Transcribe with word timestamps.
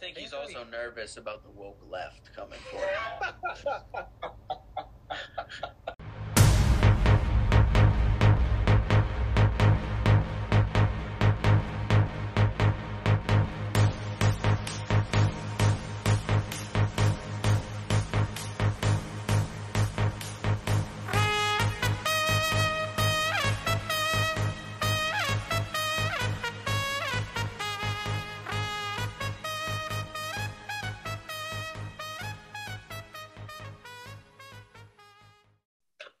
think 0.00 0.16
he's 0.16 0.32
also 0.32 0.64
nervous 0.64 1.16
about 1.16 1.42
the 1.42 1.50
woke 1.50 1.80
left 1.88 2.30
coming 2.34 2.58
for 2.70 2.78
him. 2.78 3.34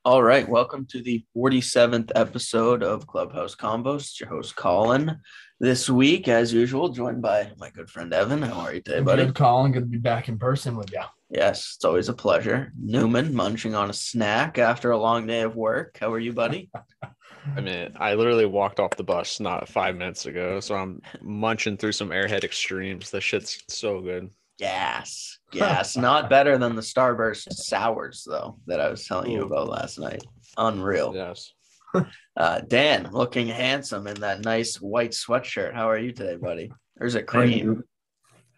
All 0.08 0.22
right, 0.22 0.48
welcome 0.48 0.86
to 0.86 1.02
the 1.02 1.22
47th 1.36 2.12
episode 2.14 2.82
of 2.82 3.06
Clubhouse 3.06 3.54
Combos. 3.54 3.96
It's 3.96 4.18
your 4.18 4.30
host 4.30 4.56
Colin. 4.56 5.20
This 5.60 5.90
week, 5.90 6.28
as 6.28 6.50
usual, 6.50 6.88
joined 6.88 7.20
by 7.20 7.52
my 7.58 7.68
good 7.68 7.90
friend 7.90 8.10
Evan. 8.14 8.40
How 8.40 8.60
are 8.60 8.72
you 8.72 8.80
today, 8.80 9.02
buddy? 9.02 9.26
Good, 9.26 9.34
Colin. 9.34 9.70
Good 9.70 9.80
to 9.80 9.86
be 9.86 9.98
back 9.98 10.30
in 10.30 10.38
person 10.38 10.78
with 10.78 10.90
you. 10.92 11.02
Yes, 11.28 11.74
it's 11.76 11.84
always 11.84 12.08
a 12.08 12.14
pleasure. 12.14 12.72
Newman 12.80 13.34
munching 13.34 13.74
on 13.74 13.90
a 13.90 13.92
snack 13.92 14.56
after 14.56 14.92
a 14.92 14.98
long 14.98 15.26
day 15.26 15.42
of 15.42 15.56
work. 15.56 15.98
How 16.00 16.10
are 16.10 16.18
you, 16.18 16.32
buddy? 16.32 16.70
I 17.56 17.60
mean, 17.60 17.92
I 17.96 18.14
literally 18.14 18.46
walked 18.46 18.80
off 18.80 18.96
the 18.96 19.04
bus 19.04 19.40
not 19.40 19.68
five 19.68 19.94
minutes 19.94 20.24
ago, 20.24 20.58
so 20.60 20.74
I'm 20.74 21.02
munching 21.20 21.76
through 21.76 21.92
some 21.92 22.08
Airhead 22.08 22.44
Extremes. 22.44 23.10
That 23.10 23.20
shit's 23.20 23.62
so 23.68 24.00
good. 24.00 24.30
Gas, 24.58 25.38
gas. 25.52 25.96
Not 25.96 26.30
better 26.30 26.58
than 26.58 26.74
the 26.74 26.82
Starburst 26.82 27.52
sours, 27.52 28.26
though, 28.28 28.58
that 28.66 28.80
I 28.80 28.88
was 28.90 29.06
telling 29.06 29.30
you 29.30 29.42
about 29.42 29.68
last 29.68 29.98
night. 29.98 30.24
Unreal. 30.56 31.14
Yes. 31.14 31.52
Uh, 32.36 32.60
Dan, 32.60 33.08
looking 33.12 33.48
handsome 33.48 34.06
in 34.06 34.20
that 34.20 34.44
nice 34.44 34.76
white 34.76 35.12
sweatshirt. 35.12 35.74
How 35.74 35.88
are 35.88 35.98
you 35.98 36.12
today, 36.12 36.36
buddy? 36.36 36.70
Or 37.00 37.06
is 37.06 37.14
it 37.14 37.26
cream? 37.26 37.82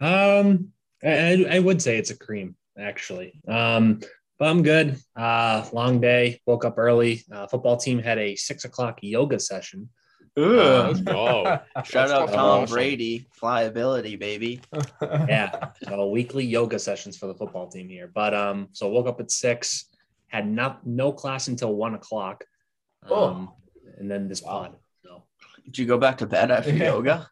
Um, 0.00 0.72
I, 1.02 1.08
I 1.08 1.46
I 1.52 1.58
would 1.60 1.80
say 1.80 1.96
it's 1.96 2.10
a 2.10 2.18
cream 2.18 2.56
actually. 2.78 3.40
Um, 3.46 4.00
but 4.38 4.48
I'm 4.48 4.62
good. 4.62 4.96
Uh, 5.14 5.66
long 5.72 6.00
day. 6.00 6.40
Woke 6.46 6.64
up 6.64 6.78
early. 6.78 7.22
Uh, 7.32 7.46
football 7.46 7.76
team 7.76 7.98
had 7.98 8.18
a 8.18 8.36
six 8.36 8.64
o'clock 8.64 8.98
yoga 9.02 9.38
session. 9.38 9.90
Ugh. 10.36 10.86
Let's 10.88 11.00
go. 11.00 11.58
Shout 11.84 12.10
out 12.10 12.26
That's 12.26 12.36
Tom. 12.36 12.66
Brady, 12.66 13.26
flyability, 13.40 14.18
baby. 14.18 14.60
Yeah, 15.02 15.70
so 15.86 16.08
weekly 16.08 16.44
yoga 16.44 16.78
sessions 16.78 17.16
for 17.16 17.26
the 17.26 17.34
football 17.34 17.68
team 17.68 17.88
here. 17.88 18.10
But 18.12 18.34
um, 18.34 18.68
so 18.72 18.88
woke 18.88 19.06
up 19.06 19.20
at 19.20 19.30
six. 19.30 19.86
Had 20.28 20.48
not 20.48 20.86
no 20.86 21.10
class 21.12 21.48
until 21.48 21.74
one 21.74 21.94
o'clock. 21.94 22.44
Um, 23.10 23.50
and 23.98 24.10
then 24.10 24.28
this 24.28 24.40
pod. 24.40 24.76
So 25.02 25.24
Did 25.64 25.78
you 25.78 25.86
go 25.86 25.98
back 25.98 26.18
to 26.18 26.26
bed 26.26 26.50
after 26.50 26.70
Yeah. 26.70 26.84
yoga? 26.84 27.30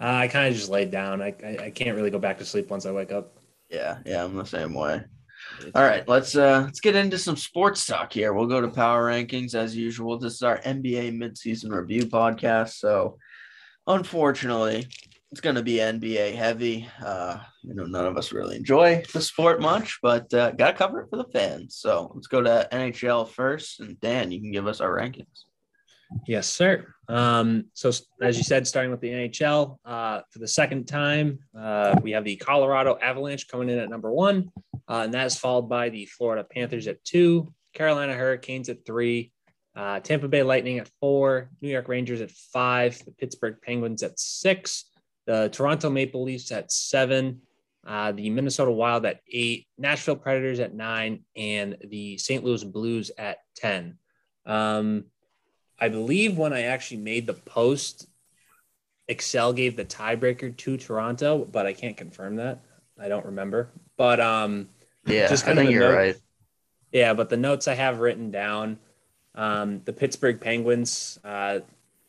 uh, 0.00 0.04
I 0.04 0.28
kind 0.28 0.48
of 0.48 0.54
just 0.54 0.68
laid 0.68 0.90
down. 0.90 1.22
I, 1.22 1.34
I 1.44 1.58
I 1.66 1.70
can't 1.70 1.96
really 1.96 2.10
go 2.10 2.18
back 2.18 2.38
to 2.38 2.44
sleep 2.44 2.68
once 2.70 2.84
I 2.86 2.90
wake 2.92 3.12
up. 3.12 3.36
Yeah, 3.70 3.98
yeah, 4.04 4.24
I'm 4.24 4.34
the 4.36 4.44
same 4.44 4.74
way. 4.74 5.02
All 5.74 5.82
right, 5.82 6.06
let's 6.08 6.36
uh 6.36 6.62
let's 6.64 6.80
get 6.80 6.96
into 6.96 7.18
some 7.18 7.36
sports 7.36 7.86
talk 7.86 8.12
here. 8.12 8.32
We'll 8.32 8.46
go 8.46 8.60
to 8.60 8.68
power 8.68 9.10
rankings 9.10 9.54
as 9.54 9.76
usual. 9.76 10.18
This 10.18 10.34
is 10.34 10.42
our 10.42 10.58
NBA 10.58 11.16
midseason 11.16 11.70
review 11.70 12.06
podcast. 12.06 12.74
So 12.74 13.18
unfortunately, 13.86 14.86
it's 15.32 15.40
gonna 15.40 15.62
be 15.62 15.74
NBA 15.76 16.34
heavy. 16.34 16.88
Uh, 17.04 17.38
you 17.62 17.74
know, 17.74 17.84
none 17.84 18.06
of 18.06 18.16
us 18.16 18.32
really 18.32 18.56
enjoy 18.56 19.02
the 19.12 19.20
sport 19.20 19.60
much, 19.60 19.98
but 20.02 20.32
uh, 20.32 20.52
gotta 20.52 20.76
cover 20.76 21.02
it 21.02 21.10
for 21.10 21.16
the 21.16 21.30
fans. 21.32 21.76
So 21.76 22.12
let's 22.14 22.26
go 22.26 22.42
to 22.42 22.68
NHL 22.72 23.28
first. 23.28 23.80
And 23.80 24.00
Dan, 24.00 24.30
you 24.30 24.40
can 24.40 24.52
give 24.52 24.66
us 24.66 24.80
our 24.80 24.96
rankings. 24.96 25.44
Yes, 26.26 26.48
sir. 26.48 26.86
Um, 27.08 27.66
so 27.72 27.90
as 28.20 28.36
you 28.36 28.44
said, 28.44 28.66
starting 28.66 28.90
with 28.90 29.00
the 29.00 29.10
NHL, 29.10 29.78
uh, 29.84 30.20
for 30.30 30.38
the 30.38 30.48
second 30.48 30.86
time, 30.86 31.38
uh, 31.58 31.96
we 32.02 32.12
have 32.12 32.24
the 32.24 32.36
Colorado 32.36 32.98
Avalanche 33.00 33.48
coming 33.48 33.68
in 33.68 33.78
at 33.78 33.88
number 33.88 34.12
one, 34.12 34.50
uh, 34.88 35.02
and 35.04 35.14
that 35.14 35.26
is 35.26 35.36
followed 35.36 35.68
by 35.68 35.88
the 35.88 36.06
Florida 36.06 36.44
Panthers 36.44 36.86
at 36.86 37.02
two, 37.04 37.52
Carolina 37.74 38.14
Hurricanes 38.14 38.68
at 38.68 38.84
three, 38.84 39.32
uh, 39.76 40.00
Tampa 40.00 40.26
Bay 40.26 40.42
Lightning 40.42 40.78
at 40.78 40.90
four, 41.00 41.50
New 41.60 41.68
York 41.68 41.88
Rangers 41.88 42.20
at 42.20 42.30
five, 42.30 42.98
the 43.04 43.12
Pittsburgh 43.12 43.56
Penguins 43.62 44.02
at 44.02 44.18
six, 44.18 44.86
the 45.26 45.48
Toronto 45.50 45.90
Maple 45.90 46.22
Leafs 46.22 46.50
at 46.50 46.72
seven, 46.72 47.40
uh, 47.86 48.12
the 48.12 48.30
Minnesota 48.30 48.70
Wild 48.70 49.06
at 49.06 49.20
eight, 49.30 49.66
Nashville 49.78 50.16
Predators 50.16 50.60
at 50.60 50.74
nine, 50.74 51.24
and 51.36 51.76
the 51.88 52.16
St. 52.18 52.42
Louis 52.42 52.64
Blues 52.64 53.10
at 53.18 53.38
ten. 53.54 53.98
Um, 54.46 55.04
I 55.78 55.88
believe 55.88 56.36
when 56.38 56.52
I 56.52 56.62
actually 56.62 56.98
made 56.98 57.26
the 57.26 57.34
post, 57.34 58.08
Excel 59.08 59.52
gave 59.52 59.76
the 59.76 59.84
tiebreaker 59.84 60.56
to 60.56 60.76
Toronto, 60.76 61.44
but 61.44 61.66
I 61.66 61.72
can't 61.72 61.96
confirm 61.96 62.36
that. 62.36 62.60
I 62.98 63.08
don't 63.08 63.26
remember. 63.26 63.68
But 63.96 64.20
um, 64.20 64.68
Yeah, 65.06 65.28
Just 65.28 65.44
I 65.44 65.48
kind 65.48 65.58
of 65.58 65.62
think 65.64 65.70
a 65.70 65.72
you're 65.72 65.88
note. 65.90 65.96
right. 65.96 66.16
yeah, 66.92 67.14
but 67.14 67.28
the 67.28 67.36
notes 67.36 67.68
I 67.68 67.74
have 67.74 68.00
written 68.00 68.30
down, 68.30 68.78
um, 69.34 69.82
the 69.84 69.92
Pittsburgh 69.92 70.40
Penguins, 70.40 71.18
uh, 71.24 71.60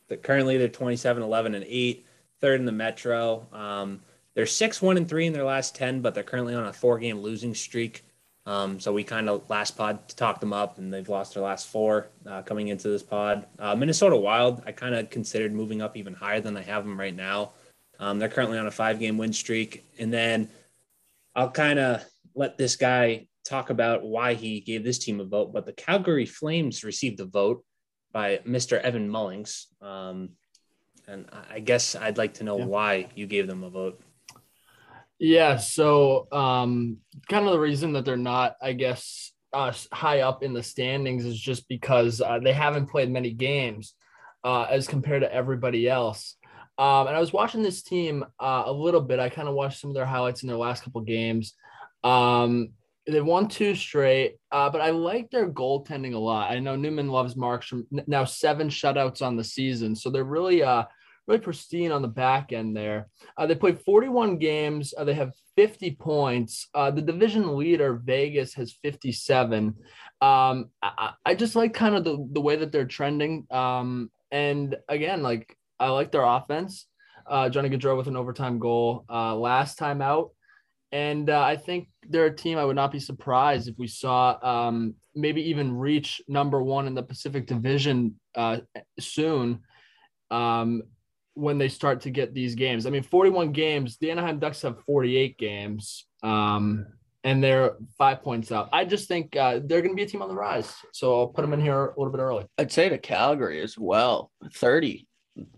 the, 0.07 0.17
currently 0.17 0.57
they're 0.57 0.69
27, 0.69 1.21
11, 1.21 1.55
and 1.55 1.65
8, 1.67 2.05
third 2.39 2.59
in 2.59 2.65
the 2.65 2.71
Metro. 2.71 3.45
Um, 3.51 4.01
they're 4.33 4.45
6, 4.45 4.81
1, 4.81 4.97
and 4.97 5.09
3 5.09 5.27
in 5.27 5.33
their 5.33 5.43
last 5.43 5.75
10, 5.75 6.01
but 6.01 6.13
they're 6.15 6.23
currently 6.23 6.55
on 6.55 6.65
a 6.65 6.73
four 6.73 6.99
game 6.99 7.19
losing 7.19 7.53
streak. 7.53 8.05
Um, 8.47 8.79
so 8.79 8.93
we 8.93 9.03
kind 9.03 9.27
of 9.27 9.49
last 9.49 9.71
pod 9.77 10.07
talked 10.07 10.39
them 10.39 10.53
up, 10.53 10.77
and 10.77 10.91
they've 10.91 11.09
lost 11.09 11.33
their 11.33 11.43
last 11.43 11.67
four 11.67 12.07
uh, 12.25 12.41
coming 12.43 12.69
into 12.69 12.87
this 12.87 13.03
pod. 13.03 13.45
Uh, 13.59 13.75
Minnesota 13.75 14.15
Wild, 14.15 14.63
I 14.65 14.71
kind 14.71 14.95
of 14.95 15.09
considered 15.09 15.53
moving 15.53 15.81
up 15.81 15.97
even 15.97 16.13
higher 16.13 16.39
than 16.39 16.55
I 16.55 16.61
have 16.61 16.85
them 16.85 16.97
right 16.97 17.13
now. 17.15 17.51
Um, 17.99 18.19
they're 18.19 18.29
currently 18.29 18.57
on 18.57 18.65
a 18.65 18.71
five 18.71 18.99
game 18.99 19.17
win 19.17 19.33
streak. 19.33 19.85
And 19.99 20.13
then 20.13 20.49
I'll 21.35 21.51
kind 21.51 21.77
of 21.77 22.05
let 22.35 22.57
this 22.57 22.77
guy 22.77 23.27
talk 23.43 23.69
about 23.69 24.03
why 24.03 24.33
he 24.33 24.61
gave 24.61 24.83
this 24.83 24.99
team 24.99 25.19
a 25.19 25.25
vote, 25.25 25.51
but 25.51 25.65
the 25.65 25.73
Calgary 25.73 26.25
Flames 26.25 26.85
received 26.85 27.19
a 27.19 27.25
vote 27.25 27.65
by 28.13 28.37
Mr. 28.47 28.79
Evan 28.79 29.09
Mullings. 29.09 29.65
Um, 29.81 30.29
and 31.05 31.25
I- 31.51 31.59
guess 31.59 31.95
I'd 31.95 32.17
like 32.17 32.35
to 32.35 32.43
know 32.45 32.59
Yeah. 32.59 32.65
why 32.65 33.07
you 33.13 33.27
gave 33.27 33.47
them 33.47 33.63
a 33.63 33.69
vote. 33.69 34.01
Yeah. 35.19 35.57
So, 35.57 36.27
um, 36.31 36.97
kind 37.27 37.45
of 37.45 37.51
the 37.51 37.59
reason 37.59 37.93
that 37.93 38.05
they're 38.05 38.17
not, 38.17 38.55
I 38.61 38.73
guess, 38.73 39.31
uh, 39.53 39.73
high 39.91 40.21
up 40.21 40.43
in 40.43 40.53
the 40.53 40.61
standings 40.61 41.25
is 41.25 41.39
just 41.39 41.67
because 41.67 42.21
uh, 42.21 42.39
they 42.39 42.53
haven't 42.53 42.87
played 42.89 43.09
many 43.09 43.31
games 43.31 43.93
uh, 44.43 44.63
as 44.63 44.87
compared 44.87 45.23
to 45.23 45.33
everybody 45.33 45.89
else. 45.89 46.35
Um, 46.77 47.07
and 47.07 47.15
I 47.15 47.19
was 47.19 47.33
watching 47.33 47.63
this 47.63 47.81
team 47.81 48.23
uh, 48.39 48.63
a 48.67 48.71
little 48.71 49.01
bit. 49.01 49.19
I 49.19 49.29
kind 49.29 49.47
of 49.47 49.55
watched 49.55 49.79
some 49.79 49.89
of 49.89 49.95
their 49.95 50.05
highlights 50.05 50.43
in 50.43 50.47
their 50.47 50.57
last 50.57 50.83
couple 50.83 51.01
games. 51.01 51.53
Um, 52.03 52.69
they 53.07 53.21
won 53.21 53.47
two 53.47 53.73
straight, 53.73 54.35
uh, 54.51 54.69
but 54.69 54.81
I 54.81 54.91
like 54.91 55.31
their 55.31 55.49
goaltending 55.49 56.13
a 56.13 56.19
lot. 56.19 56.51
I 56.51 56.59
know 56.59 56.75
Newman 56.75 57.07
loves 57.07 57.35
Markstrom. 57.35 57.85
Now 58.05 58.25
seven 58.25 58.69
shutouts 58.69 59.21
on 59.21 59.37
the 59.37 59.43
season, 59.43 59.95
so 59.95 60.09
they're 60.09 60.23
really, 60.23 60.61
uh, 60.61 60.83
really 61.27 61.39
pristine 61.39 61.91
on 61.91 62.01
the 62.01 62.07
back 62.07 62.53
end 62.53 62.75
there. 62.75 63.07
Uh, 63.37 63.45
they 63.45 63.55
played 63.55 63.81
41 63.81 64.37
games. 64.37 64.93
Uh, 64.97 65.03
they 65.03 65.13
have 65.13 65.33
50 65.55 65.91
points. 65.95 66.69
Uh, 66.73 66.89
the 66.89 67.01
division 67.01 67.57
leader, 67.57 67.95
Vegas, 67.95 68.53
has 68.53 68.77
57. 68.81 69.75
Um, 70.21 70.69
I, 70.81 71.13
I 71.25 71.35
just 71.35 71.55
like 71.55 71.73
kind 71.73 71.95
of 71.95 72.03
the, 72.03 72.25
the 72.31 72.41
way 72.41 72.55
that 72.55 72.71
they're 72.71 72.85
trending. 72.85 73.45
Um, 73.51 74.09
and 74.31 74.77
again, 74.87 75.21
like 75.21 75.55
I 75.79 75.89
like 75.89 76.11
their 76.11 76.23
offense. 76.23 76.87
Uh, 77.29 77.49
Johnny 77.49 77.69
Gaudreau 77.69 77.97
with 77.97 78.07
an 78.07 78.15
overtime 78.15 78.57
goal 78.57 79.03
uh, 79.09 79.35
last 79.35 79.77
time 79.77 80.01
out. 80.01 80.31
And 80.93 81.29
uh, 81.29 81.41
I 81.41 81.57
think 81.57 81.89
they're 82.07 82.27
a 82.27 82.35
team 82.35 82.57
I 82.57 82.63
would 82.63 82.77
not 82.77 82.93
be 82.93 83.01
surprised 83.01 83.67
if 83.67 83.75
we 83.77 83.87
saw 83.87 84.37
um, 84.41 84.95
maybe 85.13 85.49
even 85.49 85.75
reach 85.75 86.21
number 86.29 86.63
one 86.63 86.87
in 86.87 86.95
the 86.95 87.03
Pacific 87.03 87.45
Division 87.45 88.15
soon. 88.97 89.59
Um, 90.31 90.83
when 91.37 91.57
they 91.57 91.69
start 91.69 92.01
to 92.01 92.09
get 92.09 92.33
these 92.33 92.55
games. 92.55 92.85
I 92.85 92.89
mean, 92.89 93.03
41 93.03 93.51
games, 93.51 93.97
the 93.97 94.11
Anaheim 94.11 94.39
Ducks 94.39 94.63
have 94.63 94.83
48 94.85 95.37
games, 95.37 96.07
um, 96.23 96.87
and 97.23 97.43
they're 97.43 97.75
five 97.97 98.23
points 98.23 98.51
up. 98.51 98.69
I 98.73 98.85
just 98.85 99.07
think 99.07 99.35
uh, 99.35 99.59
they're 99.63 99.81
going 99.81 99.91
to 99.91 99.95
be 99.95 100.03
a 100.03 100.07
team 100.07 100.21
on 100.21 100.29
the 100.29 100.35
rise. 100.35 100.73
So 100.93 101.19
I'll 101.19 101.27
put 101.27 101.41
them 101.41 101.53
in 101.53 101.61
here 101.61 101.85
a 101.85 101.99
little 101.99 102.11
bit 102.11 102.21
early. 102.21 102.45
I'd 102.57 102.71
say 102.71 102.89
to 102.89 102.97
Calgary 102.97 103.61
as 103.61 103.77
well. 103.77 104.31
30 104.53 105.07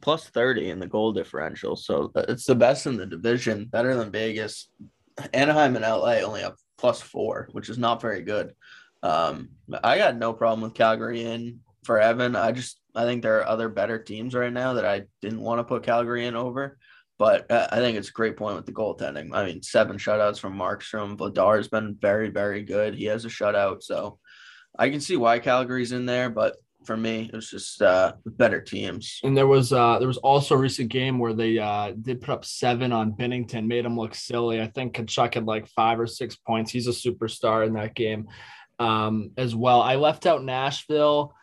plus 0.02 0.28
30 0.28 0.72
in 0.72 0.80
the 0.80 0.88
goal 0.88 1.14
differential. 1.14 1.76
So 1.76 2.12
uh, 2.16 2.26
it's 2.28 2.46
the 2.46 2.56
best 2.56 2.86
in 2.86 2.98
the 2.98 3.06
division, 3.06 3.66
better 3.66 3.96
than 3.96 4.12
Vegas. 4.12 4.70
Anaheim 5.34 5.76
and 5.76 5.86
LA 5.86 6.20
only 6.20 6.42
have 6.42 6.56
plus 6.78 7.02
four, 7.02 7.50
which 7.52 7.70
is 7.70 7.78
not 7.78 8.02
very 8.02 8.24
good. 8.24 8.54
Um, 9.02 9.50
I 9.84 9.98
got 9.98 10.18
no 10.18 10.34
problem 10.34 10.62
with 10.62 10.74
Calgary 10.74 11.24
in 11.24 11.62
for 11.84 12.00
Evan. 12.00 12.36
I 12.36 12.52
just 12.52 12.82
I 13.00 13.06
think 13.06 13.22
there 13.22 13.40
are 13.40 13.48
other 13.48 13.70
better 13.70 13.98
teams 13.98 14.36
right 14.36 14.52
now 14.52 14.74
that 14.74 14.86
I 14.86 15.04
didn't 15.22 15.40
want 15.40 15.60
to 15.60 15.64
put 15.64 15.84
Calgary 15.84 16.26
in 16.26 16.36
over. 16.36 16.78
But 17.18 17.50
uh, 17.50 17.68
I 17.72 17.78
think 17.78 17.98
it's 17.98 18.10
a 18.10 18.14
great 18.14 18.38
point 18.38 18.56
with 18.56 18.66
the 18.66 18.74
goaltending. 18.74 19.30
I 19.34 19.46
mean, 19.46 19.62
seven 19.62 19.98
shutouts 19.98 20.40
from 20.40 20.58
Markstrom. 20.58 21.18
Vladar 21.18 21.58
has 21.58 21.68
been 21.68 21.98
very, 22.00 22.30
very 22.30 22.64
good. 22.64 22.96
He 22.96 23.06
has 23.06 23.26
a 23.26 23.30
shutout. 23.30 23.84
So 23.84 24.20
I 24.78 24.90
can 24.90 25.00
see 25.00 25.18
why 25.18 25.40
Calgary's 25.40 25.92
in 25.94 26.06
there, 26.06 26.30
but 26.30 26.56
for 26.86 26.96
me, 26.98 27.30
it 27.32 27.36
was 27.36 27.50
just 27.50 27.82
uh, 27.82 28.14
better 28.26 28.62
teams. 28.62 29.20
And 29.24 29.36
there 29.36 29.48
was 29.48 29.74
uh, 29.74 30.00
there 30.00 30.08
was 30.08 30.18
also 30.18 30.56
a 30.56 30.58
recent 30.58 30.90
game 30.90 31.20
where 31.20 31.34
they 31.34 31.58
uh, 31.58 31.92
did 32.02 32.22
put 32.22 32.32
up 32.32 32.46
seven 32.46 32.92
on 32.92 33.14
Binnington, 33.14 33.68
made 33.68 33.86
him 33.86 33.98
look 33.98 34.16
silly. 34.16 34.62
I 34.62 34.68
think 34.68 34.96
Tkachuk 34.96 35.34
had 35.36 35.46
like 35.46 35.68
five 35.68 36.00
or 36.00 36.08
six 36.08 36.36
points. 36.36 36.72
He's 36.72 36.88
a 36.88 36.92
superstar 36.92 37.66
in 37.66 37.74
that 37.74 37.96
game 37.96 38.28
um, 38.80 39.32
as 39.38 39.56
well. 39.56 39.82
I 39.82 39.96
left 39.96 40.26
out 40.26 40.44
Nashville. 40.44 41.34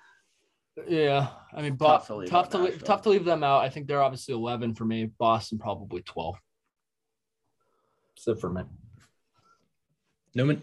Yeah, 0.87 1.29
I 1.55 1.63
mean, 1.63 1.77
Bo- 1.77 1.87
tough 1.87 2.07
to 2.09 2.17
leave, 2.17 2.29
tough, 2.29 2.51
to, 2.51 2.59
leave, 2.59 2.85
tough 2.85 3.03
to 3.03 3.09
leave 3.09 3.25
them 3.25 3.43
out. 3.43 3.63
I 3.63 3.71
think 3.71 3.87
they're 3.87 4.03
obviously 4.03 4.35
eleven 4.35 4.75
for 4.75 4.85
me. 4.85 5.07
Boston 5.19 5.59
probably 5.59 6.03
twelve. 6.03 6.37
That's 8.15 8.29
it 8.29 8.41
for 8.41 8.51
me. 8.51 8.63
Newman. 10.35 10.63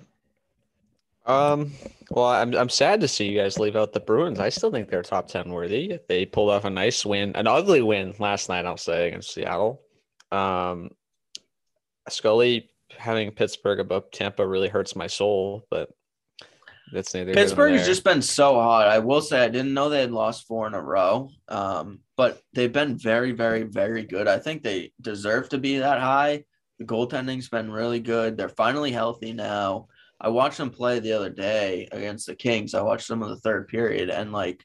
Um, 1.25 1.71
well, 2.12 2.25
I'm 2.25 2.54
I'm 2.54 2.69
sad 2.69 3.01
to 3.01 3.07
see 3.07 3.30
you 3.30 3.39
guys 3.39 3.57
leave 3.57 3.75
out 3.75 3.94
the 3.94 4.00
Bruins. 4.00 4.39
I 4.39 4.50
still 4.50 4.71
think 4.71 4.89
they're 4.89 5.01
top 5.01 5.27
ten 5.27 5.50
worthy. 5.50 5.98
They 6.07 6.25
pulled 6.25 6.51
off 6.51 6.66
a 6.66 6.69
nice 6.69 7.06
win, 7.06 7.36
an 7.36 7.48
ugly 7.48 7.81
win 7.81 8.13
last 8.19 8.50
night. 8.50 8.66
I'll 8.66 8.77
say 8.77 9.07
against 9.07 9.33
Seattle. 9.33 9.81
Um, 10.31 10.92
Scully 12.09 12.69
having 12.98 13.31
Pittsburgh 13.31 13.80
above 13.80 14.12
Tampa 14.12 14.45
really 14.45 14.69
hurts 14.69 14.95
my 14.95 15.07
soul, 15.07 15.66
but 15.71 15.89
that's 16.94 17.13
neither. 17.13 17.34
Pittsburgh 17.34 17.74
has 17.74 17.86
just 17.86 18.04
been 18.04 18.22
so 18.22 18.56
hot. 18.56 18.88
I 18.88 19.00
will 19.00 19.22
say 19.22 19.44
I 19.44 19.50
didn't 19.50 19.74
know 19.74 19.90
they 19.90 20.01
had 20.01 20.12
lost 20.12 20.48
four 20.48 20.68
in 20.68 20.74
a 20.74 20.81
row. 20.81 21.30
Um, 21.48 22.00
but 22.16 22.42
they've 22.54 22.72
been 22.72 22.98
very, 22.98 23.31
very, 23.31 23.63
very 23.63 24.04
good. 24.04 24.28
I 24.28 24.40
think 24.40 24.62
they 24.62 24.92
deserve 25.01 25.50
to 25.50 25.57
be 25.57 25.80
that 25.80 26.00
high. 26.00 26.44
The 26.80 26.86
goaltending's 26.86 27.50
been 27.50 27.72
really 27.72 28.00
good. 28.00 28.38
They're 28.38 28.50
finally 28.50 28.92
healthy 28.92 29.34
now. 29.34 29.88
I 30.22 30.30
watched 30.30 30.57
them 30.57 30.69
play 30.69 31.00
the 31.00 31.13
other 31.13 31.30
day 31.30 31.88
against 31.92 32.28
the 32.28 32.36
Kings. 32.36 32.74
I 32.74 32.81
watched 32.81 33.07
some 33.07 33.22
of 33.22 33.30
the 33.30 33.38
third 33.38 33.68
period, 33.68 34.10
and 34.10 34.31
like 34.31 34.63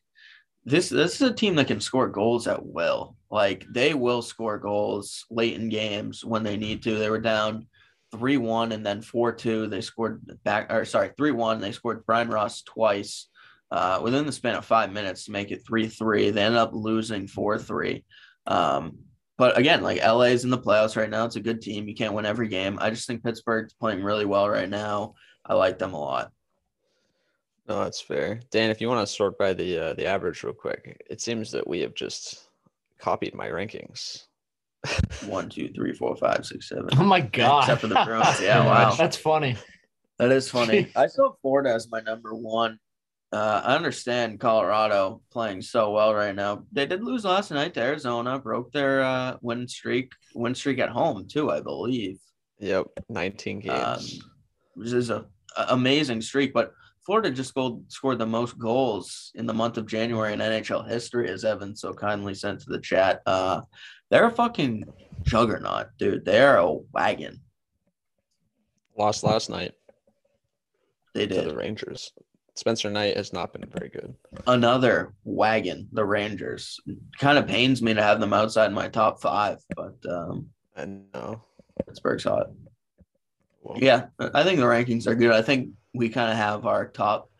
this, 0.64 0.88
this 0.88 1.16
is 1.16 1.22
a 1.22 1.32
team 1.32 1.56
that 1.56 1.66
can 1.66 1.80
score 1.80 2.08
goals 2.08 2.46
at 2.46 2.64
will. 2.64 3.16
Like 3.30 3.64
they 3.72 3.94
will 3.94 4.22
score 4.22 4.58
goals 4.58 5.24
late 5.30 5.54
in 5.54 5.68
games 5.68 6.24
when 6.24 6.42
they 6.42 6.56
need 6.56 6.82
to. 6.84 6.96
They 6.96 7.10
were 7.10 7.20
down 7.20 7.66
three 8.12 8.36
one 8.36 8.72
and 8.72 8.84
then 8.84 9.02
four 9.02 9.32
two. 9.32 9.66
They 9.66 9.80
scored 9.80 10.22
back 10.44 10.72
or 10.72 10.84
sorry 10.84 11.10
three 11.16 11.32
one. 11.32 11.60
They 11.60 11.72
scored 11.72 12.06
Bryan 12.06 12.28
Rust 12.28 12.66
twice 12.66 13.28
uh, 13.70 14.00
within 14.02 14.26
the 14.26 14.32
span 14.32 14.56
of 14.56 14.64
five 14.64 14.92
minutes 14.92 15.24
to 15.24 15.32
make 15.32 15.50
it 15.50 15.66
three 15.66 15.88
three. 15.88 16.30
They 16.30 16.42
ended 16.42 16.58
up 16.58 16.70
losing 16.72 17.26
four 17.26 17.58
three. 17.58 18.04
Um, 18.46 18.98
but 19.36 19.56
again, 19.56 19.82
like 19.82 20.04
LA's 20.04 20.44
in 20.44 20.50
the 20.50 20.58
playoffs 20.58 20.96
right 20.96 21.10
now. 21.10 21.24
It's 21.24 21.36
a 21.36 21.40
good 21.40 21.62
team. 21.62 21.86
You 21.86 21.94
can't 21.94 22.14
win 22.14 22.26
every 22.26 22.48
game. 22.48 22.78
I 22.80 22.90
just 22.90 23.06
think 23.06 23.22
Pittsburgh's 23.22 23.74
playing 23.74 24.02
really 24.02 24.24
well 24.24 24.48
right 24.48 24.68
now. 24.68 25.14
I 25.46 25.54
like 25.54 25.78
them 25.78 25.94
a 25.94 26.00
lot. 26.00 26.32
No, 27.68 27.84
that's 27.84 28.00
fair. 28.00 28.40
Dan, 28.50 28.70
if 28.70 28.80
you 28.80 28.88
want 28.88 29.06
to 29.06 29.14
sort 29.14 29.38
by 29.38 29.52
the 29.52 29.78
uh, 29.78 29.94
the 29.94 30.06
average 30.06 30.42
real 30.42 30.54
quick, 30.54 31.04
it 31.10 31.20
seems 31.20 31.50
that 31.52 31.66
we 31.66 31.80
have 31.80 31.94
just 31.94 32.48
copied 32.98 33.34
my 33.34 33.48
rankings. 33.48 34.24
One, 35.26 35.48
two, 35.48 35.68
three, 35.74 35.92
four, 35.92 36.16
five, 36.16 36.46
six, 36.46 36.68
seven. 36.68 36.88
Oh 36.92 37.04
my 37.04 37.20
god! 37.20 37.64
Except 37.64 37.80
for 37.80 37.88
the 37.88 38.02
Bruins. 38.04 38.40
Yeah, 38.40 38.64
wow. 38.64 38.94
That's 38.94 39.16
funny. 39.16 39.56
That 40.18 40.32
is 40.32 40.50
funny. 40.50 40.88
I 40.96 41.06
saw 41.06 41.32
Florida 41.42 41.72
as 41.72 41.90
my 41.90 42.00
number 42.00 42.34
one. 42.34 42.78
Uh, 43.30 43.60
I 43.62 43.76
understand 43.76 44.40
Colorado 44.40 45.20
playing 45.30 45.60
so 45.62 45.90
well 45.90 46.14
right 46.14 46.34
now. 46.34 46.64
They 46.72 46.86
did 46.86 47.04
lose 47.04 47.24
last 47.24 47.50
night 47.50 47.74
to 47.74 47.80
Arizona, 47.80 48.38
broke 48.38 48.72
their 48.72 49.02
uh, 49.02 49.36
win 49.42 49.68
streak, 49.68 50.12
win 50.34 50.54
streak 50.54 50.78
at 50.78 50.88
home 50.88 51.26
too, 51.28 51.50
I 51.50 51.60
believe. 51.60 52.18
Yep, 52.58 52.86
19 53.08 53.60
games. 53.60 54.20
Um, 54.22 54.30
which 54.74 54.92
is 54.92 55.10
a, 55.10 55.26
a 55.56 55.66
amazing 55.70 56.22
streak. 56.22 56.54
But 56.54 56.72
Florida 57.04 57.30
just 57.30 57.50
scored, 57.50 57.80
scored 57.88 58.18
the 58.18 58.26
most 58.26 58.58
goals 58.58 59.30
in 59.34 59.46
the 59.46 59.54
month 59.54 59.76
of 59.76 59.86
January 59.86 60.32
in 60.32 60.40
NHL 60.40 60.88
history, 60.88 61.28
as 61.28 61.44
Evan 61.44 61.76
so 61.76 61.92
kindly 61.92 62.34
sent 62.34 62.60
to 62.60 62.70
the 62.70 62.80
chat. 62.80 63.20
Uh, 63.26 63.60
they're 64.10 64.26
a 64.26 64.30
fucking 64.30 64.84
juggernaut, 65.22 65.88
dude. 65.98 66.24
They're 66.24 66.56
a 66.56 66.72
wagon. 66.92 67.40
Lost 68.96 69.22
last 69.22 69.50
night. 69.50 69.72
They 71.14 71.26
did. 71.26 71.48
The 71.48 71.56
Rangers. 71.56 72.12
Spencer 72.54 72.90
Knight 72.90 73.16
has 73.16 73.32
not 73.32 73.52
been 73.52 73.68
very 73.70 73.88
good. 73.88 74.14
Another 74.46 75.14
wagon, 75.22 75.88
the 75.92 76.04
Rangers. 76.04 76.80
Kind 77.18 77.38
of 77.38 77.46
pains 77.46 77.80
me 77.80 77.94
to 77.94 78.02
have 78.02 78.18
them 78.18 78.32
outside 78.32 78.72
my 78.72 78.88
top 78.88 79.20
five, 79.20 79.58
but 79.76 79.96
um, 80.10 80.48
I 80.76 80.86
know 80.86 81.42
Pittsburgh's 81.86 82.24
hot. 82.24 82.48
Well, 83.62 83.78
yeah, 83.80 84.06
I 84.18 84.42
think 84.42 84.58
the 84.58 84.66
rankings 84.66 85.06
are 85.06 85.14
good. 85.14 85.32
I 85.32 85.42
think 85.42 85.70
we 85.94 86.08
kind 86.08 86.30
of 86.32 86.36
have 86.36 86.66
our 86.66 86.88
top 86.88 87.30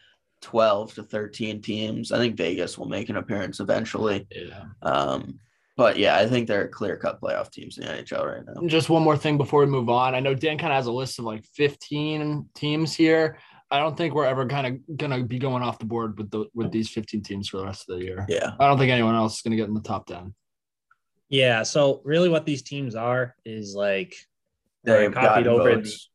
12 0.42 0.94
to 0.94 1.02
13 1.02 1.62
teams. 1.62 2.12
I 2.12 2.18
think 2.18 2.36
Vegas 2.36 2.78
will 2.78 2.88
make 2.88 3.08
an 3.08 3.16
appearance 3.16 3.58
eventually. 3.58 4.26
Yeah. 4.30 4.66
Um, 4.82 5.40
but 5.78 5.96
yeah, 5.96 6.18
I 6.18 6.26
think 6.26 6.48
they're 6.48 6.66
clear 6.66 6.96
cut 6.96 7.20
playoff 7.20 7.52
teams 7.52 7.78
in 7.78 7.86
the 7.86 7.92
NHL 7.92 8.26
right 8.26 8.42
now. 8.44 8.66
Just 8.66 8.90
one 8.90 9.04
more 9.04 9.16
thing 9.16 9.38
before 9.38 9.60
we 9.60 9.66
move 9.66 9.88
on. 9.88 10.12
I 10.12 10.18
know 10.18 10.34
Dan 10.34 10.58
kind 10.58 10.72
of 10.72 10.76
has 10.76 10.86
a 10.86 10.92
list 10.92 11.20
of 11.20 11.24
like 11.24 11.44
15 11.54 12.48
teams 12.52 12.96
here. 12.96 13.38
I 13.70 13.78
don't 13.78 13.96
think 13.96 14.12
we're 14.12 14.24
ever 14.24 14.44
kind 14.46 14.66
of 14.66 14.96
gonna 14.98 15.22
be 15.22 15.38
going 15.38 15.62
off 15.62 15.78
the 15.78 15.84
board 15.84 16.18
with 16.18 16.32
the 16.32 16.46
with 16.52 16.72
these 16.72 16.90
15 16.90 17.22
teams 17.22 17.48
for 17.48 17.58
the 17.58 17.64
rest 17.64 17.88
of 17.88 17.96
the 17.96 18.04
year. 18.04 18.26
Yeah. 18.28 18.54
I 18.58 18.66
don't 18.66 18.76
think 18.76 18.90
anyone 18.90 19.14
else 19.14 19.36
is 19.36 19.42
gonna 19.42 19.54
get 19.54 19.68
in 19.68 19.74
the 19.74 19.80
top 19.80 20.06
10. 20.06 20.34
Yeah. 21.28 21.62
So 21.62 22.00
really 22.04 22.28
what 22.28 22.44
these 22.44 22.62
teams 22.62 22.96
are 22.96 23.36
is 23.44 23.76
like 23.76 24.16
they 24.82 25.08
copied 25.10 25.46
over 25.46 25.76
votes. 25.76 26.10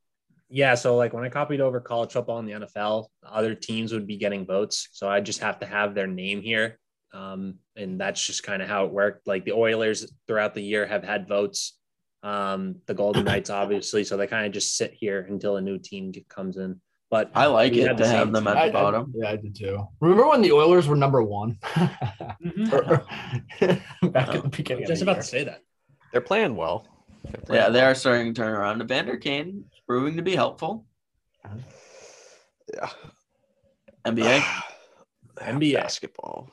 Yeah, 0.50 0.76
so 0.76 0.98
like 0.98 1.14
when 1.14 1.24
I 1.24 1.30
copied 1.30 1.62
over 1.62 1.80
college 1.80 2.12
football 2.12 2.38
in 2.40 2.46
the 2.46 2.52
NFL, 2.52 3.08
other 3.26 3.56
teams 3.56 3.94
would 3.94 4.06
be 4.06 4.18
getting 4.18 4.46
votes. 4.46 4.90
So 4.92 5.10
I 5.10 5.22
just 5.22 5.40
have 5.40 5.60
to 5.60 5.66
have 5.66 5.96
their 5.96 6.06
name 6.06 6.42
here. 6.42 6.80
Um, 7.14 7.56
and 7.76 8.00
that's 8.00 8.26
just 8.26 8.44
kind 8.44 8.62
of 8.62 8.68
how 8.68 8.86
it 8.86 8.92
worked. 8.92 9.28
Like 9.28 9.46
the 9.46 9.54
Oilers 9.54 10.12
throughout 10.28 10.54
the 10.54 10.64
year 10.64 10.86
have 10.86 11.04
had 11.04 11.28
votes. 11.28 11.78
Um, 12.24 12.78
the 12.88 12.94
Golden 12.94 13.26
Knights, 13.26 13.50
obviously, 13.50 14.04
so 14.04 14.18
they 14.18 14.28
kind 14.28 14.46
of 14.46 14.52
just 14.52 14.78
sit 14.78 14.94
here 14.94 15.26
until 15.30 15.58
a 15.58 15.62
new 15.62 15.78
team 15.78 16.12
comes 16.30 16.58
in. 16.58 16.80
But 17.10 17.30
I 17.36 17.46
like 17.46 17.74
it 17.74 17.96
to 17.96 18.08
have 18.08 18.32
them 18.32 18.48
at 18.48 18.58
I, 18.58 18.68
the 18.68 18.74
bottom. 18.74 19.14
I, 19.16 19.20
yeah, 19.20 19.32
I 19.34 19.36
did 19.36 19.56
too. 19.56 19.88
Remember 20.00 20.28
when 20.28 20.42
the 20.42 20.52
Oilers 20.52 20.88
were 20.88 20.96
number 20.96 21.22
one? 21.22 21.60
mm-hmm. 21.64 24.10
Back 24.10 24.30
at 24.30 24.42
the 24.42 24.50
beginning. 24.50 24.88
Just 24.88 25.04
about 25.04 25.18
year. 25.18 25.22
to 25.22 25.28
say 25.28 25.44
that. 25.44 25.62
They're 26.12 26.22
playing 26.22 26.56
well. 26.56 26.88
They're 27.24 27.42
playing 27.42 27.60
yeah, 27.60 27.66
well. 27.66 27.74
they 27.74 27.82
are 27.82 27.94
starting 27.94 28.34
to 28.34 28.42
turn 28.42 28.52
around. 28.52 28.82
Evander 28.82 29.18
Kane 29.18 29.66
proving 29.88 30.18
to 30.18 30.24
be 30.24 30.36
helpful. 30.36 30.88
Yeah. 32.74 32.90
NBA. 34.06 34.44
NBA 35.38 35.76
basketball. 35.76 36.50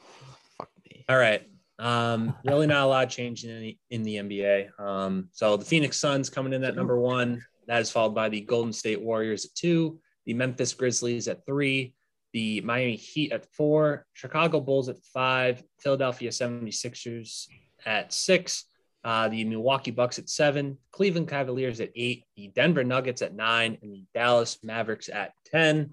All 1.11 1.19
right. 1.19 1.43
Um, 1.81 2.37
really 2.45 2.69
not 2.69 2.85
a 2.85 2.87
lot 2.87 3.11
changing 3.11 3.51
in 3.51 3.61
the, 3.61 3.79
in 3.91 4.03
the 4.05 4.17
NBA. 4.19 4.79
Um, 4.79 5.29
so 5.33 5.57
the 5.57 5.65
Phoenix 5.65 5.97
Suns 5.99 6.31
coming 6.31 6.53
in 6.53 6.63
at 6.63 6.77
number 6.77 7.01
one. 7.01 7.45
That 7.67 7.81
is 7.81 7.91
followed 7.91 8.15
by 8.15 8.29
the 8.29 8.43
Golden 8.43 8.73
State 8.73 9.03
Warriors 9.03 9.45
at 9.45 9.53
two, 9.57 9.99
the 10.25 10.35
Memphis 10.35 10.73
Grizzlies 10.73 11.27
at 11.27 11.45
three, 11.45 11.95
the 12.33 12.61
Miami 12.61 12.95
Heat 12.95 13.33
at 13.33 13.45
four, 13.53 14.07
Chicago 14.13 14.61
Bulls 14.61 14.89
at 14.89 15.03
five, 15.13 15.65
Philadelphia 15.81 16.31
76ers 16.31 17.49
at 17.85 18.13
six, 18.13 18.67
uh, 19.03 19.27
the 19.31 19.43
Milwaukee 19.43 19.91
Bucks 19.91 20.21
at 20.21 20.29
seven, 20.29 20.79
Cleveland 20.93 21.27
Cavaliers 21.27 21.81
at 21.81 21.91
eight, 21.97 22.23
the 22.37 22.53
Denver 22.55 22.85
Nuggets 22.85 23.21
at 23.21 23.35
nine, 23.35 23.79
and 23.83 23.93
the 23.93 24.05
Dallas 24.15 24.59
Mavericks 24.63 25.09
at 25.09 25.33
10. 25.47 25.91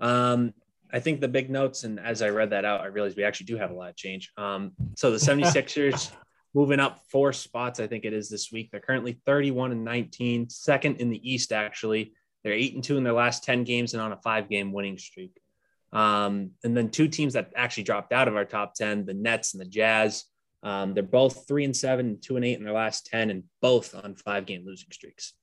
Um, 0.00 0.52
I 0.92 1.00
think 1.00 1.20
the 1.20 1.28
big 1.28 1.50
notes, 1.50 1.84
and 1.84 2.00
as 2.00 2.22
I 2.22 2.30
read 2.30 2.50
that 2.50 2.64
out, 2.64 2.80
I 2.80 2.86
realized 2.86 3.16
we 3.16 3.24
actually 3.24 3.46
do 3.46 3.56
have 3.56 3.70
a 3.70 3.74
lot 3.74 3.90
of 3.90 3.96
change. 3.96 4.32
Um, 4.36 4.72
so 4.96 5.10
the 5.10 5.16
76ers 5.18 6.10
moving 6.54 6.80
up 6.80 7.00
four 7.10 7.32
spots, 7.32 7.80
I 7.80 7.86
think 7.86 8.04
it 8.04 8.12
is 8.12 8.28
this 8.28 8.50
week. 8.50 8.70
They're 8.70 8.80
currently 8.80 9.20
31 9.26 9.72
and 9.72 9.84
19, 9.84 10.48
second 10.48 10.96
in 10.96 11.10
the 11.10 11.32
East, 11.32 11.52
actually. 11.52 12.12
They're 12.42 12.52
eight 12.52 12.74
and 12.74 12.82
two 12.82 12.96
in 12.96 13.04
their 13.04 13.12
last 13.12 13.44
10 13.44 13.64
games 13.64 13.94
and 13.94 14.02
on 14.02 14.12
a 14.12 14.16
five 14.16 14.48
game 14.48 14.72
winning 14.72 14.98
streak. 14.98 15.40
Um, 15.92 16.52
and 16.64 16.76
then 16.76 16.90
two 16.90 17.08
teams 17.08 17.34
that 17.34 17.52
actually 17.56 17.82
dropped 17.82 18.12
out 18.12 18.28
of 18.28 18.36
our 18.36 18.44
top 18.44 18.74
10, 18.74 19.06
the 19.06 19.14
Nets 19.14 19.54
and 19.54 19.60
the 19.60 19.66
Jazz. 19.66 20.24
Um, 20.62 20.94
they're 20.94 21.02
both 21.02 21.46
three 21.48 21.64
and 21.64 21.76
seven, 21.76 22.18
two 22.20 22.36
and 22.36 22.44
eight 22.44 22.58
in 22.58 22.64
their 22.64 22.74
last 22.74 23.06
10, 23.06 23.30
and 23.30 23.44
both 23.60 23.94
on 23.94 24.14
five 24.14 24.46
game 24.46 24.64
losing 24.64 24.90
streaks. 24.90 25.34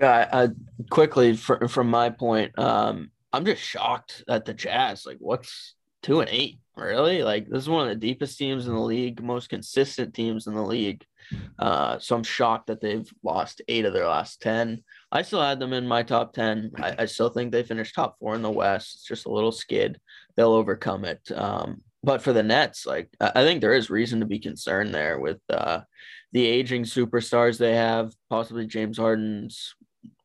Yeah, 0.00 0.28
uh, 0.30 0.48
quickly 0.90 1.36
for, 1.36 1.68
from 1.68 1.88
my 1.88 2.10
point, 2.10 2.56
um, 2.58 3.10
I'm 3.32 3.44
just 3.44 3.62
shocked 3.62 4.24
at 4.28 4.44
the 4.44 4.54
Jazz. 4.54 5.04
Like, 5.06 5.18
what's 5.20 5.74
two 6.02 6.20
and 6.20 6.30
eight? 6.30 6.60
Really? 6.76 7.22
Like, 7.22 7.48
this 7.48 7.62
is 7.62 7.68
one 7.68 7.82
of 7.82 7.88
the 7.88 8.06
deepest 8.06 8.38
teams 8.38 8.66
in 8.66 8.74
the 8.74 8.80
league, 8.80 9.22
most 9.22 9.48
consistent 9.48 10.14
teams 10.14 10.46
in 10.46 10.54
the 10.54 10.62
league. 10.62 11.04
Uh, 11.58 11.98
so 11.98 12.16
I'm 12.16 12.22
shocked 12.22 12.68
that 12.68 12.80
they've 12.80 13.10
lost 13.22 13.60
eight 13.68 13.84
of 13.84 13.92
their 13.92 14.06
last 14.06 14.40
10. 14.40 14.82
I 15.10 15.22
still 15.22 15.42
had 15.42 15.58
them 15.58 15.72
in 15.72 15.86
my 15.86 16.02
top 16.02 16.32
10. 16.32 16.72
I, 16.76 16.94
I 17.00 17.04
still 17.06 17.28
think 17.28 17.52
they 17.52 17.62
finished 17.62 17.94
top 17.94 18.16
four 18.18 18.34
in 18.34 18.42
the 18.42 18.50
West. 18.50 18.94
It's 18.94 19.04
just 19.04 19.26
a 19.26 19.32
little 19.32 19.52
skid. 19.52 20.00
They'll 20.36 20.52
overcome 20.52 21.04
it. 21.04 21.20
Um, 21.34 21.82
but 22.02 22.22
for 22.22 22.32
the 22.32 22.42
Nets, 22.42 22.86
like 22.86 23.10
I 23.20 23.44
think 23.44 23.60
there 23.60 23.74
is 23.74 23.90
reason 23.90 24.20
to 24.20 24.26
be 24.26 24.38
concerned 24.38 24.94
there 24.94 25.18
with 25.18 25.40
uh, 25.50 25.80
the 26.32 26.46
aging 26.46 26.84
superstars 26.84 27.58
they 27.58 27.74
have, 27.74 28.12
possibly 28.30 28.66
James 28.66 28.98
Harden's 28.98 29.74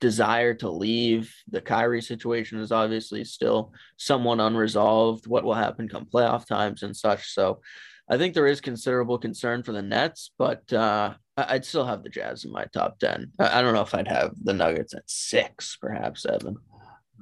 desire 0.03 0.53
to 0.53 0.69
leave. 0.69 1.33
The 1.49 1.61
Kyrie 1.61 2.01
situation 2.01 2.59
is 2.59 2.73
obviously 2.73 3.23
still 3.23 3.71
somewhat 3.95 4.41
unresolved. 4.41 5.27
What 5.27 5.45
will 5.45 5.53
happen 5.53 5.87
come 5.87 6.05
playoff 6.05 6.45
times 6.45 6.83
and 6.83 6.93
such. 6.93 7.31
So 7.31 7.61
I 8.09 8.17
think 8.17 8.33
there 8.33 8.45
is 8.45 8.59
considerable 8.59 9.17
concern 9.17 9.63
for 9.63 9.71
the 9.71 9.81
Nets, 9.81 10.31
but 10.37 10.71
uh, 10.73 11.13
I'd 11.37 11.63
still 11.63 11.85
have 11.85 12.03
the 12.03 12.09
Jazz 12.09 12.43
in 12.43 12.51
my 12.51 12.65
top 12.73 12.99
10. 12.99 13.31
I 13.39 13.61
don't 13.61 13.73
know 13.73 13.81
if 13.81 13.95
I'd 13.95 14.09
have 14.09 14.33
the 14.43 14.53
Nuggets 14.53 14.93
at 14.93 15.09
six, 15.09 15.77
perhaps, 15.79 16.23
seven. 16.23 16.57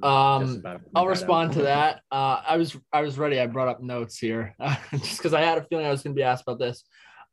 Um, 0.01 0.63
I'll 0.95 1.05
respond 1.05 1.53
to 1.53 1.61
that. 1.73 2.01
Uh, 2.11 2.41
I 2.47 2.57
was 2.57 2.75
I 2.91 3.01
was 3.01 3.19
ready. 3.19 3.39
I 3.39 3.45
brought 3.45 3.67
up 3.67 3.83
notes 3.83 4.17
here 4.17 4.55
just 4.91 5.17
because 5.17 5.35
I 5.35 5.41
had 5.41 5.59
a 5.59 5.65
feeling 5.65 5.85
I 5.85 5.91
was 5.91 6.01
going 6.01 6.15
to 6.15 6.19
be 6.19 6.23
asked 6.23 6.45
about 6.47 6.57
this. 6.57 6.83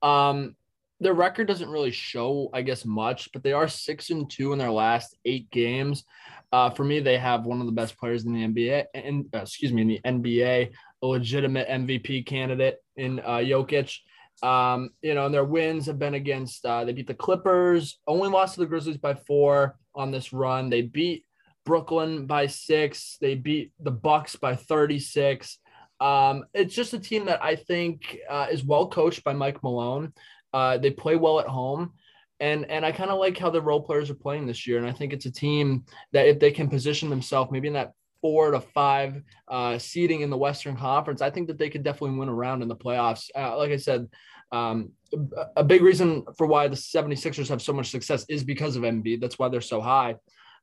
Um, 0.02 0.57
their 1.00 1.14
record 1.14 1.47
doesn't 1.47 1.71
really 1.71 1.90
show, 1.90 2.50
I 2.52 2.62
guess, 2.62 2.85
much, 2.85 3.31
but 3.33 3.43
they 3.43 3.52
are 3.52 3.69
six 3.69 4.11
and 4.11 4.28
two 4.28 4.52
in 4.52 4.59
their 4.59 4.71
last 4.71 5.17
eight 5.25 5.50
games. 5.50 6.05
Uh, 6.50 6.71
for 6.71 6.85
me, 6.85 7.00
they 7.00 7.19
have 7.19 7.45
one 7.45 7.61
of 7.61 7.67
the 7.67 7.73
best 7.73 7.99
players 7.99 8.25
in 8.25 8.33
the 8.33 8.47
NBA, 8.47 8.85
and 8.95 9.26
uh, 9.35 9.38
excuse 9.38 9.73
me, 9.73 9.83
in 9.83 9.88
the 9.88 10.00
NBA, 10.05 10.73
a 11.02 11.07
legitimate 11.07 11.69
MVP 11.69 12.26
candidate 12.26 12.78
in 12.97 13.21
uh, 13.21 13.38
Jokic. 13.38 13.99
Um, 14.43 14.90
you 15.02 15.14
know, 15.14 15.26
and 15.26 15.35
their 15.35 15.45
wins 15.45 15.87
have 15.87 15.99
been 15.99 16.14
against. 16.14 16.64
Uh, 16.64 16.85
they 16.85 16.93
beat 16.93 17.07
the 17.07 17.14
Clippers, 17.14 17.99
only 18.07 18.28
lost 18.28 18.55
to 18.55 18.61
the 18.61 18.67
Grizzlies 18.67 18.97
by 18.97 19.14
four 19.14 19.76
on 19.95 20.11
this 20.11 20.33
run. 20.33 20.71
They 20.71 20.83
beat 20.83 21.25
Brooklyn 21.64 22.26
by 22.26 22.47
six. 22.47 23.19
They 23.21 23.35
beat 23.35 23.73
the 23.81 23.90
Bucks 23.90 24.37
by 24.37 24.57
36. 24.57 25.59
Um, 26.00 26.45
it's 26.55 26.75
just 26.75 26.95
a 26.95 26.99
team 26.99 27.25
that 27.26 27.43
I 27.43 27.57
think 27.57 28.19
uh, 28.31 28.47
is 28.50 28.64
well 28.64 28.88
coached 28.88 29.25
by 29.25 29.33
Mike 29.33 29.62
Malone. 29.62 30.12
Uh, 30.52 30.78
they 30.78 30.90
play 30.90 31.17
well 31.17 31.40
at 31.40 31.47
home, 31.47 31.93
and 32.40 32.71
and 32.71 32.85
I 32.85 32.93
kind 32.93 33.11
of 33.11 33.19
like 33.19 33.37
how 33.38 33.50
the 33.50 33.61
role 33.61 33.83
players 33.83 34.11
are 34.11 34.14
playing 34.14 34.47
this 34.47 34.67
year. 34.67 34.78
And 34.78 34.87
I 34.87 34.93
think 34.93 35.12
it's 35.12 35.26
a 35.26 35.31
team 35.31 35.85
that 36.12 36.28
if 36.28 36.38
they 36.38 36.50
can 36.50 36.69
position 36.69 37.11
themselves 37.11 37.50
maybe 37.50 37.69
in 37.69 37.75
that 37.75 37.93
four 38.21 38.50
to 38.50 38.61
five 38.61 39.23
uh, 39.49 39.78
seeding 39.78 40.23
in 40.23 40.31
the 40.31 40.37
Western 40.37 40.76
Conference, 40.76 41.23
I 41.23 41.31
think 41.31 41.49
that 41.49 41.59
they 41.59 41.71
could 41.71 41.83
definitely 41.83 42.19
win 42.19 42.28
around 42.28 42.62
in 42.62 42.69
the 42.69 42.76
playoffs. 42.76 43.31
Uh, 43.35 43.57
like 43.57 43.71
I 43.71 43.76
said, 43.76 44.09
um, 44.52 44.93
a 45.57 45.64
big 45.64 45.83
reason 45.83 46.25
for 46.37 46.47
why 46.47 46.69
the 46.69 46.76
76ers 46.76 47.49
have 47.49 47.62
so 47.62 47.73
much 47.73 47.90
success 47.90 48.25
is 48.28 48.45
because 48.45 48.76
of 48.76 48.83
Embiid. 48.83 49.21
That's 49.21 49.38
why 49.38 49.49
they're 49.49 49.61
so 49.61 49.81
high. 49.81 50.17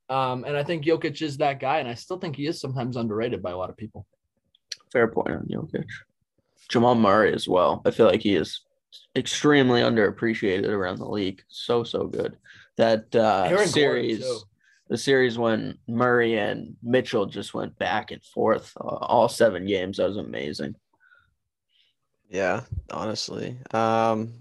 Um, 0.10 0.44
and 0.44 0.56
I 0.56 0.63
think 0.63 0.86
Jokic 0.86 1.22
is 1.22 1.38
that 1.38 1.60
guy, 1.60 1.80
and 1.80 1.89
I 1.89 1.96
still 1.96 2.20
think 2.20 2.36
he 2.36 2.48
is 2.48 2.60
sometimes 2.60 2.96
underrated 2.96 3.42
by 3.42 3.51
a 3.51 3.58
lot 3.58 3.70
of 3.70 3.77
people. 3.77 4.06
Fair 4.92 5.08
point 5.08 5.32
on 5.32 5.48
Jokic. 5.48 5.88
Jamal 6.70 6.96
Murray 6.96 7.34
as 7.34 7.48
well. 7.48 7.82
I 7.86 7.92
feel 7.92 8.06
like 8.06 8.22
he 8.22 8.36
is 8.36 8.62
extremely 9.16 9.82
underappreciated 9.82 10.70
around 10.70 11.00
the 11.00 11.10
league. 11.10 11.42
So 11.48 11.84
so 11.84 12.08
good. 12.08 12.38
That 12.78 13.16
uh, 13.16 13.66
series, 13.68 14.25
the 14.90 14.98
series 14.98 15.38
when 15.38 15.78
Murray 15.88 16.38
and 16.38 16.75
Mitchell 16.84 17.25
just 17.25 17.54
went 17.54 17.78
back 17.78 18.12
and 18.12 18.24
forth 18.24 18.74
uh, 18.80 18.84
all 18.84 19.30
seven 19.30 19.66
games. 19.66 19.98
That 19.98 20.10
was 20.10 20.18
amazing. 20.18 20.75
Yeah, 22.30 22.62
honestly. 22.92 23.58
Um, 23.72 24.34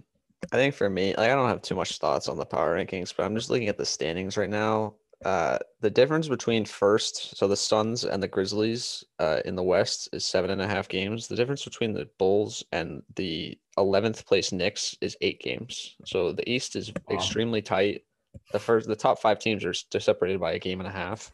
I 0.52 0.56
think 0.56 0.74
for 0.74 0.90
me, 0.90 1.14
like 1.16 1.30
I 1.30 1.34
don't 1.34 1.48
have 1.48 1.62
too 1.62 1.74
much 1.74 1.98
thoughts 1.98 2.28
on 2.28 2.36
the 2.36 2.44
power 2.44 2.76
rankings, 2.76 3.14
but 3.16 3.24
I'm 3.24 3.36
just 3.36 3.50
looking 3.50 3.68
at 3.68 3.78
the 3.78 3.86
standings 3.86 4.36
right 4.36 4.50
now. 4.50 4.94
Uh, 5.24 5.58
the 5.80 5.90
difference 5.90 6.28
between 6.28 6.66
first, 6.66 7.36
so 7.36 7.48
the 7.48 7.56
Suns 7.56 8.04
and 8.04 8.22
the 8.22 8.28
Grizzlies 8.28 9.04
uh, 9.18 9.40
in 9.46 9.54
the 9.56 9.62
West 9.62 10.08
is 10.12 10.24
seven 10.24 10.50
and 10.50 10.60
a 10.60 10.68
half 10.68 10.86
games. 10.86 11.28
The 11.28 11.36
difference 11.36 11.64
between 11.64 11.94
the 11.94 12.08
Bulls 12.18 12.62
and 12.72 13.02
the 13.16 13.58
11th 13.78 14.26
place 14.26 14.52
Knicks 14.52 14.96
is 15.00 15.16
eight 15.22 15.40
games. 15.40 15.96
So 16.04 16.32
the 16.32 16.48
East 16.48 16.76
is 16.76 16.92
wow. 17.08 17.16
extremely 17.16 17.62
tight. 17.62 18.04
The 18.52 18.58
first, 18.58 18.86
the 18.86 18.96
top 18.96 19.18
five 19.18 19.38
teams 19.38 19.64
are 19.64 19.72
separated 19.72 20.40
by 20.40 20.52
a 20.52 20.58
game 20.58 20.80
and 20.80 20.88
a 20.88 20.92
half. 20.92 21.32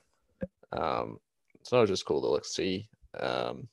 Um, 0.72 1.18
so 1.62 1.78
it 1.78 1.80
was 1.80 1.90
just 1.90 2.06
cool 2.06 2.20
to 2.20 2.28
look 2.28 2.44
see. 2.44 2.88
Um, 3.18 3.66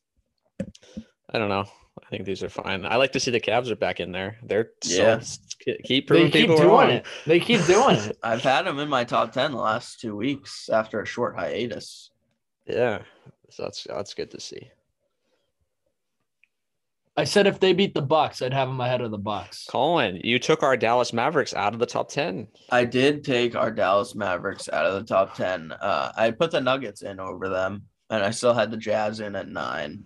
I 1.32 1.38
don't 1.38 1.50
know. 1.50 1.66
I 2.06 2.10
think 2.10 2.26
these 2.26 2.44
are 2.44 2.50
fine. 2.50 2.86
I 2.86 2.96
like 2.96 3.12
to 3.14 3.20
see 3.20 3.32
the 3.32 3.40
Cavs 3.40 3.70
are 3.72 3.76
back 3.76 4.00
in 4.00 4.12
there. 4.12 4.38
They're 4.44 4.72
yeah. 4.86 5.20
So, 5.20 5.40
keep 5.84 6.08
proving 6.08 6.26
they 6.26 6.32
keep 6.32 6.42
people 6.42 6.58
doing 6.58 6.70
wrong. 6.70 6.90
it. 6.90 7.06
They 7.26 7.40
keep 7.40 7.66
doing 7.66 7.96
it. 7.96 8.18
I've 8.24 8.42
had 8.42 8.66
them 8.66 8.80
in 8.80 8.90
my 8.90 9.04
top 9.04 9.32
ten 9.32 9.52
the 9.52 9.58
last 9.58 10.00
two 10.00 10.16
weeks 10.16 10.70
after 10.70 11.02
a 11.02 11.06
short 11.06 11.36
hiatus. 11.38 12.12
Yeah, 12.66 13.04
so 13.50 13.64
that's 13.64 13.86
that's 13.90 14.14
good 14.14 14.32
to 14.32 14.40
see. 14.40 14.72
I 17.20 17.24
said 17.24 17.48
if 17.48 17.60
they 17.60 17.74
beat 17.74 17.96
the 17.96 18.02
Bucks, 18.04 18.44
I'd 18.44 18.54
have 18.54 18.68
them 18.68 18.80
ahead 18.80 19.02
of 19.02 19.10
the 19.10 19.18
Bucks. 19.18 19.66
Colin, 19.68 20.22
you 20.24 20.38
took 20.38 20.62
our 20.62 20.78
Dallas 20.78 21.12
Mavericks 21.12 21.56
out 21.56 21.74
of 21.74 21.80
the 21.80 21.86
top 21.88 22.10
ten. 22.10 22.48
I 22.70 22.86
did 22.86 23.24
take 23.24 23.56
our 23.56 23.72
Dallas 23.72 24.14
Mavericks 24.14 24.70
out 24.70 24.86
of 24.86 24.94
the 24.94 25.04
top 25.04 25.36
ten. 25.36 25.72
Uh, 25.72 26.12
I 26.16 26.30
put 26.30 26.52
the 26.52 26.62
Nuggets 26.62 27.02
in 27.02 27.20
over 27.20 27.50
them, 27.50 27.84
and 28.12 28.24
I 28.24 28.30
still 28.30 28.54
had 28.54 28.70
the 28.70 28.78
Jazz 28.78 29.20
in 29.20 29.36
at 29.36 29.48
nine. 29.48 30.04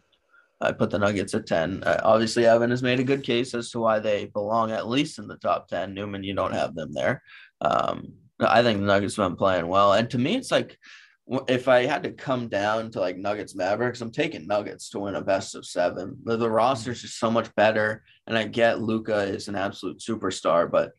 I 0.62 0.72
put 0.72 0.92
the 0.92 1.00
Nuggets 1.00 1.34
at 1.34 1.48
10. 1.48 1.84
Uh, 1.84 2.00
obviously, 2.04 2.46
Evan 2.46 2.70
has 2.70 2.84
made 2.84 3.00
a 3.00 3.04
good 3.04 3.24
case 3.24 3.54
as 3.54 3.72
to 3.72 3.80
why 3.80 4.00
they 4.00 4.26
belong 4.26 4.72
at 4.72 4.88
least 4.88 5.20
in 5.20 5.28
the 5.28 5.38
top 5.38 5.68
10. 5.68 5.94
Newman, 5.94 6.24
you 6.24 6.36
don't 6.36 6.54
have 6.54 6.76
them 6.76 6.94
there. 6.94 7.22
Um, 7.62 8.14
I 8.40 8.64
think 8.64 8.80
the 8.80 8.86
Nuggets 8.86 9.16
have 9.18 9.30
been 9.30 9.38
playing 9.38 9.68
well. 9.68 9.94
And 9.94 10.10
to 10.12 10.18
me, 10.18 10.36
it's 10.36 10.52
like 10.52 10.78
if 11.48 11.68
I 11.68 11.86
had 11.86 12.04
to 12.04 12.12
come 12.12 12.48
down 12.48 12.92
to 12.92 13.00
like 13.00 13.18
Nuggets 13.18 13.56
Mavericks, 13.56 14.02
I'm 14.02 14.12
taking 14.12 14.48
Nuggets 14.48 14.90
to 14.90 15.00
win 15.00 15.16
a 15.16 15.22
best 15.22 15.56
of 15.56 15.66
seven. 15.66 16.18
The, 16.24 16.38
the 16.38 16.50
roster's 16.50 17.02
just 17.02 17.20
so 17.20 17.32
much 17.32 17.54
better. 17.56 18.04
And 18.28 18.38
I 18.38 18.46
get 18.46 18.82
Luka 18.82 19.24
is 19.24 19.48
an 19.48 19.56
absolute 19.56 20.00
superstar, 20.00 20.70
but 20.70 20.92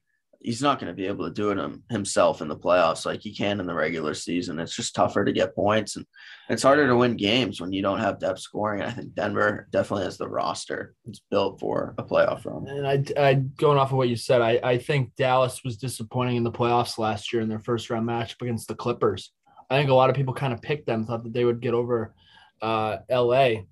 he's 0.45 0.63
not 0.63 0.79
going 0.79 0.91
to 0.91 0.97
be 0.97 1.07
able 1.07 1.27
to 1.27 1.33
do 1.33 1.51
it 1.51 1.81
himself 1.91 2.41
in 2.43 2.49
the 2.49 2.57
playoffs 2.57 3.07
like 3.07 3.21
he 3.23 3.35
can 3.35 3.61
in 3.61 3.67
the 3.67 3.75
regular 3.75 4.15
season. 4.15 4.59
It's 4.59 4.75
just 4.75 4.95
tougher 4.95 5.25
to 5.25 5.33
get 5.33 5.55
points 5.55 5.97
and 5.97 6.05
it's 6.49 6.63
harder 6.63 6.87
to 6.87 6.97
win 6.97 7.17
games 7.17 7.61
when 7.61 7.73
you 7.73 7.83
don't 7.83 8.01
have 8.01 8.19
depth 8.19 8.41
scoring. 8.41 8.83
I 8.83 8.91
think 8.91 9.15
Denver 9.15 9.69
definitely 9.71 10.05
has 10.05 10.19
the 10.19 10.29
roster. 10.29 10.95
It's 11.07 11.23
built 11.31 11.61
for 11.61 11.95
a 11.99 12.03
playoff 12.03 12.45
run. 12.45 12.67
And 12.69 12.87
I, 12.87 13.29
I 13.29 13.35
going 13.35 13.79
off 13.79 13.93
of 13.93 13.99
what 13.99 14.09
you 14.09 14.17
said, 14.17 14.41
I, 14.41 14.61
I 14.63 14.79
think 14.79 15.15
Dallas 15.17 15.63
was 15.65 15.77
disappointing 15.77 16.37
in 16.37 16.45
the 16.45 16.53
playoffs 16.53 16.99
last 16.99 17.33
year 17.33 17.43
in 17.43 17.49
their 17.49 17.61
first 17.61 17.89
round 17.91 18.09
matchup 18.09 18.43
against 18.43 18.69
the 18.69 18.75
Clippers. 18.75 19.33
I 19.71 19.79
think 19.79 19.91
a 19.91 19.95
lot 19.95 20.11
of 20.11 20.17
people 20.17 20.35
kind 20.35 20.53
of 20.53 20.61
picked 20.61 20.87
them, 20.87 21.07
thought 21.07 21.25
that 21.25 21.33
they 21.33 21.45
would 21.45 21.61
get 21.61 21.75
over 21.75 22.15
uh, 22.61 22.99
LA 23.11 23.63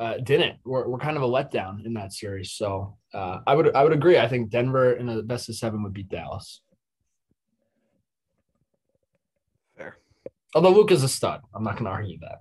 uh, 0.00 0.16
didn't. 0.16 0.58
We're, 0.64 0.88
we're 0.88 0.98
kind 0.98 1.18
of 1.18 1.22
a 1.22 1.28
letdown 1.28 1.84
in 1.84 1.92
that 1.94 2.12
series. 2.12 2.52
So 2.52 2.96
uh, 3.12 3.40
I 3.46 3.54
would 3.54 3.76
I 3.76 3.84
would 3.84 3.92
agree. 3.92 4.18
I 4.18 4.28
think 4.28 4.50
Denver 4.50 4.94
in 4.94 5.06
the 5.06 5.22
best 5.22 5.50
of 5.50 5.56
seven 5.56 5.82
would 5.82 5.92
beat 5.92 6.08
Dallas. 6.08 6.62
Fair. 9.76 9.98
Although 10.54 10.70
Luke 10.70 10.90
is 10.90 11.04
a 11.04 11.08
stud, 11.08 11.42
I'm 11.54 11.62
not 11.62 11.74
going 11.74 11.84
to 11.84 11.90
argue 11.90 12.18
that. 12.20 12.38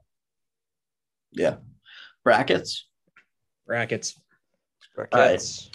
Yeah. 1.32 1.58
Brackets. 2.24 2.88
Brackets. 3.68 4.20
Brackets. 4.96 5.70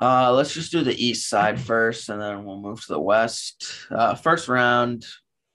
Uh, 0.00 0.32
let's 0.32 0.52
just 0.52 0.72
do 0.72 0.82
the 0.82 1.02
east 1.02 1.30
side 1.30 1.60
first, 1.60 2.08
and 2.08 2.20
then 2.20 2.44
we'll 2.44 2.60
move 2.60 2.84
to 2.84 2.92
the 2.92 3.00
west. 3.00 3.86
Uh, 3.88 4.16
first 4.16 4.48
round 4.48 5.06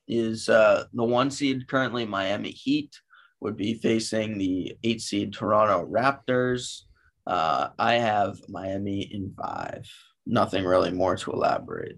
is 0.08 0.48
uh, 0.48 0.86
the 0.94 1.04
one 1.04 1.30
seed 1.30 1.68
currently 1.68 2.06
Miami 2.06 2.50
Heat 2.50 2.98
would 3.42 3.56
be 3.56 3.76
facing 3.76 4.38
the 4.38 4.78
eight 4.84 5.02
seed 5.02 5.34
Toronto 5.34 5.86
Raptors. 5.86 6.82
Uh, 7.26 7.70
I 7.78 7.96
have 7.96 8.38
Miami 8.50 9.02
in 9.02 9.34
five. 9.40 9.90
Nothing 10.26 10.66
really 10.66 10.92
more 10.92 11.16
to 11.16 11.32
elaborate. 11.32 11.98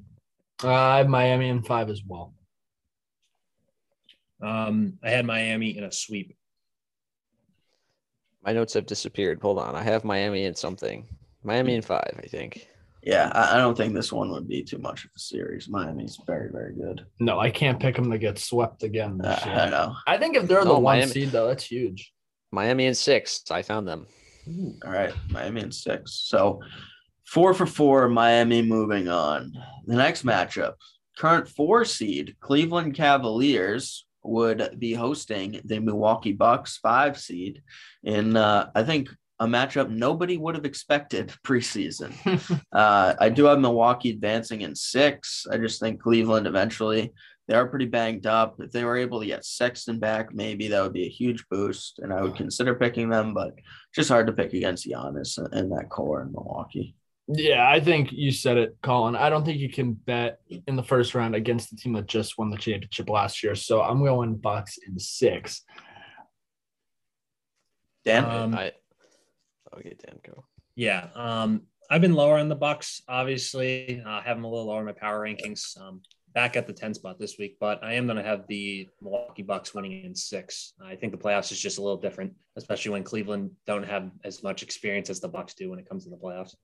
Uh, 0.63 0.73
I 0.73 0.97
have 0.99 1.07
Miami 1.07 1.49
in 1.49 1.63
five 1.63 1.89
as 1.89 2.01
well. 2.05 2.33
Um, 4.41 4.97
I 5.03 5.09
had 5.09 5.25
Miami 5.25 5.77
in 5.77 5.83
a 5.83 5.91
sweep. 5.91 6.35
My 8.43 8.53
notes 8.53 8.73
have 8.73 8.85
disappeared. 8.85 9.39
Hold 9.41 9.59
on. 9.59 9.75
I 9.75 9.83
have 9.83 10.03
Miami 10.03 10.45
in 10.45 10.55
something. 10.55 11.07
Miami 11.43 11.75
in 11.75 11.81
five, 11.81 12.13
I 12.17 12.27
think. 12.27 12.67
Yeah, 13.03 13.31
I, 13.33 13.55
I, 13.55 13.57
don't 13.57 13.75
think 13.75 13.93
this 13.93 14.11
one 14.11 14.31
would 14.31 14.47
be 14.47 14.63
too 14.63 14.77
much 14.77 15.05
of 15.05 15.11
a 15.15 15.19
series. 15.19 15.67
Miami's 15.67 16.19
very, 16.27 16.51
very 16.51 16.73
good. 16.73 17.05
No, 17.19 17.39
I 17.39 17.49
can't 17.49 17.79
pick 17.79 17.95
them 17.95 18.11
to 18.11 18.17
get 18.17 18.37
swept 18.37 18.83
again. 18.83 19.21
Uh, 19.23 19.39
I 19.43 19.69
know. 19.69 19.95
I 20.05 20.17
think 20.17 20.35
if 20.35 20.47
they're 20.47 20.63
the 20.63 20.73
one 20.73 20.99
Miami, 20.99 21.11
seed, 21.11 21.29
though, 21.29 21.47
that's 21.47 21.63
huge. 21.63 22.13
Miami 22.51 22.85
and 22.85 22.97
six. 22.97 23.43
I 23.49 23.63
found 23.63 23.87
them. 23.87 24.05
Ooh, 24.47 24.75
all 24.85 24.91
right, 24.91 25.13
Miami 25.29 25.61
and 25.61 25.73
six. 25.73 26.13
So 26.25 26.61
four 27.25 27.53
for 27.53 27.65
four. 27.65 28.07
Miami 28.07 28.61
moving 28.61 29.07
on. 29.07 29.53
The 29.87 29.95
next 29.95 30.23
matchup, 30.23 30.73
current 31.17 31.47
four 31.47 31.85
seed 31.85 32.35
Cleveland 32.39 32.93
Cavaliers 32.93 34.05
would 34.23 34.79
be 34.79 34.93
hosting 34.93 35.59
the 35.65 35.79
Milwaukee 35.79 36.33
Bucks 36.33 36.77
five 36.77 37.19
seed 37.19 37.63
in 38.03 38.35
uh, 38.37 38.69
I 38.75 38.83
think 38.83 39.09
a 39.41 39.47
matchup 39.47 39.89
nobody 39.89 40.37
would 40.37 40.53
have 40.53 40.65
expected 40.65 41.33
preseason. 41.45 42.13
uh, 42.71 43.15
I 43.19 43.29
do 43.29 43.45
have 43.45 43.59
Milwaukee 43.59 44.11
advancing 44.11 44.61
in 44.61 44.75
six. 44.75 45.47
I 45.51 45.57
just 45.57 45.79
think 45.79 46.01
Cleveland 46.01 46.45
eventually, 46.45 47.11
they 47.47 47.55
are 47.55 47.67
pretty 47.67 47.87
banged 47.87 48.27
up. 48.27 48.57
If 48.59 48.71
they 48.71 48.85
were 48.85 48.97
able 48.97 49.19
to 49.19 49.25
get 49.25 49.43
Sexton 49.43 49.99
back, 49.99 50.33
maybe 50.33 50.67
that 50.67 50.83
would 50.83 50.93
be 50.93 51.07
a 51.07 51.09
huge 51.09 51.43
boost, 51.49 51.99
and 51.99 52.13
I 52.13 52.21
would 52.21 52.35
consider 52.35 52.75
picking 52.75 53.09
them, 53.09 53.33
but 53.33 53.55
just 53.95 54.09
hard 54.09 54.27
to 54.27 54.33
pick 54.33 54.53
against 54.53 54.87
Giannis 54.87 55.39
and 55.51 55.71
that 55.71 55.89
core 55.89 56.21
in 56.21 56.31
Milwaukee. 56.31 56.95
Yeah, 57.27 57.67
I 57.67 57.79
think 57.79 58.11
you 58.11 58.31
said 58.31 58.57
it, 58.57 58.77
Colin. 58.83 59.15
I 59.15 59.29
don't 59.29 59.43
think 59.43 59.59
you 59.59 59.69
can 59.69 59.93
bet 59.93 60.39
in 60.67 60.75
the 60.75 60.83
first 60.83 61.15
round 61.15 61.33
against 61.33 61.71
the 61.71 61.77
team 61.77 61.93
that 61.93 62.05
just 62.05 62.37
won 62.37 62.51
the 62.51 62.57
championship 62.57 63.09
last 63.09 63.41
year. 63.41 63.55
So 63.55 63.81
I'm 63.81 64.03
going 64.03 64.35
Bucks 64.35 64.77
in 64.85 64.99
six. 64.99 65.63
Dan, 68.03 68.25
Um, 68.25 68.55
I, 68.55 68.71
okay, 69.77 69.95
Dan, 70.05 70.19
go. 70.25 70.43
Yeah. 70.75 71.07
Um, 71.15 71.63
I've 71.89 72.01
been 72.01 72.13
lower 72.13 72.37
on 72.37 72.49
the 72.49 72.55
Bucks, 72.55 73.01
obviously. 73.07 74.01
Uh, 74.05 74.21
have 74.21 74.37
them 74.37 74.45
a 74.45 74.49
little 74.49 74.67
lower 74.67 74.79
in 74.79 74.85
my 74.85 74.93
power 74.93 75.25
rankings. 75.25 75.79
Um, 75.79 76.01
back 76.33 76.55
at 76.55 76.67
the 76.67 76.73
10 76.73 76.93
spot 76.93 77.19
this 77.19 77.37
week, 77.37 77.57
but 77.59 77.83
I 77.83 77.93
am 77.93 78.05
going 78.05 78.17
to 78.17 78.23
have 78.23 78.47
the 78.47 78.87
Milwaukee 79.01 79.43
Bucks 79.43 79.73
winning 79.73 80.03
in 80.03 80.15
six. 80.15 80.73
I 80.83 80.95
think 80.95 81.11
the 81.11 81.17
playoffs 81.17 81.51
is 81.51 81.59
just 81.59 81.77
a 81.77 81.81
little 81.81 81.97
different, 81.97 82.33
especially 82.55 82.91
when 82.91 83.03
Cleveland 83.03 83.51
don't 83.67 83.83
have 83.83 84.11
as 84.23 84.43
much 84.43 84.63
experience 84.63 85.09
as 85.09 85.19
the 85.19 85.27
Bucks 85.27 85.53
do 85.53 85.69
when 85.69 85.79
it 85.79 85.87
comes 85.87 86.05
to 86.05 86.09
the 86.09 86.17
playoffs. 86.17 86.55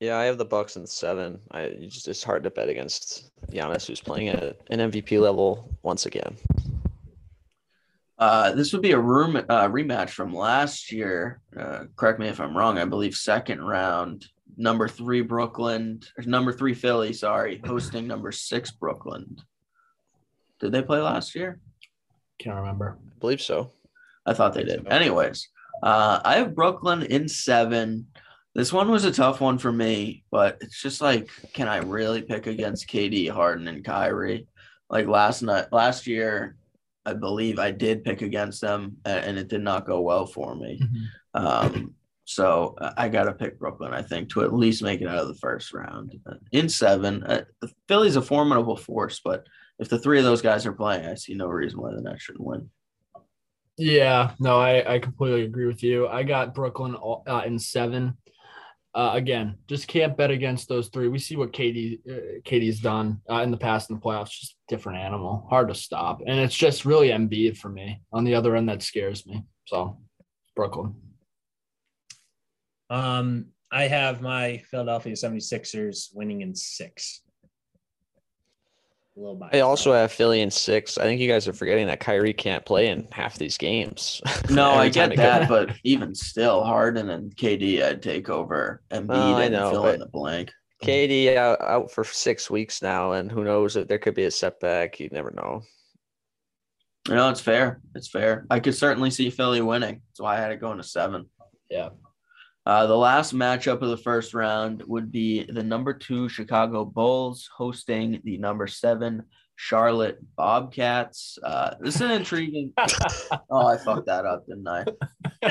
Yeah, 0.00 0.18
I 0.18 0.24
have 0.24 0.38
the 0.38 0.44
Bucks 0.44 0.76
in 0.76 0.84
seven. 0.84 1.38
I 1.52 1.76
just 1.80 2.08
it's 2.08 2.24
hard 2.24 2.42
to 2.42 2.50
bet 2.50 2.68
against 2.68 3.30
Giannis, 3.52 3.86
who's 3.86 4.00
playing 4.00 4.30
at 4.30 4.56
an 4.70 4.90
MVP 4.90 5.20
level 5.20 5.72
once 5.82 6.06
again. 6.06 6.36
Uh, 8.22 8.52
this 8.52 8.72
would 8.72 8.82
be 8.82 8.92
a 8.92 8.98
room 9.00 9.34
uh, 9.34 9.66
rematch 9.66 10.10
from 10.10 10.32
last 10.32 10.92
year. 10.92 11.40
Uh, 11.58 11.86
correct 11.96 12.20
me 12.20 12.28
if 12.28 12.40
I'm 12.40 12.56
wrong. 12.56 12.78
I 12.78 12.84
believe 12.84 13.16
second 13.16 13.60
round, 13.60 14.26
number 14.56 14.86
three 14.86 15.22
Brooklyn, 15.22 16.00
or 16.16 16.22
number 16.22 16.52
three 16.52 16.72
Philly. 16.72 17.12
Sorry, 17.14 17.60
hosting 17.66 18.06
number 18.06 18.30
six 18.30 18.70
Brooklyn. 18.70 19.38
Did 20.60 20.70
they 20.70 20.82
play 20.82 21.00
last 21.00 21.34
year? 21.34 21.58
Can't 22.38 22.54
remember. 22.54 22.96
I 23.04 23.18
believe 23.18 23.42
so. 23.42 23.72
I 24.24 24.34
thought 24.34 24.54
they 24.54 24.62
did. 24.62 24.86
Anyways, 24.86 25.48
uh, 25.82 26.20
I 26.24 26.36
have 26.36 26.54
Brooklyn 26.54 27.02
in 27.02 27.28
seven. 27.28 28.06
This 28.54 28.72
one 28.72 28.88
was 28.88 29.04
a 29.04 29.10
tough 29.10 29.40
one 29.40 29.58
for 29.58 29.72
me, 29.72 30.22
but 30.30 30.58
it's 30.60 30.80
just 30.80 31.00
like, 31.00 31.28
can 31.54 31.66
I 31.66 31.78
really 31.78 32.22
pick 32.22 32.46
against 32.46 32.88
KD, 32.88 33.30
Harden, 33.30 33.66
and 33.66 33.84
Kyrie? 33.84 34.46
Like 34.88 35.08
last 35.08 35.42
night, 35.42 35.72
last 35.72 36.06
year, 36.06 36.54
I 37.04 37.14
believe 37.14 37.58
I 37.58 37.70
did 37.70 38.04
pick 38.04 38.22
against 38.22 38.60
them, 38.60 38.96
and 39.04 39.38
it 39.38 39.48
did 39.48 39.62
not 39.62 39.86
go 39.86 40.00
well 40.00 40.26
for 40.26 40.54
me. 40.54 40.80
Um, 41.34 41.94
so 42.24 42.76
uh, 42.80 42.92
I 42.96 43.08
got 43.08 43.24
to 43.24 43.32
pick 43.32 43.58
Brooklyn, 43.58 43.92
I 43.92 44.02
think, 44.02 44.30
to 44.30 44.42
at 44.42 44.54
least 44.54 44.82
make 44.82 45.00
it 45.00 45.08
out 45.08 45.18
of 45.18 45.28
the 45.28 45.34
first 45.34 45.72
round. 45.74 46.18
Uh, 46.24 46.34
In 46.52 46.68
seven, 46.68 47.24
uh, 47.24 47.44
the 47.60 47.70
Philly's 47.88 48.16
a 48.16 48.22
formidable 48.22 48.76
force, 48.76 49.20
but 49.24 49.46
if 49.78 49.88
the 49.88 49.98
three 49.98 50.18
of 50.18 50.24
those 50.24 50.42
guys 50.42 50.64
are 50.64 50.72
playing, 50.72 51.04
I 51.04 51.14
see 51.14 51.34
no 51.34 51.48
reason 51.48 51.80
why 51.80 51.92
the 51.92 52.00
Nets 52.00 52.22
shouldn't 52.22 52.44
win. 52.44 52.70
Yeah, 53.76 54.32
no, 54.38 54.60
I, 54.60 54.94
I 54.94 54.98
completely 54.98 55.42
agree 55.42 55.66
with 55.66 55.82
you. 55.82 56.06
I 56.06 56.22
got 56.22 56.54
Brooklyn 56.54 56.96
uh, 57.26 57.42
in 57.44 57.58
seven. 57.58 58.16
Uh, 58.94 59.12
again, 59.14 59.56
just 59.68 59.88
can't 59.88 60.16
bet 60.16 60.30
against 60.30 60.68
those 60.68 60.88
three. 60.88 61.08
We 61.08 61.18
see 61.18 61.36
what 61.36 61.52
KD 61.52 62.00
uh, 62.06 62.40
KD's 62.44 62.80
done 62.80 63.22
uh, 63.30 63.40
in 63.40 63.50
the 63.50 63.56
past 63.56 63.88
in 63.88 63.96
the 63.96 64.02
playoffs. 64.02 64.30
Just 64.38 64.56
different 64.68 64.98
animal, 64.98 65.46
hard 65.48 65.68
to 65.68 65.74
stop, 65.74 66.20
and 66.26 66.38
it's 66.38 66.54
just 66.54 66.84
really 66.84 67.08
Embiid 67.08 67.56
for 67.56 67.70
me. 67.70 68.02
On 68.12 68.24
the 68.24 68.34
other 68.34 68.54
end, 68.54 68.68
that 68.68 68.82
scares 68.82 69.26
me. 69.26 69.44
So, 69.66 69.98
Brooklyn. 70.54 70.94
Um, 72.90 73.46
I 73.70 73.84
have 73.84 74.20
my 74.20 74.58
Philadelphia 74.70 75.14
76ers 75.14 76.14
winning 76.14 76.42
in 76.42 76.54
six. 76.54 77.22
A 79.16 79.20
little 79.20 79.36
biased. 79.36 79.54
I 79.54 79.60
also 79.60 79.92
have 79.92 80.10
Philly 80.12 80.40
in 80.40 80.50
six. 80.50 80.96
I 80.96 81.02
think 81.04 81.20
you 81.20 81.28
guys 81.28 81.46
are 81.46 81.52
forgetting 81.52 81.86
that 81.88 82.00
Kyrie 82.00 82.32
can't 82.32 82.64
play 82.64 82.88
in 82.88 83.06
half 83.12 83.36
these 83.38 83.56
games. 83.58 84.20
No, 84.50 84.70
I 84.70 84.88
get 84.88 85.14
that, 85.16 85.48
goes- 85.48 85.66
but 85.66 85.76
even 85.84 86.14
still, 86.14 86.62
Harden 86.62 87.08
and 87.10 87.34
KD, 87.36 87.82
I'd 87.82 88.02
take 88.02 88.28
over 88.28 88.82
Embiid 88.90 89.06
Oh, 89.10 89.34
I 89.34 89.44
and 89.44 89.52
know, 89.54 89.70
fill 89.70 89.86
in 89.86 90.00
the 90.00 90.06
blank. 90.06 90.50
KD 90.82 91.36
out, 91.36 91.60
out 91.60 91.90
for 91.92 92.04
six 92.04 92.50
weeks 92.50 92.82
now, 92.82 93.12
and 93.12 93.30
who 93.30 93.44
knows 93.44 93.76
if 93.76 93.86
there 93.88 93.98
could 93.98 94.14
be 94.14 94.24
a 94.24 94.30
setback. 94.30 94.98
You 94.98 95.08
never 95.12 95.30
know. 95.30 95.62
You 97.08 97.14
know, 97.14 97.30
it's 97.30 97.40
fair. 97.40 97.80
It's 97.94 98.08
fair. 98.08 98.46
I 98.50 98.60
could 98.60 98.74
certainly 98.74 99.10
see 99.10 99.30
Philly 99.30 99.60
winning. 99.60 100.02
That's 100.10 100.20
why 100.20 100.36
I 100.36 100.40
had 100.40 100.52
it 100.52 100.60
going 100.60 100.78
to 100.78 100.84
seven. 100.84 101.26
Yeah. 101.70 101.90
Uh, 102.64 102.86
the 102.86 102.96
last 102.96 103.34
matchup 103.34 103.82
of 103.82 103.90
the 103.90 103.96
first 103.96 104.34
round 104.34 104.82
would 104.86 105.10
be 105.10 105.44
the 105.44 105.62
number 105.62 105.92
two 105.92 106.28
Chicago 106.28 106.84
Bulls 106.84 107.48
hosting 107.56 108.20
the 108.24 108.38
number 108.38 108.66
seven 108.66 109.24
Charlotte 109.56 110.18
Bobcats. 110.36 111.38
Uh, 111.42 111.74
this 111.80 111.96
is 111.96 112.00
an 112.00 112.12
intriguing. 112.12 112.72
oh, 113.50 113.66
I 113.66 113.76
fucked 113.78 114.06
that 114.06 114.26
up, 114.26 114.46
didn't 114.46 114.68
I? 114.68 114.84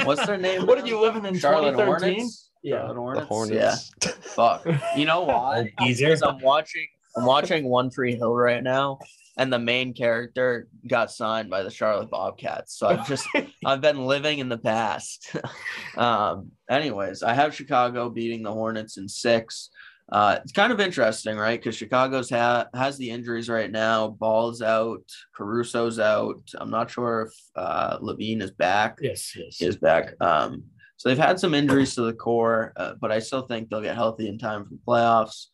What's 0.03 0.25
their 0.25 0.37
name? 0.37 0.65
What 0.65 0.77
now? 0.77 0.83
are 0.83 0.87
you 0.87 0.99
living 1.01 1.25
in 1.25 1.37
Charlotte 1.37 1.71
2013? 1.71 2.15
Hornets. 2.15 2.51
Yeah. 2.63 2.87
Charlotte 2.87 3.19
The 3.19 3.25
Hornets. 3.25 3.91
Yeah. 4.01 4.11
Fuck. 4.21 4.65
You 4.95 5.05
know 5.05 5.21
why? 5.25 5.73
Easier. 5.81 6.09
Because 6.09 6.21
I'm 6.21 6.39
watching 6.39 6.87
I'm 7.15 7.25
watching 7.25 7.65
One 7.65 7.89
Tree 7.89 8.15
Hill 8.15 8.33
right 8.33 8.63
now, 8.63 8.99
and 9.37 9.51
the 9.51 9.59
main 9.59 9.93
character 9.93 10.67
got 10.87 11.11
signed 11.11 11.49
by 11.49 11.63
the 11.63 11.71
Charlotte 11.71 12.09
Bobcats. 12.09 12.77
So 12.77 12.87
I've 12.87 13.07
just 13.07 13.27
I've 13.65 13.81
been 13.81 14.05
living 14.05 14.39
in 14.39 14.49
the 14.49 14.57
past. 14.57 15.35
um, 15.97 16.51
anyways, 16.69 17.23
I 17.23 17.33
have 17.33 17.55
Chicago 17.55 18.09
beating 18.09 18.43
the 18.43 18.51
Hornets 18.53 18.97
in 18.97 19.07
six. 19.07 19.69
Uh, 20.11 20.39
it's 20.43 20.51
kind 20.51 20.73
of 20.73 20.81
interesting, 20.81 21.37
right? 21.37 21.57
Because 21.57 21.77
Chicago's 21.77 22.29
ha- 22.29 22.67
has 22.73 22.97
the 22.97 23.09
injuries 23.09 23.47
right 23.47 23.71
now. 23.71 24.09
Ball's 24.09 24.61
out, 24.61 25.03
Caruso's 25.33 25.99
out. 25.99 26.41
I'm 26.57 26.69
not 26.69 26.91
sure 26.91 27.29
if 27.29 27.33
uh, 27.55 27.97
LaVine 27.99 28.41
is 28.41 28.51
back 28.51 28.97
yes, 29.01 29.33
yes. 29.37 29.61
is 29.61 29.77
back. 29.77 30.13
Um, 30.19 30.63
so 30.97 31.07
they've 31.07 31.17
had 31.17 31.39
some 31.39 31.53
injuries 31.53 31.95
to 31.95 32.01
the 32.01 32.13
core, 32.13 32.73
uh, 32.75 32.93
but 32.99 33.11
I 33.11 33.19
still 33.19 33.43
think 33.43 33.69
they'll 33.69 33.81
get 33.81 33.95
healthy 33.95 34.27
in 34.27 34.37
time 34.37 34.65
for 34.65 34.71
the 34.71 34.81
playoffs. 34.85 35.47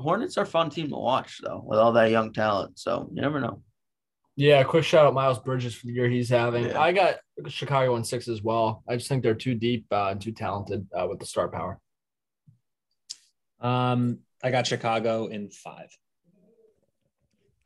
Hornets 0.00 0.38
are 0.38 0.42
a 0.42 0.46
fun 0.46 0.70
team 0.70 0.88
to 0.88 0.96
watch, 0.96 1.40
though, 1.42 1.62
with 1.64 1.78
all 1.78 1.92
that 1.92 2.10
young 2.10 2.32
talent. 2.32 2.78
So 2.78 3.08
you 3.12 3.20
never 3.20 3.40
know. 3.40 3.62
Yeah, 4.36 4.62
quick 4.62 4.84
shout 4.84 5.06
out 5.06 5.14
Miles 5.14 5.38
Bridges 5.38 5.74
for 5.74 5.86
the 5.86 5.92
year 5.92 6.08
he's 6.08 6.30
having. 6.30 6.66
Yeah. 6.66 6.80
I 6.80 6.92
got 6.92 7.16
Chicago 7.48 7.96
in 7.96 8.04
six 8.04 8.26
as 8.26 8.42
well. 8.42 8.82
I 8.88 8.96
just 8.96 9.08
think 9.08 9.22
they're 9.22 9.34
too 9.34 9.54
deep 9.54 9.86
uh, 9.90 10.08
and 10.12 10.20
too 10.20 10.32
talented 10.32 10.86
uh, 10.96 11.06
with 11.08 11.18
the 11.18 11.26
star 11.26 11.48
power. 11.48 11.78
Um, 13.60 14.20
I 14.42 14.50
got 14.50 14.66
Chicago 14.66 15.26
in 15.26 15.50
five. 15.50 15.90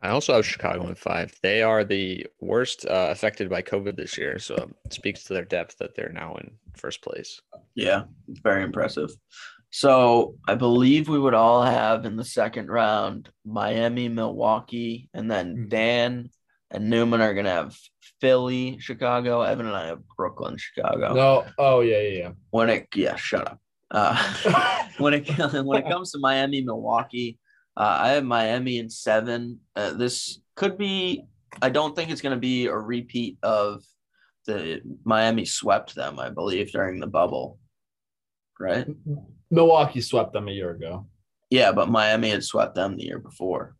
I 0.02 0.10
also 0.10 0.34
have 0.34 0.44
Chicago 0.44 0.86
in 0.88 0.96
five. 0.96 1.34
They 1.42 1.62
are 1.62 1.82
the 1.82 2.26
worst 2.40 2.84
uh, 2.84 3.08
affected 3.10 3.48
by 3.48 3.62
COVID 3.62 3.96
this 3.96 4.18
year, 4.18 4.38
so 4.38 4.70
it 4.84 4.92
speaks 4.92 5.24
to 5.24 5.32
their 5.32 5.46
depth 5.46 5.78
that 5.78 5.94
they're 5.94 6.12
now 6.12 6.34
in 6.34 6.50
first 6.76 7.00
place. 7.02 7.40
Yeah, 7.74 8.02
very 8.28 8.64
impressive. 8.64 9.10
So 9.74 10.36
I 10.46 10.54
believe 10.54 11.08
we 11.08 11.18
would 11.18 11.34
all 11.34 11.64
have 11.64 12.04
in 12.04 12.14
the 12.14 12.24
second 12.24 12.68
round 12.68 13.28
Miami, 13.44 14.08
Milwaukee, 14.08 15.10
and 15.12 15.28
then 15.28 15.56
Mhm. 15.56 15.68
Dan 15.68 16.30
and 16.70 16.88
Newman 16.88 17.20
are 17.20 17.34
gonna 17.34 17.50
have 17.50 17.76
Philly, 18.20 18.78
Chicago. 18.78 19.42
Evan 19.42 19.66
and 19.66 19.74
I 19.74 19.86
have 19.86 20.06
Brooklyn, 20.16 20.58
Chicago. 20.58 21.14
No, 21.14 21.46
oh 21.58 21.80
yeah, 21.80 21.98
yeah, 22.02 22.18
yeah. 22.18 22.30
When 22.50 22.70
it 22.70 22.86
yeah, 22.94 23.16
shut 23.16 23.48
up. 23.48 23.60
Uh, 23.90 24.14
when 24.98 25.12
it 25.12 25.26
when 25.66 25.82
it 25.82 25.90
comes 25.90 26.12
to 26.12 26.20
Miami, 26.20 26.62
Milwaukee, 26.62 27.40
uh, 27.76 27.98
I 28.00 28.08
have 28.10 28.24
Miami 28.24 28.78
in 28.78 28.88
seven. 28.88 29.58
Uh, 29.74 29.94
this 29.94 30.38
could 30.54 30.78
be. 30.78 31.24
I 31.60 31.70
don't 31.70 31.96
think 31.96 32.12
it's 32.12 32.22
going 32.22 32.36
to 32.36 32.40
be 32.40 32.66
a 32.66 32.76
repeat 32.76 33.38
of 33.42 33.82
the 34.46 34.82
Miami 35.02 35.44
swept 35.44 35.96
them. 35.96 36.20
I 36.20 36.30
believe 36.30 36.70
during 36.70 37.00
the 37.00 37.08
bubble, 37.08 37.58
right? 38.60 38.86
Milwaukee 39.50 40.00
swept 40.00 40.32
them 40.32 40.48
a 40.48 40.52
year 40.52 40.70
ago. 40.70 41.06
Yeah, 41.50 41.72
but 41.72 41.90
Miami 41.90 42.30
had 42.30 42.42
swept 42.42 42.74
them 42.74 42.96
the 42.96 43.04
year 43.04 43.18
before 43.18 43.76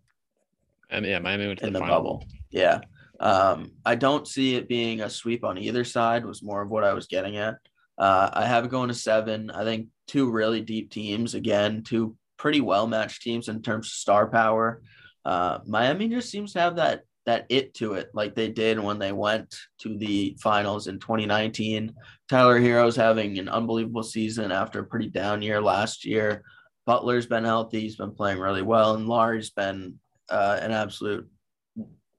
I 0.91 1.01
mean, 1.01 1.11
yeah, 1.11 1.19
Miami 1.19 1.47
went 1.47 1.59
to 1.61 1.67
in 1.67 1.73
the, 1.73 1.81
the 1.81 1.85
final. 1.85 2.03
bubble. 2.03 2.25
Yeah. 2.51 2.81
Um, 3.21 3.73
I 3.85 3.95
don't 3.95 4.29
see 4.29 4.57
it 4.57 4.69
being 4.69 5.01
a 5.01 5.11
sweep 5.11 5.45
on 5.45 5.59
either 5.59 5.85
side. 5.85 6.25
Was 6.25 6.43
more 6.43 6.63
of 6.63 6.71
what 6.71 6.85
I 6.85 6.93
was 6.93 7.07
getting 7.07 7.37
at. 7.37 7.57
Uh, 7.97 8.31
I 8.33 8.47
have 8.47 8.65
it 8.65 8.71
going 8.71 8.89
to 8.89 8.95
seven. 8.95 9.51
I 9.51 9.65
think 9.65 9.89
two 10.07 10.31
really 10.31 10.61
deep 10.61 10.91
teams 10.91 11.35
again, 11.35 11.83
two 11.83 12.17
pretty 12.37 12.61
well 12.61 12.87
matched 12.87 13.23
teams 13.23 13.49
in 13.49 13.63
terms 13.63 13.87
of 13.87 13.93
star 13.93 14.29
power. 14.29 14.83
Uh, 15.25 15.59
Miami 15.67 16.09
just 16.09 16.31
seems 16.31 16.53
to 16.53 16.61
have 16.61 16.77
that 16.77 17.03
that 17.27 17.47
it 17.49 17.75
to 17.75 17.95
it, 17.95 18.11
like 18.15 18.35
they 18.35 18.49
did 18.49 18.79
when 18.79 18.99
they 18.99 19.13
went 19.13 19.55
to 19.81 19.97
the 19.97 20.37
finals 20.41 20.87
in 20.87 20.99
2019. 20.99 21.93
Tyler 22.29 22.59
Herro's 22.59 22.97
having 22.97 23.39
an 23.39 23.49
unbelievable 23.49 24.03
season 24.03 24.53
after 24.53 24.81
a 24.81 24.87
pretty 24.87 25.09
down 25.09 25.43
year 25.43 25.61
last 25.61 26.05
year. 26.05 26.43
Butler's 26.87 27.27
been 27.27 27.45
healthy; 27.45 27.81
he's 27.81 27.97
been 27.97 28.15
playing 28.15 28.39
really 28.39 28.63
well, 28.63 28.95
and 28.95 29.09
Lowry's 29.09 29.51
been 29.51 29.99
uh, 30.29 30.59
an 30.61 30.71
absolute 30.71 31.29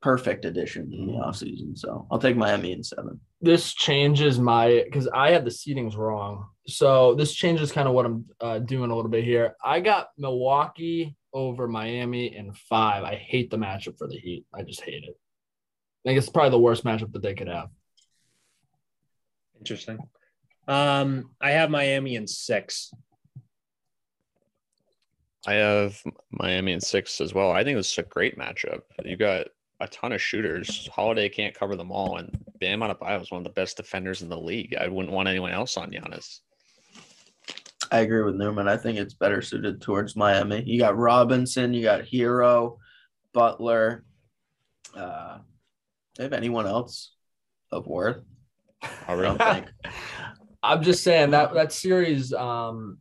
perfect 0.01 0.45
addition 0.45 0.93
in 0.93 1.07
the 1.07 1.13
offseason. 1.13 1.75
So 1.75 2.07
I'll 2.11 2.19
take 2.19 2.37
Miami 2.37 2.71
in 2.71 2.83
seven. 2.83 3.19
This 3.41 3.73
changes 3.73 4.39
my 4.39 4.83
because 4.85 5.07
I 5.07 5.31
had 5.31 5.45
the 5.45 5.51
seedings 5.51 5.97
wrong. 5.97 6.47
So 6.67 7.15
this 7.15 7.33
changes 7.33 7.71
kind 7.71 7.87
of 7.87 7.93
what 7.93 8.05
I'm 8.05 8.25
uh, 8.39 8.59
doing 8.59 8.91
a 8.91 8.95
little 8.95 9.09
bit 9.09 9.23
here. 9.23 9.55
I 9.63 9.79
got 9.79 10.09
Milwaukee 10.17 11.15
over 11.35 11.67
Miami 11.67 12.35
in 12.35 12.53
five. 12.53 13.03
I 13.03 13.15
hate 13.15 13.51
the 13.51 13.57
matchup 13.57 13.97
for 13.97 14.07
the 14.07 14.17
Heat. 14.17 14.45
I 14.53 14.63
just 14.63 14.81
hate 14.81 15.03
it. 15.03 15.15
I 16.05 16.09
think 16.09 16.17
it's 16.17 16.29
probably 16.29 16.51
the 16.51 16.59
worst 16.59 16.85
matchup 16.85 17.11
that 17.11 17.21
they 17.21 17.33
could 17.33 17.49
have. 17.49 17.69
Interesting. 19.59 19.99
Um, 20.67 21.31
I 21.41 21.51
have 21.51 21.69
Miami 21.69 22.15
in 22.15 22.25
six. 22.25 22.91
I 25.45 25.55
have 25.55 26.01
Miami 26.31 26.71
in 26.71 26.81
six 26.81 27.21
as 27.21 27.33
well. 27.33 27.51
I 27.51 27.63
think 27.63 27.77
this 27.77 27.91
is 27.91 27.97
a 27.97 28.03
great 28.03 28.37
matchup. 28.37 28.81
You 29.03 29.17
got 29.17 29.47
a 29.79 29.87
ton 29.87 30.13
of 30.13 30.21
shooters. 30.21 30.87
Holiday 30.87 31.29
can't 31.29 31.53
cover 31.53 31.75
them 31.75 31.91
all, 31.91 32.17
and 32.17 32.35
Bam 32.59 32.79
Adebayo 32.79 33.21
is 33.21 33.29
one 33.29 33.41
of 33.41 33.43
the 33.43 33.49
best 33.49 33.77
defenders 33.77 34.21
in 34.21 34.29
the 34.29 34.39
league. 34.39 34.75
I 34.79 34.87
wouldn't 34.87 35.13
want 35.13 35.27
anyone 35.27 35.51
else 35.51 35.77
on 35.77 35.91
Giannis. 35.91 36.39
I 37.91 37.99
agree 37.99 38.23
with 38.23 38.35
Newman. 38.35 38.67
I 38.67 38.77
think 38.77 38.97
it's 38.97 39.13
better 39.13 39.41
suited 39.41 39.81
towards 39.81 40.15
Miami. 40.15 40.63
You 40.65 40.79
got 40.79 40.97
Robinson, 40.97 41.73
you 41.73 41.83
got 41.83 42.05
Herro, 42.05 42.77
Butler. 43.33 44.03
Uh, 44.95 45.37
do 46.15 46.23
you 46.23 46.23
have 46.23 46.33
anyone 46.33 46.67
else 46.67 47.13
of 47.71 47.87
worth? 47.87 48.23
I 49.07 49.15
don't 49.15 49.37
think. 49.37 49.67
I'm 50.63 50.81
just 50.81 51.03
saying 51.03 51.31
that 51.31 51.53
that 51.53 51.71
series, 51.71 52.33
um, 52.33 52.97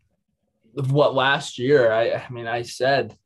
of 0.76 0.92
what 0.92 1.14
last 1.14 1.58
year, 1.58 1.92
I, 1.92 2.12
I 2.12 2.28
mean, 2.30 2.46
I 2.46 2.62
said, 2.62 3.16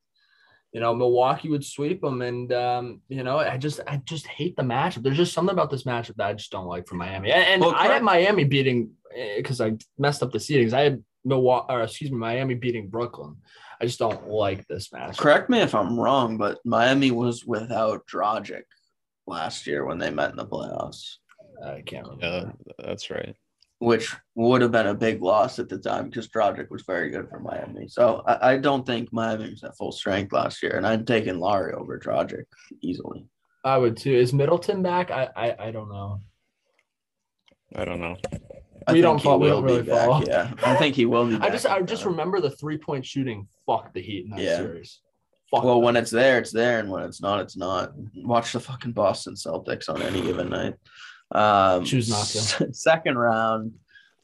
you 0.72 0.80
know, 0.80 0.94
Milwaukee 0.94 1.48
would 1.48 1.64
sweep 1.64 2.02
them, 2.02 2.20
and 2.22 2.52
um, 2.52 3.00
you 3.08 3.24
know, 3.24 3.38
I 3.38 3.56
just, 3.56 3.80
I 3.86 4.00
just 4.04 4.26
hate 4.26 4.54
the 4.56 4.62
matchup. 4.62 5.02
There's 5.02 5.16
just 5.16 5.32
something 5.32 5.52
about 5.52 5.70
this 5.70 5.84
matchup 5.84 6.16
that 6.16 6.26
I 6.26 6.34
just 6.34 6.52
don't 6.52 6.66
like 6.66 6.86
for 6.86 6.94
Miami, 6.94 7.32
and, 7.32 7.44
and 7.44 7.62
Well, 7.62 7.74
I 7.74 7.86
had 7.86 8.02
Miami 8.02 8.44
beating 8.44 8.90
because 9.36 9.60
I 9.60 9.76
messed 9.98 10.22
up 10.22 10.30
the 10.30 10.38
seedings. 10.38 10.72
I 10.72 10.82
had 10.82 11.02
Milwaukee, 11.24 11.66
or 11.72 11.82
excuse 11.82 12.10
me, 12.10 12.18
Miami 12.18 12.54
beating 12.54 12.88
Brooklyn. 12.88 13.36
I 13.80 13.86
just 13.86 13.98
don't 13.98 14.28
like 14.28 14.66
this 14.66 14.92
match. 14.92 15.18
Correct 15.18 15.48
me 15.50 15.60
if 15.60 15.74
I'm 15.74 15.98
wrong, 15.98 16.36
but 16.36 16.58
Miami 16.64 17.10
was 17.10 17.44
without 17.44 18.06
Dragic 18.06 18.62
last 19.26 19.66
year 19.66 19.84
when 19.84 19.98
they 19.98 20.10
met 20.10 20.30
in 20.30 20.36
the 20.36 20.46
playoffs, 20.46 21.16
I 21.64 21.82
can't 21.82 22.06
remember. 22.08 22.54
Yeah, 22.66 22.86
that's 22.86 23.10
right. 23.10 23.36
which 23.80 24.14
would 24.34 24.62
have 24.62 24.72
been 24.72 24.88
a 24.88 24.94
big 24.94 25.22
loss 25.22 25.58
at 25.58 25.68
the 25.68 25.78
time 25.78 26.08
because 26.08 26.28
Dragic 26.28 26.70
was 26.70 26.82
very 26.82 27.10
good 27.10 27.28
for 27.28 27.38
Miami. 27.38 27.86
So 27.88 28.22
I, 28.26 28.52
I 28.52 28.56
don't 28.58 28.84
think 28.84 29.12
Miami 29.12 29.50
was 29.50 29.62
at 29.62 29.76
full 29.76 29.92
strength 29.92 30.32
last 30.32 30.62
year, 30.62 30.76
and 30.76 30.86
I'd 30.86 31.06
taken 31.06 31.38
Lowry 31.38 31.74
over 31.74 31.98
Dragic 31.98 32.44
easily. 32.82 33.26
I 33.64 33.76
would 33.76 33.96
too. 33.96 34.14
Is 34.14 34.32
Middleton 34.32 34.82
back? 34.82 35.10
I, 35.10 35.28
I, 35.36 35.56
I 35.66 35.70
don't 35.70 35.88
know. 35.90 36.20
I 37.76 37.84
don't 37.84 38.00
know. 38.00 38.16
I 38.88 38.92
We 38.94 39.00
don't 39.02 39.18
he 39.18 39.24
follow- 39.24 39.38
we 39.38 39.50
will 39.50 39.56
don't 39.60 39.66
be 39.66 39.72
really 39.74 39.82
back, 39.86 40.06
follow. 40.06 40.24
Yeah, 40.26 40.52
I 40.64 40.74
think 40.76 40.94
he 40.96 41.04
will 41.06 41.26
be. 41.28 41.36
I 41.36 41.50
just, 41.50 41.66
I 41.66 41.80
just 41.82 42.04
remember 42.04 42.40
the 42.40 42.50
three 42.50 42.78
point 42.78 43.04
shooting. 43.04 43.46
Fuck 43.66 43.92
the 43.92 44.00
Heat 44.00 44.24
in 44.24 44.30
that 44.30 44.40
Yeah. 44.40 44.56
series. 44.56 45.00
Fuck 45.50 45.62
Well, 45.64 45.74
them. 45.76 45.84
when 45.84 45.96
it's 45.96 46.10
there, 46.10 46.38
it's 46.38 46.52
there, 46.52 46.78
and 46.80 46.90
when 46.90 47.02
it's 47.04 47.20
not, 47.20 47.40
it's 47.40 47.56
not. 47.56 47.92
Watch 48.16 48.52
the 48.52 48.60
fucking 48.60 48.92
Boston 48.92 49.34
Celtics 49.34 49.88
on 49.88 50.00
any 50.02 50.20
given 50.22 50.48
night. 50.50 50.74
Um, 51.32 51.84
Choose 51.84 52.08
not 52.08 52.26
to. 52.26 52.72
Second 52.74 53.18
round, 53.18 53.72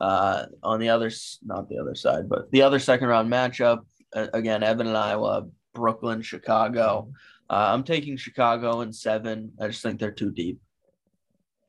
uh, 0.00 0.46
on 0.62 0.80
the 0.80 0.88
other, 0.88 1.06
s- 1.06 1.38
not 1.44 1.68
the 1.68 1.78
other 1.78 1.94
side, 1.94 2.28
but 2.28 2.50
the 2.50 2.62
other 2.62 2.78
second 2.78 3.08
round 3.08 3.30
matchup. 3.30 3.80
Uh, 4.14 4.26
again, 4.32 4.62
Evan 4.62 4.86
and 4.86 4.96
Iowa, 4.96 5.46
Brooklyn, 5.74 6.22
Chicago. 6.22 7.10
Uh, 7.50 7.68
I'm 7.74 7.84
taking 7.84 8.16
Chicago 8.16 8.80
in 8.80 8.92
seven. 8.92 9.52
I 9.60 9.66
just 9.68 9.82
think 9.82 10.00
they're 10.00 10.10
too 10.12 10.30
deep. 10.30 10.58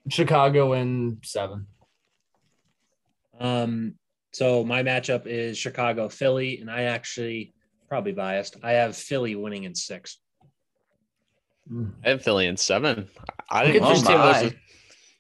Chicago 0.09 0.73
in 0.73 1.19
seven. 1.23 1.67
Um, 3.39 3.95
so 4.33 4.63
my 4.63 4.83
matchup 4.83 5.25
is 5.27 5.57
Chicago 5.57 6.09
Philly, 6.09 6.59
and 6.59 6.69
I 6.69 6.83
actually 6.83 7.53
probably 7.87 8.11
biased. 8.11 8.57
I 8.63 8.73
have 8.73 8.95
Philly 8.95 9.35
winning 9.35 9.63
in 9.63 9.75
six. 9.75 10.19
I 12.03 12.09
have 12.09 12.21
Philly 12.21 12.47
in 12.47 12.57
seven. 12.57 13.07
I 13.49 13.65
think 13.65 13.81
at 13.81 13.89
this 13.89 14.01
team, 14.01 14.17
goes 14.17 14.35
as, 14.35 14.53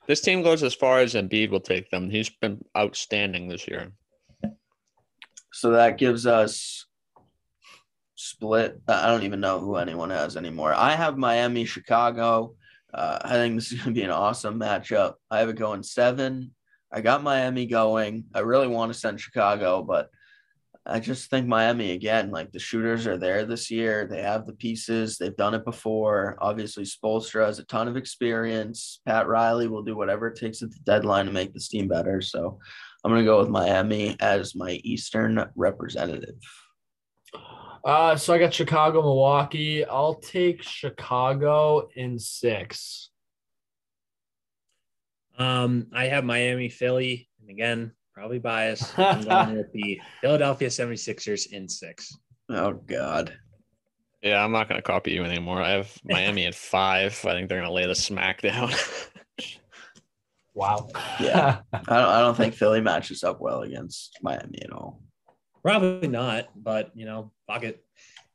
this 0.07 0.21
team 0.21 0.41
goes 0.43 0.63
as 0.63 0.73
far 0.73 0.99
as 0.99 1.13
Embiid 1.13 1.49
will 1.49 1.59
take 1.59 1.89
them. 1.89 2.09
He's 2.09 2.29
been 2.29 2.63
outstanding 2.77 3.47
this 3.47 3.67
year. 3.67 3.91
So 5.53 5.71
that 5.71 5.97
gives 5.97 6.27
us 6.27 6.85
split. 8.15 8.81
I 8.87 9.07
don't 9.07 9.23
even 9.23 9.39
know 9.39 9.59
who 9.59 9.75
anyone 9.75 10.09
has 10.09 10.37
anymore. 10.37 10.73
I 10.73 10.91
have 10.91 11.17
Miami, 11.17 11.65
Chicago. 11.65 12.55
Uh, 12.93 13.19
I 13.21 13.29
think 13.31 13.55
this 13.55 13.71
is 13.71 13.79
going 13.79 13.93
to 13.93 13.99
be 13.99 14.03
an 14.03 14.11
awesome 14.11 14.59
matchup. 14.59 15.15
I 15.29 15.39
have 15.39 15.49
it 15.49 15.57
going 15.57 15.83
seven. 15.83 16.54
I 16.95 17.01
got 17.01 17.23
Miami 17.23 17.65
going. 17.65 18.23
I 18.33 18.39
really 18.39 18.69
want 18.69 18.93
to 18.93 18.97
send 18.97 19.19
Chicago, 19.19 19.83
but 19.83 20.09
I 20.85 21.01
just 21.01 21.29
think 21.29 21.45
Miami 21.45 21.91
again. 21.91 22.31
Like 22.31 22.53
the 22.53 22.59
shooters 22.59 23.05
are 23.05 23.17
there 23.17 23.43
this 23.43 23.69
year. 23.69 24.07
They 24.07 24.21
have 24.21 24.45
the 24.45 24.53
pieces. 24.53 25.17
They've 25.17 25.35
done 25.35 25.55
it 25.55 25.65
before. 25.65 26.37
Obviously, 26.39 26.85
Spoelstra 26.85 27.47
has 27.47 27.59
a 27.59 27.65
ton 27.65 27.89
of 27.89 27.97
experience. 27.97 29.01
Pat 29.05 29.27
Riley 29.27 29.67
will 29.67 29.83
do 29.83 29.97
whatever 29.97 30.27
it 30.27 30.39
takes 30.39 30.61
at 30.61 30.71
the 30.71 30.79
deadline 30.85 31.25
to 31.25 31.33
make 31.33 31.53
this 31.53 31.67
team 31.67 31.89
better. 31.89 32.21
So 32.21 32.59
I'm 33.03 33.11
going 33.11 33.21
to 33.21 33.29
go 33.29 33.39
with 33.39 33.49
Miami 33.49 34.15
as 34.21 34.55
my 34.55 34.79
Eastern 34.85 35.43
representative. 35.57 36.37
Uh, 37.83 38.15
so 38.15 38.33
I 38.33 38.37
got 38.37 38.53
Chicago, 38.53 39.01
Milwaukee. 39.01 39.83
I'll 39.83 40.15
take 40.15 40.63
Chicago 40.63 41.89
in 41.97 42.17
six. 42.17 43.09
Um, 45.37 45.87
I 45.93 46.05
have 46.05 46.23
Miami, 46.23 46.69
Philly, 46.69 47.29
and 47.41 47.49
again, 47.49 47.91
probably 48.13 48.39
biased. 48.39 48.97
I'm 48.99 49.23
going 49.23 49.57
with 49.57 49.71
the 49.73 49.99
Philadelphia 50.21 50.69
76ers 50.69 51.51
in 51.51 51.67
six. 51.67 52.17
Oh, 52.49 52.73
God. 52.73 53.37
Yeah, 54.21 54.43
I'm 54.43 54.51
not 54.51 54.67
going 54.67 54.79
to 54.79 54.85
copy 54.85 55.11
you 55.11 55.23
anymore. 55.23 55.61
I 55.61 55.71
have 55.71 55.91
Miami 56.03 56.45
at 56.45 56.55
five. 56.55 57.19
I 57.25 57.33
think 57.33 57.49
they're 57.49 57.59
going 57.59 57.69
to 57.69 57.73
lay 57.73 57.85
the 57.85 57.95
smack 57.95 58.41
down. 58.41 58.71
Wow. 60.55 60.87
Yeah. 61.19 61.59
I 61.73 61.77
don't, 61.77 61.91
I 62.09 62.19
don't 62.21 62.35
think 62.35 62.55
Philly 62.55 62.81
matches 62.81 63.23
up 63.23 63.39
well 63.41 63.61
against 63.61 64.17
Miami 64.23 64.61
at 64.63 64.71
all. 64.71 65.01
Probably 65.61 66.07
not, 66.07 66.45
but 66.55 66.91
you 66.95 67.05
know, 67.05 67.31
fuck 67.45 67.63
it. 67.63 67.83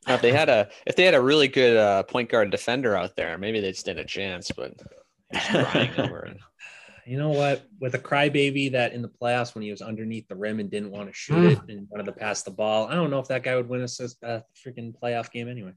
Now, 0.06 0.14
if 0.14 0.22
they 0.22 0.32
had 0.32 0.48
a 0.48 0.68
if 0.86 0.96
they 0.96 1.04
had 1.04 1.14
a 1.14 1.20
really 1.20 1.48
good 1.48 1.76
uh, 1.76 2.02
point 2.04 2.28
guard 2.28 2.50
defender 2.50 2.96
out 2.96 3.16
there, 3.16 3.38
maybe 3.38 3.60
they'd 3.60 3.76
stand 3.76 3.98
a 3.98 4.04
chance. 4.04 4.50
But 4.50 4.74
he's 5.32 5.46
crying 5.46 5.90
over 5.98 6.26
it. 6.26 6.36
You 7.11 7.18
know 7.18 7.31
what? 7.31 7.66
With 7.81 7.96
a 7.96 7.99
crybaby 7.99 8.70
that 8.70 8.92
in 8.92 9.03
the 9.03 9.09
playoffs 9.09 9.53
when 9.53 9.62
he 9.62 9.73
was 9.73 9.83
underneath 9.83 10.29
the 10.29 10.37
rim 10.37 10.61
and 10.61 10.70
didn't 10.70 10.92
want 10.92 11.09
to 11.09 11.12
shoot 11.12 11.51
it 11.51 11.59
and 11.68 11.88
wanted 11.90 12.07
to 12.07 12.12
pass 12.12 12.44
the 12.44 12.53
ball, 12.53 12.87
I 12.87 12.94
don't 12.94 13.11
know 13.11 13.18
if 13.18 13.27
that 13.27 13.42
guy 13.42 13.57
would 13.57 13.68
win 13.68 13.83
us 13.83 13.99
a 13.99 14.05
a 14.23 14.44
freaking 14.55 14.94
playoff 14.96 15.33
game 15.33 15.49
anyway. 15.49 15.73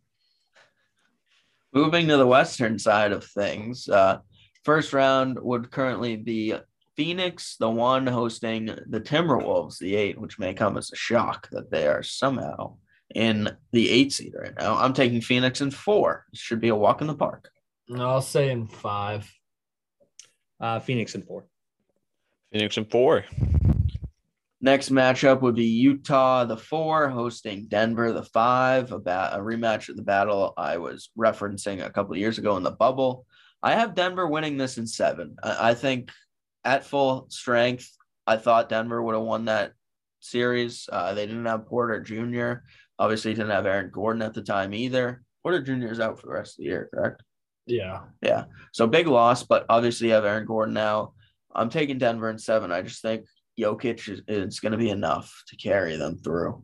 Moving 1.74 2.08
to 2.10 2.18
the 2.18 2.28
Western 2.28 2.78
side 2.78 3.12
of 3.12 3.26
things, 3.26 3.90
uh, 3.90 4.20
first 4.64 4.94
round 4.94 5.40
would 5.40 5.72
currently 5.72 6.18
be 6.18 6.54
Phoenix, 6.96 7.56
the 7.58 7.68
one 7.68 8.06
hosting 8.06 8.68
the 8.68 9.02
Timberwolves, 9.02 9.80
the 9.80 9.96
eight, 9.96 10.22
which 10.22 10.38
may 10.38 10.54
come 10.54 10.78
as 10.78 10.92
a 10.92 10.96
shock 10.96 11.50
that 11.50 11.72
they 11.72 11.88
are 11.88 12.04
somehow 12.04 12.76
in 13.16 13.50
the 13.72 13.90
eight 13.90 14.14
seed 14.14 14.36
right 14.40 14.54
now. 14.60 14.76
I'm 14.76 14.94
taking 14.94 15.20
Phoenix 15.20 15.62
in 15.62 15.72
four. 15.72 16.28
This 16.32 16.42
should 16.42 16.62
be 16.62 16.70
a 16.70 16.76
walk 16.76 17.02
in 17.02 17.08
the 17.08 17.16
park. 17.16 17.50
I'll 17.92 18.22
say 18.22 18.52
in 18.52 18.68
five. 18.68 19.34
Uh, 20.64 20.80
Phoenix 20.80 21.14
and 21.14 21.28
four. 21.28 21.46
Phoenix 22.54 22.78
and 22.78 22.90
four. 22.90 23.26
Next 24.62 24.92
matchup 24.92 25.42
would 25.42 25.56
be 25.56 25.66
Utah, 25.66 26.46
the 26.46 26.56
four, 26.56 27.10
hosting 27.10 27.66
Denver, 27.68 28.14
the 28.14 28.24
five, 28.24 28.94
a, 28.94 28.98
ba- 28.98 29.32
a 29.34 29.40
rematch 29.40 29.90
of 29.90 29.98
the 29.98 30.04
battle 30.04 30.54
I 30.56 30.78
was 30.78 31.10
referencing 31.20 31.86
a 31.86 31.90
couple 31.90 32.14
of 32.14 32.20
years 32.20 32.38
ago 32.38 32.56
in 32.56 32.64
the 32.64 32.72
bubble. 32.72 33.26
I 33.62 33.74
have 33.74 33.94
Denver 33.94 34.26
winning 34.26 34.56
this 34.56 34.78
in 34.78 34.88
seven. 34.88 35.36
I, 35.44 35.72
I 35.72 35.74
think 35.74 36.12
at 36.64 36.86
full 36.86 37.26
strength, 37.30 37.92
I 38.26 38.38
thought 38.38 38.70
Denver 38.70 39.04
would 39.04 39.16
have 39.16 39.24
won 39.26 39.44
that 39.46 39.74
series. 40.22 40.88
Uh, 40.90 41.14
they 41.14 41.26
didn't 41.26 41.46
have 41.46 41.66
Porter 41.66 42.00
Jr., 42.00 42.64
obviously, 42.98 43.34
didn't 43.34 43.52
have 43.52 43.66
Aaron 43.66 43.92
Gordon 43.94 44.22
at 44.22 44.34
the 44.34 44.42
time 44.42 44.74
either. 44.74 45.24
Porter 45.44 45.62
Jr. 45.62 45.88
is 45.88 46.00
out 46.00 46.22
for 46.22 46.28
the 46.28 46.34
rest 46.34 46.54
of 46.54 46.60
the 46.60 46.70
year, 46.70 46.90
correct? 46.94 47.22
Yeah. 47.66 48.02
Yeah. 48.22 48.46
So 48.72 48.88
big 48.88 49.08
loss, 49.08 49.44
but 49.44 49.66
obviously 49.70 50.08
you 50.08 50.14
have 50.14 50.26
Aaron 50.26 50.46
Gordon 50.46 50.74
now. 50.74 51.14
I'm 51.56 51.70
taking 51.70 51.98
Denver 51.98 52.30
in 52.30 52.38
seven. 52.38 52.72
I 52.72 52.82
just 52.82 53.02
think 53.02 53.26
Jokic 53.60 54.10
is, 54.10 54.22
is 54.28 54.60
going 54.60 54.72
to 54.72 54.78
be 54.78 54.90
enough 54.90 55.44
to 55.48 55.56
carry 55.56 55.96
them 55.96 56.18
through. 56.18 56.64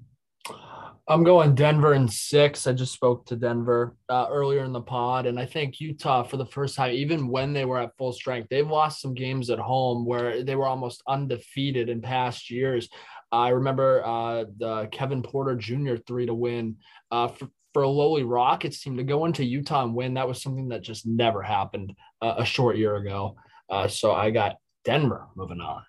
I'm 1.07 1.23
going 1.23 1.55
Denver 1.55 1.95
in 1.95 2.07
six. 2.07 2.67
I 2.67 2.73
just 2.73 2.93
spoke 2.93 3.25
to 3.25 3.35
Denver 3.35 3.95
uh, 4.09 4.27
earlier 4.29 4.63
in 4.63 4.71
the 4.71 4.81
pod, 4.81 5.25
and 5.25 5.39
I 5.39 5.45
think 5.47 5.79
Utah 5.79 6.21
for 6.21 6.37
the 6.37 6.45
first 6.45 6.75
time, 6.75 6.93
even 6.93 7.27
when 7.27 7.51
they 7.51 7.65
were 7.65 7.79
at 7.79 7.97
full 7.97 8.13
strength, 8.13 8.47
they've 8.49 8.67
lost 8.67 9.01
some 9.01 9.15
games 9.15 9.49
at 9.49 9.57
home 9.57 10.05
where 10.05 10.43
they 10.43 10.55
were 10.55 10.67
almost 10.67 11.01
undefeated 11.07 11.89
in 11.89 11.99
past 11.99 12.51
years. 12.51 12.89
I 13.31 13.49
remember 13.49 14.05
uh, 14.05 14.45
the 14.57 14.87
Kevin 14.91 15.23
Porter 15.23 15.55
Jr. 15.55 15.95
three 15.95 16.27
to 16.27 16.33
win 16.35 16.77
uh, 17.09 17.29
for, 17.29 17.49
for 17.79 17.83
a 17.83 17.87
lowly 17.87 18.23
Rockets 18.23 18.81
team 18.81 18.97
to 18.97 19.05
go 19.05 19.23
into 19.23 19.41
Utah 19.41 19.85
and 19.85 19.95
win. 19.95 20.15
That 20.15 20.27
was 20.27 20.41
something 20.41 20.67
that 20.67 20.81
just 20.81 21.07
never 21.07 21.41
happened 21.41 21.95
uh, 22.21 22.35
a 22.39 22.43
short 22.43 22.75
year 22.75 22.97
ago. 22.97 23.37
Uh, 23.69 23.87
so 23.87 24.11
I 24.11 24.31
got 24.31 24.57
Denver 24.83 25.27
moving 25.33 25.61
on. 25.61 25.83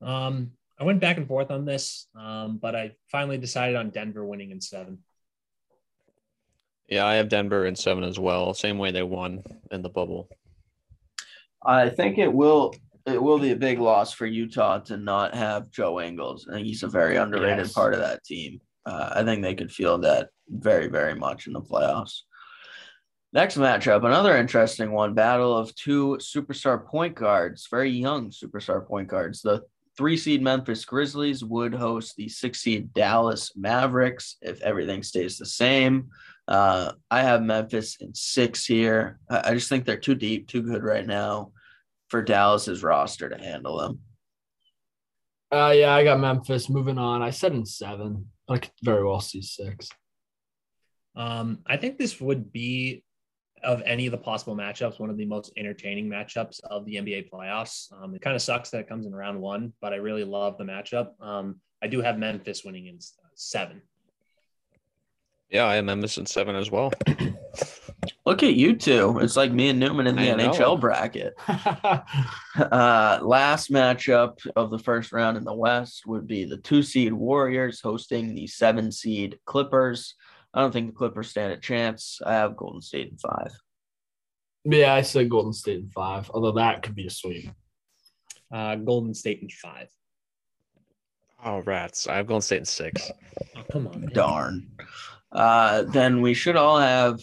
Um, 0.00 0.52
I 0.78 0.84
went 0.84 1.00
back 1.00 1.16
and 1.16 1.26
forth 1.26 1.50
on 1.50 1.64
this, 1.64 2.06
um, 2.16 2.58
but 2.58 2.76
I 2.76 2.92
finally 3.10 3.38
decided 3.38 3.74
on 3.74 3.90
Denver 3.90 4.24
winning 4.24 4.52
in 4.52 4.60
seven. 4.60 4.98
Yeah, 6.88 7.04
I 7.06 7.14
have 7.14 7.28
Denver 7.28 7.66
in 7.66 7.74
seven 7.74 8.04
as 8.04 8.20
well. 8.20 8.54
Same 8.54 8.78
way 8.78 8.92
they 8.92 9.02
won 9.02 9.42
in 9.72 9.82
the 9.82 9.88
bubble. 9.88 10.28
I 11.66 11.88
think 11.88 12.18
it 12.18 12.32
will 12.32 12.72
it 13.04 13.20
will 13.20 13.40
be 13.40 13.50
a 13.50 13.56
big 13.56 13.80
loss 13.80 14.12
for 14.12 14.26
Utah 14.26 14.78
to 14.78 14.96
not 14.96 15.34
have 15.34 15.72
Joe 15.72 16.00
Ingles. 16.00 16.46
I 16.48 16.54
think 16.54 16.68
he's 16.68 16.84
a 16.84 16.88
very 16.88 17.16
underrated 17.16 17.58
Yes. 17.58 17.72
part 17.72 17.94
of 17.94 17.98
that 18.00 18.22
team. 18.22 18.60
Uh, 18.86 19.12
I 19.16 19.24
think 19.24 19.42
they 19.42 19.54
could 19.54 19.72
feel 19.72 19.98
that 19.98 20.30
very, 20.48 20.88
very 20.88 21.14
much 21.14 21.46
in 21.46 21.52
the 21.52 21.60
playoffs. 21.60 22.22
Next 23.32 23.56
matchup, 23.56 24.04
another 24.04 24.36
interesting 24.36 24.90
one 24.90 25.14
battle 25.14 25.56
of 25.56 25.74
two 25.76 26.18
superstar 26.20 26.84
point 26.84 27.14
guards, 27.14 27.68
very 27.70 27.90
young 27.90 28.30
superstar 28.30 28.84
point 28.84 29.06
guards. 29.06 29.40
The 29.40 29.62
three 29.96 30.16
seed 30.16 30.42
Memphis 30.42 30.84
Grizzlies 30.84 31.44
would 31.44 31.74
host 31.74 32.16
the 32.16 32.28
six 32.28 32.60
seed 32.60 32.92
Dallas 32.92 33.52
Mavericks 33.54 34.36
if 34.42 34.60
everything 34.62 35.02
stays 35.02 35.38
the 35.38 35.46
same. 35.46 36.08
Uh, 36.48 36.92
I 37.08 37.22
have 37.22 37.42
Memphis 37.42 37.98
in 38.00 38.14
six 38.14 38.66
here. 38.66 39.20
I, 39.28 39.54
just 39.54 39.68
think 39.68 39.84
they're 39.84 39.96
too 39.96 40.16
deep, 40.16 40.48
too 40.48 40.62
good 40.62 40.82
right 40.82 41.06
now 41.06 41.52
for 42.08 42.22
Dallas's 42.22 42.82
roster 42.82 43.28
to 43.28 43.38
handle 43.38 43.78
them. 43.78 44.00
Uh, 45.52 45.72
yeah, 45.76 45.94
I 45.94 46.02
got 46.02 46.18
Memphis. 46.18 46.68
Moving 46.68 46.98
on. 46.98 47.22
I 47.22 47.30
said 47.30 47.52
in 47.52 47.64
seven. 47.64 48.26
I 48.50 48.58
could 48.58 48.72
very 48.82 49.04
well 49.04 49.20
see 49.20 49.42
six. 49.42 49.88
Um, 51.16 51.60
I 51.66 51.76
think 51.76 51.98
this 51.98 52.20
would 52.20 52.52
be 52.52 53.04
of 53.62 53.82
any 53.84 54.06
of 54.06 54.12
the 54.12 54.18
possible 54.18 54.56
matchups, 54.56 54.98
one 54.98 55.10
of 55.10 55.16
the 55.16 55.24
most 55.24 55.52
entertaining 55.56 56.08
matchups 56.08 56.60
of 56.64 56.84
the 56.84 56.96
NBA 56.96 57.30
playoffs. 57.30 57.92
Um, 57.92 58.14
it 58.14 58.22
kind 58.22 58.34
of 58.34 58.42
sucks 58.42 58.70
that 58.70 58.80
it 58.80 58.88
comes 58.88 59.06
in 59.06 59.14
round 59.14 59.40
one, 59.40 59.72
but 59.80 59.92
I 59.92 59.96
really 59.96 60.24
love 60.24 60.58
the 60.58 60.64
matchup. 60.64 61.20
Um, 61.20 61.60
I 61.82 61.86
do 61.86 62.00
have 62.00 62.18
Memphis 62.18 62.64
winning 62.64 62.86
in 62.86 62.96
uh, 62.96 63.28
seven. 63.34 63.82
Yeah, 65.50 65.64
I 65.64 65.76
am 65.76 65.86
Memphis 65.86 66.18
in 66.18 66.26
seven 66.26 66.56
as 66.56 66.70
well. 66.70 66.92
Look 68.24 68.42
at 68.42 68.54
you 68.54 68.76
two. 68.76 69.18
It's 69.20 69.36
like 69.36 69.52
me 69.52 69.68
and 69.68 69.80
Newman 69.80 70.06
in 70.06 70.16
the 70.16 70.30
I 70.30 70.34
know. 70.36 70.50
NHL 70.50 70.80
bracket. 70.80 71.34
Uh, 72.56 73.18
last 73.22 73.70
matchup 73.70 74.38
of 74.56 74.70
the 74.70 74.78
first 74.78 75.12
round 75.12 75.36
in 75.36 75.44
the 75.44 75.54
West 75.54 76.02
would 76.06 76.26
be 76.26 76.44
the 76.44 76.56
two 76.58 76.82
seed 76.82 77.12
Warriors 77.12 77.80
hosting 77.80 78.34
the 78.34 78.46
seven 78.48 78.90
seed 78.90 79.38
Clippers. 79.46 80.14
I 80.52 80.60
don't 80.60 80.72
think 80.72 80.88
the 80.88 80.96
Clippers 80.96 81.30
stand 81.30 81.52
a 81.52 81.56
chance. 81.56 82.20
I 82.26 82.32
have 82.34 82.56
Golden 82.56 82.82
State 82.82 83.10
in 83.12 83.16
five. 83.18 83.52
yeah, 84.64 84.92
I 84.92 85.02
said 85.02 85.30
Golden 85.30 85.52
State 85.52 85.78
in 85.78 85.88
five. 85.90 86.28
Although 86.34 86.52
that 86.52 86.82
could 86.82 86.96
be 86.96 87.06
a 87.06 87.10
sweep. 87.10 87.50
Uh, 88.52 88.74
Golden 88.74 89.14
State 89.14 89.40
in 89.42 89.48
five. 89.48 89.88
Oh, 91.44 91.60
rats. 91.60 92.08
I 92.08 92.16
have 92.16 92.26
Golden 92.26 92.42
State 92.42 92.58
in 92.58 92.64
six. 92.64 93.10
Oh, 93.56 93.62
come 93.70 93.86
on. 93.86 94.00
man. 94.00 94.10
Darn. 94.12 94.70
Uh, 95.32 95.82
then 95.84 96.20
we 96.20 96.34
should 96.34 96.56
all 96.56 96.78
have 96.80 97.20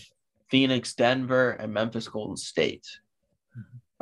Phoenix, 0.50 0.94
Denver, 0.94 1.52
and 1.52 1.74
Memphis, 1.74 2.08
Golden 2.08 2.38
State. 2.38 2.86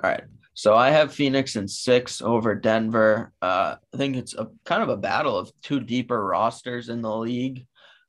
All 0.03 0.10
right. 0.10 0.23
So 0.53 0.75
I 0.75 0.89
have 0.91 1.13
Phoenix 1.13 1.58
in 1.58 1.67
six 1.67 2.21
over 2.21 2.55
Denver. 2.55 3.31
Uh, 3.41 3.75
I 3.93 3.97
think 3.97 4.15
it's 4.15 4.34
a 4.36 4.47
kind 4.63 4.81
of 4.81 4.89
a 4.89 4.97
battle 4.97 5.38
of 5.38 5.51
two 5.62 5.81
deeper 5.81 6.23
rosters 6.23 6.89
in 6.89 7.01
the 7.01 7.15
league. 7.15 7.65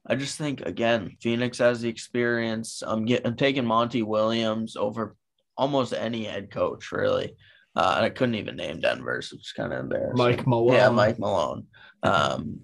I 0.06 0.14
just 0.14 0.38
think 0.38 0.60
again, 0.60 1.16
Phoenix 1.20 1.58
has 1.58 1.80
the 1.80 1.88
experience. 1.88 2.82
I'm 2.86 3.04
getting 3.04 3.26
I'm 3.26 3.36
taking 3.36 3.66
Monty 3.66 4.02
Williams 4.02 4.76
over 4.76 5.16
almost 5.58 5.92
any 5.92 6.24
head 6.24 6.50
coach, 6.52 6.92
really. 6.92 7.34
Uh, 7.74 7.94
and 7.96 8.06
I 8.06 8.10
couldn't 8.10 8.36
even 8.36 8.56
name 8.56 8.80
Denver, 8.80 9.16
which 9.16 9.32
is 9.32 9.52
kind 9.54 9.72
of 9.72 9.80
embarrassing. 9.80 10.16
Mike 10.16 10.46
Malone. 10.46 10.72
Yeah, 10.72 10.88
Mike 10.88 11.18
Malone. 11.18 11.66
Um, 12.02 12.60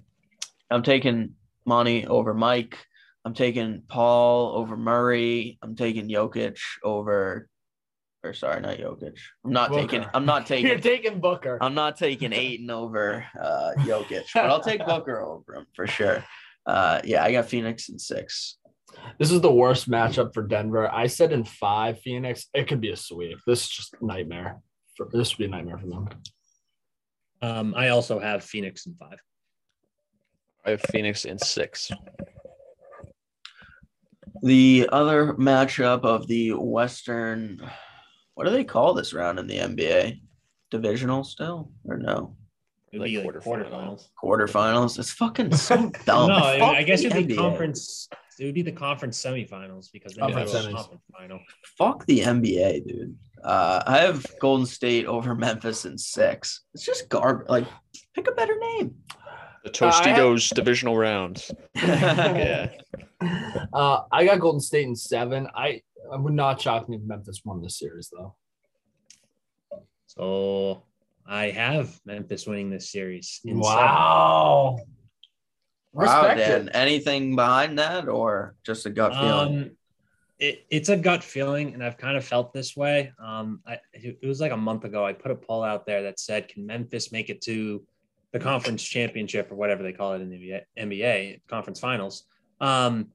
I'm 0.71 0.83
taking 0.83 1.35
Monty 1.67 2.07
over 2.07 2.33
Mike. 2.33 2.79
I'm 3.25 3.35
taking 3.35 3.83
Paul 3.89 4.57
over 4.57 4.77
Murray. 4.77 5.59
I'm 5.63 5.77
taking 5.77 6.09
Jokic 6.09 6.59
over, 6.83 7.49
or 8.25 8.35
sorry, 8.35 8.61
not 8.61 8.79
Jokic. 8.79 9.17
I'm 9.45 9.53
not 9.53 9.71
Booker. 9.71 9.83
taking. 9.83 10.07
I'm 10.13 10.27
not 10.27 10.47
taking. 10.47 10.67
You're 10.67 10.77
taking. 10.77 11.05
taking 11.05 11.21
Booker. 11.21 11.59
I'm 11.61 11.75
not 11.75 11.97
taking 11.97 12.33
Ayton 12.33 12.71
over 12.71 13.25
uh, 13.41 13.73
Jokic, 13.79 14.25
but 14.35 14.47
I'll 14.47 14.61
take 14.61 14.85
Booker 14.87 15.21
over 15.21 15.55
him 15.55 15.67
for 15.75 15.87
sure. 15.87 16.25
Uh, 16.67 17.01
yeah, 17.05 17.25
I 17.25 17.33
got 17.33 17.47
Phoenix 17.47 17.89
in 17.89 17.99
six. 17.99 18.59
This 19.19 19.31
is 19.31 19.41
the 19.41 19.53
worst 19.53 19.91
matchup 19.91 20.35
for 20.35 20.43
Denver. 20.43 20.93
I 20.93 21.07
said 21.07 21.33
in 21.33 21.45
five, 21.45 22.01
Phoenix. 22.01 22.47
It 22.55 22.69
could 22.69 22.81
be 22.81 22.91
a 22.91 22.97
sweep. 22.97 23.39
This 23.47 23.63
is 23.63 23.69
just 23.69 23.95
nightmare. 24.03 24.61
For, 24.97 25.09
this 25.11 25.33
would 25.33 25.39
be 25.39 25.45
a 25.47 25.49
nightmare 25.49 25.79
for 25.79 25.87
them. 25.87 26.09
Um, 27.41 27.75
I 27.77 27.89
also 27.89 28.19
have 28.19 28.45
Phoenix 28.45 28.87
in 28.87 28.95
five. 28.95 29.19
I 30.65 30.71
have 30.71 30.83
Phoenix 30.83 31.25
in 31.25 31.39
six. 31.39 31.91
The 34.43 34.89
other 34.93 35.35
matchup 35.35 36.05
of 36.05 36.27
the 36.27 36.53
Western, 36.53 37.61
what 38.35 38.45
do 38.45 38.51
they 38.51 38.65
call 38.65 38.95
this 38.95 39.13
round 39.13 39.39
in 39.39 39.47
the 39.47 39.59
NBA? 39.59 40.21
Divisional 40.71 41.23
still 41.25 41.71
or 41.85 41.99
no? 41.99 42.37
It 42.93 42.99
would 42.99 43.03
Like 43.03 43.11
be 43.11 43.19
like 43.19 43.37
quarterfinal. 43.45 43.69
quarterfinals. 43.71 44.09
Quarterfinals. 44.23 44.99
It's 44.99 45.13
fucking 45.13 45.55
so 45.57 45.91
dumb. 46.07 46.29
no, 46.29 46.37
I, 46.37 46.59
Fuck 46.59 46.75
I 46.77 46.83
guess 46.83 47.03
it 47.05 47.15
would 47.15 47.27
be 47.29 47.37
conference. 47.37 48.09
It 48.39 48.47
would 48.47 48.55
be 48.55 48.63
the 48.63 48.73
conference 48.73 49.23
semifinals 49.23 49.93
because 49.93 50.15
then 50.15 50.25
Conference 50.25 50.55
a 50.55 50.61
semis. 50.61 50.75
conference 50.75 51.03
final. 51.13 51.41
Fuck 51.79 52.07
the 52.07 52.21
NBA, 52.21 52.87
dude. 52.87 53.17
Uh, 53.45 53.83
I 53.87 53.99
have 53.99 54.25
Golden 54.41 54.65
State 54.67 55.05
over 55.07 55.35
Memphis 55.35 55.85
in 55.85 55.99
six. 55.99 56.63
It's 56.75 56.85
just 56.85 57.09
garbage. 57.09 57.49
Like, 57.49 57.67
pick 58.15 58.29
a 58.29 58.33
better 58.33 58.57
name. 58.59 58.95
The 59.65 59.71
Uh, 59.71 59.91
have- 59.91 60.05
Tostitos 60.05 60.55
divisional 60.55 60.97
rounds. 60.97 61.51
Yeah. 61.77 62.71
Uh, 63.73 64.03
I 64.13 64.27
got 64.27 64.39
Golden 64.41 64.61
State 64.61 64.87
in 64.87 64.95
seven. 64.95 65.49
I, 65.55 65.81
I 66.13 66.17
would 66.17 66.35
not 66.35 66.61
shock 66.61 66.89
me 66.89 66.97
if 66.97 67.03
Memphis 67.03 67.41
won 67.45 67.63
this 67.63 67.79
series 67.79 68.11
though. 68.13 68.35
So 70.07 70.83
I 71.27 71.47
have 71.51 71.99
Memphis 72.05 72.47
winning 72.47 72.69
this 72.69 72.91
series. 72.91 73.41
in 73.45 73.59
Wow. 73.59 74.79
wow, 75.93 76.35
Dan. 76.35 76.69
Anything 76.71 77.35
behind 77.35 77.79
that, 77.79 78.09
or 78.09 78.55
just 78.65 78.85
a 78.87 78.91
gut 78.91 79.15
feeling? 79.15 79.63
Um, 79.63 79.71
it, 80.39 80.67
it's 80.71 80.89
a 80.89 80.97
gut 80.97 81.23
feeling, 81.23 81.73
and 81.73 81.85
I've 81.85 81.97
kind 81.97 82.17
of 82.17 82.25
felt 82.25 82.53
this 82.53 82.77
way. 82.77 83.13
Um, 83.19 83.61
I, 83.67 83.79
it 83.95 84.27
was 84.27 84.41
like 84.41 84.53
a 84.53 84.57
month 84.57 84.85
ago. 84.85 85.07
I 85.07 85.13
put 85.13 85.31
a 85.31 85.37
poll 85.37 85.63
out 85.63 85.87
there 85.87 86.03
that 86.03 86.19
said, 86.19 86.49
"Can 86.49 86.67
Memphis 86.67 87.13
make 87.13 87.31
it 87.31 87.41
to 87.43 87.83
the 88.33 88.41
conference 88.41 88.83
championship 88.83 89.53
or 89.53 89.55
whatever 89.55 89.83
they 89.83 89.93
call 89.93 90.15
it 90.15 90.21
in 90.21 90.31
the 90.31 90.37
NBA, 90.37 90.63
NBA 90.79 91.41
conference 91.49 91.81
finals?" 91.81 92.25
Um, 92.63 93.09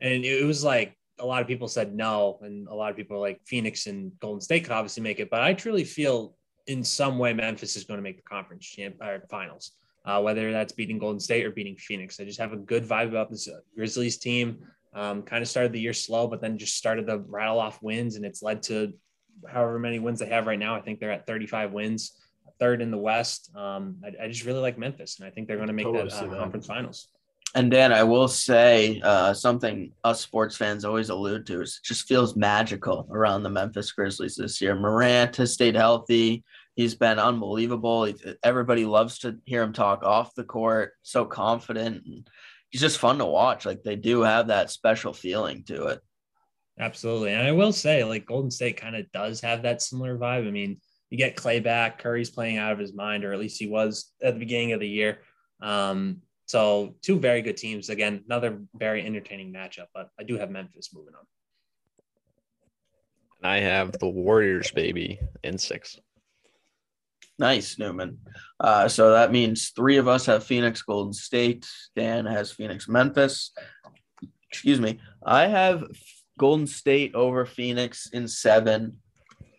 and 0.00 0.24
it 0.24 0.44
was 0.44 0.62
like 0.62 0.96
a 1.18 1.26
lot 1.26 1.42
of 1.42 1.48
people 1.48 1.68
said 1.68 1.94
no, 1.94 2.38
and 2.42 2.68
a 2.68 2.74
lot 2.74 2.90
of 2.90 2.96
people 2.96 3.16
were 3.16 3.26
like 3.26 3.40
Phoenix 3.44 3.86
and 3.86 4.12
Golden 4.20 4.40
State 4.40 4.64
could 4.64 4.72
obviously 4.72 5.02
make 5.02 5.18
it, 5.18 5.30
but 5.30 5.42
I 5.42 5.54
truly 5.54 5.84
feel 5.84 6.36
in 6.66 6.84
some 6.84 7.18
way 7.18 7.32
Memphis 7.32 7.76
is 7.76 7.84
going 7.84 7.98
to 7.98 8.02
make 8.02 8.16
the 8.16 8.22
conference 8.22 8.66
champ 8.66 8.96
or 9.02 9.24
finals. 9.28 9.72
Uh, 10.04 10.20
whether 10.20 10.50
that's 10.50 10.72
beating 10.72 10.98
Golden 10.98 11.20
State 11.20 11.44
or 11.44 11.50
beating 11.50 11.76
Phoenix, 11.76 12.20
I 12.20 12.24
just 12.24 12.40
have 12.40 12.52
a 12.52 12.56
good 12.56 12.84
vibe 12.86 13.08
about 13.08 13.30
this 13.30 13.48
uh, 13.48 13.60
Grizzlies 13.74 14.18
team. 14.18 14.58
Um, 14.94 15.22
kind 15.22 15.42
of 15.42 15.48
started 15.48 15.72
the 15.72 15.80
year 15.80 15.92
slow, 15.92 16.26
but 16.26 16.40
then 16.40 16.58
just 16.58 16.76
started 16.76 17.06
to 17.06 17.18
rattle 17.18 17.58
off 17.58 17.82
wins, 17.82 18.16
and 18.16 18.24
it's 18.24 18.42
led 18.42 18.62
to 18.64 18.92
however 19.46 19.78
many 19.78 19.98
wins 19.98 20.18
they 20.18 20.26
have 20.26 20.46
right 20.46 20.58
now. 20.58 20.74
I 20.74 20.80
think 20.80 21.00
they're 21.00 21.12
at 21.12 21.26
35 21.26 21.72
wins, 21.72 22.12
third 22.58 22.82
in 22.82 22.90
the 22.90 22.98
West. 22.98 23.50
Um, 23.54 23.96
I, 24.04 24.24
I 24.24 24.28
just 24.28 24.44
really 24.44 24.60
like 24.60 24.78
Memphis, 24.78 25.18
and 25.18 25.28
I 25.28 25.30
think 25.30 25.48
they're 25.48 25.56
going 25.56 25.68
to 25.68 25.74
make 25.74 25.84
Totally 25.84 26.08
that 26.08 26.24
uh, 26.24 26.26
that. 26.28 26.38
conference 26.38 26.66
finals. 26.66 27.08
And 27.54 27.70
Dan, 27.70 27.92
I 27.92 28.04
will 28.04 28.28
say 28.28 29.00
uh, 29.02 29.34
something 29.34 29.92
us 30.04 30.20
sports 30.20 30.56
fans 30.56 30.84
always 30.84 31.08
allude 31.08 31.46
to 31.46 31.62
is 31.62 31.80
it 31.82 31.86
just 31.86 32.06
feels 32.06 32.36
magical 32.36 33.08
around 33.10 33.42
the 33.42 33.50
Memphis 33.50 33.90
Grizzlies 33.90 34.36
this 34.36 34.60
year. 34.60 34.76
Morant 34.76 35.36
has 35.36 35.52
stayed 35.52 35.74
healthy. 35.74 36.44
He's 36.76 36.94
been 36.94 37.18
unbelievable. 37.18 38.12
Everybody 38.44 38.84
loves 38.84 39.18
to 39.20 39.38
hear 39.44 39.62
him 39.62 39.72
talk 39.72 40.04
off 40.04 40.34
the 40.34 40.44
court. 40.44 40.92
So 41.02 41.24
confident. 41.24 42.06
And 42.06 42.28
he's 42.70 42.80
just 42.80 42.98
fun 42.98 43.18
to 43.18 43.26
watch. 43.26 43.66
Like 43.66 43.82
they 43.82 43.96
do 43.96 44.20
have 44.20 44.46
that 44.46 44.70
special 44.70 45.12
feeling 45.12 45.64
to 45.64 45.86
it. 45.86 46.00
Absolutely. 46.78 47.32
And 47.32 47.46
I 47.46 47.52
will 47.52 47.72
say, 47.72 48.04
like, 48.04 48.24
Golden 48.24 48.50
State 48.50 48.78
kind 48.78 48.96
of 48.96 49.10
does 49.12 49.42
have 49.42 49.62
that 49.62 49.82
similar 49.82 50.16
vibe. 50.16 50.48
I 50.48 50.50
mean, 50.50 50.80
you 51.10 51.18
get 51.18 51.36
Clay 51.36 51.60
back, 51.60 51.98
Curry's 51.98 52.30
playing 52.30 52.56
out 52.56 52.72
of 52.72 52.78
his 52.78 52.94
mind, 52.94 53.24
or 53.24 53.32
at 53.34 53.38
least 53.38 53.58
he 53.58 53.66
was 53.66 54.12
at 54.22 54.32
the 54.32 54.40
beginning 54.40 54.72
of 54.72 54.80
the 54.80 54.88
year. 54.88 55.18
Um, 55.60 56.22
so, 56.50 56.96
two 57.00 57.20
very 57.20 57.42
good 57.42 57.56
teams. 57.56 57.90
Again, 57.90 58.24
another 58.26 58.58
very 58.74 59.06
entertaining 59.06 59.52
matchup, 59.52 59.86
but 59.94 60.08
I 60.18 60.24
do 60.24 60.36
have 60.36 60.50
Memphis 60.50 60.90
moving 60.92 61.14
on. 61.14 61.24
And 63.40 63.52
I 63.52 63.60
have 63.60 63.92
the 64.00 64.08
Warriors, 64.08 64.72
baby, 64.72 65.20
in 65.44 65.58
six. 65.58 66.00
Nice, 67.38 67.78
Newman. 67.78 68.18
Uh, 68.58 68.88
so 68.88 69.12
that 69.12 69.30
means 69.30 69.68
three 69.76 69.98
of 69.98 70.08
us 70.08 70.26
have 70.26 70.42
Phoenix 70.42 70.82
Golden 70.82 71.12
State. 71.12 71.68
Dan 71.94 72.26
has 72.26 72.50
Phoenix 72.50 72.88
Memphis. 72.88 73.52
Excuse 74.50 74.80
me. 74.80 74.98
I 75.24 75.46
have 75.46 75.84
Golden 76.36 76.66
State 76.66 77.14
over 77.14 77.46
Phoenix 77.46 78.08
in 78.12 78.26
seven. 78.26 78.96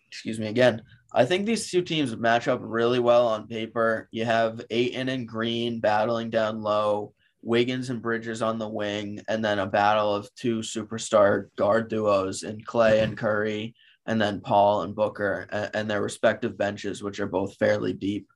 Excuse 0.10 0.42
me 0.42 0.48
again. 0.48 0.82
I 1.14 1.26
think 1.26 1.46
these 1.46 1.70
two 1.70 1.82
teams 1.82 2.16
match 2.16 2.48
up 2.48 2.60
really 2.64 3.00
well 3.00 3.28
on 3.28 3.48
paper. 3.48 4.08
You 4.12 4.26
have 4.26 4.62
Ayton 4.70 5.10
and 5.10 5.28
Green 5.28 5.80
battling 5.80 6.30
down 6.30 6.62
low, 6.62 7.14
Wiggins 7.42 7.90
and 7.90 8.02
Bridges 8.02 8.42
on 8.42 8.60
the 8.60 8.68
wing, 8.70 9.22
and 9.28 9.44
then 9.44 9.60
a 9.60 9.66
battle 9.66 10.16
of 10.16 10.34
two 10.36 10.60
superstar 10.60 11.48
guard 11.58 11.90
duos 11.90 12.44
in 12.44 12.64
Clay 12.64 13.00
and 13.02 13.18
Curry. 13.18 13.76
and 14.06 14.20
then 14.20 14.42
Paul 14.42 14.82
and 14.82 14.96
Booker 14.96 15.48
and, 15.74 15.90
their 15.90 16.02
respective 16.02 16.58
benches, 16.58 17.04
which 17.04 17.20
are 17.20 17.28
both 17.28 17.56
fairly 17.58 17.94
deep. 17.94 18.28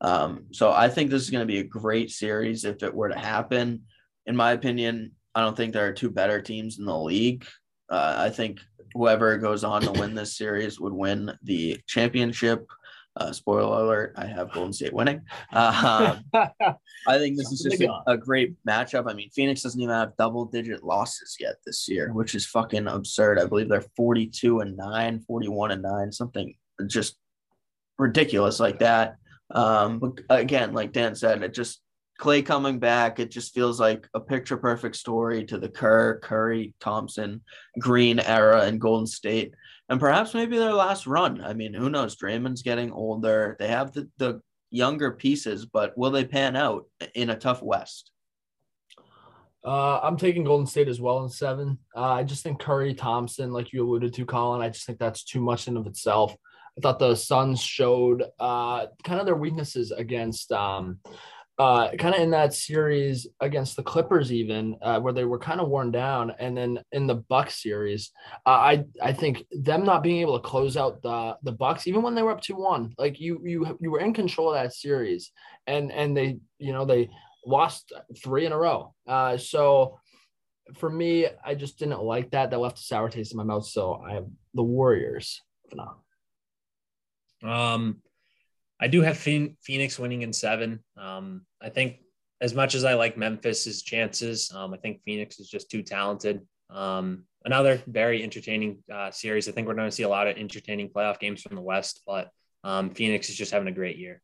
Um, 0.00 0.46
so 0.50 0.72
I 0.72 0.88
think 0.88 1.10
this 1.10 1.22
is 1.22 1.30
going 1.30 1.46
to 1.46 1.52
be 1.52 1.60
a 1.60 1.64
great 1.64 2.10
series 2.10 2.64
if 2.64 2.82
it 2.82 2.92
were 2.92 3.08
to 3.08 3.18
happen. 3.18 3.82
In 4.26 4.34
my 4.34 4.52
opinion, 4.52 5.12
I 5.34 5.42
don't 5.42 5.56
think 5.56 5.72
there 5.72 5.86
are 5.86 5.92
two 5.92 6.10
better 6.10 6.42
teams 6.42 6.78
in 6.78 6.84
the 6.84 6.98
league. 6.98 7.46
Uh, 7.88 8.14
I 8.18 8.30
think 8.30 8.60
whoever 8.94 9.36
goes 9.38 9.64
on 9.64 9.82
to 9.82 9.92
win 9.92 10.14
this 10.14 10.36
series 10.36 10.80
would 10.80 10.92
win 10.92 11.32
the 11.42 11.80
championship. 11.86 12.66
Uh, 13.14 13.30
spoiler 13.30 13.84
alert: 13.84 14.14
I 14.16 14.24
have 14.24 14.52
Golden 14.52 14.72
State 14.72 14.94
winning. 14.94 15.20
Uh, 15.52 16.16
I 16.32 17.18
think 17.18 17.36
this 17.36 17.52
is 17.52 17.60
just 17.60 17.82
a, 17.82 18.02
a, 18.06 18.16
great 18.16 18.54
matchup. 18.66 19.10
I 19.10 19.12
mean, 19.12 19.28
Phoenix 19.30 19.60
doesn't 19.60 19.80
even 19.80 19.94
have 19.94 20.16
double-digit 20.16 20.82
losses 20.82 21.36
yet 21.38 21.56
this 21.66 21.86
year, 21.88 22.10
which 22.14 22.34
is 22.34 22.46
fucking 22.46 22.86
absurd. 22.86 23.38
I 23.38 23.44
believe 23.44 23.68
they're 23.68 23.84
42 23.96 24.60
and 24.60 24.78
9, 24.78 25.24
41 25.26 25.72
and 25.72 25.82
9, 25.82 26.12
something 26.12 26.54
just 26.86 27.18
ridiculous 27.98 28.58
like 28.60 28.78
that. 28.78 29.16
Um, 29.50 29.98
but 29.98 30.20
again, 30.30 30.72
like 30.72 30.92
Dan 30.92 31.14
said, 31.14 31.42
it 31.42 31.52
just 31.52 31.81
Klay 32.22 32.46
coming 32.46 32.78
back, 32.78 33.18
it 33.18 33.32
just 33.32 33.52
feels 33.52 33.80
like 33.80 34.08
a 34.14 34.20
picture 34.20 34.56
perfect 34.56 34.94
story 34.94 35.44
to 35.44 35.58
the 35.58 35.68
Kerr, 35.68 36.20
Curry, 36.20 36.72
Thompson, 36.78 37.40
Green 37.80 38.20
era 38.20 38.68
in 38.68 38.78
Golden 38.78 39.08
State. 39.08 39.54
And 39.88 39.98
perhaps 39.98 40.32
maybe 40.32 40.56
their 40.56 40.72
last 40.72 41.08
run. 41.08 41.40
I 41.42 41.52
mean, 41.52 41.74
who 41.74 41.90
knows? 41.90 42.14
Draymond's 42.14 42.62
getting 42.62 42.92
older. 42.92 43.56
They 43.58 43.66
have 43.66 43.92
the, 43.92 44.08
the 44.18 44.40
younger 44.70 45.10
pieces, 45.10 45.66
but 45.66 45.98
will 45.98 46.12
they 46.12 46.24
pan 46.24 46.54
out 46.54 46.84
in 47.16 47.30
a 47.30 47.36
tough 47.36 47.60
West? 47.60 48.12
Uh, 49.64 49.98
I'm 49.98 50.16
taking 50.16 50.44
Golden 50.44 50.68
State 50.68 50.86
as 50.86 51.00
well 51.00 51.24
in 51.24 51.28
seven. 51.28 51.76
Uh, 51.96 52.12
I 52.12 52.22
just 52.22 52.44
think 52.44 52.60
Curry, 52.60 52.94
Thompson, 52.94 53.52
like 53.52 53.72
you 53.72 53.82
alluded 53.82 54.14
to, 54.14 54.24
Colin, 54.24 54.62
I 54.62 54.68
just 54.68 54.86
think 54.86 55.00
that's 55.00 55.24
too 55.24 55.40
much 55.40 55.66
in 55.66 55.76
of 55.76 55.88
itself. 55.88 56.36
I 56.78 56.80
thought 56.80 57.00
the 57.00 57.16
Suns 57.16 57.60
showed 57.60 58.22
uh, 58.38 58.86
kind 59.02 59.18
of 59.18 59.26
their 59.26 59.34
weaknesses 59.34 59.90
against 59.90 60.52
um, 60.52 61.00
uh, 61.58 61.90
kind 61.98 62.14
of 62.14 62.20
in 62.20 62.30
that 62.30 62.54
series 62.54 63.26
against 63.40 63.76
the 63.76 63.82
Clippers, 63.82 64.32
even 64.32 64.76
uh, 64.82 64.98
where 65.00 65.12
they 65.12 65.24
were 65.24 65.38
kind 65.38 65.60
of 65.60 65.68
worn 65.68 65.90
down, 65.90 66.32
and 66.38 66.56
then 66.56 66.80
in 66.92 67.06
the 67.06 67.16
Bucks 67.16 67.62
series, 67.62 68.10
uh, 68.46 68.50
I 68.50 68.84
I 69.02 69.12
think 69.12 69.44
them 69.50 69.84
not 69.84 70.02
being 70.02 70.20
able 70.20 70.40
to 70.40 70.48
close 70.48 70.76
out 70.76 71.02
the 71.02 71.36
the 71.42 71.52
Bucks, 71.52 71.86
even 71.86 72.02
when 72.02 72.14
they 72.14 72.22
were 72.22 72.32
up 72.32 72.40
two 72.40 72.56
one, 72.56 72.94
like 72.96 73.20
you 73.20 73.40
you 73.44 73.78
you 73.80 73.90
were 73.90 74.00
in 74.00 74.14
control 74.14 74.54
of 74.54 74.62
that 74.62 74.72
series, 74.74 75.30
and 75.66 75.92
and 75.92 76.16
they 76.16 76.38
you 76.58 76.72
know 76.72 76.86
they 76.86 77.10
lost 77.44 77.92
three 78.22 78.46
in 78.46 78.52
a 78.52 78.58
row. 78.58 78.94
Uh, 79.06 79.36
so 79.36 79.98
for 80.78 80.88
me, 80.88 81.26
I 81.44 81.54
just 81.54 81.78
didn't 81.78 82.02
like 82.02 82.30
that. 82.30 82.50
That 82.50 82.60
left 82.60 82.78
a 82.78 82.82
sour 82.82 83.10
taste 83.10 83.32
in 83.32 83.36
my 83.36 83.44
mouth. 83.44 83.66
So 83.66 83.94
I 83.94 84.14
have 84.14 84.26
the 84.54 84.62
Warriors 84.62 85.42
for 85.68 85.76
now. 85.76 85.96
Um, 87.42 87.98
I 88.82 88.88
do 88.88 89.00
have 89.02 89.16
Phoenix 89.16 89.96
winning 89.96 90.22
in 90.22 90.32
seven. 90.32 90.80
Um, 90.96 91.46
I 91.62 91.68
think 91.68 92.00
as 92.40 92.52
much 92.52 92.74
as 92.74 92.84
I 92.84 92.94
like 92.94 93.16
Memphis's 93.16 93.82
chances, 93.82 94.52
um, 94.52 94.74
I 94.74 94.76
think 94.76 95.02
Phoenix 95.04 95.38
is 95.38 95.48
just 95.48 95.70
too 95.70 95.84
talented. 95.84 96.40
Um, 96.68 97.22
another 97.44 97.80
very 97.86 98.24
entertaining 98.24 98.82
uh, 98.92 99.12
series. 99.12 99.48
I 99.48 99.52
think 99.52 99.68
we're 99.68 99.74
going 99.74 99.88
to 99.88 99.94
see 99.94 100.02
a 100.02 100.08
lot 100.08 100.26
of 100.26 100.36
entertaining 100.36 100.88
playoff 100.88 101.20
games 101.20 101.42
from 101.42 101.54
the 101.54 101.62
West, 101.62 102.02
but 102.04 102.30
um, 102.64 102.90
Phoenix 102.90 103.30
is 103.30 103.36
just 103.36 103.52
having 103.52 103.68
a 103.68 103.72
great 103.72 103.98
year. 103.98 104.20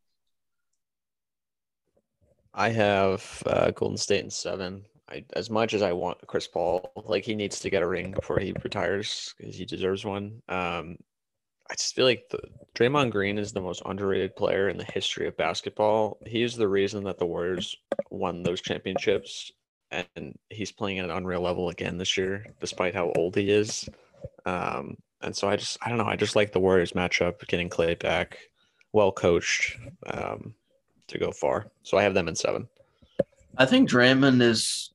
I 2.52 2.70
have 2.70 3.42
uh, 3.46 3.70
Golden 3.70 3.96
State 3.96 4.24
in 4.24 4.30
seven. 4.30 4.82
I, 5.08 5.24
as 5.36 5.50
much 5.50 5.72
as 5.72 5.82
I 5.82 5.92
want 5.92 6.18
Chris 6.26 6.48
Paul, 6.48 6.90
like 7.06 7.24
he 7.24 7.36
needs 7.36 7.60
to 7.60 7.70
get 7.70 7.84
a 7.84 7.86
ring 7.86 8.10
before 8.10 8.40
he 8.40 8.52
retires 8.64 9.34
because 9.38 9.54
he 9.54 9.64
deserves 9.64 10.04
one. 10.04 10.42
Um, 10.48 10.96
I 11.70 11.74
just 11.74 11.94
feel 11.94 12.06
like 12.06 12.28
the, 12.30 12.40
Draymond 12.74 13.10
Green 13.10 13.38
is 13.38 13.52
the 13.52 13.60
most 13.60 13.82
underrated 13.84 14.36
player 14.36 14.68
in 14.68 14.78
the 14.78 14.84
history 14.84 15.26
of 15.26 15.36
basketball. 15.36 16.18
He 16.26 16.42
is 16.42 16.56
the 16.56 16.68
reason 16.68 17.04
that 17.04 17.18
the 17.18 17.26
Warriors 17.26 17.76
won 18.10 18.42
those 18.42 18.60
championships, 18.60 19.52
and 19.90 20.38
he's 20.48 20.72
playing 20.72 20.98
at 20.98 21.04
an 21.04 21.10
unreal 21.10 21.40
level 21.40 21.68
again 21.68 21.98
this 21.98 22.16
year, 22.16 22.46
despite 22.60 22.94
how 22.94 23.12
old 23.16 23.36
he 23.36 23.50
is. 23.50 23.88
Um, 24.46 24.96
and 25.22 25.36
so 25.36 25.48
I 25.48 25.56
just, 25.56 25.78
I 25.82 25.88
don't 25.88 25.98
know, 25.98 26.06
I 26.06 26.16
just 26.16 26.36
like 26.36 26.52
the 26.52 26.60
Warriors 26.60 26.92
matchup, 26.92 27.46
getting 27.48 27.68
Klay 27.68 27.98
back, 27.98 28.38
well 28.92 29.12
coached, 29.12 29.76
um, 30.06 30.54
to 31.08 31.18
go 31.18 31.32
far. 31.32 31.66
So 31.82 31.98
I 31.98 32.02
have 32.02 32.14
them 32.14 32.28
in 32.28 32.36
seven. 32.36 32.68
I 33.56 33.66
think 33.66 33.90
Draymond 33.90 34.40
is 34.40 34.90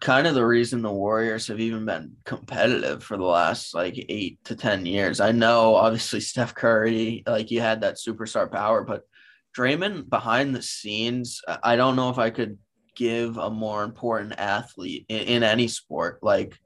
kind 0.00 0.26
of 0.26 0.34
the 0.34 0.46
reason 0.46 0.82
the 0.82 0.92
Warriors 0.92 1.46
have 1.48 1.60
even 1.60 1.84
been 1.84 2.16
competitive 2.24 3.02
for 3.02 3.16
the 3.16 3.24
last 3.24 3.74
like 3.74 4.04
eight 4.08 4.42
to 4.44 4.56
10 4.56 4.86
years. 4.86 5.20
I 5.20 5.32
know 5.32 5.74
obviously 5.74 6.20
Steph 6.20 6.54
Curry, 6.54 7.22
like 7.26 7.50
you 7.50 7.60
had 7.60 7.80
that 7.80 7.96
superstar 7.96 8.50
power, 8.50 8.84
but 8.84 9.02
Draymond 9.56 10.08
behind 10.08 10.54
the 10.54 10.62
scenes, 10.62 11.40
I 11.62 11.76
don't 11.76 11.96
know 11.96 12.10
if 12.10 12.18
I 12.18 12.30
could 12.30 12.58
give 12.94 13.36
a 13.38 13.50
more 13.50 13.84
important 13.84 14.34
athlete 14.38 15.06
in, 15.08 15.20
in 15.20 15.42
any 15.42 15.68
sport, 15.68 16.18
like 16.22 16.58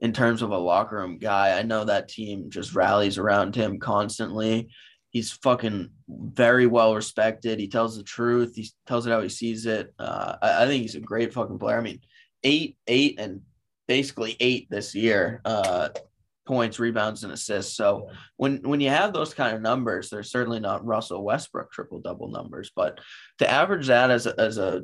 in 0.00 0.12
terms 0.12 0.42
of 0.42 0.50
a 0.50 0.58
locker 0.58 0.96
room 0.96 1.18
guy. 1.18 1.58
I 1.58 1.62
know 1.62 1.84
that 1.84 2.08
team 2.08 2.50
just 2.50 2.74
rallies 2.74 3.18
around 3.18 3.54
him 3.56 3.78
constantly. 3.78 4.68
He's 5.10 5.30
fucking 5.30 5.90
very 6.08 6.66
well 6.66 6.94
respected. 6.94 7.60
He 7.60 7.68
tells 7.68 7.96
the 7.96 8.02
truth. 8.02 8.54
He 8.56 8.68
tells 8.86 9.06
it 9.06 9.10
how 9.10 9.20
he 9.20 9.28
sees 9.28 9.64
it. 9.64 9.94
Uh, 9.98 10.36
I, 10.42 10.64
I 10.64 10.66
think 10.66 10.82
he's 10.82 10.96
a 10.96 11.00
great 11.00 11.32
fucking 11.32 11.58
player. 11.58 11.78
I 11.78 11.82
mean, 11.82 12.00
eight, 12.44 12.76
eight, 12.86 13.18
and 13.18 13.40
basically 13.88 14.36
eight 14.40 14.68
this 14.70 14.94
year. 14.94 15.40
Uh, 15.44 15.88
points, 16.46 16.78
rebounds, 16.78 17.24
and 17.24 17.32
assists. 17.32 17.76
So 17.76 18.10
when 18.36 18.58
when 18.58 18.80
you 18.80 18.90
have 18.90 19.12
those 19.12 19.34
kind 19.34 19.56
of 19.56 19.62
numbers, 19.62 20.10
they're 20.10 20.22
certainly 20.22 20.60
not 20.60 20.84
Russell 20.84 21.24
Westbrook 21.24 21.72
triple 21.72 22.00
double 22.00 22.28
numbers, 22.28 22.70
but 22.74 23.00
to 23.38 23.50
average 23.50 23.86
that 23.86 24.10
as 24.10 24.26
a, 24.26 24.38
as 24.38 24.58
a 24.58 24.82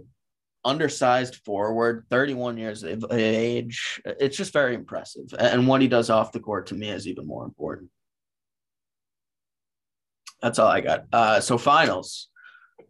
undersized 0.64 1.36
forward, 1.44 2.04
31 2.10 2.58
years 2.58 2.82
of 2.82 3.04
age, 3.12 4.00
it's 4.04 4.36
just 4.36 4.52
very 4.52 4.74
impressive. 4.74 5.26
And 5.38 5.66
what 5.66 5.80
he 5.80 5.88
does 5.88 6.10
off 6.10 6.32
the 6.32 6.40
court 6.40 6.66
to 6.68 6.74
me 6.74 6.90
is 6.90 7.06
even 7.06 7.26
more 7.26 7.44
important. 7.44 7.90
That's 10.42 10.58
all 10.58 10.68
I 10.68 10.80
got. 10.80 11.04
Uh, 11.12 11.40
so 11.40 11.58
finals. 11.58 12.28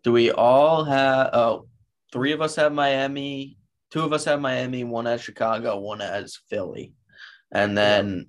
Do 0.03 0.13
we 0.13 0.31
all 0.31 0.85
have? 0.85 1.31
Oh, 1.33 1.67
three 2.13 2.33
of 2.33 2.41
us 2.41 2.57
have 2.57 2.73
Miami. 2.73 3.59
Two 3.91 4.03
of 4.03 4.13
us 4.13 4.25
have 4.25 4.41
Miami, 4.41 4.85
one 4.85 5.07
as 5.07 5.21
Chicago, 5.21 5.79
one 5.79 6.01
as 6.01 6.39
Philly, 6.49 6.93
and 7.53 7.77
then 7.77 8.27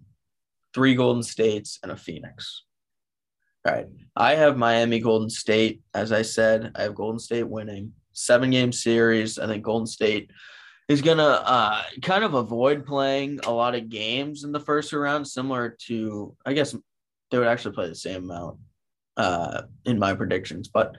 three 0.74 0.96
Golden 0.96 1.24
States 1.24 1.80
and 1.84 1.92
a 1.92 1.98
Phoenix. 1.98 2.64
All 3.66 3.74
right. 3.74 3.88
I 4.16 4.36
have 4.36 4.58
Miami 4.58 5.00
Golden 5.00 5.30
State. 5.30 5.82
As 5.94 6.12
I 6.12 6.24
said, 6.24 6.72
I 6.76 6.84
have 6.84 6.96
Golden 6.96 7.20
State 7.20 7.48
winning 7.48 7.94
seven 8.14 8.50
game 8.50 8.72
series. 8.72 9.38
I 9.38 9.46
think 9.46 9.64
Golden 9.64 9.86
State 9.88 10.32
is 10.88 11.02
going 11.02 11.20
to 11.20 11.24
uh, 11.24 11.84
kind 12.02 12.24
of 12.24 12.34
avoid 12.34 12.86
playing 12.86 13.40
a 13.44 13.52
lot 13.52 13.76
of 13.76 13.90
games 13.90 14.44
in 14.44 14.52
the 14.52 14.60
first 14.60 14.92
round, 14.94 15.28
similar 15.28 15.78
to, 15.88 16.36
I 16.46 16.54
guess 16.54 16.76
they 17.30 17.38
would 17.38 17.48
actually 17.48 17.76
play 17.76 17.88
the 17.88 17.96
same 17.96 18.24
amount 18.24 18.58
uh, 19.16 19.62
in 19.86 20.00
my 20.00 20.14
predictions. 20.16 20.68
But 20.68 20.96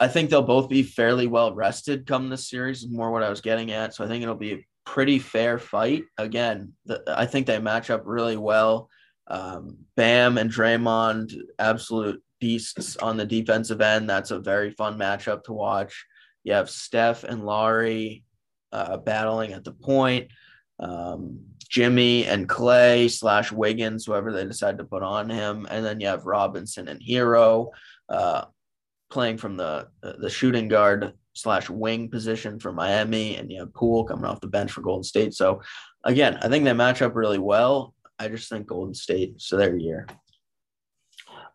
I 0.00 0.08
think 0.08 0.30
they'll 0.30 0.42
both 0.42 0.68
be 0.68 0.82
fairly 0.82 1.26
well 1.26 1.54
rested 1.54 2.06
come 2.06 2.28
this 2.28 2.48
series, 2.48 2.82
is 2.82 2.90
more 2.90 3.10
what 3.10 3.22
I 3.22 3.30
was 3.30 3.40
getting 3.40 3.70
at. 3.70 3.94
So 3.94 4.04
I 4.04 4.08
think 4.08 4.22
it'll 4.22 4.34
be 4.34 4.52
a 4.52 4.66
pretty 4.84 5.18
fair 5.18 5.58
fight. 5.58 6.04
Again, 6.18 6.72
the, 6.84 7.02
I 7.06 7.26
think 7.26 7.46
they 7.46 7.58
match 7.58 7.90
up 7.90 8.02
really 8.04 8.36
well. 8.36 8.88
Um, 9.26 9.78
Bam 9.96 10.36
and 10.38 10.50
Draymond, 10.50 11.34
absolute 11.58 12.22
beasts 12.40 12.96
on 12.96 13.16
the 13.16 13.24
defensive 13.24 13.80
end. 13.80 14.08
That's 14.08 14.30
a 14.30 14.38
very 14.38 14.70
fun 14.70 14.98
matchup 14.98 15.44
to 15.44 15.52
watch. 15.52 16.04
You 16.42 16.52
have 16.52 16.68
Steph 16.68 17.24
and 17.24 17.44
Lowry 17.44 18.24
uh, 18.72 18.98
battling 18.98 19.52
at 19.52 19.64
the 19.64 19.72
point. 19.72 20.28
Um, 20.78 21.40
Jimmy 21.70 22.26
and 22.26 22.48
Klay 22.48 23.10
slash 23.10 23.50
Wiggins, 23.50 24.04
whoever 24.04 24.32
they 24.32 24.44
decide 24.44 24.78
to 24.78 24.84
put 24.84 25.02
on 25.02 25.30
him, 25.30 25.66
and 25.70 25.84
then 25.84 26.00
you 26.00 26.06
have 26.08 26.26
Robinson 26.26 26.88
and 26.88 27.00
Herro. 27.00 27.70
Uh, 28.08 28.44
playing 29.10 29.38
from 29.38 29.56
the 29.56 29.88
the 30.02 30.30
shooting 30.30 30.68
guard 30.68 31.12
slash 31.34 31.68
wing 31.68 32.08
position 32.08 32.58
for 32.58 32.72
Miami, 32.72 33.36
and 33.36 33.50
you 33.50 33.60
have 33.60 33.74
Poole 33.74 34.04
coming 34.04 34.24
off 34.24 34.40
the 34.40 34.46
bench 34.46 34.72
for 34.72 34.82
Golden 34.82 35.02
State. 35.02 35.34
So 35.34 35.60
again, 36.04 36.38
I 36.42 36.48
think 36.48 36.64
they 36.64 36.72
match 36.72 37.02
up 37.02 37.14
really 37.14 37.38
well. 37.38 37.94
I 38.18 38.28
just 38.28 38.48
think 38.48 38.66
Golden 38.66 38.94
State, 38.94 39.40
so 39.40 39.56
their 39.56 39.76
year. 39.76 40.06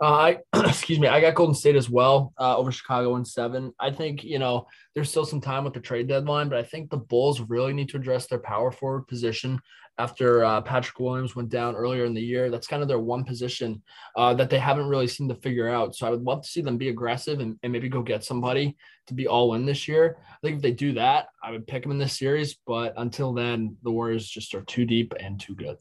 Uh, 0.02 0.06
I 0.06 0.38
excuse 0.68 1.00
me. 1.00 1.08
I 1.08 1.20
got 1.20 1.36
Golden 1.36 1.56
State 1.56 1.76
as 1.76 1.89
well 1.89 2.34
uh, 2.39 2.58
over 2.58 2.72
Chicago 2.72 3.16
in 3.16 3.26
seven. 3.26 3.74
I 3.80 3.91
think 3.91 4.24
you 4.24 4.39
know 4.39 4.68
there's 4.95 5.10
still 5.10 5.26
some 5.26 5.41
time 5.41 5.64
with 5.64 5.74
the 5.74 5.80
trade 5.80 6.08
deadline, 6.08 6.50
but 6.50 6.58
I 6.58 6.64
think 6.64 6.89
the 6.89 6.97
Bulls 6.97 7.41
really 7.41 7.74
need 7.74 7.89
to 7.89 7.97
address 7.97 8.28
their 8.28 8.39
power 8.39 8.72
forward 8.72 9.08
position 9.08 9.60
after 10.00 10.45
uh, 10.45 10.62
Patrick 10.62 11.00
Williams 11.00 11.36
went 11.36 11.50
down 11.50 11.76
earlier 11.76 12.06
in 12.06 12.14
the 12.14 12.22
year. 12.22 12.50
That's 12.50 12.68
kind 12.68 12.82
of 12.82 12.88
their 12.88 13.00
one 13.00 13.26
position 13.26 13.84
uh, 14.16 14.34
that 14.36 14.50
they 14.50 14.58
haven't 14.58 14.88
really 14.88 15.08
seemed 15.08 15.30
to 15.30 15.36
figure 15.36 15.68
out. 15.68 15.93
So 15.93 16.08
I 16.08 16.10
would 16.10 16.24
love 16.24 16.41
to 16.41 16.47
see 16.47 16.62
them 16.62 16.78
be 16.78 16.88
aggressive 16.88 17.41
and, 17.41 17.60
and 17.62 17.72
maybe 17.74 17.89
go 17.89 18.02
get 18.02 18.24
somebody 18.24 18.78
to 19.08 19.14
be 19.14 19.28
all 19.28 19.54
in 19.56 19.66
this 19.66 19.88
year. 19.89 20.18
I 20.32 20.38
think 20.41 20.56
if 20.56 20.62
they 20.62 20.72
do 20.72 20.93
that, 20.93 21.28
I 21.43 21.52
would 21.52 21.68
pick 21.68 21.84
them 21.84 21.91
in 21.91 21.97
this 21.97 22.18
series. 22.18 22.58
But 22.66 22.93
until 22.95 23.34
then, 23.34 23.76
the 23.84 23.91
Warriors 23.91 24.28
just 24.28 24.56
are 24.56 24.62
too 24.62 24.86
deep 24.86 25.14
and 25.20 25.38
too 25.38 25.54
good. 25.54 25.78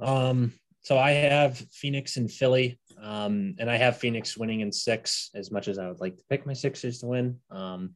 Um, 0.00 0.54
so 0.82 0.96
I 0.96 1.10
have 1.10 1.58
Phoenix 1.72 2.16
and 2.16 2.30
Philly, 2.30 2.78
um, 3.02 3.56
and 3.58 3.70
I 3.70 3.76
have 3.76 3.98
Phoenix 3.98 4.36
winning 4.36 4.60
in 4.60 4.72
six. 4.72 5.30
As 5.34 5.50
much 5.50 5.68
as 5.68 5.78
I 5.78 5.88
would 5.88 6.00
like 6.00 6.16
to 6.16 6.24
pick 6.30 6.46
my 6.46 6.52
Sixers 6.54 7.00
to 7.00 7.06
win, 7.06 7.40
um, 7.50 7.94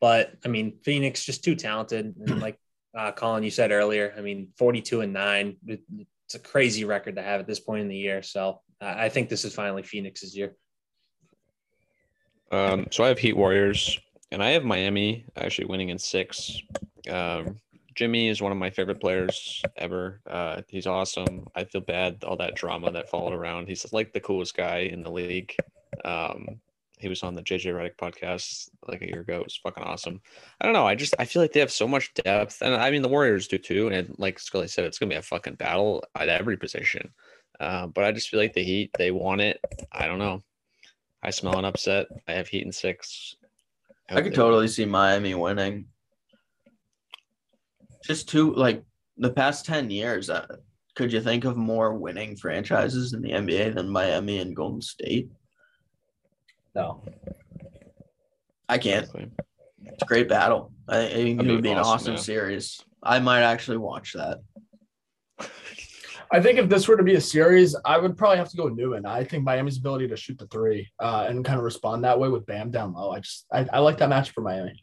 but 0.00 0.32
I 0.44 0.48
mean 0.48 0.78
Phoenix 0.82 1.24
just 1.24 1.44
too 1.44 1.54
talented, 1.54 2.14
and 2.18 2.40
like 2.40 2.58
uh, 2.94 3.12
Colin 3.12 3.42
you 3.42 3.50
said 3.50 3.70
earlier, 3.70 4.14
I 4.16 4.20
mean 4.20 4.48
forty-two 4.56 5.00
and 5.00 5.12
nine, 5.12 5.56
it's 5.66 6.34
a 6.34 6.38
crazy 6.38 6.84
record 6.84 7.16
to 7.16 7.22
have 7.22 7.40
at 7.40 7.46
this 7.46 7.60
point 7.60 7.82
in 7.82 7.88
the 7.88 7.96
year. 7.96 8.22
So 8.22 8.60
uh, 8.80 8.94
I 8.96 9.08
think 9.08 9.28
this 9.28 9.44
is 9.44 9.54
finally 9.54 9.82
Phoenix's 9.82 10.36
year. 10.36 10.54
Um, 12.52 12.86
so 12.90 13.04
I 13.04 13.08
have 13.08 13.18
Heat 13.18 13.36
Warriors, 13.36 13.98
and 14.32 14.42
I 14.42 14.50
have 14.50 14.64
Miami 14.64 15.24
actually 15.36 15.66
winning 15.66 15.90
in 15.90 15.98
six. 15.98 16.60
Um, 17.08 17.60
Jimmy 17.94 18.28
is 18.28 18.40
one 18.40 18.52
of 18.52 18.58
my 18.58 18.70
favorite 18.70 19.00
players 19.00 19.62
ever. 19.76 20.20
Uh, 20.26 20.62
he's 20.68 20.86
awesome. 20.86 21.46
I 21.54 21.64
feel 21.64 21.80
bad 21.80 22.24
all 22.24 22.36
that 22.36 22.54
drama 22.54 22.90
that 22.92 23.10
followed 23.10 23.34
around. 23.34 23.68
He's 23.68 23.92
like 23.92 24.12
the 24.12 24.20
coolest 24.20 24.56
guy 24.56 24.78
in 24.78 25.02
the 25.02 25.10
league. 25.10 25.54
Um, 26.04 26.60
he 27.00 27.08
was 27.08 27.22
on 27.22 27.34
the 27.34 27.42
JJ 27.42 27.72
Redick 27.72 27.96
podcast 27.96 28.68
like 28.86 29.02
a 29.02 29.08
year 29.08 29.20
ago. 29.20 29.38
It 29.38 29.44
was 29.44 29.56
fucking 29.56 29.84
awesome. 29.84 30.20
I 30.60 30.64
don't 30.64 30.74
know. 30.74 30.86
I 30.86 30.94
just 30.94 31.14
I 31.18 31.24
feel 31.24 31.42
like 31.42 31.52
they 31.52 31.60
have 31.60 31.72
so 31.72 31.88
much 31.88 32.12
depth, 32.14 32.60
and 32.62 32.74
I 32.74 32.90
mean 32.90 33.02
the 33.02 33.08
Warriors 33.08 33.48
do 33.48 33.58
too. 33.58 33.88
And 33.88 34.14
like 34.18 34.38
Scully 34.38 34.68
said, 34.68 34.84
it's 34.84 34.98
gonna 34.98 35.10
be 35.10 35.16
a 35.16 35.22
fucking 35.22 35.54
battle 35.54 36.04
at 36.14 36.28
every 36.28 36.56
position. 36.56 37.12
Uh, 37.58 37.86
but 37.86 38.04
I 38.04 38.12
just 38.12 38.28
feel 38.28 38.40
like 38.40 38.52
the 38.52 38.64
Heat 38.64 38.90
they 38.98 39.10
want 39.10 39.40
it. 39.40 39.60
I 39.92 40.06
don't 40.06 40.18
know. 40.18 40.42
I 41.22 41.30
smell 41.30 41.58
an 41.58 41.64
upset. 41.64 42.06
I 42.28 42.32
have 42.32 42.48
Heat 42.48 42.64
in 42.64 42.72
six. 42.72 43.36
I, 44.10 44.16
I 44.16 44.22
could 44.22 44.34
totally 44.34 44.68
see 44.68 44.84
Miami 44.84 45.34
winning. 45.34 45.86
Just 48.04 48.28
two 48.28 48.54
like 48.54 48.82
the 49.16 49.30
past 49.30 49.64
ten 49.64 49.90
years. 49.90 50.30
Uh, 50.30 50.46
could 50.94 51.12
you 51.12 51.20
think 51.20 51.44
of 51.44 51.56
more 51.56 51.94
winning 51.94 52.36
franchises 52.36 53.12
in 53.12 53.22
the 53.22 53.30
NBA 53.30 53.74
than 53.74 53.88
Miami 53.88 54.38
and 54.38 54.54
Golden 54.56 54.82
State? 54.82 55.30
No. 56.74 57.02
I 58.68 58.78
can't. 58.78 59.08
It's 59.84 60.02
a 60.02 60.06
great 60.06 60.28
battle. 60.28 60.72
I 60.88 61.06
think 61.06 61.42
it 61.42 61.50
would 61.50 61.62
be 61.62 61.70
an 61.70 61.78
awesome, 61.78 62.14
awesome 62.14 62.16
series. 62.16 62.80
I 63.02 63.18
might 63.18 63.42
actually 63.42 63.78
watch 63.78 64.14
that. 64.14 64.38
I 66.32 66.40
think 66.40 66.60
if 66.60 66.68
this 66.68 66.86
were 66.86 66.96
to 66.96 67.02
be 67.02 67.16
a 67.16 67.20
series, 67.20 67.74
I 67.84 67.98
would 67.98 68.16
probably 68.16 68.36
have 68.38 68.48
to 68.50 68.56
go 68.56 68.64
with 68.64 68.74
Newman. 68.74 69.04
I 69.04 69.24
think 69.24 69.42
Miami's 69.42 69.78
ability 69.78 70.06
to 70.08 70.16
shoot 70.16 70.38
the 70.38 70.46
three 70.46 70.88
uh, 71.00 71.26
and 71.28 71.44
kind 71.44 71.58
of 71.58 71.64
respond 71.64 72.04
that 72.04 72.20
way 72.20 72.28
with 72.28 72.46
Bam 72.46 72.70
down 72.70 72.92
low. 72.92 73.10
I 73.10 73.18
just 73.18 73.46
I, 73.52 73.66
I 73.72 73.78
like 73.80 73.98
that 73.98 74.08
match 74.08 74.30
for 74.30 74.42
Miami. 74.42 74.80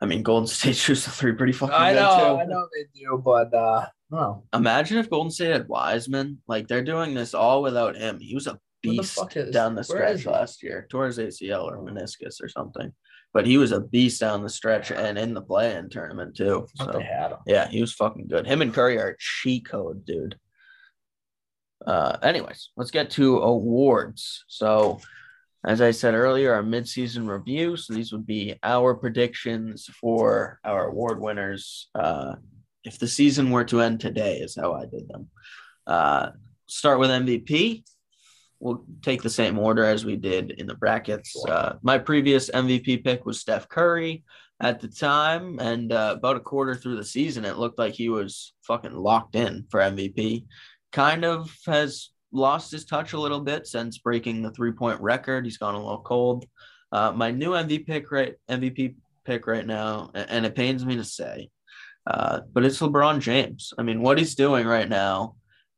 I 0.00 0.06
mean, 0.06 0.24
Golden 0.24 0.48
State 0.48 0.74
shoots 0.76 1.04
the 1.04 1.12
three 1.12 1.32
pretty 1.32 1.52
fucking 1.52 1.74
I 1.74 1.92
know, 1.92 2.40
I 2.40 2.44
know 2.44 2.66
they 2.74 3.00
do, 3.00 3.22
but 3.24 3.54
uh, 3.54 3.86
no. 4.10 4.44
Imagine 4.52 4.98
if 4.98 5.08
Golden 5.08 5.30
State 5.30 5.52
had 5.52 5.68
Wiseman. 5.68 6.38
Like 6.48 6.66
they're 6.66 6.82
doing 6.82 7.14
this 7.14 7.34
all 7.34 7.62
without 7.62 7.96
him. 7.96 8.18
He 8.18 8.34
was 8.34 8.48
a 8.48 8.58
beast 8.90 9.36
is, 9.36 9.52
down 9.52 9.74
the 9.74 9.84
stretch 9.84 10.26
last 10.26 10.62
year. 10.62 10.86
Towards 10.90 11.18
ACL 11.18 11.64
or 11.64 11.78
meniscus 11.78 12.42
or 12.42 12.48
something. 12.48 12.92
But 13.32 13.46
he 13.46 13.58
was 13.58 13.72
a 13.72 13.80
beast 13.80 14.20
down 14.20 14.42
the 14.42 14.48
stretch 14.48 14.92
and 14.92 15.18
in 15.18 15.34
the 15.34 15.42
play-in 15.42 15.90
tournament 15.90 16.36
too. 16.36 16.66
So 16.76 17.00
yeah, 17.46 17.68
he 17.68 17.80
was 17.80 17.92
fucking 17.92 18.28
good. 18.28 18.46
Him 18.46 18.62
and 18.62 18.72
Curry 18.72 18.98
are 18.98 19.16
cheat 19.18 19.68
code, 19.68 20.04
dude. 20.06 20.36
Uh, 21.84 22.16
anyways, 22.22 22.70
let's 22.76 22.90
get 22.90 23.10
to 23.10 23.38
awards. 23.38 24.44
So, 24.48 25.00
as 25.66 25.80
I 25.80 25.90
said 25.90 26.14
earlier, 26.14 26.52
our 26.54 26.62
midseason 26.62 27.28
review. 27.28 27.76
So 27.76 27.94
these 27.94 28.12
would 28.12 28.26
be 28.26 28.58
our 28.62 28.94
predictions 28.94 29.88
for 30.00 30.60
our 30.64 30.88
award 30.88 31.20
winners. 31.20 31.88
Uh, 31.94 32.36
if 32.84 32.98
the 32.98 33.08
season 33.08 33.50
were 33.50 33.64
to 33.64 33.80
end 33.80 34.00
today, 34.00 34.38
is 34.38 34.56
how 34.60 34.74
I 34.74 34.84
did 34.86 35.08
them. 35.08 35.28
Uh, 35.86 36.30
start 36.66 36.98
with 36.98 37.10
MVP 37.10 37.84
we'll 38.64 38.82
take 39.02 39.22
the 39.22 39.30
same 39.30 39.58
order 39.58 39.84
as 39.84 40.06
we 40.06 40.16
did 40.16 40.52
in 40.52 40.66
the 40.66 40.74
brackets. 40.74 41.36
Uh, 41.46 41.74
my 41.82 41.98
previous 41.98 42.50
MVP 42.50 43.04
pick 43.04 43.26
was 43.26 43.38
Steph 43.38 43.68
Curry 43.68 44.24
at 44.58 44.80
the 44.80 44.88
time, 44.88 45.58
and 45.60 45.92
uh, 45.92 46.14
about 46.16 46.38
a 46.38 46.40
quarter 46.40 46.74
through 46.74 46.96
the 46.96 47.04
season, 47.04 47.44
it 47.44 47.58
looked 47.58 47.78
like 47.78 47.92
he 47.92 48.08
was 48.08 48.54
fucking 48.62 48.94
locked 48.94 49.36
in 49.36 49.66
for 49.70 49.80
MVP. 49.80 50.46
Kind 50.92 51.26
of 51.26 51.54
has 51.66 52.08
lost 52.32 52.72
his 52.72 52.86
touch 52.86 53.12
a 53.12 53.20
little 53.20 53.40
bit 53.40 53.66
since 53.66 53.98
breaking 53.98 54.40
the 54.40 54.50
three 54.52 54.72
point 54.72 54.98
record. 55.02 55.44
He's 55.44 55.58
gone 55.58 55.74
a 55.74 55.78
little 55.78 56.00
cold. 56.00 56.46
Uh, 56.90 57.12
my 57.12 57.30
new 57.30 57.50
MVP 57.50 57.86
pick 57.86 58.10
right 58.10 58.34
MVP 58.48 58.94
pick 59.26 59.46
right 59.46 59.66
now, 59.66 60.10
and 60.14 60.46
it 60.46 60.54
pains 60.54 60.86
me 60.86 60.96
to 60.96 61.04
say, 61.04 61.50
uh, 62.06 62.40
but 62.54 62.64
it's 62.64 62.80
LeBron 62.80 63.20
James. 63.20 63.74
I 63.78 63.82
mean, 63.82 64.00
what 64.00 64.16
he's 64.16 64.34
doing 64.34 64.66
right 64.66 64.88
now 64.88 65.34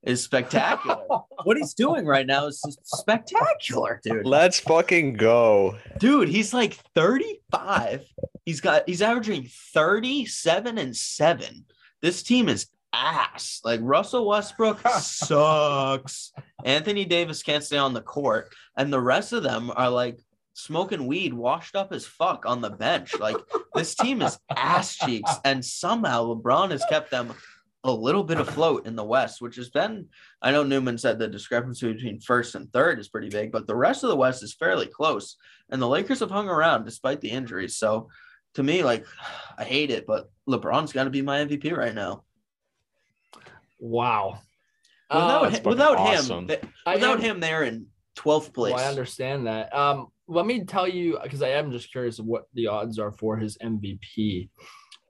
is 0.06 0.22
spectacular. 0.22 0.96
what 1.44 1.56
he's 1.56 1.74
doing 1.74 2.06
right 2.06 2.26
now 2.26 2.46
is 2.46 2.62
spectacular, 2.84 4.00
dude. 4.02 4.24
Let's 4.24 4.60
fucking 4.60 5.14
go. 5.14 5.76
Dude, 5.98 6.28
he's 6.28 6.54
like 6.54 6.74
35. 6.94 8.06
He's 8.44 8.60
got 8.60 8.88
he's 8.88 9.02
averaging 9.02 9.48
37 9.74 10.78
and 10.78 10.96
7. 10.96 11.64
This 12.00 12.22
team 12.22 12.48
is 12.48 12.68
ass. 12.92 13.60
Like 13.64 13.80
Russell 13.82 14.26
Westbrook 14.26 14.80
sucks. 15.00 16.32
Anthony 16.64 17.04
Davis 17.04 17.42
can't 17.42 17.64
stay 17.64 17.76
on 17.76 17.92
the 17.92 18.00
court 18.00 18.54
and 18.76 18.92
the 18.92 19.00
rest 19.00 19.32
of 19.32 19.42
them 19.42 19.72
are 19.74 19.90
like 19.90 20.18
smoking 20.54 21.06
weed 21.06 21.34
washed 21.34 21.76
up 21.76 21.92
as 21.92 22.06
fuck 22.06 22.46
on 22.46 22.60
the 22.60 22.70
bench. 22.70 23.18
Like 23.18 23.36
this 23.74 23.94
team 23.94 24.22
is 24.22 24.38
ass 24.56 24.96
cheeks 24.96 25.32
and 25.44 25.64
somehow 25.64 26.26
LeBron 26.26 26.70
has 26.70 26.84
kept 26.88 27.10
them 27.10 27.34
a 27.86 27.92
little 27.92 28.24
bit 28.24 28.38
afloat 28.38 28.86
in 28.86 28.96
the 28.96 29.04
West, 29.04 29.40
which 29.40 29.56
has 29.56 29.70
been, 29.70 30.06
I 30.42 30.50
know 30.50 30.62
Newman 30.62 30.98
said 30.98 31.18
the 31.18 31.28
discrepancy 31.28 31.92
between 31.92 32.20
first 32.20 32.54
and 32.54 32.72
third 32.72 32.98
is 32.98 33.08
pretty 33.08 33.28
big, 33.28 33.52
but 33.52 33.66
the 33.66 33.76
rest 33.76 34.04
of 34.04 34.10
the 34.10 34.16
West 34.16 34.42
is 34.42 34.54
fairly 34.54 34.86
close. 34.86 35.36
And 35.70 35.80
the 35.80 35.88
Lakers 35.88 36.20
have 36.20 36.30
hung 36.30 36.48
around 36.48 36.84
despite 36.84 37.20
the 37.20 37.30
injuries. 37.30 37.76
So 37.76 38.08
to 38.54 38.62
me, 38.62 38.82
like, 38.82 39.06
I 39.58 39.64
hate 39.64 39.90
it, 39.90 40.06
but 40.06 40.30
LeBron's 40.48 40.92
got 40.92 41.04
to 41.04 41.10
be 41.10 41.22
my 41.22 41.44
MVP 41.44 41.76
right 41.76 41.94
now. 41.94 42.24
Wow. 43.78 44.40
Without, 45.10 45.44
uh, 45.44 45.50
him, 45.50 45.62
without 45.64 45.96
awesome. 45.98 46.48
him, 46.48 46.58
without 46.84 47.20
him, 47.20 47.38
they're 47.40 47.62
in 47.62 47.86
12th 48.16 48.52
place. 48.52 48.74
Well, 48.74 48.84
I 48.84 48.88
understand 48.88 49.46
that. 49.46 49.74
Um, 49.74 50.08
let 50.26 50.46
me 50.46 50.64
tell 50.64 50.88
you, 50.88 51.18
because 51.22 51.42
I 51.42 51.50
am 51.50 51.70
just 51.70 51.92
curious 51.92 52.18
of 52.18 52.26
what 52.26 52.46
the 52.54 52.66
odds 52.66 52.98
are 52.98 53.12
for 53.12 53.36
his 53.36 53.56
MVP. 53.58 54.48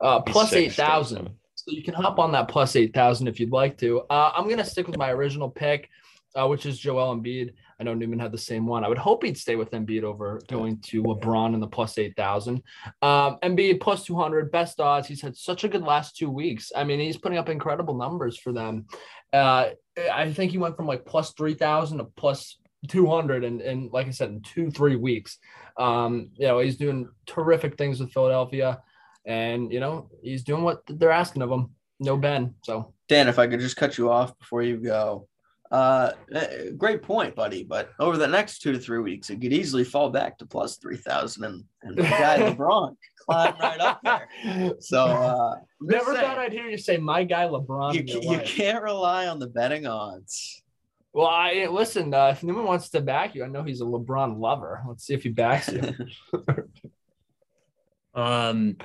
Uh, 0.01 0.21
plus 0.21 0.53
8,000. 0.53 1.31
So 1.67 1.75
you 1.75 1.83
can 1.83 1.95
hop 1.95 2.21
on 2.21 2.31
that 2.33 2.47
plus 2.47 2.77
8,000 2.77 3.27
if 3.27 3.41
you'd 3.41 3.51
like 3.51 3.77
to. 3.79 4.03
Uh, 4.09 4.31
I'm 4.37 4.45
going 4.45 4.59
to 4.59 4.65
stick 4.65 4.87
with 4.87 4.97
my 4.97 5.11
original 5.11 5.51
pick, 5.51 5.91
uh, 6.37 6.47
which 6.47 6.65
is 6.65 6.79
Joel 6.79 7.17
Embiid. 7.17 7.55
I 7.81 7.85
know 7.85 7.93
Newman 7.93 8.21
had 8.21 8.31
the 8.31 8.39
same 8.39 8.67
one. 8.67 8.85
I 8.85 8.89
would 8.89 8.99
hope 8.99 9.25
he'd 9.25 9.37
stay 9.37 9.57
with 9.57 9.73
Embiid 9.73 10.05
over 10.05 10.41
going 10.49 10.79
to 10.83 11.03
LeBron 11.03 11.55
in 11.55 11.61
the 11.61 11.67
plus 11.67 11.99
8,000. 11.99 12.63
Um, 13.03 13.39
Embiid 13.43 13.81
plus 13.81 14.05
200, 14.05 14.53
best 14.53 14.79
odds. 14.79 15.09
He's 15.09 15.21
had 15.21 15.37
such 15.37 15.65
a 15.65 15.69
good 15.69 15.83
last 15.83 16.17
two 16.17 16.31
weeks. 16.31 16.71
I 16.75 16.85
mean, 16.85 17.01
he's 17.01 17.19
putting 17.19 17.37
up 17.37 17.49
incredible 17.49 17.97
numbers 17.97 18.39
for 18.39 18.53
them. 18.53 18.87
Uh, 19.33 19.71
I 20.13 20.33
think 20.33 20.53
he 20.53 20.59
went 20.59 20.77
from 20.77 20.87
like 20.87 21.05
plus 21.05 21.33
3,000 21.33 21.99
to 21.99 22.05
plus 22.17 22.59
200 22.87 23.43
and, 23.43 23.61
and 23.61 23.91
like 23.91 24.07
I 24.07 24.11
said, 24.11 24.31
in 24.31 24.41
two, 24.43 24.71
three 24.71 24.97
weeks. 24.97 25.39
Um, 25.77 26.31
you 26.37 26.47
know, 26.47 26.61
he's 26.61 26.77
doing 26.77 27.09
terrific 27.27 27.77
things 27.77 27.99
with 27.99 28.13
Philadelphia 28.13 28.81
and 29.27 29.73
you 29.73 29.81
know 29.81 30.09
he's 30.23 30.45
doing 30.45 30.63
what 30.63 30.83
they're 30.87 31.11
asking 31.11 31.43
of 31.43 31.51
him. 31.51 31.71
No 31.99 32.17
Ben, 32.17 32.55
so 32.63 32.95
Dan, 33.09 33.29
if 33.29 33.39
I 33.39 33.47
could 33.47 33.61
just 33.61 33.77
cut 33.77 33.99
you 33.99 34.11
off 34.11 34.39
before 34.39 34.63
you 34.63 34.79
go. 34.79 35.29
Uh, 35.71 36.13
eh, 36.33 36.71
great 36.77 37.03
point, 37.03 37.35
buddy. 37.35 37.65
But 37.65 37.91
over 37.99 38.17
the 38.17 38.27
next 38.27 38.61
two 38.61 38.73
to 38.73 38.79
three 38.79 39.01
weeks, 39.01 39.31
it 39.31 39.41
could 39.41 39.53
easily 39.53 39.83
fall 39.85 40.11
back 40.11 40.39
to 40.39 40.47
plus 40.47 40.77
three 40.77 40.97
thousand, 40.97 41.45
and 41.45 41.65
and 41.83 41.97
the 41.97 42.03
guy 42.03 42.39
LeBron 42.39 42.97
climb 43.25 43.55
right 43.61 43.81
up 43.81 44.01
there. 44.05 44.75
So 44.81 45.05
uh, 45.05 45.57
never 45.81 46.13
saying, 46.13 46.25
thought 46.25 46.39
I'd 46.39 46.53
hear 46.53 46.69
you 46.69 46.79
say 46.79 46.99
my 46.99 47.25
guy 47.25 47.47
LeBron. 47.47 47.95
You, 47.95 48.21
you 48.31 48.41
can't 48.45 48.83
rely 48.83 49.27
on 49.27 49.39
the 49.39 49.49
betting 49.49 49.87
odds. 49.87 50.63
Well, 51.13 51.27
I 51.27 51.67
listen. 51.67 52.15
Uh, 52.15 52.29
if 52.29 52.45
Newman 52.45 52.65
wants 52.65 52.91
to 52.91 53.01
back 53.01 53.35
you, 53.35 53.43
I 53.43 53.49
know 53.49 53.65
he's 53.65 53.81
a 53.81 53.85
LeBron 53.85 54.39
lover. 54.39 54.83
Let's 54.87 55.05
see 55.05 55.15
if 55.15 55.23
he 55.23 55.31
backs 55.31 55.69
you. 55.69 55.95
um, 58.15 58.77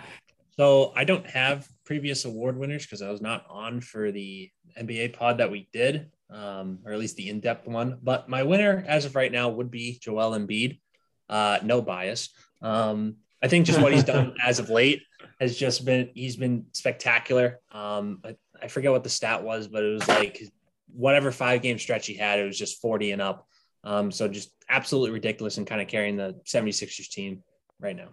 so 0.62 0.94
I 0.96 1.06
don't 1.06 1.26
have 1.26 1.68
previous 1.86 2.26
award 2.26 2.56
winners 2.56 2.86
because 2.86 3.02
I 3.02 3.10
was 3.10 3.20
not 3.20 3.48
on 3.50 3.82
for 3.82 4.12
the 4.12 4.52
NBA 4.80 5.14
pod 5.14 5.40
that 5.40 5.50
we 5.50 5.68
did, 5.74 6.12
um, 6.30 6.78
or 6.86 6.92
at 6.92 7.00
least 7.00 7.16
the 7.16 7.30
in-depth 7.30 7.68
one. 7.68 7.98
But 8.04 8.30
my 8.30 8.44
winner, 8.44 8.86
as 8.88 9.06
of 9.06 9.16
right 9.16 9.32
now, 9.32 9.50
would 9.50 9.72
be 9.72 9.98
Joel 10.00 10.38
Embiid. 10.38 10.80
Uh, 11.28 11.58
no 11.64 11.82
bias. 11.82 12.30
Um, 12.62 13.16
I 13.42 13.48
think 13.48 13.66
just 13.66 13.82
what 13.82 13.92
he's 13.92 14.04
done 14.04 14.36
as 14.46 14.60
of 14.60 14.70
late 14.70 15.02
has 15.40 15.58
just 15.58 15.84
been 15.84 16.12
he's 16.14 16.36
been 16.36 16.68
spectacular. 16.74 17.60
Um, 17.72 18.20
I, 18.24 18.36
I 18.62 18.68
forget 18.68 18.92
what 18.92 19.04
the 19.04 19.10
stat 19.10 19.42
was, 19.42 19.68
but 19.68 19.84
it 19.84 19.94
was 19.94 20.08
like 20.08 20.44
whatever 20.94 21.32
five 21.32 21.64
game 21.64 21.80
stretch 21.80 22.06
he 22.06 22.14
had, 22.14 22.38
it 22.38 22.46
was 22.46 22.60
just 22.60 22.80
40 22.82 23.14
and 23.14 23.22
up. 23.24 23.48
Um, 23.84 24.12
so 24.12 24.28
just 24.28 24.52
absolutely 24.70 25.10
ridiculous 25.10 25.58
and 25.58 25.66
kind 25.66 25.82
of 25.82 25.88
carrying 25.88 26.18
the 26.18 26.40
76ers 26.46 27.10
team 27.10 27.42
right 27.80 27.96
now. 27.96 28.10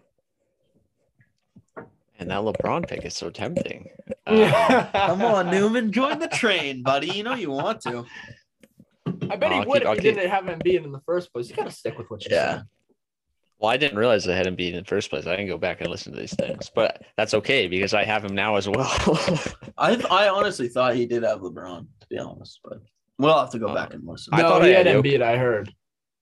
And 2.18 2.30
that 2.30 2.40
LeBron 2.40 2.88
pick 2.88 3.04
is 3.04 3.14
so 3.16 3.30
tempting. 3.30 3.88
Um, 4.28 4.50
Come 4.92 5.22
on, 5.22 5.50
Newman, 5.50 5.90
join 5.90 6.18
the 6.18 6.28
train, 6.28 6.82
buddy. 6.82 7.06
You 7.06 7.22
know 7.22 7.34
you 7.34 7.50
want 7.50 7.80
to. 7.82 8.04
I 9.30 9.36
bet 9.36 9.52
he 9.52 9.58
I'll 9.60 9.64
would 9.66 9.78
keep- 9.80 9.86
I'll 9.88 9.92
if 9.94 10.00
he 10.02 10.08
keep- 10.10 10.16
didn't 10.16 10.30
have 10.30 10.44
Embiid 10.44 10.84
in 10.84 10.92
the 10.92 11.00
first 11.06 11.32
place. 11.32 11.48
You 11.48 11.56
got 11.56 11.64
to 11.64 11.70
stick 11.70 11.96
with 11.96 12.10
what 12.10 12.22
you 12.26 12.34
Yeah. 12.36 12.56
said. 12.58 12.62
Well, 13.58 13.70
I 13.70 13.78
didn't 13.78 13.96
realize 13.96 14.28
I 14.28 14.34
had 14.36 14.46
Embiid 14.46 14.72
in 14.72 14.80
the 14.80 14.84
first 14.84 15.08
place. 15.08 15.26
I 15.26 15.30
didn't 15.30 15.48
go 15.48 15.56
back 15.56 15.80
and 15.80 15.88
listen 15.88 16.12
to 16.12 16.18
these 16.20 16.34
things, 16.34 16.70
but 16.74 17.02
that's 17.16 17.32
okay 17.34 17.68
because 17.68 17.94
I 17.94 18.04
have 18.04 18.22
him 18.22 18.34
now 18.34 18.56
as 18.56 18.68
well. 18.68 18.86
I 19.78 19.94
I 20.10 20.28
honestly 20.28 20.68
thought 20.68 20.94
he 20.94 21.06
did 21.06 21.22
have 21.22 21.40
LeBron, 21.40 21.86
to 22.00 22.06
be 22.08 22.18
honest, 22.18 22.60
but 22.62 22.82
we'll 23.18 23.38
have 23.38 23.50
to 23.52 23.58
go 23.58 23.68
Uh, 23.68 23.74
back 23.74 23.94
and 23.94 24.06
listen. 24.06 24.34
I 24.34 24.42
no, 24.42 24.48
thought 24.50 24.64
he 24.64 24.74
I 24.74 24.78
had 24.78 24.86
had 24.86 24.96
Jokic. 24.96 25.14
Embiid. 25.14 25.22
I 25.22 25.38
heard. 25.38 25.72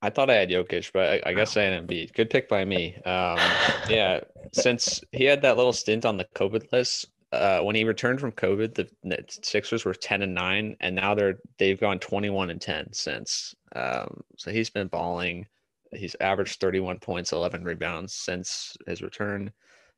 I 0.02 0.10
thought 0.10 0.30
I 0.30 0.34
had 0.34 0.50
Jokic, 0.50 0.92
but 0.92 1.24
I, 1.26 1.30
I 1.30 1.32
guess 1.34 1.56
I 1.56 1.62
had 1.62 1.86
Embiid. 1.86 2.12
Good 2.12 2.30
pick 2.30 2.48
by 2.48 2.64
me. 2.64 2.94
Um, 3.04 3.38
yeah, 3.88 4.20
since 4.52 5.02
he 5.12 5.24
had 5.24 5.42
that 5.42 5.56
little 5.56 5.72
stint 5.72 6.04
on 6.04 6.16
the 6.16 6.26
COVID 6.34 6.70
list, 6.72 7.06
uh, 7.32 7.60
when 7.60 7.74
he 7.74 7.84
returned 7.84 8.20
from 8.20 8.32
COVID, 8.32 8.74
the 8.74 9.24
Sixers 9.42 9.84
were 9.84 9.94
ten 9.94 10.22
and 10.22 10.34
nine, 10.34 10.76
and 10.80 10.94
now 10.94 11.14
they're 11.14 11.38
they've 11.58 11.80
gone 11.80 11.98
twenty 11.98 12.30
one 12.30 12.50
and 12.50 12.60
ten 12.60 12.92
since. 12.92 13.54
Um, 13.74 14.22
so 14.36 14.50
he's 14.50 14.70
been 14.70 14.88
balling. 14.88 15.46
He's 15.92 16.16
averaged 16.20 16.60
thirty 16.60 16.80
one 16.80 16.98
points, 16.98 17.32
eleven 17.32 17.64
rebounds 17.64 18.14
since 18.14 18.76
his 18.86 19.02
return. 19.02 19.50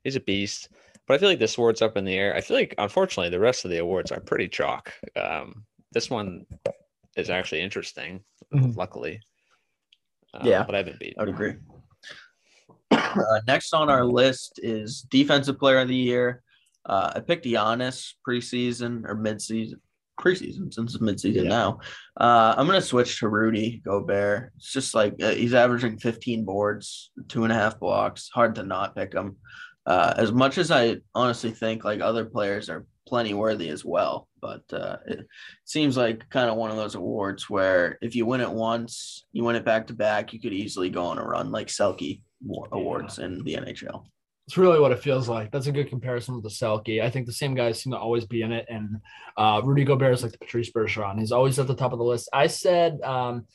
He's 0.03 0.15
a 0.15 0.21
beast. 0.21 0.69
But 1.07 1.15
I 1.15 1.17
feel 1.17 1.29
like 1.29 1.39
this 1.39 1.57
award's 1.57 1.81
up 1.81 1.97
in 1.97 2.05
the 2.05 2.13
air. 2.15 2.35
I 2.35 2.41
feel 2.41 2.55
like, 2.55 2.75
unfortunately, 2.77 3.31
the 3.31 3.39
rest 3.39 3.65
of 3.65 3.71
the 3.71 3.79
awards 3.79 4.11
are 4.11 4.19
pretty 4.19 4.47
chalk. 4.47 4.93
Um, 5.15 5.65
this 5.91 6.07
one 6.07 6.45
is 7.17 7.31
actually 7.31 7.61
interesting, 7.61 8.23
Mhm. 8.53 8.75
luckily. 8.77 9.19
Uh, 10.33 10.41
Yeah. 10.43 10.63
but 10.63 10.75
I've 10.75 10.85
been 10.85 10.97
beat. 10.99 11.15
I 11.17 11.23
would 11.23 11.29
agree. 11.29 11.55
Uh, 12.91 13.39
next 13.47 13.73
on 13.73 13.89
our 13.89 14.03
list 14.05 14.59
is 14.63 15.01
defensive 15.09 15.57
player 15.59 15.79
of 15.79 15.87
the 15.87 15.95
year. 15.95 16.41
Uh, 16.85 17.11
I 17.15 17.19
picked 17.19 17.45
Giannis 17.45 18.13
preseason 18.27 19.03
or 19.07 19.15
midseason. 19.15 19.75
Preseason 20.19 20.73
since 20.73 20.95
it's 20.95 20.97
midseason 20.97 21.43
Yeah. 21.43 21.49
now. 21.49 21.79
Uh, 22.19 22.53
I'm 22.57 22.65
gonna 22.67 22.81
switch 22.81 23.19
to 23.19 23.29
Rudy 23.29 23.81
Gobert. 23.85 24.51
It's 24.57 24.73
just 24.73 24.93
like 24.93 25.15
uh, 25.23 25.31
he's 25.31 25.53
averaging 25.53 25.97
15 25.97 26.43
boards, 26.45 27.11
two 27.29 27.43
and 27.45 27.53
a 27.53 27.55
half 27.55 27.79
blocks. 27.79 28.29
Hard 28.33 28.55
to 28.55 28.63
not 28.63 28.95
pick 28.95 29.13
him. 29.13 29.37
Uh, 29.85 30.13
as 30.17 30.31
much 30.31 30.57
as 30.57 30.71
I 30.71 30.97
honestly 31.15 31.51
think 31.51 31.83
like 31.85 32.01
other 32.01 32.25
players 32.25 32.69
are 32.69 32.85
plenty 33.09 33.33
worthy 33.33 33.69
as 33.69 33.83
well, 33.83 34.27
but 34.39 34.61
uh, 34.71 34.97
it 35.07 35.27
seems 35.65 35.97
like 35.97 36.29
kind 36.29 36.49
of 36.49 36.57
one 36.57 36.69
of 36.69 36.77
those 36.77 36.93
awards 36.93 37.49
where 37.49 37.97
if 38.01 38.15
you 38.15 38.25
win 38.27 38.39
it 38.39 38.51
once, 38.51 39.25
you 39.31 39.43
win 39.43 39.55
it 39.55 39.65
back 39.65 39.87
to 39.87 39.93
back, 39.93 40.31
you 40.31 40.39
could 40.39 40.53
easily 40.53 40.91
go 40.91 41.05
on 41.05 41.17
a 41.17 41.23
run 41.23 41.51
like 41.51 41.67
Selke 41.67 42.21
wa- 42.41 42.67
awards 42.71 43.17
in 43.17 43.43
the 43.43 43.55
NHL. 43.55 44.05
It's 44.45 44.57
really 44.57 44.79
what 44.79 44.91
it 44.91 44.99
feels 44.99 45.27
like. 45.27 45.51
That's 45.51 45.67
a 45.67 45.71
good 45.71 45.89
comparison 45.89 46.35
with 46.35 46.43
the 46.43 46.49
Selke. 46.49 47.03
I 47.03 47.09
think 47.09 47.25
the 47.25 47.33
same 47.33 47.55
guys 47.55 47.81
seem 47.81 47.93
to 47.93 47.99
always 47.99 48.25
be 48.25 48.43
in 48.43 48.51
it, 48.51 48.67
and 48.69 48.97
uh, 49.35 49.61
Rudy 49.63 49.83
Gobert 49.83 50.13
is 50.13 50.23
like 50.23 50.31
the 50.31 50.37
Patrice 50.37 50.71
Bergeron. 50.71 51.19
He's 51.19 51.31
always 51.31 51.57
at 51.57 51.67
the 51.67 51.75
top 51.75 51.91
of 51.91 51.97
the 51.97 52.05
list. 52.05 52.29
I 52.31 52.47
said 52.47 53.01
um, 53.01 53.47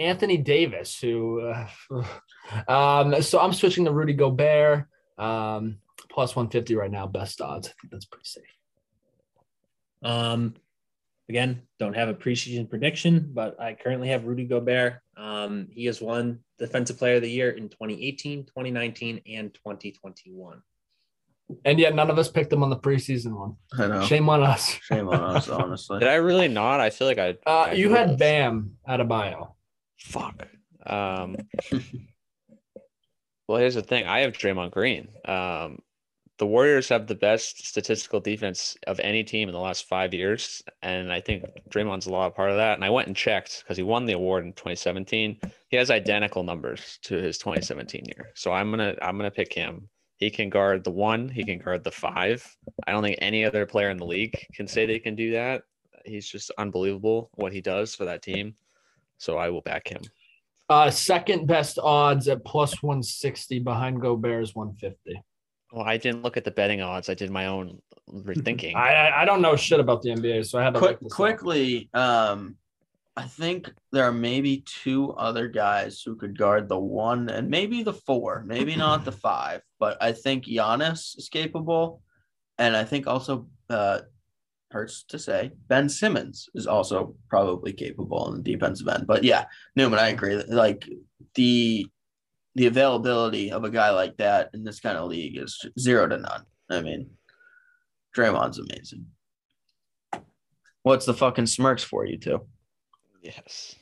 Anthony 0.00 0.38
Davis, 0.38 0.98
who. 0.98 1.40
Uh, 1.40 2.68
um, 2.72 3.22
so 3.22 3.38
I'm 3.38 3.52
switching 3.52 3.84
to 3.84 3.92
Rudy 3.92 4.14
Gobert, 4.14 4.86
um, 5.18 5.78
plus 6.10 6.34
150 6.34 6.74
right 6.74 6.90
now, 6.90 7.06
best 7.06 7.40
odds. 7.40 7.68
I 7.68 7.72
think 7.80 7.92
that's 7.92 8.06
pretty 8.06 8.28
safe. 8.28 8.44
Um, 10.04 10.54
again, 11.28 11.62
don't 11.78 11.96
have 11.96 12.08
a 12.08 12.14
preseason 12.14 12.68
prediction, 12.68 13.30
but 13.32 13.58
I 13.60 13.74
currently 13.74 14.08
have 14.08 14.24
Rudy 14.24 14.44
Gobert. 14.44 15.00
Um, 15.16 15.68
he 15.70 15.86
has 15.86 16.00
won 16.00 16.40
Defensive 16.58 16.98
Player 16.98 17.16
of 17.16 17.22
the 17.22 17.30
Year 17.30 17.50
in 17.50 17.68
2018, 17.68 18.44
2019, 18.44 19.22
and 19.26 19.52
2021. 19.54 20.62
And 21.64 21.78
yet 21.78 21.94
none 21.94 22.10
of 22.10 22.18
us 22.18 22.28
picked 22.28 22.52
him 22.52 22.62
on 22.62 22.70
the 22.70 22.76
preseason 22.76 23.38
one. 23.38 23.56
I 23.78 23.86
know. 23.86 24.00
Shame, 24.00 24.08
Shame 24.08 24.28
on 24.30 24.42
us. 24.42 24.66
Shame 24.82 25.08
on 25.08 25.36
us, 25.36 25.48
honestly. 25.48 25.98
Did 25.98 26.08
I 26.08 26.14
really 26.14 26.48
not? 26.48 26.80
I 26.80 26.90
feel 26.90 27.06
like 27.06 27.18
I. 27.18 27.36
Uh, 27.46 27.66
I 27.68 27.72
you 27.72 27.90
would've. 27.90 28.08
had 28.08 28.18
Bam 28.18 28.76
out 28.86 29.00
of 29.00 29.08
bio. 29.08 29.54
Fuck. 29.98 30.46
Um. 30.86 31.36
well, 33.48 33.58
here's 33.58 33.74
the 33.74 33.82
thing. 33.82 34.06
I 34.06 34.20
have 34.20 34.32
Draymond 34.32 34.70
Green. 34.70 35.08
Um, 35.26 35.80
the 36.38 36.46
Warriors 36.46 36.88
have 36.88 37.06
the 37.06 37.14
best 37.14 37.64
statistical 37.66 38.20
defense 38.20 38.76
of 38.86 38.98
any 39.00 39.22
team 39.22 39.48
in 39.48 39.54
the 39.54 39.60
last 39.60 39.86
five 39.86 40.12
years, 40.12 40.62
and 40.82 41.12
I 41.12 41.20
think 41.20 41.44
Draymond's 41.70 42.06
a 42.06 42.12
lot 42.12 42.26
of 42.26 42.34
part 42.34 42.50
of 42.50 42.56
that. 42.56 42.74
And 42.74 42.84
I 42.84 42.90
went 42.90 43.06
and 43.06 43.16
checked 43.16 43.62
because 43.62 43.76
he 43.76 43.84
won 43.84 44.04
the 44.04 44.14
award 44.14 44.44
in 44.44 44.52
2017. 44.52 45.38
He 45.68 45.76
has 45.76 45.90
identical 45.90 46.42
numbers 46.42 46.98
to 47.02 47.14
his 47.14 47.38
2017 47.38 48.04
year, 48.06 48.32
so 48.34 48.52
I'm 48.52 48.70
gonna 48.70 48.96
I'm 49.00 49.16
gonna 49.16 49.30
pick 49.30 49.52
him. 49.52 49.88
He 50.16 50.30
can 50.30 50.48
guard 50.48 50.84
the 50.84 50.90
one. 50.90 51.28
He 51.28 51.44
can 51.44 51.58
guard 51.58 51.84
the 51.84 51.90
five. 51.90 52.44
I 52.86 52.92
don't 52.92 53.02
think 53.02 53.18
any 53.20 53.44
other 53.44 53.66
player 53.66 53.90
in 53.90 53.96
the 53.96 54.06
league 54.06 54.36
can 54.54 54.66
say 54.66 54.86
they 54.86 54.98
can 54.98 55.14
do 55.14 55.32
that. 55.32 55.62
He's 56.04 56.28
just 56.28 56.50
unbelievable 56.58 57.30
what 57.34 57.52
he 57.52 57.60
does 57.60 57.94
for 57.94 58.04
that 58.06 58.22
team. 58.22 58.54
So 59.18 59.38
I 59.38 59.50
will 59.50 59.60
back 59.60 59.88
him. 59.88 60.02
Uh, 60.68 60.90
second 60.90 61.46
best 61.46 61.78
odds 61.78 62.26
at 62.26 62.44
plus 62.44 62.82
160 62.82 63.58
behind 63.60 64.00
Gobert's 64.00 64.54
150. 64.54 65.22
Well, 65.74 65.84
I 65.84 65.96
didn't 65.96 66.22
look 66.22 66.36
at 66.36 66.44
the 66.44 66.52
betting 66.52 66.80
odds. 66.82 67.08
I 67.08 67.14
did 67.14 67.32
my 67.32 67.46
own 67.46 67.80
rethinking. 68.08 68.76
I, 68.76 68.94
I 68.94 69.22
I 69.22 69.24
don't 69.24 69.42
know 69.42 69.56
shit 69.56 69.80
about 69.80 70.02
the 70.02 70.10
NBA, 70.10 70.46
so 70.46 70.60
I 70.60 70.62
had 70.62 70.74
to 70.74 70.78
Quick, 70.78 70.92
look 70.92 71.00
this 71.00 71.12
up. 71.12 71.16
quickly, 71.16 71.90
um, 71.94 72.54
I 73.16 73.24
think 73.24 73.72
there 73.90 74.04
are 74.04 74.12
maybe 74.12 74.62
two 74.66 75.10
other 75.14 75.48
guys 75.48 76.00
who 76.00 76.14
could 76.14 76.38
guard 76.38 76.68
the 76.68 76.78
one 76.78 77.28
and 77.28 77.50
maybe 77.50 77.82
the 77.82 77.92
four, 77.92 78.44
maybe 78.46 78.76
not 78.76 79.04
the 79.04 79.10
five, 79.28 79.62
but 79.80 80.00
I 80.00 80.12
think 80.12 80.44
Giannis 80.44 81.18
is 81.18 81.28
capable, 81.28 82.02
and 82.56 82.76
I 82.76 82.84
think 82.84 83.08
also 83.08 83.48
uh, 83.68 84.02
hurts 84.70 85.02
to 85.08 85.18
say 85.18 85.50
Ben 85.66 85.88
Simmons 85.88 86.48
is 86.54 86.68
also 86.68 87.16
probably 87.28 87.72
capable 87.72 88.28
in 88.32 88.40
the 88.44 88.52
defensive 88.52 88.86
end. 88.86 89.08
But 89.08 89.24
yeah, 89.24 89.46
Newman, 89.74 89.98
I 89.98 90.10
agree. 90.10 90.36
Like 90.36 90.88
the 91.34 91.88
the 92.54 92.66
availability 92.66 93.50
of 93.50 93.64
a 93.64 93.70
guy 93.70 93.90
like 93.90 94.16
that 94.18 94.50
in 94.54 94.64
this 94.64 94.80
kind 94.80 94.96
of 94.96 95.08
league 95.08 95.36
is 95.36 95.60
zero 95.78 96.06
to 96.08 96.18
none. 96.18 96.44
I 96.70 96.80
mean, 96.80 97.10
Draymond's 98.16 98.58
amazing. 98.58 99.06
What's 100.82 101.06
the 101.06 101.14
fucking 101.14 101.46
smirks 101.46 101.82
for 101.82 102.04
you 102.06 102.18
two? 102.18 102.46
yes. 103.22 103.74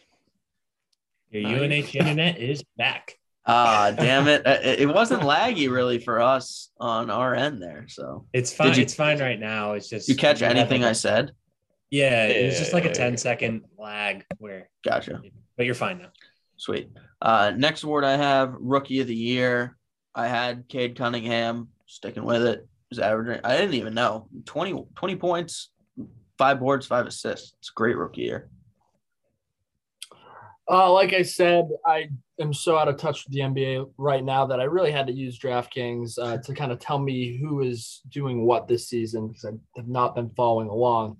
Your 1.31 1.67
Nice. 1.67 1.89
UNH 1.89 1.95
internet 1.97 2.39
is 2.39 2.63
back. 2.77 3.15
Ah, 3.47 3.91
damn 3.97 4.29
it! 4.29 4.47
Uh, 4.47 4.59
It 4.63 4.81
it 4.83 4.87
wasn't 4.87 5.23
laggy 5.23 5.69
really 5.71 5.99
for 5.99 6.21
us 6.21 6.71
on 6.79 7.11
our 7.11 7.35
end 7.35 7.61
there. 7.61 7.87
So, 7.89 8.27
It's 8.33 8.53
fine. 8.53 8.75
you- 8.77 8.83
it's 8.83 8.95
fine 8.95 9.19
right 9.19 9.41
now. 9.41 9.73
It's 9.73 9.89
just 9.89 10.09
you 10.09 10.15
catch 10.15 10.43
anything 10.43 10.85
I 10.85 10.93
said? 10.93 11.33
Yeah, 11.91 12.27
it 12.27 12.47
was 12.47 12.59
just 12.59 12.73
like 12.73 12.85
a 12.85 12.89
Yeah. 12.89 12.93
10 12.95 13.17
second 13.17 13.63
lag 13.79 14.25
where, 14.39 14.71
Gotcha. 14.85 15.21
but 15.57 15.67
you're 15.67 15.75
fine 15.75 15.99
now. 15.99 16.11
Sweet. 16.63 16.91
Uh, 17.21 17.53
next 17.57 17.83
award 17.83 18.05
I 18.05 18.17
have 18.17 18.55
rookie 18.61 19.01
of 19.01 19.09
the 19.09 19.17
year. 19.17 19.77
I 20.15 20.29
had 20.29 20.69
Cade 20.69 20.97
Cunningham 20.97 21.71
sticking 21.87 22.23
with 22.23 22.45
it. 22.45 22.69
Was 22.89 23.01
averaging. 23.01 23.41
I 23.43 23.57
didn't 23.57 23.75
even 23.75 23.95
know 23.95 24.29
20, 24.45 24.85
20 24.95 25.17
points, 25.17 25.71
five 26.39 26.61
boards, 26.61 26.87
five 26.87 27.07
assists. 27.07 27.55
It's 27.59 27.71
a 27.71 27.75
great 27.75 27.97
rookie 27.97 28.21
year. 28.21 28.49
Uh, 30.71 30.93
like 30.93 31.13
I 31.13 31.23
said, 31.23 31.69
I 31.85 32.11
am 32.39 32.55
so 32.55 32.79
out 32.79 32.87
of 32.87 32.97
touch 32.97 33.25
with 33.25 33.35
the 33.35 33.41
NBA 33.41 33.91
right 33.99 34.23
now 34.23 34.47
that 34.47 34.61
I 34.61 34.65
really 34.65 34.93
had 34.93 35.09
to 35.09 35.13
use 35.13 35.41
DraftKings 35.41 36.17
uh, 36.17 36.39
to 36.39 36.55
kind 36.55 36.71
of 36.71 36.79
tell 36.79 37.01
me 37.01 37.39
who 37.39 37.63
is 37.63 38.03
doing 38.09 38.47
what 38.47 38.69
this 38.69 38.87
season 38.87 39.27
because 39.27 39.47
I 39.47 39.51
have 39.75 39.89
not 39.89 40.15
been 40.15 40.31
following 40.37 40.69
along. 40.69 41.17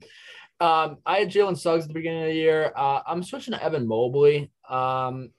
Um, 0.63 0.99
I 1.05 1.19
had 1.19 1.29
Jalen 1.29 1.59
Suggs 1.59 1.83
at 1.83 1.89
the 1.89 1.95
beginning 1.95 2.23
of 2.23 2.29
the 2.29 2.35
year. 2.35 2.73
Uh, 2.77 3.01
I'm 3.05 3.25
switching 3.25 3.53
to 3.53 3.61
Evan 3.61 3.89
Mobley. 3.89 4.53
Um, 4.73 5.31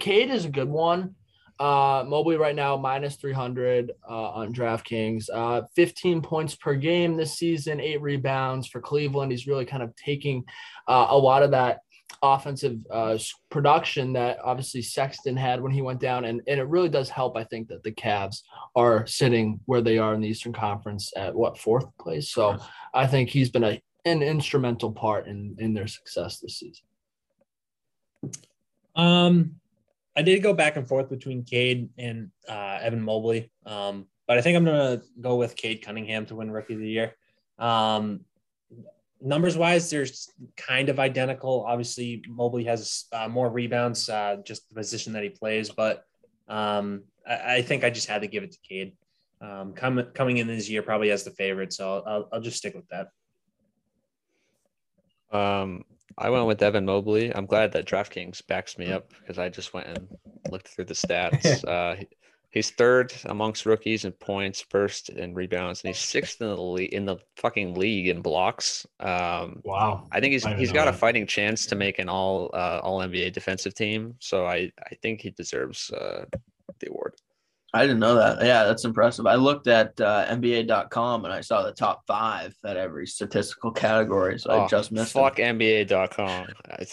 Cade 0.00 0.30
is 0.30 0.44
a 0.44 0.50
good 0.50 0.68
one. 0.68 1.14
Uh, 1.58 2.04
Mobley 2.06 2.36
right 2.36 2.54
now 2.54 2.76
minus 2.76 3.16
300 3.16 3.92
uh, 4.08 4.30
on 4.30 4.52
DraftKings. 4.52 5.28
Uh, 5.32 5.62
15 5.74 6.20
points 6.20 6.54
per 6.54 6.74
game 6.74 7.16
this 7.16 7.38
season, 7.38 7.80
eight 7.80 8.02
rebounds 8.02 8.66
for 8.66 8.80
Cleveland. 8.80 9.32
He's 9.32 9.46
really 9.46 9.64
kind 9.64 9.82
of 9.82 9.94
taking 9.96 10.44
uh, 10.86 11.06
a 11.08 11.16
lot 11.16 11.42
of 11.42 11.52
that 11.52 11.80
offensive 12.22 12.78
uh, 12.90 13.16
production 13.50 14.12
that 14.12 14.38
obviously 14.44 14.82
Sexton 14.82 15.36
had 15.36 15.62
when 15.62 15.72
he 15.72 15.80
went 15.80 16.00
down. 16.00 16.26
And, 16.26 16.42
and 16.46 16.60
it 16.60 16.64
really 16.64 16.90
does 16.90 17.08
help, 17.08 17.36
I 17.36 17.44
think, 17.44 17.68
that 17.68 17.82
the 17.82 17.92
Cavs 17.92 18.42
are 18.74 19.06
sitting 19.06 19.60
where 19.64 19.80
they 19.80 19.96
are 19.96 20.14
in 20.14 20.20
the 20.20 20.28
Eastern 20.28 20.52
Conference 20.52 21.12
at 21.16 21.34
what, 21.34 21.58
fourth 21.58 21.86
place? 21.98 22.30
So 22.30 22.58
I 22.92 23.06
think 23.06 23.30
he's 23.30 23.50
been 23.50 23.64
a, 23.64 23.80
an 24.04 24.22
instrumental 24.22 24.92
part 24.92 25.26
in, 25.26 25.56
in 25.58 25.72
their 25.72 25.86
success 25.86 26.38
this 26.38 26.58
season. 26.58 26.84
Um, 28.96 29.56
I 30.16 30.22
did 30.22 30.42
go 30.42 30.54
back 30.54 30.76
and 30.76 30.88
forth 30.88 31.10
between 31.10 31.44
Cade 31.44 31.90
and 31.98 32.30
uh, 32.48 32.78
Evan 32.80 33.02
Mobley, 33.02 33.50
um, 33.66 34.06
but 34.26 34.38
I 34.38 34.40
think 34.40 34.56
I'm 34.56 34.64
gonna 34.64 35.02
go 35.20 35.36
with 35.36 35.54
Cade 35.56 35.82
Cunningham 35.82 36.24
to 36.26 36.36
win 36.36 36.50
Rookie 36.50 36.74
of 36.74 36.80
the 36.80 36.88
Year. 36.88 37.14
Um, 37.58 38.24
numbers 39.20 39.56
wise, 39.58 39.90
they're 39.90 40.06
kind 40.56 40.88
of 40.88 40.98
identical. 40.98 41.64
Obviously, 41.66 42.22
Mobley 42.28 42.64
has 42.64 43.04
uh, 43.12 43.28
more 43.28 43.50
rebounds, 43.50 44.08
uh, 44.08 44.36
just 44.44 44.68
the 44.68 44.74
position 44.74 45.12
that 45.12 45.22
he 45.22 45.28
plays, 45.28 45.70
but 45.70 46.04
um, 46.48 47.02
I, 47.28 47.56
I 47.56 47.62
think 47.62 47.84
I 47.84 47.90
just 47.90 48.08
had 48.08 48.22
to 48.22 48.28
give 48.28 48.42
it 48.42 48.52
to 48.52 48.58
Cade. 48.66 48.92
Um, 49.42 49.74
coming 49.74 50.06
coming 50.14 50.38
in 50.38 50.46
this 50.46 50.70
year, 50.70 50.80
probably 50.80 51.10
as 51.10 51.24
the 51.24 51.30
favorite, 51.30 51.74
so 51.74 52.02
I'll, 52.06 52.28
I'll 52.32 52.40
just 52.40 52.56
stick 52.56 52.74
with 52.74 52.88
that. 52.88 53.08
Um, 55.36 55.84
I 56.18 56.30
went 56.30 56.46
with 56.46 56.62
Evan 56.62 56.86
Mobley. 56.86 57.34
I'm 57.34 57.46
glad 57.46 57.72
that 57.72 57.86
DraftKings 57.86 58.46
backs 58.46 58.78
me 58.78 58.90
up 58.90 59.12
because 59.20 59.38
I 59.38 59.48
just 59.48 59.74
went 59.74 59.86
and 59.88 60.08
looked 60.50 60.68
through 60.68 60.86
the 60.86 60.94
stats. 60.94 61.62
uh, 61.68 62.02
he's 62.50 62.70
third 62.70 63.12
amongst 63.26 63.66
rookies 63.66 64.06
in 64.06 64.12
points, 64.12 64.62
first 64.62 65.10
in 65.10 65.34
rebounds, 65.34 65.82
and 65.84 65.94
he's 65.94 66.02
sixth 66.02 66.40
in 66.40 66.48
the 66.48 66.56
league 66.56 66.92
in 66.94 67.04
the 67.04 67.18
fucking 67.36 67.74
league 67.74 68.08
in 68.08 68.22
blocks. 68.22 68.86
Um, 68.98 69.60
Wow. 69.64 70.06
I 70.10 70.20
think 70.20 70.32
he's 70.32 70.46
I 70.46 70.56
he's 70.56 70.72
got 70.72 70.88
a 70.88 70.92
fighting 70.92 71.26
chance 71.26 71.66
to 71.66 71.74
make 71.74 71.98
an 71.98 72.08
all 72.08 72.50
uh, 72.54 72.80
all 72.82 73.00
NBA 73.00 73.32
defensive 73.32 73.74
team. 73.74 74.14
So 74.18 74.46
I 74.46 74.72
I 74.82 74.94
think 75.02 75.20
he 75.20 75.30
deserves 75.30 75.90
uh, 75.90 76.24
the 76.80 76.88
award. 76.88 77.14
I 77.76 77.82
didn't 77.86 78.00
know 78.00 78.14
that. 78.16 78.44
Yeah, 78.44 78.64
that's 78.64 78.84
impressive. 78.84 79.26
I 79.26 79.34
looked 79.34 79.66
at 79.66 80.00
uh, 80.00 80.26
NBA.com 80.28 81.24
and 81.24 81.32
I 81.34 81.40
saw 81.40 81.62
the 81.62 81.72
top 81.72 82.06
five 82.06 82.54
at 82.64 82.76
every 82.76 83.06
statistical 83.06 83.70
category. 83.70 84.38
So 84.38 84.50
I 84.50 84.64
Oh, 84.64 84.68
just 84.68 84.92
missed 84.92 85.14
it. 85.14 85.18
fuck 85.18 85.36
NBA.com. 85.36 86.46
I, 86.70 86.86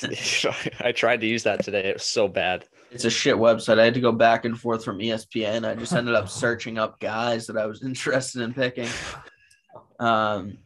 I 0.88 0.92
tried 0.92 1.22
to 1.22 1.28
use 1.28 1.44
that 1.44 1.64
today. 1.64 1.86
It 1.90 1.96
was 1.96 2.04
so 2.04 2.28
bad. 2.28 2.66
It's 2.92 3.06
a 3.06 3.10
shit 3.10 3.36
website. 3.36 3.80
I 3.80 3.86
had 3.86 3.94
to 3.96 4.02
go 4.02 4.12
back 4.12 4.46
and 4.46 4.60
forth 4.60 4.84
from 4.86 5.00
ESPN. 5.00 5.68
I 5.68 5.74
just 5.76 5.94
ended 5.94 6.16
up 6.16 6.30
searching 6.44 6.78
up 6.78 7.00
guys 7.00 7.48
that 7.48 7.58
I 7.58 7.66
was 7.66 7.84
interested 7.86 8.42
in 8.42 8.54
picking. 8.54 8.90
Um, 10.00 10.58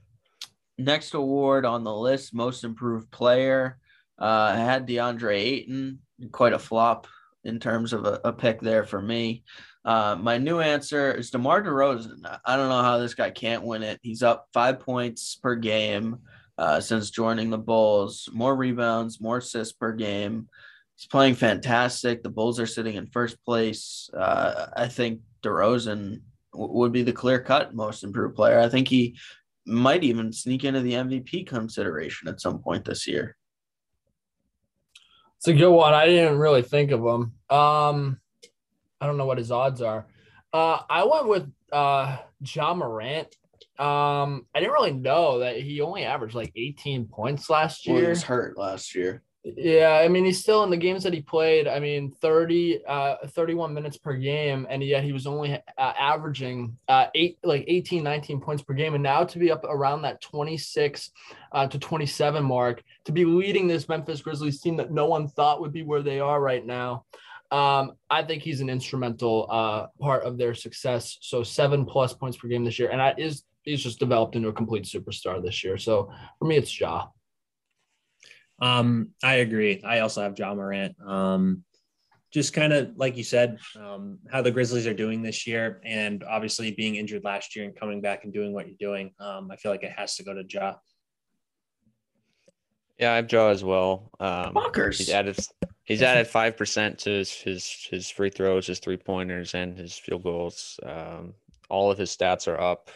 next 0.78 1.14
award 1.14 1.66
on 1.66 1.84
the 1.84 1.94
list, 1.96 2.34
most 2.34 2.64
improved 2.64 3.10
player. 3.12 3.78
Uh, 4.20 4.54
I 4.56 4.58
had 4.58 4.88
DeAndre 4.88 5.36
Ayton, 5.38 6.00
quite 6.32 6.54
a 6.54 6.60
flop 6.60 7.08
in 7.48 7.60
terms 7.60 7.94
of 7.94 8.06
a, 8.06 8.20
a 8.26 8.34
pick 8.34 8.62
there 8.62 8.84
for 8.84 9.02
me. 9.02 9.44
Uh, 9.86 10.18
my 10.20 10.38
new 10.38 10.60
answer 10.60 11.14
is 11.14 11.32
DeMar 11.32 11.64
DeRozan. 11.64 12.40
I 12.46 12.58
don't 12.58 12.70
know 12.70 12.82
how 12.82 12.98
this 12.98 13.14
guy 13.14 13.30
can't 13.32 13.64
win 13.64 13.84
it. 13.84 14.00
He's 14.04 14.22
up 14.22 14.48
five 14.54 14.82
points 14.82 15.36
per 15.36 15.56
game 15.56 16.18
uh, 16.58 16.82
since 16.82 17.10
joining 17.10 17.50
the 17.50 17.58
Bulls, 17.58 18.30
more 18.34 18.56
rebounds, 18.56 19.22
more 19.22 19.38
assists 19.38 19.74
per 19.74 19.94
game. 19.94 20.50
He's 20.98 21.08
playing 21.08 21.36
fantastic. 21.36 22.22
The 22.22 22.30
Bulls 22.30 22.60
are 22.60 22.68
sitting 22.68 22.96
in 22.96 23.08
first 23.08 23.38
place. 23.46 24.10
Uh, 24.16 24.68
I 24.76 24.88
think 24.88 25.22
DeRozan 25.42 26.22
w- 26.52 26.74
would 26.74 26.92
be 26.92 27.04
the 27.04 27.14
clear 27.14 27.40
cut 27.40 27.74
most 27.74 28.04
improved 28.04 28.36
player. 28.36 28.60
I 28.60 28.68
think 28.68 28.90
he 28.90 29.18
might 29.66 30.04
even 30.04 30.34
sneak 30.34 30.64
into 30.64 30.82
the 30.82 30.94
MVP 30.94 31.48
consideration 31.48 32.28
at 32.28 32.42
some 32.42 32.60
point 32.60 32.84
this 32.84 33.08
year. 33.08 33.38
It's 35.48 35.56
a 35.56 35.58
good 35.58 35.72
one. 35.72 35.94
I 35.94 36.08
didn't 36.08 36.40
really 36.40 36.62
think 36.62 36.92
of 36.92 37.00
him. 37.00 37.32
Um, 37.50 38.20
I 39.00 39.06
don't 39.06 39.16
know 39.16 39.26
what 39.26 39.38
his 39.38 39.50
odds 39.50 39.82
are. 39.82 40.06
Uh, 40.52 40.80
I 40.90 41.06
went 41.06 41.30
with 41.30 41.50
uh 41.72 42.18
Ja 42.42 42.74
Morant. 42.74 43.34
Um, 43.80 44.46
I 44.54 44.60
didn't 44.60 44.74
really 44.74 44.92
know 44.92 45.40
that 45.40 45.56
he 45.56 45.80
only 45.80 46.04
averaged 46.04 46.36
like 46.36 46.52
18 46.54 47.06
points 47.08 47.50
last 47.50 47.88
Well, 47.88 47.96
he 47.96 48.08
was 48.08 48.24
hurt 48.24 48.58
last 48.58 48.94
year. 48.94 49.24
Yeah, 49.56 50.02
I 50.04 50.10
mean, 50.10 50.26
he's 50.26 50.42
still 50.42 50.64
in 50.64 50.70
the 50.70 50.78
games 50.78 51.04
that 51.04 51.14
he 51.14 51.22
played. 51.22 51.68
I 51.68 51.80
mean, 51.80 52.12
30, 52.12 52.86
uh, 52.86 53.16
31 53.28 53.74
minutes 53.74 53.96
per 53.96 54.14
game, 54.14 54.68
and 54.70 54.84
yet 54.84 55.04
he 55.04 55.14
was 55.14 55.26
only 55.26 55.54
uh, 55.54 55.60
averaging 55.78 56.78
uh, 56.90 57.06
eight, 57.16 57.38
like 57.44 57.64
18, 57.68 58.04
19 58.04 58.42
points 58.42 58.62
per 58.62 58.74
game. 58.74 58.94
And 58.94 59.04
now 59.04 59.24
to 59.24 59.40
be 59.40 59.50
up 59.50 59.64
around 59.64 60.02
that 60.02 60.20
26 60.22 61.12
uh, 61.54 61.68
to 61.68 61.80
27 61.80 62.44
mark, 62.44 62.84
to 63.06 63.12
be 63.14 63.24
leading 63.24 63.68
this 63.68 63.88
Memphis 63.88 64.22
Grizzlies 64.22 64.60
team 64.60 64.76
that 64.78 64.92
no 64.92 65.06
one 65.06 65.30
thought 65.30 65.62
would 65.62 65.72
be 65.72 65.84
where 65.84 66.02
they 66.02 66.20
are 66.20 66.42
right 66.42 66.66
now. 66.66 67.06
Um, 67.50 67.94
I 68.10 68.24
think 68.24 68.44
he's 68.44 68.60
an 68.60 68.70
instrumental 68.70 69.48
uh, 69.50 69.88
part 70.02 70.24
of 70.24 70.38
their 70.38 70.56
success. 70.56 71.18
So 71.22 71.44
seven 71.44 71.86
plus 71.86 72.14
points 72.14 72.38
per 72.38 72.50
game 72.50 72.66
this 72.66 72.80
year, 72.80 72.90
and 72.90 73.00
that 73.00 73.18
is 73.18 73.44
he's 73.64 73.84
just 73.84 74.00
developed 74.00 74.36
into 74.36 74.50
a 74.50 74.54
complete 74.54 74.84
superstar 74.84 75.42
this 75.42 75.64
year. 75.64 75.78
So 75.78 76.12
for 76.40 76.46
me, 76.46 76.58
it's 76.58 76.78
Ja. 76.80 77.06
Um, 78.60 79.10
I 79.24 79.36
agree. 79.36 79.82
I 79.84 80.00
also 80.00 80.22
have 80.22 80.38
Ja 80.38 80.54
Morant. 80.54 80.96
Um, 81.06 81.64
just 82.32 82.54
kind 82.54 82.74
of 82.74 82.92
like 82.98 83.16
you 83.16 83.24
said, 83.24 83.58
um, 83.80 84.20
how 84.30 84.42
the 84.42 84.52
Grizzlies 84.52 84.86
are 84.86 84.94
doing 84.94 85.22
this 85.22 85.48
year, 85.48 85.82
and 85.86 86.24
obviously 86.24 86.72
being 86.72 86.96
injured 86.96 87.24
last 87.24 87.56
year 87.56 87.66
and 87.66 87.76
coming 87.76 88.02
back 88.02 88.24
and 88.24 88.34
doing 88.34 88.54
what 88.54 88.68
you're 88.68 88.78
doing. 88.80 89.14
Um, 89.20 89.50
I 89.52 89.56
feel 89.56 89.72
like 89.72 89.84
it 89.84 89.94
has 89.94 90.16
to 90.18 90.24
go 90.24 90.34
to 90.34 90.44
Ja. 90.48 90.76
Yeah, 93.00 93.14
I 93.14 93.16
have 93.18 93.32
Ja 93.32 93.50
as 93.50 93.64
well. 93.64 94.10
Um, 94.20 94.54
Fuckers. 94.54 94.98
he's 94.98 95.10
added 95.10 95.38
he's 95.84 96.02
added 96.02 96.28
five 96.28 96.58
percent 96.58 97.00
to 97.00 97.12
his, 97.12 97.32
his 97.32 97.88
his 97.90 98.10
free 98.10 98.30
throws, 98.30 98.68
his 98.68 98.80
three 98.80 98.98
pointers, 98.98 99.54
and 99.54 99.78
his 99.78 99.98
field 99.98 100.24
goals. 100.24 100.80
Um, 100.84 101.34
all 101.70 101.92
of 101.92 101.98
his 101.98 102.16
stats 102.16 102.48
are 102.48 102.60
up, 102.60 102.90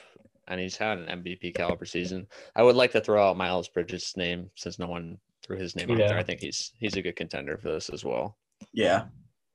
and 0.47 0.59
he's 0.59 0.75
had 0.75 0.97
an 0.97 1.23
MVP 1.23 1.55
caliber 1.55 1.85
season. 1.85 2.27
I 2.55 2.63
would 2.63 2.75
like 2.75 2.91
to 2.91 3.01
throw 3.01 3.29
out 3.29 3.37
Miles 3.37 3.69
Bridges' 3.69 4.13
name 4.17 4.49
since 4.55 4.77
no 4.79 4.87
one 4.87 5.17
threw 5.43 5.57
his 5.57 5.75
name 5.75 5.89
out 5.91 5.97
there. 5.97 6.17
I 6.17 6.23
think 6.23 6.39
he's 6.41 6.71
he's 6.79 6.95
a 6.95 7.01
good 7.01 7.15
contender 7.15 7.57
for 7.57 7.71
this 7.71 7.89
as 7.89 8.03
well. 8.05 8.37
Yeah, 8.73 9.05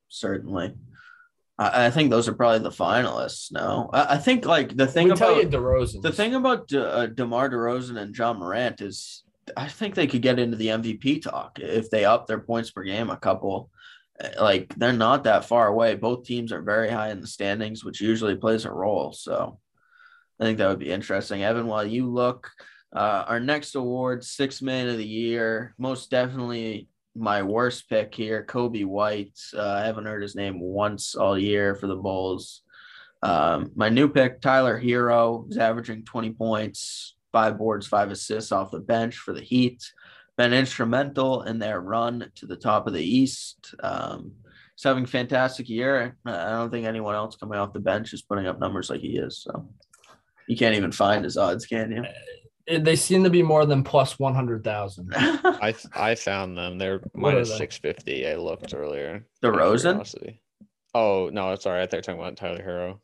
certainly. 0.09 0.75
I, 1.59 1.87
I 1.87 1.91
think 1.91 2.11
those 2.11 2.29
are 2.29 2.35
probably 2.35 2.59
the 2.61 2.71
finalists. 2.71 3.53
No, 3.53 3.89
I, 3.93 4.15
I 4.15 4.19
think 4.19 4.45
like 4.45 4.77
the 4.77 4.87
thing 4.87 5.09
we 5.09 5.15
tell 5.15 5.33
about 5.33 5.43
you 5.45 5.49
DeRozan. 5.59 6.03
the 6.03 6.13
thing 6.13 6.35
about 6.35 6.69
De, 6.69 6.87
uh, 6.87 7.07
Demar 7.07 7.49
Derozan 7.51 7.99
and 7.99 8.17
Ja 8.17 8.33
Morant 8.33 8.81
is, 8.81 9.25
I 9.57 9.69
think 9.69 9.95
they 9.95 10.07
could 10.07 10.23
get 10.23 10.39
into 10.39 10.57
the 10.57 10.69
MVP 10.69 11.23
talk 11.23 11.59
if 11.61 11.91
they 11.91 12.05
up 12.05 12.27
their 12.27 12.41
points 12.41 12.71
per 12.71 12.83
game 12.83 13.11
a 13.11 13.17
couple. 13.17 13.71
Uh, 14.23 14.29
Like 14.43 14.75
they're 14.77 14.93
not 14.93 15.25
that 15.25 15.45
far 15.47 15.69
away. 15.69 15.95
Both 15.95 16.25
teams 16.25 16.53
are 16.53 16.63
very 16.63 16.91
high 16.91 17.11
in 17.11 17.21
the 17.21 17.27
standings, 17.27 17.85
which 17.85 18.01
usually 18.01 18.37
plays 18.37 18.65
a 18.65 18.71
role. 18.73 19.13
So 19.13 19.59
I 20.41 20.45
think 20.45 20.59
that 20.59 20.69
would 20.69 20.79
be 20.81 20.91
interesting. 20.93 21.43
Evan, 21.43 21.67
while 21.67 21.87
you 21.87 22.07
look, 22.11 22.51
uh, 22.97 23.25
our 23.29 23.41
next 23.41 23.75
award, 23.75 24.25
six 24.25 24.63
man 24.63 24.89
of 24.89 24.97
the 24.97 25.07
year, 25.07 25.75
most 25.77 26.11
definitely 26.11 26.89
my 27.15 27.43
worst 27.43 27.91
pick 27.91 28.15
here, 28.15 28.43
Coby 28.49 28.87
White. 28.87 29.39
Uh, 29.55 29.69
I 29.69 29.85
haven't 29.85 30.07
heard 30.07 30.23
his 30.23 30.35
name 30.35 30.59
once 30.59 31.15
all 31.15 31.39
year 31.39 31.75
for 31.75 31.89
the 31.89 31.95
Bulls. 31.95 32.63
Um, 33.23 33.71
my 33.75 33.91
new 33.91 34.09
pick, 34.09 34.41
Tyler 34.41 34.81
Herro, 34.81 35.51
is 35.51 35.59
averaging 35.59 36.05
20 36.05 36.31
points, 36.33 37.17
five 37.33 37.59
boards, 37.59 37.87
five 37.87 38.11
assists 38.11 38.51
off 38.51 38.71
the 38.71 38.81
bench 38.81 39.17
for 39.17 39.35
the 39.35 39.43
Heat. 39.43 39.93
Been 40.39 40.55
instrumental 40.55 41.43
in 41.43 41.59
their 41.59 41.81
run 41.81 42.31
to 42.37 42.47
the 42.47 42.57
top 42.57 42.87
of 42.87 42.95
the 42.95 43.05
East. 43.05 43.75
Um, 43.81 44.33
he's 44.75 44.85
having 44.85 45.05
a 45.05 45.09
fantastic 45.09 45.69
year. 45.69 46.17
I 46.25 46.51
don't 46.51 46.71
think 46.71 46.87
anyone 46.87 47.15
else 47.15 47.37
coming 47.37 47.59
off 47.59 47.75
the 47.75 47.81
bench 47.81 48.15
is 48.15 48.23
putting 48.23 48.47
up 48.47 48.59
numbers 48.59 48.89
like 48.89 49.01
he 49.01 49.19
is. 49.19 49.37
So 49.43 49.69
you 50.47 50.57
can't 50.57 50.77
even 50.77 50.93
find 50.93 51.25
his 51.25 51.37
odds, 51.37 51.67
can 51.67 51.93
you? 51.93 52.05
They 52.69 52.97
seem 52.97 53.23
to 53.25 53.31
be 53.31 53.43
more 53.43 53.65
than 53.65 53.85
plus 53.85 54.19
100,000. 54.19 55.13
I 55.17 55.75
I 55.95 56.15
found 56.17 56.59
them. 56.59 56.79
They're 56.79 57.01
minus 57.15 57.51
they? 57.51 57.59
six 57.59 57.79
fifty. 57.79 58.27
I 58.27 58.35
looked 58.37 58.75
earlier. 58.75 59.25
The 59.41 59.49
out 59.49 59.57
Rosen? 59.57 59.93
curiosity. 59.93 60.43
Oh 60.95 61.31
no, 61.33 61.55
sorry. 61.57 61.83
I 61.83 61.87
thought 61.87 61.93
you 61.97 61.99
were 61.99 62.03
talking 62.03 62.21
about 62.21 62.37
Tyler 62.37 62.63
Herro. 62.63 63.01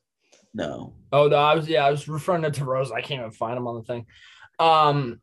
no. 0.54 0.94
Oh, 1.12 1.28
no, 1.28 1.36
I 1.36 1.54
was, 1.54 1.68
yeah, 1.68 1.86
I 1.86 1.90
was 1.90 2.08
referring 2.08 2.42
to 2.42 2.50
DeRozan. 2.50 2.92
I 2.92 3.02
can't 3.02 3.20
even 3.20 3.30
find 3.32 3.56
him 3.56 3.66
on 3.68 3.76
the 3.76 3.82
thing. 3.82 4.06
Um, 4.58 5.20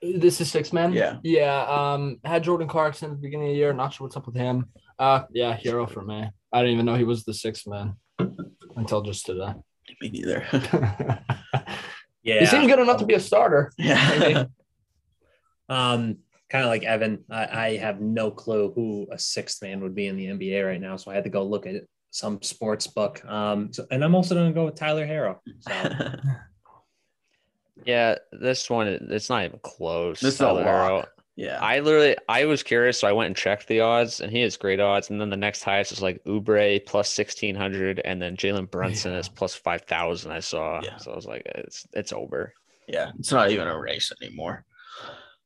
this 0.00 0.40
is 0.40 0.50
six 0.50 0.72
men. 0.72 0.92
Yeah. 0.92 1.18
Yeah. 1.22 1.62
Um, 1.62 2.18
had 2.24 2.44
Jordan 2.44 2.68
Clarkson 2.68 3.10
at 3.10 3.16
the 3.16 3.22
beginning 3.22 3.48
of 3.48 3.52
the 3.52 3.58
year. 3.58 3.72
Not 3.72 3.92
sure 3.92 4.06
what's 4.06 4.16
up 4.16 4.26
with 4.26 4.34
him. 4.36 4.66
Uh, 4.98 5.24
yeah, 5.32 5.56
Herro 5.56 5.88
for 5.90 6.02
me. 6.02 6.28
I 6.52 6.60
didn't 6.60 6.74
even 6.74 6.86
know 6.86 6.94
he 6.94 7.04
was 7.04 7.24
the 7.24 7.34
sixth 7.34 7.66
man 7.66 7.96
until 8.76 9.02
just 9.02 9.26
today. 9.26 9.52
Me 10.00 10.08
neither. 10.10 10.44
Yeah. 12.22 12.40
He 12.40 12.46
seems 12.46 12.66
good 12.66 12.78
enough 12.78 12.98
to 12.98 13.06
be 13.06 13.14
a 13.14 13.20
starter. 13.20 13.72
yeah. 13.78 14.44
Um, 15.68 16.18
kind 16.50 16.64
of 16.64 16.70
like 16.70 16.84
Evan, 16.84 17.24
I, 17.30 17.46
I 17.46 17.76
have 17.76 18.00
no 18.00 18.30
clue 18.30 18.72
who 18.74 19.08
a 19.10 19.18
sixth 19.18 19.62
man 19.62 19.80
would 19.80 19.94
be 19.94 20.06
in 20.06 20.16
the 20.16 20.26
NBA 20.26 20.66
right 20.66 20.80
now, 20.80 20.96
so 20.96 21.10
I 21.10 21.14
had 21.14 21.24
to 21.24 21.30
go 21.30 21.42
look 21.42 21.66
at 21.66 21.82
some 22.10 22.42
sports 22.42 22.86
book. 22.86 23.24
Um, 23.24 23.72
so, 23.72 23.86
and 23.90 24.04
I'm 24.04 24.14
also 24.14 24.34
going 24.34 24.48
to 24.48 24.54
go 24.54 24.66
with 24.66 24.74
Tyler 24.74 25.06
Herro. 25.06 25.38
So 25.60 25.72
Yeah, 27.84 28.16
this 28.32 28.70
one 28.70 28.86
it's 28.86 29.28
not 29.28 29.44
even 29.44 29.60
close. 29.62 30.20
This 30.20 30.34
is 30.34 30.40
a 30.40 30.44
Tyler 30.44 30.64
lock. 30.64 30.66
Herro. 30.66 31.06
Yeah. 31.34 31.58
I 31.60 31.80
literally 31.80 32.16
I 32.28 32.44
was 32.44 32.62
curious, 32.62 33.00
so 33.00 33.08
I 33.08 33.12
went 33.12 33.28
and 33.28 33.36
checked 33.36 33.66
the 33.68 33.80
odds, 33.80 34.20
and 34.20 34.30
he 34.30 34.42
has 34.42 34.56
great 34.56 34.80
odds. 34.80 35.08
And 35.10 35.20
then 35.20 35.30
the 35.30 35.36
next 35.36 35.62
highest 35.62 35.90
is 35.92 36.02
like 36.02 36.22
Oubre 36.24 36.84
plus 36.84 37.08
sixteen 37.10 37.54
hundred, 37.54 38.00
and 38.04 38.20
then 38.20 38.36
Jalen 38.36 38.70
Brunson 38.70 39.12
Yeah. 39.12 39.18
is 39.20 39.28
plus 39.28 39.54
five 39.54 39.82
thousand. 39.82 40.32
I 40.32 40.40
saw, 40.40 40.80
Yeah. 40.82 40.98
so 40.98 41.10
I 41.12 41.16
was 41.16 41.26
like, 41.26 41.42
it's 41.46 41.86
it's 41.94 42.12
over. 42.12 42.52
Yeah, 42.86 43.12
it's 43.18 43.32
not 43.32 43.50
even 43.50 43.68
a 43.68 43.78
race 43.78 44.12
anymore. 44.20 44.64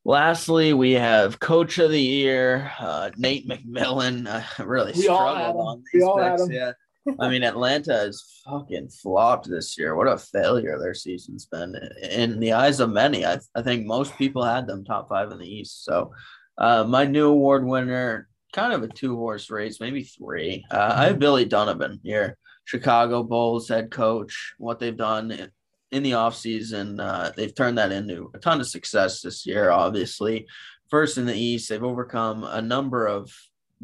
Lastly, 0.05 0.73
we 0.73 0.93
have 0.93 1.41
Coach 1.41 1.79
of 1.79 1.91
the 1.91 2.01
Year, 2.01 2.71
uh, 2.79 3.11
Nate 3.17 3.49
McMillan. 3.49 4.27
I 4.59 4.63
really 4.63 4.93
We 4.97 5.09
all 5.09 5.19
had 5.35 5.43
struggled 5.43 5.55
him. 5.55 5.67
on 5.67 5.79
We 5.79 5.85
these 6.01 6.03
all 6.03 6.19
had 6.23 6.31
picks. 6.37 6.43
him. 6.47 6.53
Yeah, 6.53 6.73
I 7.21 7.29
mean 7.29 7.43
Atlanta 7.43 7.93
has 7.93 8.23
fucking 8.45 8.89
flopped 8.89 9.49
this 9.49 9.79
year. 9.79 9.95
What 9.95 10.09
a 10.09 10.19
failure 10.19 10.79
their 10.79 10.95
season's 10.95 11.47
been. 11.47 11.75
In 12.11 12.41
the 12.41 12.53
eyes 12.53 12.81
of 12.81 12.91
many, 12.91 13.25
I, 13.25 13.39
I 13.55 13.63
think 13.63 13.87
most 13.87 14.17
people 14.17 14.43
had 14.43 14.67
them 14.67 14.85
top 14.85 15.09
five 15.09 15.31
in 15.33 15.39
the 15.39 15.49
East. 15.49 15.85
So, 15.85 16.13
uh, 16.59 16.85
my 16.85 17.05
new 17.05 17.29
award 17.29 17.65
winner, 17.65 18.29
kind 18.53 18.73
of 18.73 18.83
a 18.83 18.89
two 18.89 19.17
horse 19.17 19.51
race, 19.51 19.81
maybe 19.81 20.03
three. 20.03 20.65
Uh, 20.71 20.95
I 20.97 21.05
have 21.07 21.19
Billy 21.19 21.45
Donovan 21.45 22.01
here, 22.03 22.39
Chicago 22.65 23.23
Bulls 23.23 23.69
head 23.69 23.91
coach. 23.91 24.55
What 24.59 24.79
they've 24.79 24.97
done 24.97 25.51
in 25.91 26.03
the 26.03 26.13
offseason. 26.13 27.01
Uh, 27.01 27.31
they've 27.37 27.55
turned 27.55 27.79
that 27.79 27.93
into 27.93 28.31
a 28.35 28.39
ton 28.39 28.61
of 28.61 28.67
success 28.67 29.21
this 29.23 29.47
year, 29.47 29.71
obviously. 29.71 30.47
first 30.89 31.19
in 31.19 31.27
the 31.27 31.35
East. 31.35 31.69
They've 31.69 31.83
overcome 31.83 32.45
a 32.45 32.63
number 32.63 33.07
of 33.07 33.33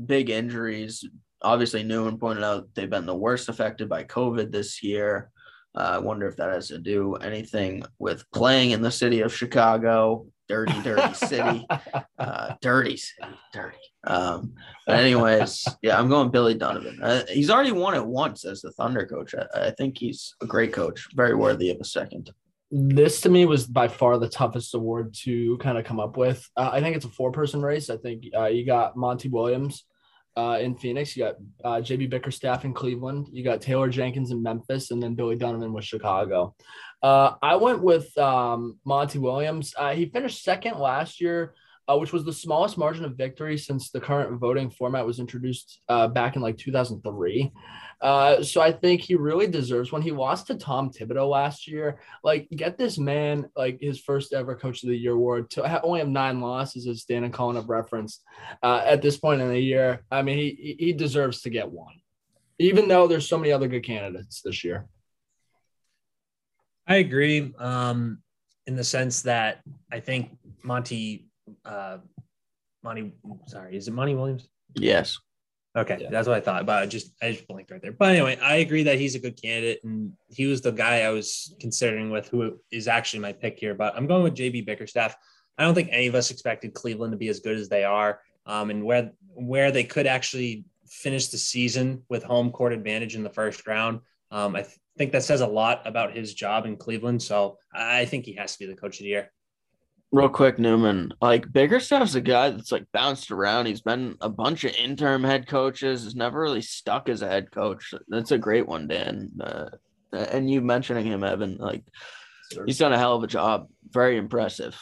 big 0.07 0.31
injuries. 0.31 1.05
Obviously, 1.43 1.83
Newman 1.83 2.19
pointed 2.19 2.45
out 2.45 2.69
they've 2.75 2.91
been 2.91 3.07
the 3.07 3.15
worst 3.15 3.49
affected 3.49 3.89
by 3.89 4.05
COVID 4.05 4.51
this 4.51 4.83
year. 4.83 5.31
Uh, 5.75 5.93
I 5.95 5.99
wonder 5.99 6.27
if 6.27 6.37
that 6.37 6.53
has 6.53 6.69
to 6.69 6.79
do 6.79 7.15
anything 7.17 7.83
with 7.99 8.31
playing 8.31 8.73
in 8.73 8.83
the 8.83 8.91
city 8.91 9.21
of 9.21 9.35
Chicago, 9.35 10.27
dirty, 10.49 10.81
dirty 10.83 11.15
city, 11.15 11.67
uh, 12.19 12.55
dirty 12.61 12.97
city, 12.97 13.35
dirty. 13.53 13.79
Um, 14.05 14.55
but 14.87 14.97
anyways, 14.97 15.67
yeah, 15.81 15.99
I'm 15.99 16.09
going 16.09 16.31
Billy 16.31 16.55
Donovan. 16.55 17.01
Uh, 17.03 17.25
he's 17.29 17.51
already 17.51 17.73
won 17.73 17.95
it 17.95 18.05
once 18.05 18.45
as 18.45 18.61
the 18.61 18.71
Thunder 18.73 19.07
coach. 19.07 19.35
I, 19.35 19.69
I 19.69 19.71
think 19.71 19.97
he's 19.97 20.35
a 20.43 20.47
great 20.47 20.73
coach, 20.73 21.09
very 21.15 21.35
worthy 21.35 21.71
of 21.71 21.79
a 21.81 21.85
second. 21.85 22.31
This 22.71 23.21
to 23.23 23.29
me 23.29 23.45
was 23.47 23.67
by 23.67 23.89
far 23.89 24.19
the 24.19 24.29
toughest 24.29 24.75
award 24.75 25.15
to 25.23 25.59
kind 25.59 25.79
of 25.79 25.85
come 25.85 26.01
up 26.01 26.17
with. 26.17 26.47
Uh, 26.57 26.71
I 26.73 26.81
think 26.81 26.97
it's 26.97 27.05
a 27.05 27.11
four-person 27.11 27.63
race. 27.63 27.91
I 27.91 27.97
think 27.97 28.25
uh, 28.37 28.47
you 28.47 28.67
got 28.67 28.97
Monty 28.97 29.29
Williams, 29.29 29.85
uh, 30.37 30.59
in 30.61 30.77
Phoenix. 30.77 31.17
You 31.17 31.25
got 31.25 31.37
uh, 31.65 31.81
JB 31.83 32.11
Bickerstaff 32.11 32.65
in 32.65 32.73
Cleveland. 32.73 33.29
You 33.33 33.45
got 33.45 33.61
Taylor 33.61 33.89
Jenkins 33.89 34.31
in 34.31 34.43
Memphis, 34.43 34.91
and 34.91 35.03
then 35.03 35.15
Billy 35.15 35.37
Donovan 35.37 35.73
with 35.73 35.85
Chicago. 35.85 36.55
Uh, 37.03 37.35
I 37.43 37.57
went 37.57 37.83
with 37.83 38.17
um, 38.17 38.79
Monty 38.85 39.19
Williams. 39.19 39.75
Uh, 39.77 39.93
he 39.93 40.07
finished 40.07 40.45
second 40.45 40.79
last 40.79 41.21
year, 41.21 41.55
uh, 41.89 41.97
which 41.97 42.13
was 42.13 42.25
the 42.25 42.33
smallest 42.33 42.79
margin 42.79 43.05
of 43.05 43.17
victory 43.17 43.59
since 43.59 43.91
the 43.91 44.01
current 44.01 44.39
voting 44.39 44.71
format 44.71 45.05
was 45.05 45.19
introduced 45.19 45.81
uh, 45.89 46.07
back 46.09 46.37
in 46.37 46.43
like 46.43 46.57
2003. 46.59 47.53
Uh, 48.03 48.43
so 48.43 48.61
I 48.61 48.73
think 48.73 49.01
he 49.01 49.15
really 49.15 49.47
deserves 49.47 49.93
when 49.93 50.03
he 50.03 50.11
lost 50.11 50.49
to 50.49 50.57
Tom 50.57 50.91
Thibodeau 50.91 51.31
last 51.31 51.69
year. 51.69 52.01
Like, 52.25 52.49
get 52.51 52.77
this 52.77 52.99
man 52.99 53.49
like 53.57 53.79
his 53.81 54.01
first 54.01 54.33
ever 54.33 54.57
Coach 54.57 54.83
of 54.83 54.89
the 54.89 54.97
Year 54.97 55.13
award. 55.13 55.51
To 55.51 55.83
only 55.83 56.01
have 56.01 56.09
nine 56.09 56.41
losses, 56.41 56.89
as 56.89 57.05
Dan 57.05 57.23
and 57.23 57.33
Colin 57.33 57.55
have 57.57 57.69
referenced 57.69 58.25
uh, 58.63 58.83
at 58.85 59.03
this 59.03 59.17
point 59.17 59.41
in 59.41 59.49
the 59.49 59.61
year. 59.61 60.03
I 60.11 60.23
mean, 60.23 60.37
he 60.37 60.77
he 60.79 60.93
deserves 60.93 61.43
to 61.43 61.51
get 61.51 61.71
one, 61.71 61.95
even 62.59 62.89
though 62.89 63.07
there's 63.07 63.29
so 63.29 63.39
many 63.39 63.53
other 63.53 63.69
good 63.69 63.85
candidates 63.85 64.43
this 64.43 64.65
year. 64.65 64.87
I 66.89 66.97
agree, 66.97 67.55
um, 67.59 68.21
in 68.67 68.75
the 68.75 68.83
sense 68.83 69.23
that 69.23 69.61
I 69.93 70.01
think 70.01 70.37
Monty, 70.65 71.29
uh, 71.65 71.99
Monty, 72.83 73.13
sorry, 73.47 73.77
is 73.77 73.87
it 73.87 73.95
Monty 73.95 74.17
Williams? 74.17 74.49
Yes. 74.75 75.19
Okay, 75.75 75.99
yeah. 76.01 76.11
that's 76.11 76.29
what 76.29 76.37
I 76.37 76.41
thought. 76.41 76.67
But 76.67 76.83
I 76.83 76.87
just 76.87 77.13
I 77.23 77.33
just 77.33 77.49
blinked 77.49 77.71
right 77.71 77.81
there. 77.81 77.93
But 77.93 78.11
anyway, 78.11 78.39
I 78.43 78.57
agree 78.57 78.83
that 78.83 78.99
he's 78.99 79.15
a 79.15 79.19
good 79.19 79.41
candidate, 79.41 79.81
and 79.85 80.13
he 80.29 80.47
was 80.47 80.61
the 80.61 80.71
guy 80.71 81.01
I 81.01 81.11
was 81.11 81.55
considering 81.61 82.11
with 82.11 82.29
who 82.29 82.59
is 82.71 82.89
actually 82.89 83.21
my 83.21 83.33
pick 83.33 83.59
here. 83.59 83.75
But 83.75 83.97
I'm 83.97 84.07
going 84.07 84.23
with 84.23 84.35
JB 84.35 84.67
Bickerstaff. 84.67 85.17
I 85.57 85.65
don't 85.65 85.75
think 85.75 85.89
any 85.91 86.07
of 86.09 86.15
us 86.15 86.31
expected 86.31 86.75
Cleveland 86.75 87.13
to 87.13 87.17
be 87.17 87.29
as 87.29 87.41
good 87.41 87.57
as 87.57 87.69
they 87.69 87.85
are, 87.85 88.21
um, 88.45 88.69
and 88.71 88.85
where 88.85 89.13
where 89.35 89.71
they 89.71 89.85
could 89.85 90.07
actually 90.07 90.67
finish 90.87 91.29
the 91.29 91.39
season 91.39 92.03
with 92.11 92.23
home 92.23 92.51
court 92.51 92.75
advantage 92.75 93.15
in 93.15 93.23
the 93.23 93.31
first 93.31 93.67
round. 93.67 94.01
Um, 94.31 94.55
I 94.55 94.63
th- 94.63 94.79
think 94.99 95.13
that 95.13 95.23
says 95.23 95.41
a 95.41 95.47
lot 95.47 95.81
about 95.87 96.15
his 96.15 96.35
job 96.35 96.67
in 96.67 96.77
Cleveland. 96.77 97.23
So 97.23 97.57
I 97.73 98.05
think 98.05 98.27
he 98.27 98.35
has 98.35 98.53
to 98.53 98.59
be 98.59 98.67
the 98.67 98.77
coach 98.77 98.99
of 98.99 99.05
the 99.05 99.11
year. 99.11 99.31
Real 100.13 100.29
quick, 100.29 100.59
Newman. 100.59 101.15
Like 101.23 101.51
Bickerstaff's 101.51 102.15
a 102.15 102.21
guy 102.21 102.51
that's 102.51 102.71
like 102.71 102.85
bounced 102.93 103.31
around. 103.31 103.65
He's 103.65 103.81
been 103.81 104.17
a 104.21 104.29
bunch 104.29 104.65
of 104.65 104.75
interim 104.75 105.25
head 105.25 105.49
coaches. 105.49 106.05
Has 106.05 106.15
never 106.15 106.39
really 106.39 106.61
stuck 106.61 107.09
as 107.09 107.23
a 107.23 107.29
head 107.29 107.51
coach. 107.51 107.95
That's 108.09 108.31
a 108.31 108.37
great 108.37 108.69
one, 108.69 108.87
Dan. 108.89 109.31
Uh, 109.41 109.71
and 110.13 110.51
you 110.51 110.61
mentioning 110.61 111.07
him, 111.07 111.25
Evan, 111.25 111.57
like 111.57 111.85
he's 112.67 112.77
done 112.77 112.93
a 112.93 112.99
hell 112.99 113.17
of 113.17 113.25
a 113.25 113.27
job. 113.27 113.69
Very 113.91 114.19
impressive. 114.19 114.79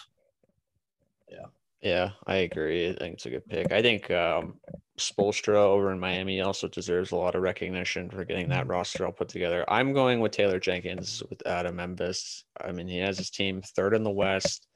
Yeah, 1.30 1.46
yeah, 1.80 2.10
I 2.26 2.38
agree. 2.38 2.90
I 2.90 2.94
think 2.94 3.14
it's 3.14 3.26
a 3.26 3.30
good 3.30 3.46
pick. 3.46 3.70
I 3.70 3.82
think 3.82 4.10
um, 4.10 4.54
Spoelstra 4.98 5.54
over 5.54 5.92
in 5.92 6.00
Miami 6.00 6.40
also 6.40 6.66
deserves 6.66 7.12
a 7.12 7.16
lot 7.16 7.36
of 7.36 7.42
recognition 7.42 8.10
for 8.10 8.24
getting 8.24 8.48
that 8.48 8.66
roster 8.66 9.06
all 9.06 9.12
put 9.12 9.28
together. 9.28 9.64
I'm 9.68 9.92
going 9.92 10.18
with 10.18 10.32
Taylor 10.32 10.58
Jenkins 10.58 11.22
with 11.30 11.46
Adam 11.46 11.76
Memphis. 11.76 12.44
I 12.60 12.72
mean, 12.72 12.88
he 12.88 12.98
has 12.98 13.16
his 13.16 13.30
team 13.30 13.62
third 13.62 13.94
in 13.94 14.02
the 14.02 14.10
West 14.10 14.66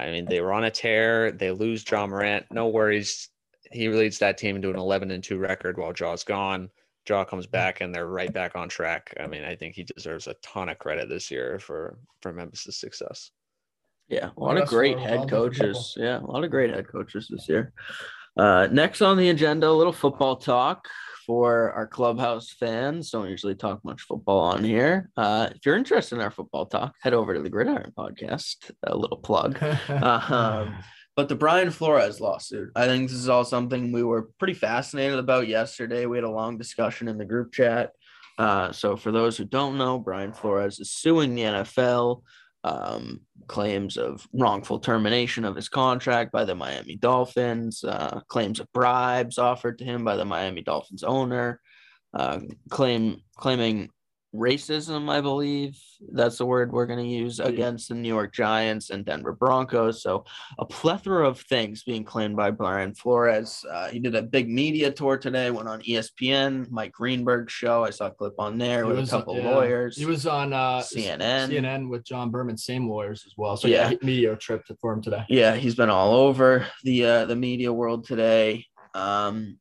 I 0.00 0.10
mean, 0.10 0.24
they 0.24 0.40
were 0.40 0.52
on 0.52 0.64
a 0.64 0.70
tear. 0.70 1.32
They 1.32 1.50
lose 1.50 1.84
Ja 1.88 2.06
Morant. 2.06 2.46
No 2.50 2.68
worries. 2.68 3.28
He 3.70 3.88
leads 3.88 4.18
that 4.18 4.38
team 4.38 4.60
to 4.60 4.70
an 4.70 4.76
11 4.76 5.10
and 5.10 5.22
2 5.22 5.38
record 5.38 5.78
while 5.78 5.92
Ja's 5.92 6.24
gone. 6.24 6.70
Ja 7.08 7.24
comes 7.24 7.46
back 7.46 7.80
and 7.80 7.94
they're 7.94 8.06
right 8.06 8.32
back 8.32 8.54
on 8.54 8.68
track. 8.68 9.14
I 9.18 9.26
mean, 9.26 9.44
I 9.44 9.56
think 9.56 9.74
he 9.74 9.84
deserves 9.84 10.26
a 10.26 10.34
ton 10.42 10.68
of 10.68 10.78
credit 10.78 11.08
this 11.08 11.30
year 11.30 11.58
for 11.58 11.98
for 12.20 12.32
Memphis' 12.32 12.78
success. 12.78 13.30
Yeah, 14.08 14.30
a 14.36 14.40
lot 14.40 14.58
of 14.58 14.68
great 14.68 14.98
head 14.98 15.28
coaches. 15.28 15.94
Yeah, 15.96 16.20
a 16.20 16.26
lot 16.26 16.44
of 16.44 16.50
great 16.50 16.70
head 16.70 16.88
coaches 16.88 17.28
this 17.30 17.48
year. 17.48 17.72
Uh, 18.36 18.68
next 18.70 19.02
on 19.02 19.16
the 19.16 19.28
agenda, 19.28 19.68
a 19.68 19.70
little 19.70 19.92
football 19.92 20.36
talk 20.36 20.88
for 21.26 21.72
our 21.72 21.86
clubhouse 21.86 22.50
fans. 22.50 23.10
Don't 23.10 23.28
usually 23.28 23.54
talk 23.54 23.84
much 23.84 24.02
football 24.02 24.40
on 24.40 24.64
here. 24.64 25.10
Uh, 25.16 25.48
if 25.54 25.64
you're 25.64 25.76
interested 25.76 26.16
in 26.16 26.20
our 26.20 26.30
football 26.30 26.66
talk, 26.66 26.94
head 27.02 27.14
over 27.14 27.34
to 27.34 27.40
the 27.42 27.50
Gridiron 27.50 27.92
Podcast. 27.96 28.70
A 28.84 28.96
little 28.96 29.18
plug. 29.18 29.62
um, 29.88 30.74
but 31.16 31.28
the 31.28 31.34
Brian 31.34 31.70
Flores 31.70 32.20
lawsuit, 32.20 32.70
I 32.74 32.86
think 32.86 33.08
this 33.08 33.18
is 33.18 33.28
all 33.28 33.44
something 33.44 33.92
we 33.92 34.02
were 34.02 34.30
pretty 34.38 34.54
fascinated 34.54 35.18
about 35.18 35.48
yesterday. 35.48 36.06
We 36.06 36.16
had 36.16 36.24
a 36.24 36.30
long 36.30 36.58
discussion 36.58 37.08
in 37.08 37.18
the 37.18 37.24
group 37.24 37.52
chat. 37.52 37.92
Uh, 38.38 38.72
so, 38.72 38.96
for 38.96 39.12
those 39.12 39.36
who 39.36 39.44
don't 39.44 39.76
know, 39.76 39.98
Brian 39.98 40.32
Flores 40.32 40.80
is 40.80 40.90
suing 40.92 41.34
the 41.34 41.42
NFL 41.42 42.22
um, 42.64 43.20
claims 43.46 43.96
of 43.96 44.26
wrongful 44.32 44.78
termination 44.78 45.44
of 45.44 45.56
his 45.56 45.68
contract 45.68 46.32
by 46.32 46.44
the 46.44 46.54
Miami 46.54 46.96
Dolphins, 46.96 47.82
uh, 47.84 48.20
claims 48.28 48.60
of 48.60 48.70
bribes 48.72 49.38
offered 49.38 49.78
to 49.78 49.84
him 49.84 50.04
by 50.04 50.16
the 50.16 50.24
Miami 50.24 50.62
Dolphins 50.62 51.02
owner, 51.02 51.60
uh, 52.14 52.40
claim 52.70 53.22
claiming 53.36 53.88
racism, 54.34 55.10
I 55.10 55.20
believe 55.20 55.78
that's 56.12 56.38
the 56.38 56.46
word 56.46 56.72
we're 56.72 56.86
going 56.86 56.98
to 56.98 57.10
use 57.10 57.40
against 57.40 57.88
the 57.88 57.94
New 57.94 58.08
York 58.08 58.32
Giants 58.32 58.90
and 58.90 59.04
Denver 59.04 59.32
Broncos. 59.32 60.02
So 60.02 60.24
a 60.58 60.64
plethora 60.64 61.28
of 61.28 61.40
things 61.40 61.82
being 61.82 62.04
claimed 62.04 62.36
by 62.36 62.50
Brian 62.50 62.94
Flores. 62.94 63.64
Uh, 63.70 63.88
he 63.88 63.98
did 63.98 64.14
a 64.14 64.22
big 64.22 64.48
media 64.48 64.90
tour 64.90 65.18
today, 65.18 65.50
went 65.50 65.68
on 65.68 65.82
ESPN, 65.82 66.70
Mike 66.70 66.92
Greenberg's 66.92 67.52
show. 67.52 67.84
I 67.84 67.90
saw 67.90 68.06
a 68.06 68.10
clip 68.10 68.34
on 68.38 68.58
there 68.58 68.84
he 68.84 68.88
with 68.88 68.98
was, 69.00 69.12
a 69.12 69.18
couple 69.18 69.36
yeah. 69.36 69.50
lawyers. 69.50 69.96
He 69.96 70.06
was 70.06 70.26
on 70.26 70.52
uh, 70.52 70.80
CNN, 70.80 71.48
CNN 71.48 71.88
with 71.88 72.04
John 72.04 72.30
Berman, 72.30 72.56
same 72.56 72.88
lawyers 72.88 73.24
as 73.26 73.34
well. 73.36 73.56
So 73.56 73.68
yeah, 73.68 73.90
yeah 73.90 73.96
media 74.02 74.36
trip 74.36 74.64
for 74.80 74.92
him 74.92 75.02
today. 75.02 75.24
Yeah, 75.28 75.56
he's 75.56 75.74
been 75.74 75.90
all 75.90 76.14
over 76.14 76.66
the 76.84 77.04
uh, 77.04 77.24
the 77.24 77.36
media 77.36 77.72
world 77.72 78.06
today. 78.06 78.66
Um, 78.94 79.58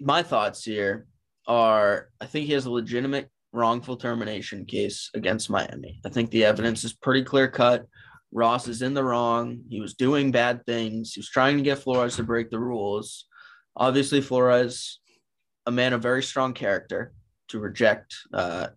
my 0.00 0.22
thoughts 0.22 0.64
here 0.64 1.06
are 1.46 2.08
I 2.20 2.26
think 2.26 2.46
he 2.46 2.52
has 2.54 2.66
a 2.66 2.70
legitimate 2.70 3.30
wrongful 3.54 3.96
termination 3.96 4.66
case 4.66 5.10
against 5.14 5.48
Miami. 5.48 6.00
I 6.04 6.08
think 6.08 6.30
the 6.30 6.44
evidence 6.44 6.82
is 6.84 6.92
pretty 6.92 7.22
clear 7.22 7.48
cut. 7.48 7.86
Ross 8.32 8.66
is 8.66 8.82
in 8.82 8.94
the 8.94 9.04
wrong. 9.04 9.60
He 9.70 9.80
was 9.80 9.94
doing 9.94 10.32
bad 10.32 10.66
things. 10.66 11.12
He 11.12 11.20
was 11.20 11.28
trying 11.28 11.56
to 11.56 11.62
get 11.62 11.78
Flores 11.78 12.16
to 12.16 12.24
break 12.24 12.50
the 12.50 12.58
rules. 12.58 13.26
Obviously, 13.76 14.20
Flores, 14.20 14.98
a 15.66 15.70
man 15.70 15.92
of 15.92 16.02
very 16.02 16.22
strong 16.22 16.52
character, 16.52 17.12
to 17.48 17.60
reject 17.60 18.16
uh, 18.32 18.68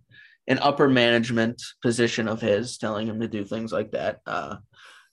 an 0.48 0.60
upper 0.60 0.88
management 0.88 1.60
position 1.82 2.28
of 2.28 2.40
his, 2.40 2.78
telling 2.78 3.08
him 3.08 3.20
to 3.20 3.28
do 3.28 3.44
things 3.44 3.74
like 3.74 3.92
that. 3.92 4.20
Uh, 4.28 4.58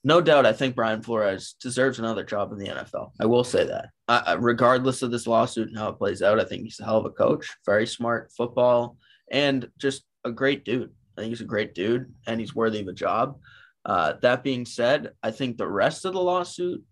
no 0.07 0.21
doubt, 0.21 0.45
I 0.45 0.53
think 0.53 0.77
Brian 0.77 1.01
Flores 1.01 1.57
deserves 1.63 1.99
another 1.99 2.25
job 2.25 2.53
in 2.53 2.59
the 2.59 2.69
NFL. 2.69 3.13
I 3.19 3.25
will 3.25 3.45
say 3.45 3.65
that. 3.65 3.89
Uh, 4.09 4.37
regardless 4.39 5.01
of 5.01 5.11
this 5.11 5.27
lawsuit 5.27 5.69
and 5.69 5.79
how 5.79 5.89
it 5.89 5.99
plays 5.99 6.21
out, 6.21 6.39
I 6.39 6.45
think 6.45 6.65
he's 6.65 6.81
a 6.81 6.85
hell 6.85 6.99
of 6.99 7.07
a 7.07 7.11
coach, 7.11 7.49
very 7.65 7.87
smart 7.87 8.31
football 8.37 8.99
and 9.31 9.69
just 9.79 10.05
a 10.25 10.31
great 10.31 10.65
dude. 10.65 10.91
I 11.17 11.21
think 11.21 11.31
he's 11.31 11.41
a 11.41 11.45
great 11.45 11.75
dude 11.75 12.13
and 12.27 12.41
he's 12.41 12.55
worthy 12.55 12.81
of 12.81 12.89
a 12.89 12.93
job. 12.93 13.39
Uh, 13.85 14.15
that 14.23 14.43
being 14.43 14.65
said, 14.65 15.13
I 15.23 15.31
think 15.31 15.57
the 15.57 15.69
rest 15.69 16.05
of 16.05 16.15
the 16.15 16.21
lawsuit 16.21 16.83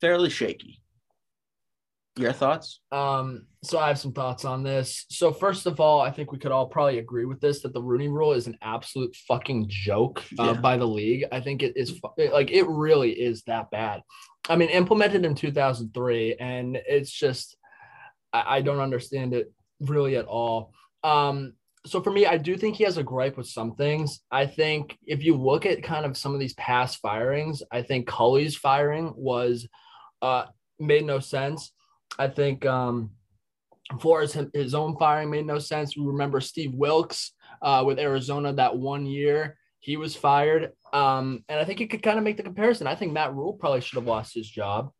fairly 0.00 0.30
shaky. 0.30 0.82
Your 2.16 2.32
thoughts? 2.32 2.80
Um, 2.90 3.46
so 3.62 3.78
I 3.78 3.88
have 3.88 3.98
some 3.98 4.12
thoughts 4.12 4.44
on 4.44 4.62
this. 4.62 5.06
So 5.08 5.32
first 5.32 5.66
of 5.66 5.80
all, 5.80 6.00
I 6.00 6.10
think 6.10 6.30
we 6.30 6.38
could 6.38 6.52
all 6.52 6.66
probably 6.66 6.98
agree 6.98 7.24
with 7.24 7.40
this 7.40 7.62
that 7.62 7.72
the 7.72 7.80
Rooney 7.80 8.08
Rule 8.08 8.32
is 8.32 8.46
an 8.46 8.58
absolute 8.60 9.16
fucking 9.28 9.66
joke 9.68 10.22
uh, 10.38 10.52
yeah. 10.52 10.60
by 10.60 10.76
the 10.76 10.86
league. 10.86 11.24
I 11.32 11.40
think 11.40 11.62
it 11.62 11.74
is 11.74 11.98
like 12.18 12.50
it 12.50 12.66
really 12.68 13.12
is 13.12 13.44
that 13.44 13.70
bad. 13.70 14.02
I 14.48 14.56
mean, 14.56 14.68
implemented 14.68 15.24
in 15.24 15.34
2003, 15.34 16.36
and 16.38 16.76
it's 16.86 17.10
just 17.10 17.56
I, 18.32 18.58
I 18.58 18.60
don't 18.60 18.80
understand 18.80 19.32
it 19.32 19.50
really 19.80 20.16
at 20.16 20.26
all. 20.26 20.72
Um, 21.02 21.54
so 21.84 22.00
for 22.00 22.12
me, 22.12 22.26
I 22.26 22.38
do 22.38 22.56
think 22.56 22.76
he 22.76 22.84
has 22.84 22.96
a 22.96 23.02
gripe 23.02 23.36
with 23.36 23.48
some 23.48 23.74
things. 23.74 24.20
I 24.30 24.46
think 24.46 24.96
if 25.04 25.22
you 25.24 25.36
look 25.36 25.66
at 25.66 25.82
kind 25.82 26.06
of 26.06 26.16
some 26.16 26.32
of 26.32 26.40
these 26.40 26.54
past 26.54 26.98
firings, 27.00 27.62
I 27.72 27.82
think 27.82 28.06
Culley's 28.06 28.56
firing 28.56 29.12
was 29.16 29.68
uh 30.20 30.46
made 30.78 31.04
no 31.04 31.18
sense. 31.18 31.72
I 32.18 32.28
think 32.28 32.64
um 32.66 33.10
Flores 34.00 34.36
his 34.54 34.74
own 34.74 34.96
firing 34.96 35.30
made 35.30 35.46
no 35.46 35.58
sense. 35.58 35.96
We 35.96 36.06
remember 36.06 36.40
Steve 36.40 36.72
Wilks 36.74 37.32
uh, 37.60 37.82
with 37.86 37.98
Arizona 37.98 38.52
that 38.54 38.76
one 38.76 39.04
year 39.06 39.58
he 39.80 39.96
was 39.96 40.16
fired. 40.16 40.72
Um, 40.92 41.42
and 41.48 41.58
I 41.58 41.64
think 41.64 41.80
you 41.80 41.88
could 41.88 42.02
kind 42.02 42.18
of 42.18 42.24
make 42.24 42.36
the 42.36 42.42
comparison. 42.42 42.86
I 42.86 42.94
think 42.94 43.12
Matt 43.12 43.34
Rhule 43.34 43.54
probably 43.54 43.80
should 43.80 43.96
have 43.96 44.06
lost 44.06 44.34
his 44.34 44.48
job. 44.48 44.90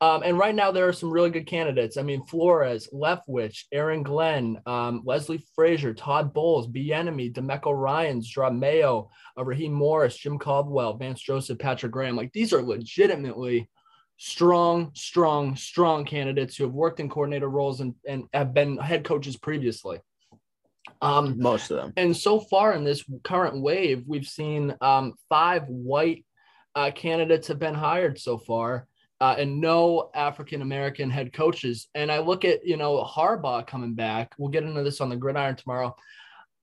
Um, 0.00 0.22
and 0.22 0.38
right 0.38 0.54
now 0.54 0.70
there 0.70 0.86
are 0.86 0.92
some 0.92 1.10
really 1.10 1.30
good 1.30 1.46
candidates. 1.46 1.96
I 1.96 2.02
mean, 2.02 2.24
Flores, 2.26 2.88
Leftwich, 2.92 3.64
Aaron 3.72 4.02
Glenn, 4.02 4.60
um, 4.66 5.02
Leslie 5.04 5.44
Frazier, 5.54 5.92
Todd 5.92 6.32
Bowles, 6.32 6.68
Bieniemy, 6.68 7.32
DeMeco 7.32 7.72
Ryans, 7.76 8.30
Draw 8.30 8.50
Mayo, 8.50 9.10
uh, 9.36 9.44
Raheem 9.44 9.72
Morris, 9.72 10.16
Jim 10.16 10.38
Caldwell, 10.38 10.96
Vance 10.96 11.20
Joseph, 11.20 11.58
Patrick 11.58 11.92
Graham. 11.92 12.16
Like 12.16 12.32
these 12.32 12.52
are 12.52 12.62
legitimately 12.62 13.68
strong, 14.18 14.90
strong, 14.94 15.56
strong 15.56 16.04
candidates 16.04 16.56
who 16.56 16.64
have 16.64 16.74
worked 16.74 17.00
in 17.00 17.08
coordinator 17.08 17.48
roles 17.48 17.80
and, 17.80 17.94
and 18.06 18.24
have 18.32 18.54
been 18.54 18.76
head 18.76 19.02
coaches 19.02 19.36
previously. 19.36 19.98
Um, 21.02 21.40
Most 21.40 21.70
of 21.70 21.78
them. 21.78 21.92
And 21.96 22.16
so 22.16 22.40
far 22.40 22.74
in 22.74 22.84
this 22.84 23.04
current 23.22 23.60
wave, 23.60 24.04
we've 24.06 24.26
seen 24.26 24.74
um, 24.80 25.14
five 25.28 25.64
white 25.68 26.24
uh, 26.74 26.90
candidates 26.90 27.48
have 27.48 27.58
been 27.58 27.74
hired 27.74 28.18
so 28.18 28.38
far. 28.38 28.86
Uh, 29.22 29.34
and 29.38 29.60
no 29.60 30.10
African 30.14 30.62
American 30.62 31.10
head 31.10 31.30
coaches. 31.30 31.88
And 31.94 32.10
I 32.10 32.20
look 32.20 32.46
at, 32.46 32.66
you 32.66 32.78
know, 32.78 33.04
Harbaugh 33.04 33.66
coming 33.66 33.94
back. 33.94 34.34
We'll 34.38 34.48
get 34.48 34.64
into 34.64 34.82
this 34.82 35.02
on 35.02 35.10
the 35.10 35.16
gridiron 35.16 35.56
tomorrow. 35.56 35.94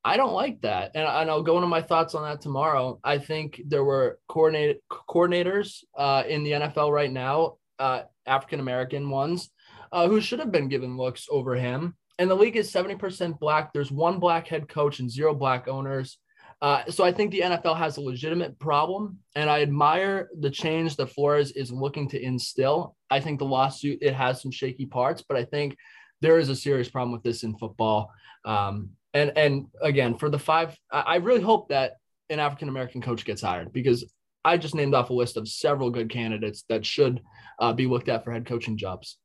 I 0.04 0.18
don't 0.18 0.34
like 0.34 0.62
that. 0.62 0.92
And, 0.96 1.04
and 1.04 1.30
I'll 1.30 1.44
go 1.44 1.58
into 1.58 1.68
my 1.68 1.84
thoughts 1.84 2.16
on 2.16 2.24
that 2.24 2.42
tomorrow. 2.42 3.00
I 3.04 3.20
think 3.20 3.62
there 3.68 3.84
were 3.84 4.18
coordinate, 4.28 4.82
coordinators 4.90 5.84
uh, 5.96 6.24
in 6.28 6.44
the 6.44 6.52
NFL 6.52 6.92
right 6.92 7.12
now, 7.12 7.58
uh, 7.78 8.04
African 8.26 8.60
American 8.60 9.12
ones, 9.12 9.52
uh, 9.92 10.08
who 10.08 10.20
should 10.20 10.40
have 10.40 10.52
been 10.52 10.68
given 10.68 10.98
looks 10.98 11.28
over 11.30 11.54
him 11.56 11.96
and 12.20 12.30
the 12.30 12.36
league 12.36 12.56
is 12.56 12.72
70% 12.72 13.40
black. 13.40 13.74
There's 13.74 13.92
one 13.92 14.20
black 14.20 14.48
head 14.48 14.68
coach 14.68 15.00
and 15.00 15.10
zero 15.10 15.34
black 15.34 15.68
owners. 15.68 16.18
Uh, 16.62 16.84
so 16.90 17.04
I 17.04 17.12
think 17.12 17.32
the 17.32 17.42
NFL 17.42 17.78
has 17.78 17.98
a 17.98 18.02
legitimate 18.02 18.58
problem, 18.58 19.20
and 19.36 19.48
I 19.48 19.62
admire 19.62 20.30
the 20.40 20.50
change 20.50 20.96
that 20.96 21.12
Flores 21.12 21.52
is 21.52 21.72
looking 21.72 22.10
to 22.10 22.22
instill. 22.22 22.96
I 23.12 23.20
think 23.20 23.38
the 23.38 23.46
lawsuit 23.46 24.00
it 24.02 24.16
has 24.16 24.42
some 24.42 24.50
shaky 24.50 24.88
parts, 24.88 25.24
but 25.28 25.38
I 25.38 25.46
think 25.46 25.78
there 26.22 26.40
is 26.40 26.50
a 26.50 26.56
serious 26.56 26.90
problem 26.90 27.12
with 27.12 27.22
this 27.22 27.44
in 27.44 27.56
football. 27.58 28.12
Um, 28.44 28.90
and 29.14 29.38
and 29.38 29.68
again, 29.84 30.18
for 30.18 30.32
the 30.32 30.40
five, 30.40 30.76
I 30.92 31.18
really 31.18 31.42
hope 31.42 31.70
that 31.70 31.98
an 32.32 32.40
African 32.40 32.70
American 32.70 33.02
coach 33.04 33.24
gets 33.24 33.44
hired 33.44 33.72
because 33.72 34.12
I 34.44 34.58
just 34.58 34.74
named 34.74 34.96
off 34.96 35.12
a 35.12 35.14
list 35.14 35.38
of 35.38 35.48
several 35.48 35.92
good 35.92 36.10
candidates 36.10 36.64
that 36.70 36.86
should 36.86 37.22
uh, 37.60 37.74
be 37.74 37.86
looked 37.86 38.10
at 38.10 38.24
for 38.24 38.32
head 38.32 38.48
coaching 38.48 38.78
jobs. 38.78 39.18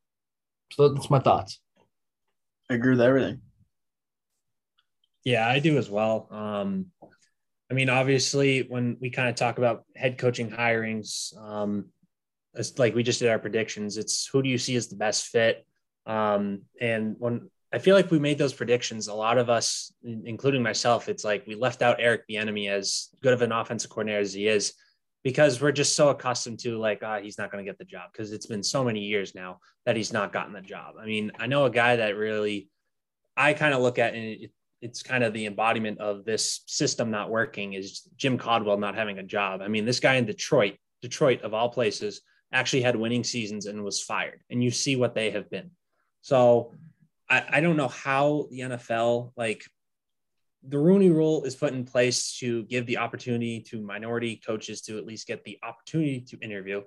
So 0.72 0.90
that's 0.90 1.08
my 1.08 1.18
thoughts. 1.18 1.61
I 2.72 2.76
agree 2.76 2.92
with 2.92 3.02
everything. 3.02 3.42
Yeah, 5.24 5.46
I 5.46 5.58
do 5.58 5.76
as 5.76 5.90
well. 5.90 6.26
Um, 6.30 6.86
I 7.70 7.74
mean, 7.74 7.90
obviously, 7.90 8.62
when 8.62 8.96
we 8.98 9.10
kind 9.10 9.28
of 9.28 9.34
talk 9.34 9.58
about 9.58 9.84
head 9.94 10.16
coaching 10.16 10.50
hirings, 10.50 11.36
um, 11.36 11.90
it's 12.54 12.78
like 12.78 12.94
we 12.94 13.02
just 13.02 13.18
did 13.18 13.28
our 13.28 13.38
predictions. 13.38 13.98
It's 13.98 14.26
who 14.26 14.42
do 14.42 14.48
you 14.48 14.56
see 14.56 14.74
as 14.76 14.88
the 14.88 14.96
best 14.96 15.26
fit? 15.26 15.66
Um, 16.06 16.62
and 16.80 17.16
when 17.18 17.50
I 17.74 17.78
feel 17.78 17.94
like 17.94 18.10
we 18.10 18.18
made 18.18 18.38
those 18.38 18.54
predictions, 18.54 19.08
a 19.08 19.14
lot 19.14 19.36
of 19.36 19.50
us, 19.50 19.92
including 20.02 20.62
myself, 20.62 21.10
it's 21.10 21.24
like 21.24 21.46
we 21.46 21.54
left 21.54 21.82
out 21.82 21.96
Eric 21.98 22.22
Bieniemy 22.26 22.70
as 22.70 23.10
good 23.22 23.34
of 23.34 23.42
an 23.42 23.52
offensive 23.52 23.90
coordinator 23.90 24.20
as 24.20 24.32
he 24.32 24.48
is, 24.48 24.72
because 25.22 25.60
we're 25.60 25.72
just 25.72 25.94
so 25.94 26.08
accustomed 26.08 26.58
to 26.60 26.78
like, 26.78 27.02
ah, 27.02 27.20
he's 27.20 27.38
not 27.38 27.50
going 27.50 27.64
to 27.64 27.68
get 27.68 27.78
the 27.78 27.84
job 27.84 28.10
because 28.12 28.32
it's 28.32 28.46
been 28.46 28.62
so 28.62 28.82
many 28.82 29.00
years 29.00 29.34
now 29.34 29.58
that 29.86 29.96
he's 29.96 30.12
not 30.12 30.32
gotten 30.32 30.52
the 30.52 30.60
job. 30.60 30.94
I 31.00 31.06
mean, 31.06 31.30
I 31.38 31.46
know 31.46 31.64
a 31.64 31.70
guy 31.70 31.96
that 31.96 32.16
really 32.16 32.68
I 33.36 33.54
kind 33.54 33.74
of 33.74 33.80
look 33.80 33.98
at 33.98 34.14
and 34.14 34.24
it, 34.24 34.50
it's 34.80 35.02
kind 35.02 35.22
of 35.22 35.32
the 35.32 35.46
embodiment 35.46 36.00
of 36.00 36.24
this 36.24 36.62
system 36.66 37.10
not 37.10 37.30
working 37.30 37.74
is 37.74 38.02
Jim 38.16 38.36
Caldwell 38.36 38.78
not 38.78 38.96
having 38.96 39.18
a 39.18 39.22
job. 39.22 39.62
I 39.62 39.68
mean, 39.68 39.84
this 39.84 40.00
guy 40.00 40.16
in 40.16 40.26
Detroit, 40.26 40.74
Detroit 41.02 41.42
of 41.42 41.54
all 41.54 41.68
places, 41.68 42.20
actually 42.52 42.82
had 42.82 42.96
winning 42.96 43.24
seasons 43.24 43.66
and 43.66 43.82
was 43.84 44.02
fired. 44.02 44.40
And 44.50 44.62
you 44.62 44.70
see 44.70 44.96
what 44.96 45.14
they 45.14 45.30
have 45.30 45.48
been. 45.48 45.70
So 46.20 46.74
I, 47.30 47.44
I 47.48 47.60
don't 47.60 47.76
know 47.76 47.88
how 47.88 48.48
the 48.50 48.60
NFL 48.60 49.32
like 49.36 49.64
the 50.66 50.78
Rooney 50.78 51.10
rule 51.10 51.44
is 51.44 51.56
put 51.56 51.72
in 51.72 51.84
place 51.84 52.36
to 52.38 52.62
give 52.64 52.86
the 52.86 52.98
opportunity 52.98 53.60
to 53.60 53.80
minority 53.80 54.40
coaches 54.44 54.80
to 54.82 54.98
at 54.98 55.06
least 55.06 55.26
get 55.26 55.42
the 55.44 55.58
opportunity 55.62 56.20
to 56.20 56.38
interview. 56.38 56.82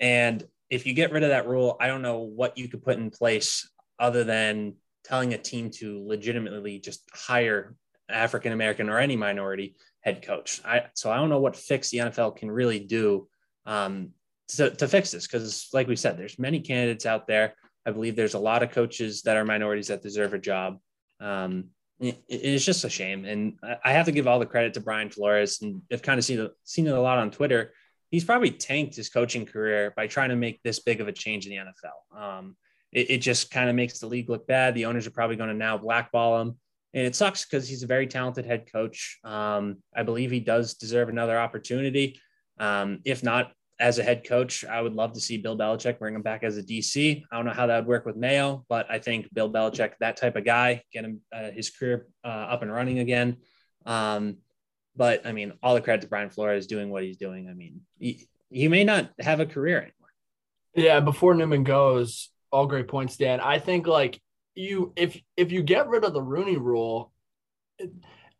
And 0.00 0.46
if 0.68 0.86
you 0.86 0.94
get 0.94 1.12
rid 1.12 1.22
of 1.22 1.30
that 1.30 1.48
rule, 1.48 1.76
I 1.80 1.86
don't 1.86 2.02
know 2.02 2.18
what 2.18 2.58
you 2.58 2.68
could 2.68 2.84
put 2.84 2.98
in 2.98 3.10
place 3.10 3.68
other 3.98 4.24
than 4.24 4.74
telling 5.04 5.32
a 5.32 5.38
team 5.38 5.70
to 5.70 6.04
legitimately 6.06 6.80
just 6.80 7.02
hire 7.12 7.74
African 8.08 8.52
American 8.52 8.90
or 8.90 8.98
any 8.98 9.16
minority 9.16 9.76
head 10.00 10.22
coach. 10.22 10.60
I, 10.64 10.86
so 10.94 11.10
I 11.10 11.16
don't 11.16 11.30
know 11.30 11.40
what 11.40 11.56
fix 11.56 11.90
the 11.90 11.98
NFL 11.98 12.36
can 12.36 12.50
really 12.50 12.80
do 12.80 13.28
um, 13.64 14.10
to, 14.48 14.70
to 14.70 14.88
fix 14.88 15.10
this 15.10 15.26
because, 15.26 15.68
like 15.72 15.88
we 15.88 15.96
said, 15.96 16.18
there's 16.18 16.38
many 16.38 16.60
candidates 16.60 17.06
out 17.06 17.26
there. 17.26 17.54
I 17.86 17.92
believe 17.92 18.16
there's 18.16 18.34
a 18.34 18.38
lot 18.38 18.62
of 18.62 18.70
coaches 18.70 19.22
that 19.22 19.36
are 19.36 19.44
minorities 19.44 19.88
that 19.88 20.02
deserve 20.02 20.34
a 20.34 20.38
job. 20.38 20.78
Um, 21.20 21.70
it's 22.00 22.64
just 22.64 22.84
a 22.84 22.90
shame. 22.90 23.24
And 23.24 23.58
I 23.84 23.92
have 23.92 24.06
to 24.06 24.12
give 24.12 24.26
all 24.26 24.38
the 24.38 24.46
credit 24.46 24.74
to 24.74 24.80
Brian 24.80 25.10
Flores, 25.10 25.62
and 25.62 25.82
I've 25.92 26.02
kind 26.02 26.18
of 26.18 26.24
seen 26.24 26.48
seen 26.64 26.86
it 26.86 26.94
a 26.94 27.00
lot 27.00 27.18
on 27.18 27.30
Twitter. 27.30 27.72
He's 28.10 28.24
probably 28.24 28.50
tanked 28.50 28.96
his 28.96 29.08
coaching 29.08 29.46
career 29.46 29.92
by 29.96 30.06
trying 30.06 30.28
to 30.28 30.36
make 30.36 30.62
this 30.62 30.80
big 30.80 31.00
of 31.00 31.08
a 31.08 31.12
change 31.12 31.46
in 31.46 31.52
the 31.52 31.58
NFL. 31.58 32.20
Um, 32.20 32.56
it, 32.92 33.10
it 33.10 33.18
just 33.18 33.50
kind 33.50 33.68
of 33.68 33.74
makes 33.74 33.98
the 33.98 34.06
league 34.06 34.30
look 34.30 34.46
bad. 34.46 34.74
The 34.74 34.86
owners 34.86 35.06
are 35.06 35.10
probably 35.10 35.36
going 35.36 35.50
to 35.50 35.56
now 35.56 35.76
blackball 35.76 36.40
him. 36.40 36.56
And 36.94 37.06
it 37.06 37.16
sucks 37.16 37.44
because 37.44 37.68
he's 37.68 37.82
a 37.82 37.86
very 37.86 38.06
talented 38.06 38.46
head 38.46 38.70
coach. 38.72 39.18
Um, 39.24 39.82
I 39.94 40.02
believe 40.02 40.30
he 40.30 40.40
does 40.40 40.74
deserve 40.74 41.08
another 41.08 41.38
opportunity. 41.38 42.20
Um, 42.58 43.00
if 43.04 43.22
not, 43.22 43.52
as 43.78 43.98
a 43.98 44.02
head 44.02 44.26
coach, 44.26 44.64
I 44.64 44.80
would 44.80 44.94
love 44.94 45.12
to 45.12 45.20
see 45.20 45.36
Bill 45.36 45.56
Belichick 45.56 45.98
bring 45.98 46.14
him 46.14 46.22
back 46.22 46.42
as 46.42 46.56
a 46.56 46.62
DC. 46.62 47.22
I 47.30 47.36
don't 47.36 47.44
know 47.44 47.52
how 47.52 47.66
that 47.66 47.78
would 47.78 47.86
work 47.86 48.06
with 48.06 48.16
Mayo, 48.16 48.64
but 48.68 48.90
I 48.90 48.98
think 48.98 49.32
Bill 49.34 49.50
Belichick, 49.50 49.92
that 50.00 50.16
type 50.16 50.36
of 50.36 50.44
guy, 50.44 50.82
get 50.92 51.04
him 51.04 51.20
uh, 51.32 51.50
his 51.50 51.70
career 51.70 52.06
uh, 52.24 52.28
up 52.28 52.62
and 52.62 52.72
running 52.72 53.00
again. 53.00 53.36
Um, 53.84 54.38
but 54.96 55.26
I 55.26 55.32
mean, 55.32 55.52
all 55.62 55.74
the 55.74 55.82
credit 55.82 56.02
to 56.02 56.08
Brian 56.08 56.30
Flores 56.30 56.66
doing 56.66 56.88
what 56.88 57.02
he's 57.02 57.18
doing. 57.18 57.48
I 57.50 57.54
mean, 57.54 57.82
he, 57.98 58.26
he 58.48 58.68
may 58.68 58.84
not 58.84 59.10
have 59.20 59.40
a 59.40 59.46
career 59.46 59.76
anymore. 59.76 59.92
Yeah, 60.74 61.00
before 61.00 61.34
Newman 61.34 61.64
goes, 61.64 62.30
all 62.50 62.66
great 62.66 62.88
points, 62.88 63.16
Dan. 63.18 63.40
I 63.40 63.58
think 63.58 63.86
like 63.86 64.20
you, 64.54 64.92
if 64.96 65.20
if 65.36 65.52
you 65.52 65.62
get 65.62 65.88
rid 65.88 66.04
of 66.04 66.14
the 66.14 66.22
Rooney 66.22 66.56
Rule, 66.56 67.12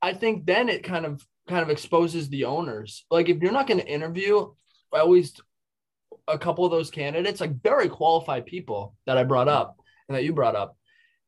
I 0.00 0.14
think 0.14 0.46
then 0.46 0.70
it 0.70 0.82
kind 0.82 1.04
of 1.04 1.26
kind 1.46 1.62
of 1.62 1.70
exposes 1.70 2.28
the 2.28 2.44
owners. 2.44 3.04
Like 3.10 3.28
if 3.28 3.42
you're 3.42 3.52
not 3.52 3.66
going 3.66 3.80
to 3.80 3.86
interview 3.86 4.50
at 4.94 5.08
least 5.08 5.40
a 6.28 6.38
couple 6.38 6.64
of 6.64 6.70
those 6.70 6.90
candidates, 6.90 7.40
like 7.40 7.62
very 7.62 7.88
qualified 7.88 8.46
people 8.46 8.94
that 9.06 9.18
I 9.18 9.24
brought 9.24 9.48
up 9.48 9.76
and 10.08 10.16
that 10.16 10.24
you 10.24 10.32
brought 10.32 10.56
up. 10.56 10.76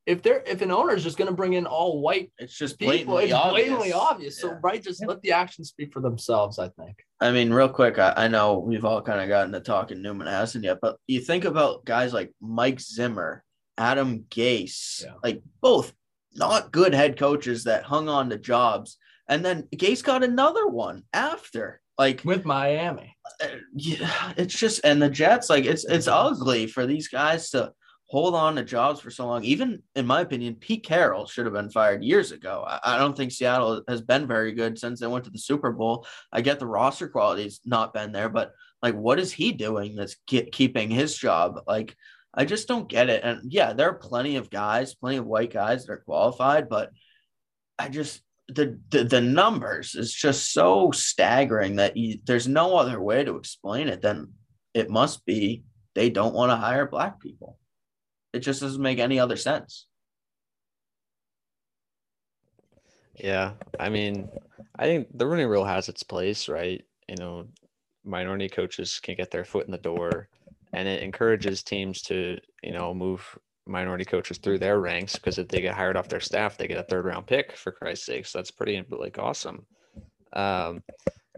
If 0.05 0.23
they're 0.23 0.41
if 0.47 0.61
an 0.61 0.71
owner 0.71 0.95
is 0.95 1.03
just 1.03 1.17
going 1.17 1.29
to 1.29 1.35
bring 1.35 1.53
in 1.53 1.67
all 1.67 2.01
white, 2.01 2.31
it's 2.39 2.57
just 2.57 2.79
blatantly 2.79 3.27
people, 3.27 3.37
it's 3.37 3.49
blatantly 3.51 3.93
obvious. 3.93 4.41
Yeah. 4.41 4.49
So 4.49 4.59
right, 4.63 4.81
just 4.81 5.05
let 5.05 5.21
the 5.21 5.33
actions 5.33 5.69
speak 5.69 5.93
for 5.93 5.99
themselves. 5.99 6.57
I 6.57 6.69
think. 6.69 7.05
I 7.19 7.31
mean, 7.31 7.53
real 7.53 7.69
quick, 7.69 7.99
I, 7.99 8.13
I 8.15 8.27
know 8.27 8.57
we've 8.57 8.85
all 8.85 9.01
kind 9.03 9.21
of 9.21 9.27
gotten 9.27 9.51
to 9.51 9.59
talking. 9.59 10.01
Newman 10.01 10.27
hasn't 10.27 10.63
yet, 10.63 10.79
but 10.81 10.97
you 11.05 11.19
think 11.19 11.45
about 11.45 11.85
guys 11.85 12.11
like 12.11 12.33
Mike 12.41 12.79
Zimmer, 12.79 13.43
Adam 13.77 14.25
Gase, 14.29 15.03
yeah. 15.03 15.13
like 15.23 15.43
both 15.61 15.93
not 16.33 16.71
good 16.71 16.95
head 16.95 17.19
coaches 17.19 17.65
that 17.65 17.83
hung 17.83 18.09
on 18.09 18.31
to 18.31 18.37
jobs, 18.39 18.97
and 19.27 19.45
then 19.45 19.67
Gase 19.75 20.03
got 20.03 20.23
another 20.23 20.65
one 20.65 21.03
after 21.13 21.81
like 21.99 22.23
with 22.23 22.45
Miami. 22.45 23.15
Uh, 23.43 23.47
yeah, 23.75 24.33
it's 24.37 24.57
just 24.57 24.81
and 24.83 25.01
the 25.01 25.09
Jets 25.09 25.49
like 25.49 25.65
it's 25.65 25.85
it's 25.85 26.07
ugly 26.07 26.65
for 26.65 26.87
these 26.87 27.09
guys 27.09 27.51
to 27.51 27.73
hold 28.05 28.33
on 28.33 28.55
to 28.55 28.63
jobs 28.63 29.01
for 29.01 29.11
so 29.11 29.27
long. 29.27 29.43
Even 29.43 29.83
in 29.95 30.07
my 30.07 30.21
opinion, 30.21 30.55
Pete 30.55 30.83
Carroll 30.83 31.27
should 31.27 31.45
have 31.45 31.53
been 31.53 31.69
fired 31.69 32.03
years 32.03 32.31
ago. 32.31 32.63
I, 32.65 32.79
I 32.83 32.97
don't 32.97 33.15
think 33.15 33.31
Seattle 33.31 33.83
has 33.87 34.01
been 34.01 34.25
very 34.25 34.53
good 34.53 34.79
since 34.79 34.99
they 34.99 35.07
went 35.07 35.25
to 35.25 35.29
the 35.29 35.37
Super 35.37 35.71
Bowl. 35.71 36.07
I 36.31 36.41
get 36.41 36.57
the 36.57 36.65
roster 36.65 37.09
quality's 37.09 37.59
not 37.65 37.93
been 37.93 38.13
there, 38.13 38.29
but 38.29 38.53
like 38.81 38.95
what 38.95 39.19
is 39.19 39.33
he 39.33 39.51
doing 39.51 39.95
that's 39.95 40.15
get, 40.25 40.53
keeping 40.53 40.89
his 40.89 41.15
job? 41.15 41.59
Like 41.67 41.95
I 42.33 42.45
just 42.45 42.67
don't 42.67 42.89
get 42.89 43.09
it. 43.09 43.23
And 43.23 43.51
yeah, 43.51 43.73
there 43.73 43.89
are 43.89 43.95
plenty 43.95 44.37
of 44.37 44.49
guys, 44.49 44.95
plenty 44.95 45.17
of 45.17 45.27
white 45.27 45.51
guys 45.51 45.85
that 45.85 45.91
are 45.91 46.03
qualified, 46.05 46.69
but 46.69 46.91
I 47.77 47.89
just 47.89 48.21
the, 48.49 48.79
the 48.89 49.03
the 49.03 49.21
numbers 49.21 49.95
is 49.95 50.13
just 50.13 50.51
so 50.51 50.91
staggering 50.91 51.75
that 51.77 51.95
you, 51.95 52.19
there's 52.25 52.47
no 52.47 52.75
other 52.75 52.99
way 53.01 53.23
to 53.23 53.35
explain 53.35 53.87
it 53.87 54.01
than 54.01 54.33
it 54.73 54.89
must 54.89 55.25
be 55.25 55.63
they 55.95 56.09
don't 56.09 56.33
want 56.33 56.51
to 56.51 56.55
hire 56.55 56.87
black 56.87 57.19
people. 57.19 57.57
It 58.33 58.39
just 58.39 58.61
doesn't 58.61 58.81
make 58.81 58.99
any 58.99 59.19
other 59.19 59.35
sense. 59.35 59.87
Yeah, 63.15 63.53
I 63.79 63.89
mean, 63.89 64.29
I 64.77 64.85
think 64.85 65.07
the 65.13 65.27
Rooney 65.27 65.45
Rule 65.45 65.65
has 65.65 65.89
its 65.89 66.03
place, 66.03 66.47
right? 66.47 66.83
You 67.07 67.15
know, 67.17 67.47
minority 68.05 68.47
coaches 68.47 68.99
can 69.01 69.15
get 69.15 69.29
their 69.29 69.43
foot 69.43 69.65
in 69.65 69.71
the 69.71 69.77
door, 69.77 70.29
and 70.73 70.87
it 70.87 71.03
encourages 71.03 71.63
teams 71.63 72.01
to, 72.03 72.37
you 72.63 72.71
know, 72.71 72.93
move 72.93 73.37
minority 73.69 74.05
coaches 74.05 74.37
through 74.37 74.59
their 74.59 74.79
ranks 74.79 75.15
because 75.15 75.37
if 75.37 75.47
they 75.47 75.61
get 75.61 75.75
hired 75.75 75.95
off 75.97 76.09
their 76.09 76.19
staff, 76.19 76.57
they 76.57 76.67
get 76.67 76.77
a 76.79 76.83
third 76.83 77.05
round 77.05 77.27
pick 77.27 77.55
for 77.55 77.71
Christ's 77.71 78.05
sake. 78.05 78.25
So 78.25 78.39
that's 78.39 78.51
pretty 78.51 78.83
like 78.89 79.19
awesome. 79.19 79.65
Um, 80.33 80.83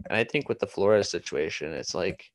And 0.08 0.16
I 0.16 0.24
think 0.24 0.48
with 0.48 0.58
the 0.58 0.66
Flores 0.66 1.10
situation, 1.10 1.72
it's 1.72 1.94
like 1.94 2.30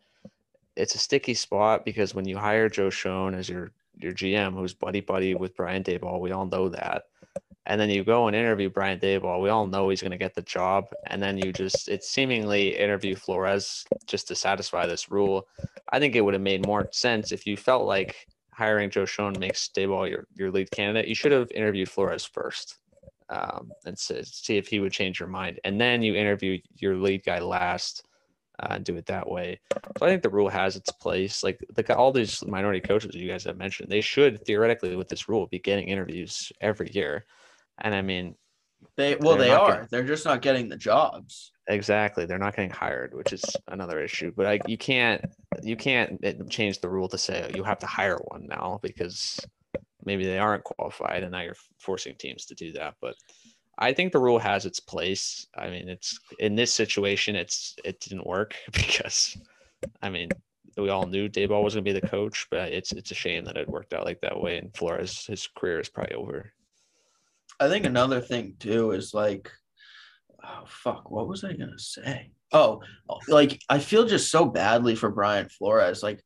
it's 0.75 0.95
a 0.95 0.99
sticky 0.99 1.33
spot 1.33 1.85
because 1.85 2.15
when 2.15 2.27
you 2.27 2.37
hire 2.37 2.69
Joe 2.69 2.89
Schoen 2.89 3.33
as 3.33 3.49
your 3.49 3.71
your 3.97 4.13
GM, 4.13 4.53
who's 4.53 4.73
buddy 4.73 5.01
buddy 5.01 5.35
with 5.35 5.55
Brian 5.55 5.83
Daboll, 5.83 6.21
we 6.21 6.31
all 6.31 6.45
know 6.45 6.69
that. 6.69 7.03
And 7.65 7.81
then 7.81 7.89
you 7.89 8.03
go 8.05 8.27
and 8.27 8.35
interview 8.35 8.69
Brian 8.69 8.99
Daboll. 8.99 9.41
We 9.41 9.49
all 9.49 9.67
know 9.67 9.89
he's 9.89 10.01
going 10.01 10.11
to 10.11 10.17
get 10.17 10.35
the 10.35 10.41
job. 10.43 10.85
And 11.07 11.21
then 11.21 11.37
you 11.37 11.51
just, 11.51 11.89
it's 11.89 12.09
seemingly 12.09 12.77
interview 12.77 13.13
Flores 13.13 13.83
just 14.05 14.29
to 14.29 14.35
satisfy 14.35 14.85
this 14.85 15.11
rule. 15.11 15.47
I 15.89 15.99
think 15.99 16.15
it 16.15 16.21
would 16.21 16.33
have 16.33 16.41
made 16.41 16.65
more 16.65 16.87
sense 16.91 17.33
if 17.33 17.45
you 17.45 17.57
felt 17.57 17.85
like 17.85 18.27
hiring 18.57 18.89
Joe 18.89 19.05
Schoen 19.05 19.35
makes 19.39 19.69
Daboll 19.69 20.09
your, 20.09 20.25
your 20.35 20.51
lead 20.51 20.71
candidate. 20.71 21.07
You 21.07 21.15
should 21.15 21.31
have 21.31 21.51
interviewed 21.51 21.89
Flores 21.89 22.25
first 22.25 22.79
um, 23.29 23.71
and 23.85 23.97
see 23.97 24.57
if 24.57 24.67
he 24.67 24.79
would 24.79 24.91
change 24.91 25.19
your 25.19 25.29
mind. 25.29 25.59
And 25.63 25.79
then 25.79 26.01
you 26.01 26.15
interview 26.15 26.59
your 26.75 26.95
lead 26.95 27.23
guy 27.23 27.39
last 27.39 28.05
uh, 28.59 28.69
and 28.71 28.83
do 28.83 28.95
it 28.95 29.05
that 29.05 29.29
way. 29.29 29.59
So 29.99 30.05
I 30.05 30.09
think 30.09 30.23
the 30.23 30.29
rule 30.29 30.49
has 30.49 30.75
its 30.75 30.91
place. 30.91 31.43
Like 31.43 31.63
the, 31.75 31.95
all 31.95 32.11
these 32.11 32.43
minority 32.47 32.81
coaches 32.81 33.13
you 33.13 33.29
guys 33.29 33.43
have 33.43 33.57
mentioned, 33.57 33.91
they 33.91 34.01
should 34.01 34.43
theoretically 34.43 34.95
with 34.95 35.07
this 35.07 35.29
rule 35.29 35.45
be 35.45 35.59
getting 35.59 35.87
interviews 35.87 36.51
every 36.59 36.89
year. 36.91 37.25
And 37.77 37.93
I 37.93 38.01
mean, 38.01 38.35
they 38.95 39.15
well 39.17 39.37
they 39.37 39.51
are. 39.51 39.71
Getting, 39.71 39.87
they're 39.91 40.03
just 40.03 40.25
not 40.25 40.41
getting 40.41 40.67
the 40.67 40.77
jobs. 40.77 41.51
Exactly, 41.67 42.25
they're 42.25 42.39
not 42.39 42.55
getting 42.55 42.71
hired, 42.71 43.13
which 43.13 43.33
is 43.33 43.43
another 43.67 43.99
issue. 43.99 44.31
But 44.35 44.45
I, 44.45 44.59
you 44.67 44.77
can't 44.77 45.23
you 45.63 45.75
can't 45.75 46.19
eh, 46.23 46.33
change 46.49 46.79
the 46.79 46.89
rule 46.89 47.07
to 47.09 47.17
say 47.17 47.51
you 47.55 47.63
have 47.63 47.79
to 47.79 47.85
hire 47.85 48.17
one 48.17 48.47
now 48.47 48.79
because 48.81 49.39
maybe 50.03 50.25
they 50.25 50.39
aren't 50.39 50.63
qualified, 50.63 51.23
and 51.23 51.31
now 51.31 51.41
you're 51.41 51.55
forcing 51.79 52.15
teams 52.15 52.45
to 52.45 52.55
do 52.55 52.71
that. 52.73 52.95
But 53.01 53.15
I 53.77 53.93
think 53.93 54.11
the 54.11 54.19
rule 54.19 54.39
has 54.39 54.65
its 54.65 54.79
place. 54.79 55.47
I 55.55 55.69
mean, 55.69 55.89
it's 55.89 56.19
in 56.39 56.55
this 56.55 56.73
situation, 56.73 57.35
it's 57.35 57.75
it 57.83 57.99
didn't 57.99 58.25
work 58.25 58.55
because, 58.71 59.37
I 60.01 60.09
mean, 60.09 60.29
we 60.77 60.89
all 60.89 61.05
knew 61.05 61.29
Daboll 61.29 61.63
was 61.63 61.73
going 61.73 61.85
to 61.85 61.93
be 61.93 61.99
the 61.99 62.07
coach, 62.07 62.47
but 62.49 62.71
it's 62.71 62.91
it's 62.91 63.11
a 63.11 63.15
shame 63.15 63.45
that 63.45 63.57
it 63.57 63.67
worked 63.67 63.93
out 63.93 64.05
like 64.05 64.21
that 64.21 64.39
way. 64.39 64.57
And 64.57 64.75
Flores, 64.75 65.25
his 65.25 65.47
career 65.47 65.79
is 65.79 65.89
probably 65.89 66.15
over. 66.15 66.51
I 67.59 67.67
think 67.69 67.85
another 67.85 68.21
thing 68.21 68.55
too 68.59 68.91
is 68.91 69.13
like, 69.13 69.51
oh 70.43 70.63
fuck, 70.67 71.09
what 71.09 71.27
was 71.27 71.43
I 71.43 71.53
gonna 71.53 71.79
say? 71.79 72.31
Oh, 72.51 72.81
like 73.27 73.61
I 73.69 73.79
feel 73.79 74.05
just 74.05 74.31
so 74.31 74.45
badly 74.45 74.95
for 74.95 75.09
Brian 75.09 75.49
Flores. 75.49 76.01
Like 76.01 76.23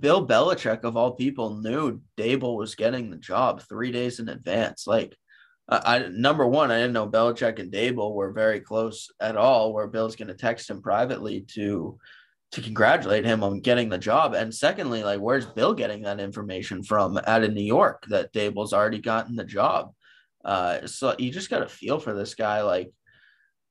Bill 0.00 0.26
Belichick 0.26 0.84
of 0.84 0.96
all 0.96 1.12
people 1.12 1.60
knew 1.60 2.00
Daboll 2.16 2.56
was 2.56 2.74
getting 2.74 3.10
the 3.10 3.16
job 3.16 3.62
three 3.62 3.92
days 3.92 4.18
in 4.18 4.28
advance. 4.28 4.86
Like 4.86 5.16
I 5.68 6.06
number 6.10 6.46
one, 6.46 6.70
I 6.70 6.78
didn't 6.78 6.92
know 6.92 7.08
Belichick 7.08 7.58
and 7.58 7.72
Daboll 7.72 8.14
were 8.14 8.32
very 8.32 8.60
close 8.60 9.10
at 9.20 9.36
all. 9.36 9.72
Where 9.72 9.86
Bill's 9.86 10.16
going 10.16 10.28
to 10.28 10.34
text 10.34 10.68
him 10.68 10.82
privately 10.82 11.46
to 11.54 11.98
to 12.52 12.60
congratulate 12.60 13.24
him 13.24 13.42
on 13.42 13.60
getting 13.60 13.88
the 13.88 13.98
job. 13.98 14.34
And 14.34 14.54
secondly, 14.54 15.02
like 15.02 15.20
where's 15.20 15.46
Bill 15.46 15.74
getting 15.74 16.02
that 16.02 16.20
information 16.20 16.82
from 16.82 17.18
out 17.26 17.44
of 17.44 17.52
New 17.52 17.64
York 17.64 18.04
that 18.08 18.32
Daboll's 18.32 18.72
already 18.72 19.00
gotten 19.00 19.36
the 19.36 19.44
job? 19.44 19.92
Uh, 20.44 20.86
so 20.86 21.14
you 21.18 21.30
just 21.30 21.50
got 21.50 21.60
to 21.60 21.68
feel 21.68 21.98
for 21.98 22.12
this 22.12 22.34
guy. 22.34 22.62
Like, 22.62 22.92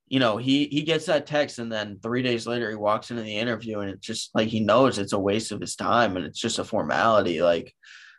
you 0.07 0.19
know, 0.19 0.37
he 0.37 0.65
he 0.65 0.81
gets 0.81 1.05
that 1.07 1.25
text, 1.25 1.59
and 1.59 1.71
then 1.71 1.99
three 2.01 2.21
days 2.21 2.45
later 2.45 2.69
he 2.69 2.75
walks 2.75 3.11
into 3.11 3.23
the 3.23 3.37
interview, 3.37 3.79
and 3.79 3.89
it's 3.89 4.05
just 4.05 4.31
like 4.35 4.47
he 4.47 4.59
knows 4.59 4.99
it's 4.99 5.13
a 5.13 5.19
waste 5.19 5.51
of 5.51 5.61
his 5.61 5.75
time, 5.75 6.17
and 6.17 6.25
it's 6.25 6.39
just 6.39 6.59
a 6.59 6.63
formality. 6.63 7.41
Like 7.41 7.73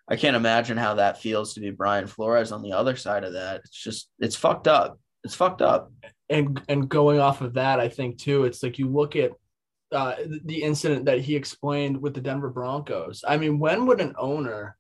I 0.09 0.16
can't 0.16 0.37
imagine 0.37 0.76
how 0.76 0.95
that 0.95 1.20
feels 1.20 1.55
to 1.55 1.61
be 1.61 1.70
Brian 1.70 2.07
Flores 2.07 2.53
on 2.53 2.62
the 2.62 2.72
other 2.72 2.97
side 2.97 3.24
of 3.24 3.35
that. 3.35 3.61
It's 3.64 3.82
just 3.82 4.11
it's 4.18 4.37
fucked 4.37 4.68
up. 4.68 4.99
It's 5.22 5.35
fucked 5.35 5.62
up. 5.62 5.93
And 6.28 6.61
and 6.68 6.89
going 6.89 7.20
off 7.20 7.41
of 7.41 7.55
that, 7.55 7.80
I 7.80 7.89
think 7.89 8.18
too, 8.18 8.45
it's 8.45 8.62
like 8.62 8.78
you 8.78 8.89
look 8.89 9.16
at 9.16 9.32
uh, 9.93 10.16
the 10.45 10.62
incident 10.62 11.05
that 11.07 11.20
he 11.20 11.37
explained 11.37 12.01
with 12.01 12.14
the 12.14 12.20
Denver 12.20 12.51
Broncos. 12.51 13.24
I 13.26 13.37
mean, 13.37 13.59
when 13.59 13.87
would 13.87 14.01
an 14.01 14.14
owner 14.18 14.76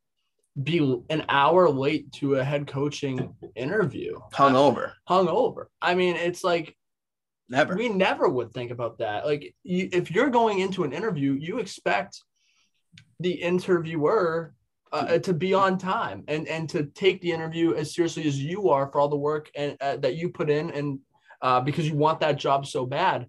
be 0.62 1.00
an 1.10 1.24
hour 1.28 1.68
late 1.70 2.12
to 2.12 2.34
a 2.36 2.44
head 2.44 2.66
coaching 2.66 3.34
interview? 3.54 4.18
Hung 4.32 4.56
over. 4.56 4.94
Hung 5.06 5.28
over. 5.28 5.70
I 5.80 5.94
mean, 5.94 6.16
it's 6.16 6.44
like 6.44 6.76
never. 7.48 7.74
We 7.76 7.88
never 7.88 8.28
would 8.28 8.52
think 8.52 8.70
about 8.70 8.98
that. 8.98 9.26
Like, 9.26 9.54
you, 9.62 9.88
if 9.92 10.10
you're 10.10 10.30
going 10.30 10.60
into 10.60 10.84
an 10.84 10.92
interview, 10.92 11.32
you 11.32 11.58
expect 11.58 12.20
the 13.20 13.32
interviewer 13.32 14.54
uh, 14.92 15.18
to 15.18 15.32
be 15.32 15.52
on 15.54 15.76
time 15.76 16.22
and 16.28 16.46
and 16.46 16.68
to 16.68 16.84
take 16.84 17.20
the 17.20 17.32
interview 17.32 17.74
as 17.74 17.94
seriously 17.94 18.26
as 18.26 18.40
you 18.40 18.70
are 18.70 18.90
for 18.90 19.00
all 19.00 19.08
the 19.08 19.16
work 19.16 19.50
and 19.56 19.76
uh, 19.80 19.96
that 19.96 20.14
you 20.14 20.28
put 20.28 20.48
in 20.48 20.70
and 20.70 21.00
uh, 21.42 21.60
because 21.60 21.88
you 21.88 21.96
want 21.96 22.20
that 22.20 22.38
job 22.38 22.64
so 22.64 22.86
bad. 22.86 23.26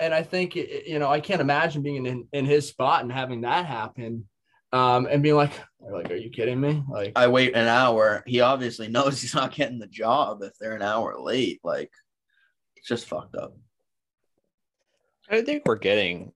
And 0.00 0.12
i 0.12 0.22
think 0.22 0.56
you 0.56 0.98
know 0.98 1.08
i 1.08 1.20
can't 1.20 1.40
imagine 1.40 1.82
being 1.82 2.06
in 2.06 2.26
in 2.32 2.46
his 2.46 2.66
spot 2.66 3.02
and 3.02 3.12
having 3.12 3.42
that 3.42 3.64
happen 3.64 4.28
um, 4.72 5.06
and 5.08 5.22
being 5.22 5.36
like 5.36 5.52
like 5.80 6.10
are 6.10 6.16
you 6.16 6.30
kidding 6.30 6.60
me? 6.60 6.82
Like 6.88 7.12
i 7.14 7.28
wait 7.28 7.54
an 7.54 7.68
hour. 7.68 8.24
He 8.26 8.40
obviously 8.40 8.88
knows 8.88 9.20
he's 9.20 9.34
not 9.34 9.54
getting 9.54 9.78
the 9.78 9.86
job 9.86 10.42
if 10.42 10.52
they're 10.58 10.74
an 10.74 10.82
hour 10.82 11.16
late. 11.20 11.60
Like 11.62 11.92
it's 12.84 12.88
just 12.90 13.08
fucked 13.08 13.34
up 13.34 13.56
i 15.30 15.40
think 15.40 15.62
we're 15.64 15.76
getting 15.76 16.32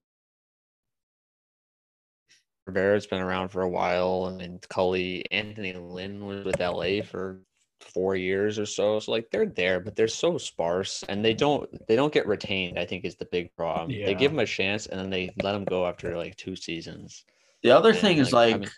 Rivera's 2.69 3.07
been 3.07 3.21
around 3.21 3.49
for 3.49 3.63
a 3.63 3.69
while, 3.69 4.27
and 4.27 4.39
then 4.39 4.59
Culley, 4.69 5.25
Anthony 5.31 5.73
Lynn 5.73 6.25
was 6.25 6.45
with 6.45 6.59
LA 6.59 7.01
for 7.01 7.41
four 7.81 8.15
years 8.15 8.59
or 8.59 8.65
so. 8.65 8.99
So 8.99 9.11
like 9.11 9.29
they're 9.31 9.47
there, 9.47 9.79
but 9.79 9.95
they're 9.95 10.07
so 10.07 10.37
sparse, 10.37 11.03
and 11.09 11.23
they 11.25 11.33
don't 11.33 11.67
they 11.87 11.95
don't 11.95 12.13
get 12.13 12.27
retained. 12.27 12.77
I 12.77 12.85
think 12.85 13.05
is 13.05 13.15
the 13.15 13.25
big 13.25 13.55
problem. 13.55 13.89
Yeah. 13.89 14.05
They 14.05 14.15
give 14.15 14.31
them 14.31 14.39
a 14.39 14.45
chance, 14.45 14.85
and 14.85 14.99
then 14.99 15.09
they 15.09 15.31
let 15.41 15.53
them 15.53 15.65
go 15.65 15.85
after 15.85 16.15
like 16.15 16.35
two 16.35 16.55
seasons. 16.55 17.25
The 17.63 17.71
other 17.71 17.89
and, 17.89 17.99
thing 17.99 18.17
is 18.17 18.31
like. 18.31 18.55
I 18.55 18.59
mean, 18.59 18.69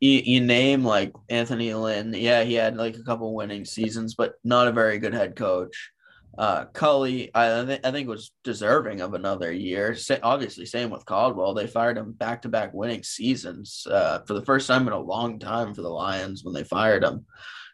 you, 0.00 0.20
you 0.24 0.40
name 0.40 0.84
like 0.84 1.12
Anthony 1.28 1.72
Lynn, 1.74 2.12
yeah, 2.12 2.42
he 2.42 2.54
had 2.54 2.76
like 2.76 2.96
a 2.96 3.04
couple 3.04 3.32
winning 3.36 3.64
seasons, 3.64 4.16
but 4.16 4.34
not 4.42 4.66
a 4.66 4.72
very 4.72 4.98
good 4.98 5.14
head 5.14 5.36
coach. 5.36 5.91
Uh, 6.38 6.64
Culley, 6.66 7.30
I, 7.34 7.64
th- 7.64 7.80
I 7.84 7.90
think 7.90 8.08
was 8.08 8.32
deserving 8.42 9.00
of 9.00 9.14
another 9.14 9.52
year. 9.52 9.94
Sa- 9.94 10.16
obviously, 10.22 10.64
same 10.64 10.90
with 10.90 11.04
Caldwell. 11.04 11.54
They 11.54 11.66
fired 11.66 11.98
him 11.98 12.12
back 12.12 12.42
to 12.42 12.48
back 12.48 12.72
winning 12.72 13.02
seasons 13.02 13.86
uh, 13.90 14.20
for 14.26 14.34
the 14.34 14.44
first 14.44 14.66
time 14.66 14.86
in 14.86 14.94
a 14.94 14.98
long 14.98 15.38
time 15.38 15.74
for 15.74 15.82
the 15.82 15.90
Lions 15.90 16.42
when 16.42 16.54
they 16.54 16.64
fired 16.64 17.04
him. 17.04 17.26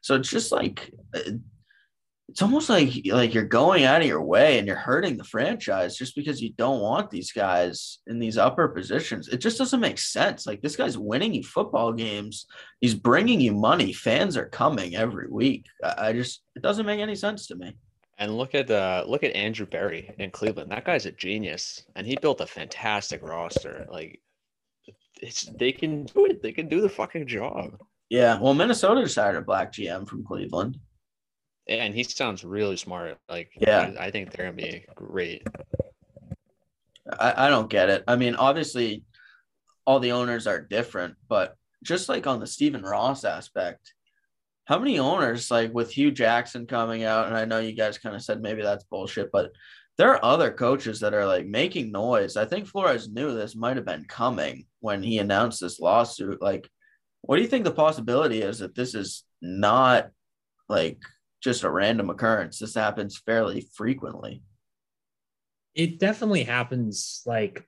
So 0.03 0.17
it's 0.17 0.31
just 0.31 0.51
like 0.51 0.93
uh, 1.15 1.21
it's 2.29 2.43
almost 2.43 2.69
like 2.69 2.91
like 3.07 3.33
you're 3.33 3.45
going 3.45 3.85
out 3.85 4.03
of 4.03 4.07
your 4.07 4.23
way 4.23 4.59
and 4.59 4.67
you're 4.67 4.77
hurting 4.77 5.17
the 5.17 5.25
franchise 5.25 5.97
just 5.97 6.15
because 6.15 6.43
you 6.43 6.53
don't 6.59 6.81
want 6.81 7.11
these 7.11 7.33
guys 7.33 8.01
in 8.07 8.19
these 8.19 8.37
upper 8.37 8.69
positions. 8.69 9.29
It 9.29 9.39
just 9.39 9.57
doesn't 9.57 9.81
make 9.81 9.99
sense. 9.99 10.47
Like 10.47 10.61
this 10.61 10.77
guy's 10.77 10.99
winning 10.99 11.33
you 11.33 11.43
football 11.43 11.93
games. 11.93 12.47
He's 12.81 12.95
bringing 12.95 13.41
you 13.41 13.55
money. 13.55 13.95
Fans 13.95 14.37
are 14.37 14.49
coming 14.49 14.95
every 14.95 15.29
week. 15.29 15.67
I, 15.83 16.09
I 16.09 16.13
just 16.13 16.43
it 16.55 16.63
doesn't 16.63 16.87
make 16.87 17.01
any 17.01 17.15
sense 17.15 17.47
to 17.47 17.55
me. 17.55 17.75
And 18.19 18.37
look 18.37 18.55
at 18.55 18.71
uh 18.71 19.05
look 19.07 19.23
at 19.23 19.37
Andrew 19.37 19.67
Berry 19.67 20.13
in 20.19 20.31
Cleveland. 20.31 20.73
That 20.73 20.85
guy's 20.85 21.07
a 21.07 21.13
genius, 21.13 21.85
and 21.95 22.07
he 22.07 22.17
built 22.21 22.41
a 22.41 22.47
fantastic 22.47 23.23
roster. 23.23 23.87
Like, 23.91 24.21
it's 25.23 25.45
they 25.45 25.73
can 25.73 26.05
do 26.05 26.27
it. 26.27 26.43
They 26.43 26.53
can 26.53 26.69
do 26.69 26.81
the 26.81 26.89
fucking 26.89 27.29
job. 27.29 27.81
Yeah. 28.09 28.41
Well, 28.41 28.55
Minnesota 28.55 29.03
just 29.03 29.17
hired 29.17 29.37
a 29.37 29.43
black 29.43 29.73
GM 29.73 30.09
from 30.09 30.25
Cleveland. 30.25 30.79
And 31.69 31.95
he 31.95 32.03
sounds 32.03 32.45
really 32.45 32.79
smart. 32.79 33.19
Like, 33.29 33.51
yeah, 33.55 33.93
I 34.01 34.11
think 34.11 34.33
they're 34.33 34.47
gonna 34.47 34.57
be 34.57 34.87
great. 34.95 35.47
I, 37.21 37.47
I 37.47 37.51
don't 37.51 37.71
get 37.71 37.91
it. 37.91 38.05
I 38.09 38.17
mean, 38.17 38.35
obviously, 38.35 39.05
all 39.87 40.01
the 40.01 40.13
owners 40.13 40.47
are 40.47 40.61
different, 40.61 41.17
but 41.29 41.57
just 41.83 42.09
like 42.09 42.27
on 42.27 42.41
the 42.41 42.47
Stephen 42.47 42.83
Ross 42.83 43.25
aspect, 43.25 43.95
how 44.69 44.79
many 44.79 44.99
owners 44.99 45.51
like 45.51 45.73
with 45.73 45.91
Hue 45.91 46.11
Jackson 46.11 46.67
coming 46.67 47.03
out, 47.03 47.27
and 47.27 47.35
I 47.35 47.47
know 47.47 47.59
you 47.59 47.73
guys 47.73 47.97
kind 47.97 48.15
of 48.15 48.23
said 48.23 48.43
maybe 48.43 48.61
that's 48.61 48.85
bullshit, 48.85 49.33
but 49.33 49.51
there 49.97 50.13
are 50.13 50.23
other 50.23 50.53
coaches 50.53 51.01
that 51.01 51.15
are 51.15 51.25
like 51.25 51.47
making 51.47 51.91
noise. 51.91 52.37
I 52.37 52.45
think 52.45 52.67
Flores 52.67 53.09
knew 53.09 53.33
this 53.33 53.57
might 53.57 53.77
have 53.77 53.87
been 53.87 54.05
coming 54.05 54.67
when 54.81 55.03
he 55.03 55.19
announced 55.19 55.63
this 55.63 55.81
lawsuit. 55.81 56.43
Like, 56.43 56.69
what 57.23 57.37
do 57.37 57.43
you 57.43 57.49
think 57.49 57.65
the 57.65 57.71
possibility 57.71 58.43
is 58.43 58.59
that 58.59 58.75
this 58.75 58.95
is 58.95 59.25
not 59.41 60.11
like 60.69 60.99
just 61.43 61.65
a 61.65 61.71
random 61.71 62.11
occurrence? 62.11 62.59
This 62.59 62.75
happens 62.75 63.17
fairly 63.17 63.67
frequently. 63.75 64.43
It 65.75 65.99
definitely 65.99 66.45
happens 66.45 67.23
like 67.25 67.67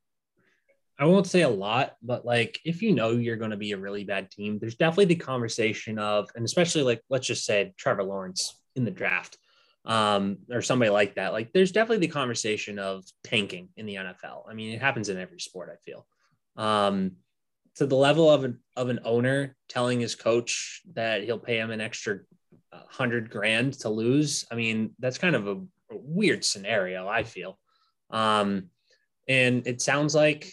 I 1.01 1.07
won't 1.07 1.27
say 1.27 1.41
a 1.41 1.49
lot, 1.49 1.97
but 2.03 2.27
like 2.27 2.61
if 2.63 2.83
you 2.83 2.95
know 2.95 3.13
you're 3.13 3.39
going 3.39 3.53
to 3.53 3.57
be 3.57 3.73
a 3.73 3.79
really 3.79 4.05
bad 4.05 4.31
team, 4.31 4.59
there's 4.59 4.75
definitely 4.75 5.07
the 5.07 5.17
conversation 5.17 5.99
of, 5.99 6.29
and 6.37 6.45
especially 6.45 6.83
like 6.83 7.01
let's 7.09 7.27
just 7.27 7.47
say 7.47 7.73
Trevor 7.79 8.03
Lawrence 8.03 8.61
in 8.77 8.85
the 8.85 8.91
draft, 8.91 9.39
um, 9.87 10.37
or 10.51 10.61
somebody 10.61 10.91
like 10.91 11.15
that. 11.15 11.33
Like 11.33 11.55
there's 11.55 11.73
definitely 11.73 12.07
the 12.07 12.13
conversation 12.13 12.79
of 12.79 13.05
tanking 13.25 13.71
in 13.79 13.87
the 13.87 13.95
NFL. 13.95 14.43
I 14.47 14.53
mean, 14.53 14.75
it 14.75 14.83
happens 14.83 15.09
in 15.09 15.17
every 15.17 15.41
sport. 15.41 15.71
I 15.73 15.77
feel. 15.83 16.07
Um, 16.57 17.13
to 17.77 17.87
the 17.87 17.97
level 17.97 18.29
of 18.29 18.45
an 18.45 18.61
of 18.77 18.91
an 18.91 19.01
owner 19.05 19.57
telling 19.71 20.01
his 20.01 20.15
coach 20.15 20.83
that 20.93 21.25
he'll 21.25 21.39
pay 21.39 21.59
him 21.59 21.71
an 21.71 21.81
extra 21.81 22.19
uh, 22.75 22.83
hundred 22.89 23.31
grand 23.31 23.73
to 23.81 23.89
lose. 23.89 24.45
I 24.53 24.55
mean, 24.55 24.91
that's 24.99 25.17
kind 25.17 25.35
of 25.35 25.49
a, 25.49 25.53
a 25.53 25.97
weird 25.97 26.45
scenario. 26.45 27.09
I 27.09 27.23
feel. 27.23 27.59
Um, 28.11 28.65
and 29.27 29.67
it 29.67 29.81
sounds 29.81 30.15
like 30.15 30.53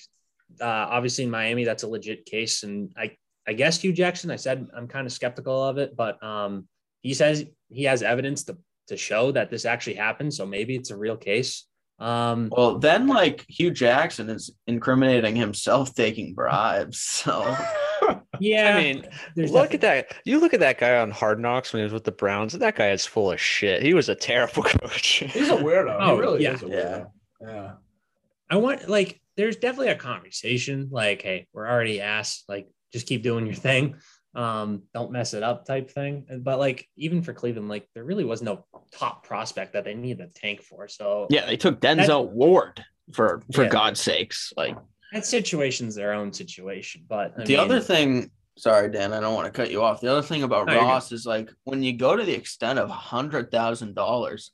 uh, 0.62 0.88
obviously 0.90 1.24
in 1.24 1.32
Miami 1.32 1.64
that's 1.64 1.84
a 1.84 1.88
legit 1.88 2.26
case, 2.26 2.64
and 2.64 2.92
I 2.98 3.16
I 3.48 3.54
guess 3.54 3.82
Hue 3.82 3.94
Jackson. 3.94 4.32
I 4.32 4.36
said 4.36 4.68
I'm 4.76 4.88
kind 4.88 5.08
of 5.08 5.14
skeptical 5.14 5.64
of 5.64 5.78
it, 5.78 5.96
but 5.96 6.22
um, 6.24 6.68
he 7.02 7.14
says 7.14 7.46
he 7.70 7.84
has 7.84 8.02
evidence 8.04 8.44
to 8.46 8.58
to 8.88 8.98
show 8.98 9.32
that 9.32 9.50
this 9.50 9.66
actually 9.66 9.96
happened, 9.96 10.34
so 10.34 10.46
maybe 10.46 10.76
it's 10.76 10.92
a 10.92 10.98
real 10.98 11.18
case. 11.18 11.66
Um, 12.00 12.50
Well, 12.56 12.78
then 12.78 13.08
like 13.08 13.46
Hue 13.50 13.72
Jackson 13.72 14.30
is 14.30 14.52
incriminating 14.68 15.36
himself 15.36 15.94
taking 15.94 16.34
bribes. 16.34 17.00
So 17.00 17.56
yeah, 18.40 18.76
I 18.76 18.82
mean, 18.82 19.08
there's 19.36 19.52
look 19.52 19.74
at 19.74 19.82
that. 19.82 20.16
You 20.26 20.40
look 20.40 20.54
at 20.54 20.60
that 20.60 20.78
guy 20.78 20.98
on 20.98 21.12
Hard 21.12 21.40
Knocks 21.40 21.74
when 21.74 21.80
he 21.80 21.84
was 21.84 21.94
with 21.94 22.04
the 22.04 22.12
Browns. 22.12 22.54
That 22.54 22.76
guy 22.76 22.92
is 22.92 23.06
full 23.06 23.32
of 23.32 23.42
shit. 23.42 23.82
He 23.82 23.94
was 23.94 24.10
a 24.10 24.16
terrible 24.16 24.64
coach. 24.64 25.24
He's 25.28 25.50
a 25.50 25.58
weirdo. 25.58 25.98
Oh, 26.00 26.16
he 26.16 26.22
really 26.22 26.44
yeah. 26.44 26.54
is 26.54 26.62
a 26.62 26.66
weirdo. 26.66 27.12
Yeah. 27.42 27.72
I 28.50 28.58
want 28.58 28.88
like 28.88 29.20
there's 29.38 29.56
definitely 29.56 29.90
a 29.90 29.96
conversation 29.96 30.90
like, 30.92 31.22
hey, 31.22 31.48
we're 31.54 31.68
already 31.68 32.02
asked, 32.02 32.46
like 32.50 32.68
just 32.92 33.08
keep 33.08 33.24
doing 33.24 33.46
your 33.46 33.56
thing. 33.56 33.96
Um, 34.36 34.84
don't 34.94 35.12
mess 35.12 35.34
it 35.34 35.44
up 35.44 35.66
type 35.66 35.90
thing. 35.90 36.26
But 36.42 36.60
like 36.60 36.88
even 36.98 37.22
for 37.22 37.34
Cleveland, 37.34 37.70
like 37.70 37.88
there 37.96 38.04
really 38.04 38.26
was 38.26 38.42
no 38.42 38.66
top 38.92 39.26
prospect 39.26 39.74
that 39.74 39.86
they 39.86 39.94
needed 39.94 40.22
a 40.22 40.40
tank 40.40 40.62
for. 40.64 40.88
So 40.88 41.28
yeah, 41.30 41.46
they 41.46 41.58
took 41.58 41.80
Denzel 41.80 42.30
Ward 42.30 42.84
for 43.14 43.42
for 43.54 43.64
Yeah. 43.64 43.70
God's 43.70 44.02
sakes. 44.02 44.52
Like 44.58 44.78
that 45.14 45.26
situation's 45.26 45.96
their 45.96 46.14
own 46.14 46.34
situation. 46.34 47.06
But 47.08 47.34
I 47.40 47.44
the 47.46 47.54
mean, 47.54 47.60
other 47.60 47.80
thing, 47.80 48.32
sorry, 48.58 48.92
Dan, 48.92 49.14
I 49.14 49.20
don't 49.20 49.34
want 49.34 49.46
to 49.46 49.52
cut 49.52 49.72
you 49.72 49.84
off. 49.84 50.02
The 50.02 50.12
other 50.12 50.22
thing 50.22 50.44
about 50.44 50.68
No, 50.68 50.76
Ross 50.76 51.12
is 51.12 51.26
like 51.26 51.52
when 51.64 51.82
you 51.82 51.94
go 51.94 52.16
to 52.16 52.24
the 52.24 52.36
extent 52.36 52.80
of 52.80 52.90
hundred 52.90 53.50
thousand 53.52 53.96
dollars, 53.96 54.52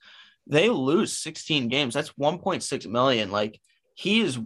they 0.47 0.69
lose 0.69 1.17
16 1.17 1.67
games. 1.69 1.93
That's 1.93 2.11
1.6 2.13 2.87
million. 2.87 3.31
Like 3.31 3.59
he 3.95 4.21
is 4.21 4.39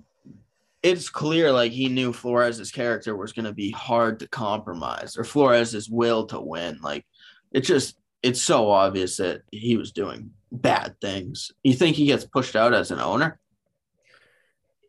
it's 0.83 1.09
clear 1.09 1.51
like 1.51 1.71
he 1.71 1.89
knew 1.89 2.13
Flores's 2.13 2.71
character 2.71 3.15
was 3.15 3.33
gonna 3.33 3.53
be 3.53 3.71
hard 3.71 4.19
to 4.19 4.27
compromise 4.29 5.17
or 5.17 5.23
Flores's 5.23 5.89
will 5.89 6.25
to 6.27 6.39
win. 6.39 6.79
Like 6.81 7.05
it 7.51 7.61
just 7.61 7.99
it's 8.23 8.41
so 8.41 8.69
obvious 8.69 9.17
that 9.17 9.41
he 9.51 9.77
was 9.77 9.91
doing 9.91 10.31
bad 10.51 10.95
things. 11.01 11.51
You 11.63 11.73
think 11.73 11.95
he 11.95 12.05
gets 12.05 12.25
pushed 12.25 12.55
out 12.55 12.73
as 12.73 12.91
an 12.91 12.99
owner? 12.99 13.39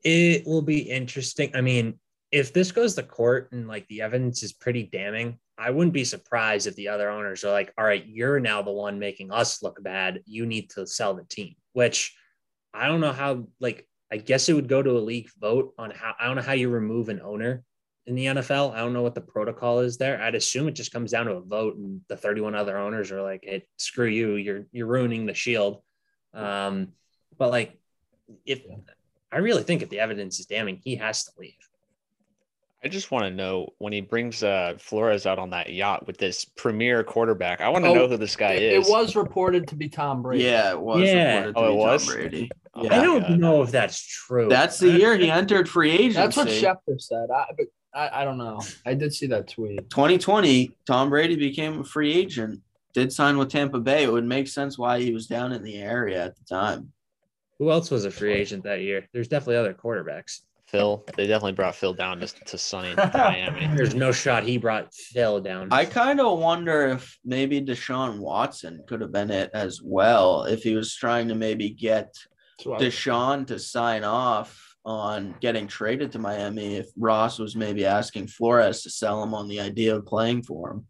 it 0.04 0.46
will 0.46 0.62
be 0.62 0.78
interesting. 0.78 1.50
I 1.54 1.60
mean, 1.60 1.98
if 2.30 2.52
this 2.52 2.72
goes 2.72 2.94
to 2.94 3.02
court 3.02 3.50
and 3.52 3.66
like 3.66 3.86
the 3.88 4.02
evidence 4.02 4.42
is 4.42 4.52
pretty 4.52 4.84
damning, 4.84 5.38
I 5.56 5.70
wouldn't 5.70 5.94
be 5.94 6.04
surprised 6.04 6.66
if 6.66 6.76
the 6.76 6.88
other 6.88 7.10
owners 7.10 7.44
are 7.44 7.52
like, 7.52 7.72
all 7.76 7.84
right, 7.84 8.06
you're 8.06 8.38
now 8.38 8.62
the 8.62 8.70
one 8.70 8.98
making 8.98 9.32
us 9.32 9.62
look 9.62 9.82
bad. 9.82 10.20
You 10.24 10.46
need 10.46 10.70
to 10.70 10.86
sell 10.86 11.14
the 11.14 11.24
team, 11.24 11.54
which 11.72 12.16
I 12.72 12.86
don't 12.86 13.00
know 13.00 13.12
how, 13.12 13.48
like, 13.60 13.87
I 14.10 14.16
guess 14.16 14.48
it 14.48 14.54
would 14.54 14.68
go 14.68 14.82
to 14.82 14.98
a 14.98 15.00
league 15.00 15.28
vote 15.38 15.74
on 15.78 15.90
how, 15.90 16.14
I 16.18 16.26
don't 16.26 16.36
know 16.36 16.42
how 16.42 16.52
you 16.52 16.70
remove 16.70 17.08
an 17.08 17.20
owner 17.20 17.62
in 18.06 18.14
the 18.14 18.26
NFL. 18.26 18.72
I 18.72 18.78
don't 18.78 18.94
know 18.94 19.02
what 19.02 19.14
the 19.14 19.20
protocol 19.20 19.80
is 19.80 19.98
there. 19.98 20.20
I'd 20.20 20.34
assume 20.34 20.66
it 20.66 20.72
just 20.72 20.92
comes 20.92 21.10
down 21.10 21.26
to 21.26 21.32
a 21.32 21.40
vote 21.40 21.76
and 21.76 22.00
the 22.08 22.16
31 22.16 22.54
other 22.54 22.78
owners 22.78 23.12
are 23.12 23.22
like, 23.22 23.44
hey, 23.44 23.66
screw 23.76 24.06
you. 24.06 24.34
You're, 24.34 24.64
you're 24.72 24.86
ruining 24.86 25.26
the 25.26 25.34
shield. 25.34 25.82
Um, 26.32 26.92
but 27.36 27.50
like, 27.50 27.78
if 28.46 28.62
I 29.30 29.38
really 29.38 29.62
think 29.62 29.82
if 29.82 29.90
the 29.90 30.00
evidence 30.00 30.40
is 30.40 30.46
damning, 30.46 30.80
he 30.82 30.96
has 30.96 31.24
to 31.24 31.32
leave. 31.38 31.67
I 32.84 32.86
just 32.88 33.10
want 33.10 33.24
to 33.24 33.30
know 33.30 33.70
when 33.78 33.92
he 33.92 34.00
brings 34.00 34.44
uh, 34.44 34.74
Flores 34.78 35.26
out 35.26 35.38
on 35.40 35.50
that 35.50 35.72
yacht 35.72 36.06
with 36.06 36.16
this 36.16 36.44
premier 36.44 37.02
quarterback. 37.02 37.60
I 37.60 37.68
want 37.70 37.84
to 37.84 37.90
Oh, 37.90 37.94
know 37.94 38.08
who 38.08 38.16
this 38.16 38.36
guy 38.36 38.52
It, 38.52 38.62
is. 38.74 38.88
it 38.88 38.90
was 38.92 39.16
reported 39.16 39.66
to 39.68 39.74
be 39.76 39.88
Tom 39.88 40.22
Brady. 40.22 40.44
Yeah, 40.44 40.70
it 40.70 40.80
was 40.80 41.02
Yeah. 41.02 41.34
reported 41.38 41.54
to 41.56 41.60
Oh, 41.60 41.72
it 41.72 41.76
was? 41.76 42.06
Tom 42.06 42.14
Brady. 42.14 42.50
Oh, 42.74 42.84
Yeah. 42.84 43.00
I 43.00 43.02
don't 43.02 43.20
God. 43.22 43.40
know 43.40 43.62
if 43.62 43.72
that's 43.72 44.00
true. 44.00 44.48
That's 44.48 44.78
the 44.78 44.90
year 44.92 45.16
he 45.16 45.28
entered 45.28 45.68
free 45.68 45.90
agency. 45.90 46.14
That's 46.14 46.36
what 46.36 46.46
Schefter 46.48 47.00
said. 47.00 47.28
I, 47.34 47.46
but 47.56 47.66
I, 47.92 48.22
I 48.22 48.24
don't 48.24 48.38
know. 48.38 48.60
I 48.86 48.94
did 48.94 49.12
see 49.12 49.26
that 49.26 49.48
tweet. 49.48 49.90
2020, 49.90 50.70
Tom 50.86 51.10
Brady 51.10 51.34
became 51.34 51.80
a 51.80 51.84
free 51.84 52.12
agent. 52.14 52.60
Did 52.94 53.12
sign 53.12 53.38
with 53.38 53.50
Tampa 53.50 53.80
Bay. 53.80 54.04
It 54.04 54.12
would 54.12 54.24
make 54.24 54.46
sense 54.46 54.78
why 54.78 55.00
he 55.00 55.12
was 55.12 55.26
down 55.26 55.50
in 55.52 55.64
the 55.64 55.76
area 55.78 56.24
at 56.24 56.36
the 56.36 56.44
time. 56.44 56.92
Who 57.58 57.72
else 57.72 57.90
was 57.90 58.04
a 58.04 58.10
free 58.12 58.34
agent 58.34 58.62
that 58.64 58.82
year? 58.82 59.08
There's 59.12 59.26
definitely 59.26 59.56
other 59.56 59.74
quarterbacks. 59.74 60.42
Phil. 60.68 61.04
They 61.16 61.26
definitely 61.26 61.52
brought 61.52 61.74
Phil 61.74 61.94
down 61.94 62.20
to, 62.20 62.26
to 62.26 62.58
sunny 62.58 62.94
Miami. 63.14 63.68
There's 63.74 63.94
no 63.94 64.12
shot 64.12 64.44
he 64.44 64.58
brought 64.58 64.92
Phil 64.92 65.40
down. 65.40 65.68
I 65.70 65.86
kind 65.86 66.20
of 66.20 66.38
wonder 66.38 66.88
if 66.88 67.18
maybe 67.24 67.60
Deshaun 67.60 68.18
Watson 68.18 68.84
could 68.86 69.00
have 69.00 69.12
been 69.12 69.30
it 69.30 69.50
as 69.54 69.80
well. 69.82 70.44
If 70.44 70.62
he 70.62 70.74
was 70.74 70.94
trying 70.94 71.28
to 71.28 71.34
maybe 71.34 71.70
get 71.70 72.14
Deshaun 72.60 73.46
to 73.46 73.58
sign 73.58 74.04
off 74.04 74.76
on 74.84 75.34
getting 75.40 75.66
traded 75.66 76.12
to 76.12 76.18
Miami, 76.18 76.76
if 76.76 76.86
Ross 76.98 77.38
was 77.38 77.56
maybe 77.56 77.86
asking 77.86 78.26
Flores 78.26 78.82
to 78.82 78.90
sell 78.90 79.22
him 79.22 79.34
on 79.34 79.48
the 79.48 79.60
idea 79.60 79.96
of 79.96 80.04
playing 80.04 80.42
for 80.42 80.72
him. 80.72 80.86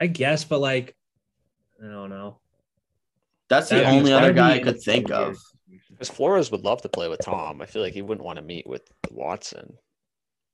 I 0.00 0.08
guess, 0.08 0.42
but 0.42 0.58
like, 0.58 0.96
I 1.80 1.86
don't 1.86 2.10
know. 2.10 2.40
That's 3.48 3.68
the 3.68 3.76
That'd 3.76 3.90
only 3.90 4.12
other 4.12 4.32
guy 4.32 4.54
I 4.54 4.58
could 4.60 4.82
think 4.82 5.10
of. 5.10 5.36
Because 6.02 6.16
Flores 6.16 6.50
would 6.50 6.64
love 6.64 6.82
to 6.82 6.88
play 6.88 7.08
with 7.08 7.20
Tom. 7.20 7.62
I 7.62 7.66
feel 7.66 7.80
like 7.80 7.92
he 7.94 8.02
wouldn't 8.02 8.24
want 8.26 8.34
to 8.38 8.42
meet 8.44 8.66
with 8.66 8.82
Watson. 9.12 9.78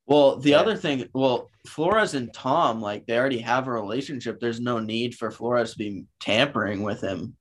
Well, 0.06 0.36
the 0.36 0.50
Yeah. 0.50 0.60
other 0.60 0.76
thing, 0.76 1.08
well, 1.14 1.48
Flores 1.66 2.12
and 2.12 2.30
Tom, 2.34 2.82
like 2.82 3.06
they 3.06 3.16
already 3.18 3.38
have 3.38 3.66
a 3.66 3.72
relationship. 3.72 4.40
There's 4.40 4.60
no 4.60 4.78
need 4.78 5.14
for 5.14 5.30
Flores 5.30 5.72
to 5.72 5.78
be 5.78 6.04
tampering 6.20 6.82
with 6.82 7.00
him 7.00 7.34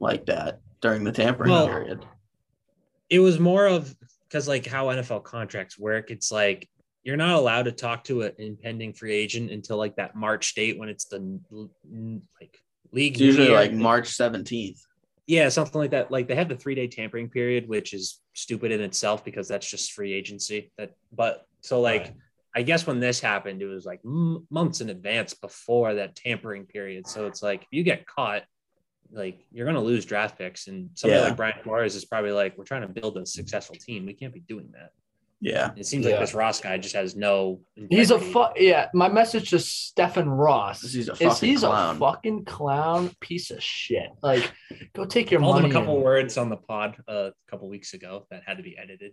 like 0.00 0.26
that 0.26 0.60
during 0.82 1.02
the 1.02 1.12
tampering 1.12 1.50
Well, 1.50 1.66
period. 1.66 2.04
It 3.08 3.20
was 3.20 3.38
more 3.40 3.66
of 3.66 3.96
because 4.28 4.46
like 4.46 4.66
how 4.66 4.88
NFL 4.88 5.20
contracts 5.24 5.78
work. 5.78 6.10
It's 6.10 6.30
like 6.30 6.68
you're 7.04 7.16
not 7.16 7.36
allowed 7.36 7.62
to 7.64 7.72
talk 7.72 8.04
to 8.04 8.20
an 8.20 8.34
impending 8.36 8.92
free 8.92 9.14
agent 9.14 9.50
until 9.50 9.78
like 9.78 9.96
that 9.96 10.14
March 10.14 10.54
date 10.54 10.78
when 10.78 10.90
it's 10.90 11.06
the 11.06 11.40
like 12.38 12.58
league. 12.92 13.14
It's 13.14 13.20
usually 13.22 13.46
year. 13.46 13.56
like 13.56 13.72
March 13.72 14.08
17th. 14.10 14.80
Yeah, 15.26 15.48
something 15.48 15.78
like 15.80 15.90
that. 15.90 16.10
Like 16.10 16.28
they 16.28 16.36
have 16.36 16.48
the 16.48 16.56
three 16.56 16.74
day 16.74 16.86
tampering 16.86 17.28
period, 17.28 17.68
which 17.68 17.92
is 17.94 18.20
stupid 18.34 18.70
in 18.70 18.80
itself 18.80 19.24
because 19.24 19.48
that's 19.48 19.68
just 19.68 19.92
free 19.92 20.12
agency. 20.12 20.72
That, 20.78 20.92
but 21.12 21.44
so 21.62 21.80
like, 21.80 22.02
Right. 22.02 22.14
I 22.54 22.62
guess 22.62 22.86
when 22.86 23.00
this 23.00 23.20
happened, 23.20 23.60
it 23.60 23.66
was 23.66 23.84
like 23.84 24.00
m- 24.04 24.46
months 24.50 24.80
in 24.80 24.88
advance 24.88 25.34
before 25.34 25.94
that 25.94 26.16
tampering 26.16 26.64
period. 26.64 27.06
So 27.06 27.26
it's 27.26 27.42
like 27.42 27.62
if 27.62 27.68
you 27.70 27.82
get 27.82 28.06
caught, 28.06 28.44
like 29.12 29.44
you're 29.52 29.66
gonna 29.66 29.80
lose 29.82 30.06
draft 30.06 30.38
picks, 30.38 30.66
and 30.68 30.90
somebody 30.94 31.20
Yeah. 31.20 31.28
like 31.28 31.36
Brian 31.36 31.58
Flores 31.62 31.94
is 31.96 32.04
probably 32.06 32.32
like, 32.32 32.56
we're 32.56 32.64
trying 32.64 32.82
to 32.82 32.88
build 32.88 33.18
a 33.18 33.26
successful 33.26 33.76
team. 33.76 34.06
We 34.06 34.14
can't 34.14 34.32
be 34.32 34.40
doing 34.40 34.70
that. 34.72 34.90
Yeah. 35.40 35.72
It 35.76 35.86
seems 35.86 36.04
Yeah. 36.06 36.12
like 36.12 36.20
this 36.20 36.34
Ross 36.34 36.60
guy 36.60 36.78
just 36.78 36.94
has 36.96 37.14
no. 37.14 37.60
He's 37.90 38.10
a 38.10 38.14
integrity. 38.14 38.32
fu- 38.32 38.64
yeah. 38.64 38.88
My 38.94 39.08
message 39.08 39.50
to 39.50 39.58
Stephen 39.58 40.28
Ross 40.30 40.80
He's 40.80 41.08
a 41.08 41.12
is 41.12 41.18
fucking 41.18 41.48
he's 41.48 41.60
clown. 41.60 41.96
a 41.96 41.98
fucking 41.98 42.44
clown 42.46 43.10
piece 43.20 43.50
of 43.50 43.62
shit. 43.62 44.08
Like, 44.22 44.50
go 44.94 45.04
take 45.04 45.30
your 45.30 45.40
Called 45.40 45.56
him 45.56 45.62
money. 45.64 45.74
a 45.74 45.78
couple 45.78 45.94
and- 45.96 46.04
words 46.04 46.38
on 46.38 46.48
the 46.48 46.56
pod 46.56 46.96
uh, 47.06 47.12
a 47.30 47.32
couple 47.50 47.68
weeks 47.68 47.92
ago 47.92 48.26
that 48.30 48.42
had 48.46 48.56
to 48.56 48.62
be 48.62 48.76
edited. 48.78 49.12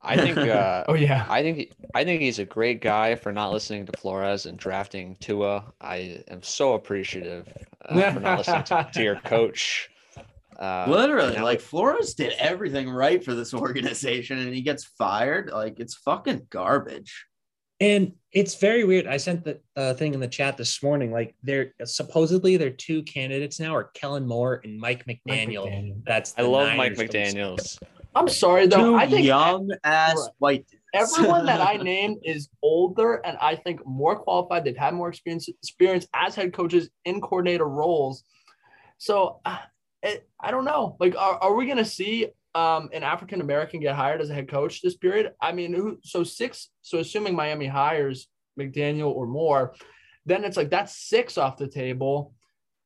I 0.00 0.16
think. 0.16 0.38
Uh, 0.38 0.84
Oh 0.88 0.94
yeah. 0.94 1.26
I 1.28 1.42
think. 1.42 1.72
I 1.94 2.04
think 2.04 2.22
he's 2.22 2.38
a 2.38 2.44
great 2.44 2.80
guy 2.80 3.14
for 3.16 3.32
not 3.32 3.52
listening 3.52 3.84
to 3.86 3.98
Flores 3.98 4.46
and 4.46 4.56
drafting 4.58 5.16
Tua. 5.20 5.64
I 5.80 6.22
am 6.28 6.42
so 6.42 6.74
appreciative 6.74 7.46
uh, 7.84 8.12
for 8.12 8.20
not 8.20 8.38
listening 8.38 8.62
to, 8.64 8.88
to 8.94 9.02
your 9.02 9.16
coach. 9.24 9.90
Uh, 10.58 10.86
Literally, 10.88 11.36
like 11.38 11.60
Flores 11.60 12.14
did 12.14 12.32
everything 12.38 12.90
right 12.90 13.24
for 13.24 13.34
this 13.34 13.54
organization 13.54 14.38
and 14.38 14.54
he 14.54 14.62
gets 14.62 14.84
fired. 14.84 15.50
Like 15.50 15.78
it's 15.80 15.94
fucking 15.94 16.48
garbage. 16.50 17.26
And 17.80 18.14
it's 18.32 18.56
very 18.56 18.82
weird. 18.82 19.06
I 19.06 19.18
sent 19.18 19.44
the 19.44 19.60
uh, 19.76 19.94
thing 19.94 20.12
in 20.12 20.18
the 20.18 20.26
chat 20.26 20.56
this 20.56 20.82
morning. 20.82 21.12
Like, 21.12 21.36
they're 21.44 21.74
supposedly 21.84 22.56
their 22.56 22.70
two 22.70 23.04
candidates 23.04 23.60
now 23.60 23.72
are 23.76 23.84
Kellen 23.94 24.26
Moore 24.26 24.60
and 24.64 24.80
Mike 24.80 25.04
Mike 25.06 25.20
McDaniel. 25.28 25.66
McDaniel. 25.66 26.04
That's 26.04 26.34
I 26.36 26.42
love 26.42 26.76
Mike 26.76 26.96
Niners 26.96 26.98
coach. 26.98 27.10
McDaniel's. 27.10 27.78
I'm 28.16 28.28
sorry 28.28 28.66
though. 28.66 28.78
Two 28.78 28.96
I 28.96 29.08
think 29.08 29.24
young 29.24 29.70
ass 29.84 30.28
white 30.38 30.66
everyone 30.94 31.46
that 31.46 31.60
I 31.60 31.76
named 31.82 32.18
is 32.24 32.48
older 32.62 33.16
and 33.24 33.36
I 33.40 33.54
think 33.54 33.86
more 33.86 34.18
qualified. 34.18 34.64
They've 34.64 34.76
had 34.76 34.94
more 34.94 35.08
experience 35.08 35.48
experience 35.48 36.06
as 36.14 36.34
head 36.34 36.52
coaches 36.52 36.88
in 37.04 37.20
coordinator 37.20 37.68
roles. 37.68 38.24
So 38.98 39.40
uh, 39.44 39.58
it, 40.02 40.28
I 40.40 40.50
don't 40.50 40.64
know. 40.64 40.96
Like, 41.00 41.16
are, 41.16 41.38
are 41.42 41.54
we 41.54 41.66
going 41.66 41.78
to 41.78 41.84
see 41.84 42.28
um, 42.54 42.88
an 42.92 43.02
African 43.02 43.40
American 43.40 43.80
get 43.80 43.94
hired 43.94 44.20
as 44.20 44.30
a 44.30 44.34
head 44.34 44.48
coach 44.48 44.80
this 44.80 44.96
period? 44.96 45.32
I 45.40 45.52
mean, 45.52 45.72
who? 45.72 45.98
So 46.02 46.24
six. 46.24 46.70
So 46.82 46.98
assuming 46.98 47.34
Miami 47.34 47.66
hires 47.66 48.28
McDaniel 48.58 49.10
or 49.14 49.26
Moore, 49.26 49.74
then 50.26 50.44
it's 50.44 50.56
like 50.56 50.70
that's 50.70 50.96
six 50.96 51.38
off 51.38 51.56
the 51.56 51.68
table, 51.68 52.34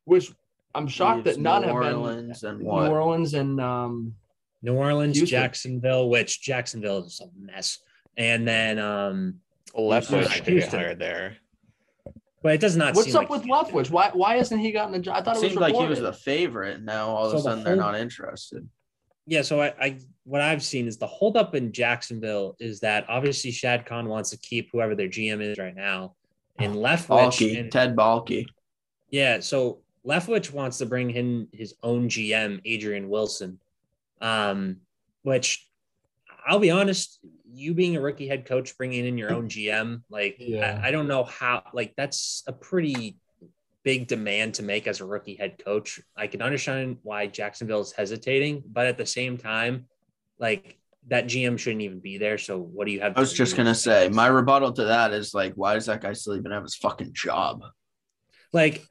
which 0.05 0.31
I'm 0.75 0.87
shocked 0.87 1.25
that 1.25 1.39
none 1.39 1.61
New 1.61 1.67
have 1.67 1.81
been 1.81 1.95
Orleans 1.95 2.43
and 2.43 2.59
New 2.59 2.65
what? 2.65 2.91
Orleans 2.91 3.33
and 3.33 3.61
um, 3.61 4.15
New 4.61 4.73
Orleans, 4.73 5.17
Houston. 5.17 5.39
Jacksonville, 5.39 6.09
which 6.09 6.41
Jacksonville 6.41 7.05
is 7.05 7.21
a 7.21 7.27
mess. 7.39 7.79
And 8.17 8.47
then, 8.47 8.79
um, 8.79 9.39
Leftwich 9.75 10.31
could 10.35 10.45
get 10.45 10.53
Houston. 10.53 10.79
hired 10.79 10.99
there. 10.99 11.37
But 12.43 12.53
it 12.55 12.61
does 12.61 12.75
not 12.77 12.93
what's 12.93 13.07
seem 13.07 13.15
up 13.15 13.29
like 13.29 13.41
with 13.41 13.43
Leftwich? 13.49 13.89
Why 13.89 14.11
why 14.13 14.35
hasn't 14.37 14.61
he 14.61 14.71
gotten 14.71 14.93
a 14.93 14.99
job? 14.99 15.15
I 15.17 15.21
thought 15.23 15.37
it 15.37 15.39
Seemed 15.39 15.55
was 15.55 15.61
like 15.61 15.73
he 15.73 15.79
was 15.87 15.99
reported. 15.99 16.03
the 16.13 16.13
favorite. 16.19 16.83
Now 16.83 17.07
all 17.07 17.25
of 17.25 17.31
So 17.31 17.37
a 17.37 17.39
the 17.39 17.43
sudden 17.43 17.63
they're 17.63 17.75
not 17.77 17.95
interested. 17.97 18.67
yeah, 19.25 19.41
so 19.41 19.61
I, 19.61 19.73
I 19.81 19.97
what 20.25 20.41
I've 20.41 20.61
seen 20.61 20.85
is 20.87 20.97
the 20.97 21.07
holdup 21.07 21.55
in 21.55 21.71
Jacksonville 21.71 22.55
is 22.59 22.81
that 22.81 23.05
obviously 23.09 23.51
Shad 23.51 23.85
Khan 23.85 24.07
wants 24.09 24.29
to 24.31 24.37
keep 24.37 24.69
whoever 24.71 24.93
their 24.93 25.07
GM 25.07 25.41
is 25.41 25.57
right 25.57 25.75
now, 25.75 26.15
and 26.59 26.75
Leftwich 26.75 27.07
Baalke, 27.07 27.59
and 27.59 27.71
Ted 27.71 27.95
Baalke. 27.95 28.45
Yeah, 29.09 29.39
so 29.39 29.79
Leftwich 30.05 30.51
wants 30.51 30.79
to 30.79 30.85
bring 30.85 31.11
in 31.11 31.47
his 31.53 31.75
own 31.81 32.09
GM, 32.09 32.59
Adrian 32.65 33.07
Wilson, 33.09 33.59
um, 34.19 34.77
which 35.21 35.65
I'll 36.45 36.59
be 36.59 36.71
honest, 36.71 37.19
you 37.53 37.73
being 37.73 37.95
a 37.95 38.01
rookie 38.01 38.27
head 38.27 38.45
coach, 38.45 38.77
bringing 38.77 39.05
in 39.05 39.17
your 39.17 39.33
own 39.33 39.47
GM, 39.47 40.01
like 40.09 40.37
Yeah. 40.39 40.79
I, 40.83 40.87
I 40.87 40.91
don't 40.91 41.07
know 41.07 41.23
how, 41.23 41.63
like 41.73 41.93
that's 41.95 42.43
a 42.47 42.53
pretty 42.53 43.17
big 43.83 44.07
demand 44.07 44.55
to 44.55 44.63
make 44.63 44.87
as 44.87 45.01
a 45.01 45.05
rookie 45.05 45.35
head 45.35 45.63
coach. 45.63 46.01
I 46.15 46.27
can 46.27 46.41
understand 46.41 46.97
why 47.03 47.27
Jacksonville 47.27 47.81
is 47.81 47.91
hesitating, 47.91 48.63
but 48.65 48.87
at 48.87 48.97
the 48.97 49.05
same 49.05 49.37
time, 49.37 49.85
like 50.39 50.77
that 51.07 51.25
GM 51.25 51.59
shouldn't 51.59 51.81
even 51.81 51.99
be 51.99 52.17
there. 52.17 52.37
So 52.37 52.57
what 52.59 52.87
do 52.87 52.93
you 52.93 53.01
have? 53.01 53.17
I 53.17 53.19
was 53.19 53.31
to 53.31 53.37
just 53.37 53.55
gonna 53.55 53.75
say 53.75 54.09
my 54.09 54.27
rebuttal 54.27 54.71
to 54.73 54.85
that 54.85 55.13
is 55.13 55.33
like, 55.33 55.53
why 55.55 55.73
does 55.73 55.85
that 55.85 56.01
guy 56.01 56.13
still 56.13 56.35
even 56.35 56.51
have 56.51 56.63
his 56.63 56.75
fucking 56.75 57.11
job? 57.13 57.63
like 58.53 58.85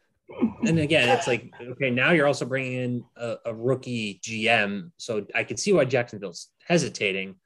and 0.66 0.78
again 0.78 1.09
it's 1.09 1.26
like 1.26 1.51
okay 1.62 1.90
now 1.90 2.10
you're 2.10 2.26
also 2.26 2.44
bringing 2.44 2.72
in 2.72 3.05
a, 3.16 3.36
a 3.47 3.55
rookie 3.55 4.20
gm 4.22 4.90
so 4.97 5.24
i 5.34 5.44
can 5.44 5.56
see 5.56 5.72
why 5.72 5.84
jacksonville's 5.84 6.48
hesitating 6.66 7.36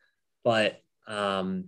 but 0.44 0.80
um 1.06 1.64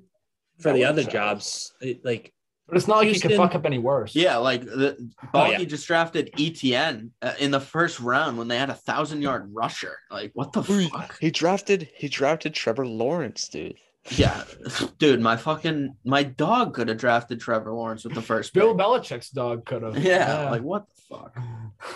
for 0.59 0.65
That 0.71 0.75
the 0.75 0.85
other 0.85 1.05
jobs 1.05 1.73
it, 1.81 2.05
like 2.05 2.33
But 2.67 2.77
it's 2.77 2.89
not 2.89 2.97
like 2.99 3.05
you 3.07 3.11
Houston- 3.13 3.31
can 3.31 3.39
fuck 3.39 3.55
up 3.55 3.65
any 3.65 3.79
worse. 3.79 4.15
Yeah, 4.15 4.37
like 4.39 4.63
the 4.65 4.97
Oh, 5.23 5.27
Baalke 5.33 5.59
yeah. 5.61 5.65
just 5.65 5.87
drafted 5.87 6.31
ETN 6.37 7.11
uh, 7.23 7.35
in 7.39 7.51
the 7.51 7.61
first 7.61 8.01
round 8.01 8.37
when 8.39 8.49
they 8.49 8.59
had 8.59 8.69
a 8.71 8.75
thousand 8.75 9.23
yard 9.23 9.49
rusher. 9.55 9.97
Like, 10.11 10.33
what 10.35 10.53
the 10.53 10.63
fuck? 10.65 11.17
He 11.21 11.31
drafted 11.31 11.89
he 11.95 12.09
drafted 12.09 12.55
Trevor 12.55 12.87
Lawrence, 12.87 13.49
dude. 13.49 13.77
Yeah, 14.11 14.43
dude, 14.99 15.21
my 15.21 15.37
fucking 15.37 15.95
my 16.05 16.23
dog 16.25 16.75
could 16.75 16.89
have 16.89 16.99
drafted 16.99 17.41
Trevor 17.41 17.73
Lawrence 17.73 18.05
with 18.05 18.15
the 18.15 18.23
first 18.23 18.53
Bill 18.55 18.75
pick. 18.75 18.85
Belichick's 18.85 19.31
dog 19.31 19.65
could 19.65 19.83
have. 19.83 19.97
Yeah, 19.99 20.51
like 20.51 20.63
what 20.63 20.87
the 20.89 21.03
fuck? 21.17 21.39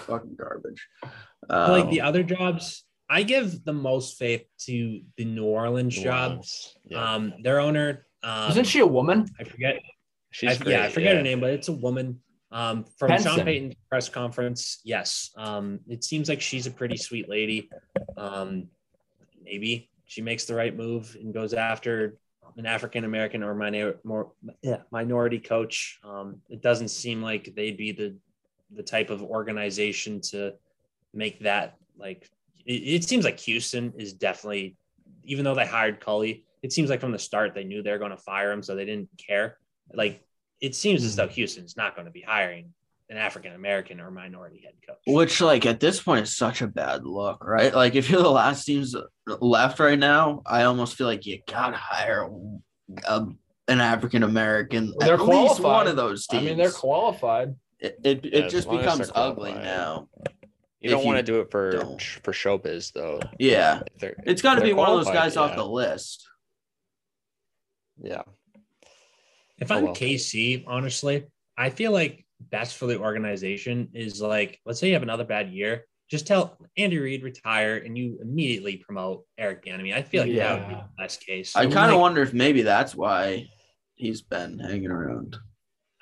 Fucking 0.07 0.37
garbage. 0.37 0.87
Um, 1.51 1.71
like 1.73 1.91
the 1.91 2.03
other 2.03 2.23
jobs 2.23 2.85
i 3.19 3.23
give 3.23 3.65
the 3.65 3.73
most 3.73 4.19
faith 4.19 4.45
to 4.67 5.01
the 5.17 5.25
new 5.25 5.45
orleans 5.45 5.95
job 5.95 6.31
Lawrence. 6.31 6.77
Yeah. 6.85 7.15
um 7.15 7.23
their 7.45 7.59
owner 7.61 8.07
um 8.23 8.51
Isn't 8.53 8.67
she 8.73 8.81
a 8.81 8.87
woman? 8.99 9.19
i 9.41 9.45
forget 9.45 9.77
She's 10.33 10.61
I, 10.63 10.65
yeah, 10.71 10.79
I 10.79 10.81
great, 10.85 10.93
forget 10.95 11.17
her 11.17 11.23
name, 11.23 11.41
but 11.41 11.51
it's 11.51 11.69
a 11.69 11.73
woman. 11.73 12.19
Um, 12.51 12.85
from 12.99 13.09
Benson. 13.09 13.37
Sean 13.37 13.45
Payton's 13.45 13.75
press 13.89 14.09
conference, 14.09 14.81
yes. 14.83 15.31
Um, 15.37 15.81
it 15.89 16.05
seems 16.05 16.29
like 16.29 16.41
she's 16.41 16.67
a 16.67 16.71
pretty 16.71 16.97
sweet 16.97 17.29
lady. 17.29 17.69
Um, 18.17 18.69
maybe 19.43 19.91
she 20.07 20.23
makes 20.23 20.45
the 20.47 20.55
right 20.55 20.75
move 20.75 21.17
and 21.21 21.35
goes 21.35 21.53
after 21.53 22.17
an 22.57 22.65
African 22.67 23.05
American 23.05 23.43
or 23.43 23.55
minor, 23.55 23.97
more 24.05 24.33
yeah, 24.63 24.79
minority 24.91 25.39
coach. 25.39 26.01
Um, 26.03 26.41
it 26.49 26.63
doesn't 26.63 26.89
seem 26.89 27.23
like 27.23 27.55
they'd 27.55 27.77
be 27.77 27.93
the 27.93 28.17
the 28.75 28.83
type 28.83 29.11
of 29.11 29.23
organization 29.23 30.21
to 30.33 30.55
make 31.13 31.41
that 31.41 31.77
like. 31.99 32.31
It, 32.67 32.73
it 32.73 33.05
seems 33.05 33.25
like 33.25 33.39
Houston 33.41 33.93
is 33.99 34.13
definitely, 34.13 34.77
even 35.25 35.45
though 35.45 35.55
they 35.55 35.67
hired 35.67 36.01
Culley, 36.01 36.45
it 36.63 36.73
seems 36.73 36.91
like 36.91 37.01
from 37.01 37.13
the 37.13 37.19
start 37.19 37.55
they 37.55 37.65
knew 37.65 37.83
they 37.83 37.91
were 37.91 37.99
going 37.99 38.11
to 38.11 38.17
fire 38.17 38.53
him, 38.53 38.63
so 38.63 38.75
they 38.75 38.85
didn't 38.85 39.09
care 39.19 39.59
like 39.95 40.23
it 40.61 40.75
seems 40.75 41.05
as 41.05 41.17
though 41.17 41.27
hmm. 41.27 41.33
Houston's 41.33 41.77
not 41.77 41.95
going 41.95 42.07
to 42.07 42.13
be 42.13 42.23
hiring 42.23 42.73
an 43.11 43.17
African 43.17 43.53
American 43.53 44.01
or 44.01 44.11
minority 44.11 44.63
head 44.65 44.75
coach. 44.87 44.99
Which, 45.07 45.41
like, 45.41 45.67
at 45.67 45.81
this 45.81 46.01
point, 46.01 46.23
is 46.23 46.37
such 46.37 46.63
a 46.63 46.67
bad 46.67 47.05
look, 47.05 47.45
right? 47.45 47.75
Like, 47.75 47.95
if 47.95 48.09
you're 48.09 48.23
the 48.23 48.31
last 48.31 48.65
teams 48.65 48.95
left 49.27 49.81
right 49.81 49.99
now, 49.99 50.43
I 50.47 50.63
almost 50.63 50.97
feel 50.97 51.07
like 51.07 51.27
you 51.27 51.41
gotta 51.47 51.77
hire 51.77 52.31
a, 53.07 53.27
an 53.69 53.81
African 53.81 54.23
American. 54.23 54.95
They're 54.99 55.15
at 55.15 55.21
least 55.21 55.61
one 55.61 55.89
of 55.89 55.97
those 55.97 56.27
I 56.31 56.37
teams. 56.37 56.47
mean, 56.47 56.59
they're 56.59 56.71
qualified. 56.71 57.55
it 57.81 57.99
it, 58.03 58.25
it 58.25 58.45
Yeah, 58.45 58.49
just 58.49 58.71
becomes 58.71 59.11
ugly 59.15 59.53
qualified. 59.53 59.65
now. 59.65 60.09
You 60.83 60.91
if 60.91 60.97
don't 60.97 61.05
want 61.05 61.19
to 61.19 61.23
do 61.23 61.41
it 61.41 61.51
for 61.51 61.71
don't. 61.73 62.03
for 62.03 62.33
showbiz 62.33 62.93
though. 62.93 63.21
Yeah, 63.39 63.83
it's 64.01 64.43
got 64.43 64.57
to 64.57 64.63
be 64.63 64.73
one 64.73 64.89
of 64.89 64.97
those 64.97 65.05
qualified, 65.05 65.23
guys 65.25 65.37
off 65.37 65.55
the 65.57 65.65
list. 65.67 66.29
Yeah. 68.03 68.23
If 69.59 69.71
Oh, 69.71 69.77
I'm 69.77 69.85
well. 69.85 69.95
KC, 69.95 70.65
honestly, 70.67 71.27
I 71.57 71.71
feel 71.71 71.93
like 71.93 72.27
best 72.41 72.77
for 72.77 72.87
the 72.87 72.99
organization 72.99 73.91
is 73.95 74.21
like, 74.21 74.61
let's 74.67 74.81
say 74.81 74.89
you 74.89 74.95
have 74.95 75.05
another 75.05 75.25
bad 75.25 75.51
year, 75.51 75.85
just 76.11 76.27
tell 76.27 76.59
Andy 76.77 76.99
Reid 76.99 77.23
retire 77.23 77.77
and 77.77 77.97
you 77.97 78.19
immediately 78.21 78.77
promote 78.79 79.25
Eric 79.39 79.65
Bieniemy. 79.65 79.95
I 79.95 80.03
feel 80.03 80.25
like 80.25 80.35
that 80.35 80.59
would 80.59 80.69
be 80.69 80.75
the 80.75 80.89
best 80.99 81.25
case. 81.25 81.55
I 81.55 81.63
kind 81.67 81.77
of 81.87 81.91
make- 81.93 82.01
wonder 82.01 82.23
if 82.23 82.35
maybe 82.35 82.63
that's 82.63 82.95
why 82.97 83.47
he's 83.95 84.21
been 84.21 84.59
hanging 84.59 84.91
around. 84.91 85.37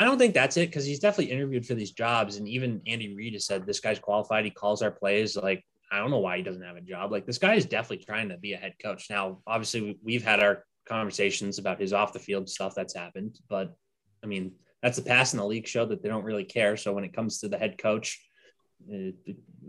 I 0.00 0.04
don't 0.04 0.16
think 0.16 0.32
that's 0.32 0.56
it 0.56 0.70
because 0.70 0.86
he's 0.86 0.98
definitely 0.98 1.30
interviewed 1.30 1.66
for 1.66 1.74
these 1.74 1.92
jobs, 1.92 2.36
and 2.36 2.48
even 2.48 2.80
Andy 2.86 3.14
Reid 3.14 3.34
has 3.34 3.44
said 3.44 3.66
this 3.66 3.80
guy's 3.80 3.98
qualified. 3.98 4.46
He 4.46 4.50
calls 4.50 4.80
our 4.80 4.90
plays. 4.90 5.36
Like 5.36 5.62
I 5.92 5.98
don't 5.98 6.10
know 6.10 6.20
why 6.20 6.38
he 6.38 6.42
doesn't 6.42 6.62
have 6.62 6.76
a 6.76 6.80
job. 6.80 7.12
Like 7.12 7.26
this 7.26 7.36
guy 7.36 7.54
is 7.54 7.66
definitely 7.66 8.06
trying 8.06 8.30
to 8.30 8.38
be 8.38 8.54
a 8.54 8.56
head 8.56 8.74
coach. 8.82 9.10
Now, 9.10 9.42
obviously, 9.46 9.82
we- 9.82 9.98
we've 10.02 10.24
had 10.24 10.40
our 10.40 10.64
conversations 10.86 11.58
about 11.58 11.78
his 11.78 11.92
off 11.92 12.14
the 12.14 12.18
field 12.18 12.48
stuff 12.48 12.74
that's 12.74 12.94
happened, 12.94 13.38
but 13.48 13.74
I 14.24 14.26
mean 14.26 14.52
that's 14.82 14.96
the 14.96 15.04
past 15.04 15.34
in 15.34 15.38
the 15.38 15.46
league 15.46 15.68
show 15.68 15.84
that 15.84 16.02
they 16.02 16.08
don't 16.08 16.24
really 16.24 16.44
care. 16.44 16.78
So 16.78 16.94
when 16.94 17.04
it 17.04 17.12
comes 17.12 17.40
to 17.40 17.48
the 17.48 17.58
head 17.58 17.76
coach, 17.76 18.18
uh, 18.90 19.10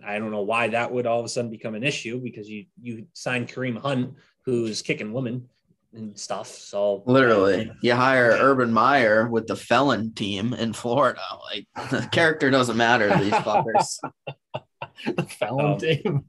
I 0.06 0.18
don't 0.18 0.32
know 0.32 0.44
why 0.44 0.70
that 0.70 0.94
would 0.94 1.06
all 1.08 1.20
of 1.20 1.26
a 1.26 1.30
sudden 1.30 1.52
become 1.52 1.76
an 1.76 1.84
issue 1.84 2.22
because 2.22 2.50
you 2.50 2.68
you 2.82 3.08
signed 3.12 3.50
Kareem 3.50 3.78
Hunt, 3.78 4.14
who's 4.46 4.82
kicking 4.82 5.12
women 5.12 5.50
and 5.94 6.18
stuff. 6.18 6.48
So 6.48 7.04
Literally, 7.06 7.72
you 7.82 7.94
hire 7.94 8.38
Urban 8.40 8.72
Meyer 8.72 9.28
with 9.30 9.48
the 9.48 9.56
felon 9.56 10.14
team 10.14 10.54
in 10.54 10.74
Florida. 10.74 11.22
Like 11.52 11.68
the 11.90 12.08
character 12.12 12.50
doesn't 12.50 12.78
matter 12.78 13.10
these 13.18 13.34
fuckers. 13.34 13.98
The 15.06 15.24
felon 15.24 15.66
Um, 15.74 15.78
team. 15.80 16.26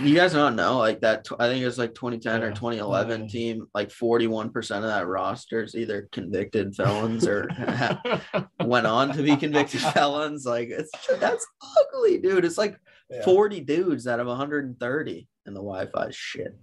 You 0.00 0.14
guys 0.16 0.32
don't 0.32 0.56
know 0.56 0.78
like 0.78 1.02
that. 1.02 1.26
I 1.38 1.46
think 1.46 1.62
it 1.62 1.66
was 1.66 1.78
like 1.78 1.94
2010 1.94 2.42
or 2.42 2.50
2011 2.50 3.20
Yeah. 3.22 3.26
team. 3.28 3.66
Like 3.74 3.90
41 3.92 4.50
percent 4.50 4.84
of 4.84 4.90
that 4.90 5.06
roster 5.06 5.62
is 5.62 5.76
either 5.76 6.08
convicted 6.10 6.74
felons 6.74 7.28
or 7.28 7.48
went 8.64 8.86
on 8.86 9.12
to 9.12 9.22
be 9.22 9.36
convicted 9.36 9.80
felons. 9.92 10.44
Like 10.46 10.68
it's 10.70 10.90
that's 11.20 11.46
ugly, 11.94 12.18
dude. 12.18 12.44
It's 12.44 12.58
like 12.58 12.76
Yeah. 13.10 13.22
40 13.24 13.60
dudes 13.60 14.06
out 14.08 14.18
of 14.20 14.26
130 14.26 15.28
in 15.46 15.54
the 15.54 15.60
Wi-Fi 15.60 16.08
shit. 16.10 16.56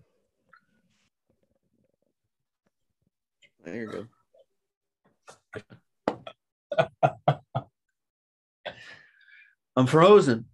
You're 3.65 3.85
good. 3.87 4.07
I'm 9.75 9.87
frozen. 9.87 10.45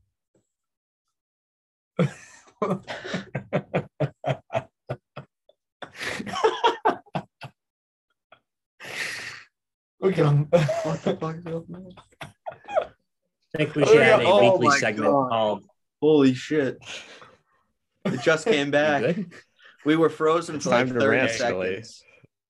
Look 9.99 10.19
at. 10.19 10.25
What 10.85 11.01
the 11.03 11.17
fuck? 11.19 11.35
is 11.37 11.45
up, 11.47 11.69
man? 11.69 11.89
I 12.21 13.57
think 13.57 13.75
we 13.75 13.83
oh, 13.83 13.85
should 13.87 14.01
have 14.01 14.21
a 14.21 14.25
Oh 14.25 14.57
weekly 14.57 14.77
segment 14.77 15.11
God. 15.11 15.29
called 15.29 15.65
Holy 16.01 16.33
shit! 16.33 16.77
It 18.05 18.21
just 18.21 18.45
came 18.45 18.71
back. 18.77 19.15
We 19.85 19.95
were 19.95 20.09
frozen 20.09 20.59
for 20.59 20.69
like 20.69 20.89
30 20.89 21.29
seconds. 21.33 22.03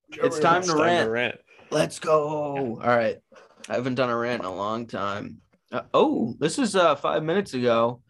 It's 0.10 0.40
time 0.40 0.60
It's 0.60 0.68
to 0.68 0.74
time 0.74 0.82
rant. 0.82 1.06
to 1.08 1.12
rant. 1.12 1.36
Let's 1.70 2.00
go. 2.00 2.20
All 2.58 2.78
right. 2.78 3.18
I 3.70 3.74
haven't 3.74 3.96
done 3.96 4.10
a 4.10 4.18
rant 4.18 4.42
in 4.42 4.46
a 4.46 4.56
long 4.56 4.88
time. 4.88 5.38
Uh, 5.72 5.82
oh, 5.94 6.36
this 6.40 6.58
is 6.60 6.76
uh 6.76 6.96
five 6.96 7.24
minutes 7.24 7.54
ago. 7.54 8.02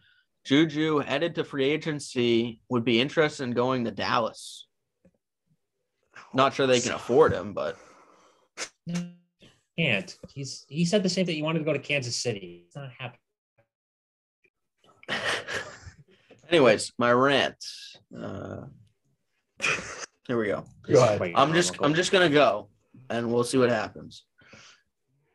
Juju 0.44 0.98
headed 0.98 1.34
to 1.34 1.44
free 1.44 1.64
agency 1.68 2.60
would 2.68 2.84
be 2.84 3.00
interested 3.00 3.44
in 3.44 3.50
going 3.52 3.84
to 3.84 3.90
Dallas. 3.90 4.66
Not 6.32 6.54
sure 6.54 6.66
they 6.66 6.80
can 6.80 6.92
afford 6.92 7.32
him, 7.32 7.52
but 7.52 7.76
Can't. 9.76 10.16
He's 10.32 10.64
he 10.68 10.84
said 10.84 11.02
the 11.02 11.08
same 11.08 11.26
thing. 11.26 11.36
He 11.36 11.42
wanted 11.42 11.60
to 11.60 11.64
go 11.64 11.72
to 11.72 11.78
Kansas 11.78 12.16
City. 12.16 12.64
It's 12.66 12.76
not 12.76 12.90
happening. 12.96 13.20
anyways, 16.50 16.92
my 16.98 17.12
rant. 17.12 17.56
Uh, 18.16 18.66
here 20.28 20.38
we 20.38 20.46
go. 20.46 20.64
Go 20.86 21.02
ahead. 21.02 21.32
I'm 21.34 21.52
just 21.52 21.74
I'm 21.80 21.94
just 21.94 22.12
gonna 22.12 22.28
go 22.28 22.68
and 23.10 23.32
we'll 23.32 23.44
see 23.44 23.58
what 23.58 23.70
happens. 23.70 24.24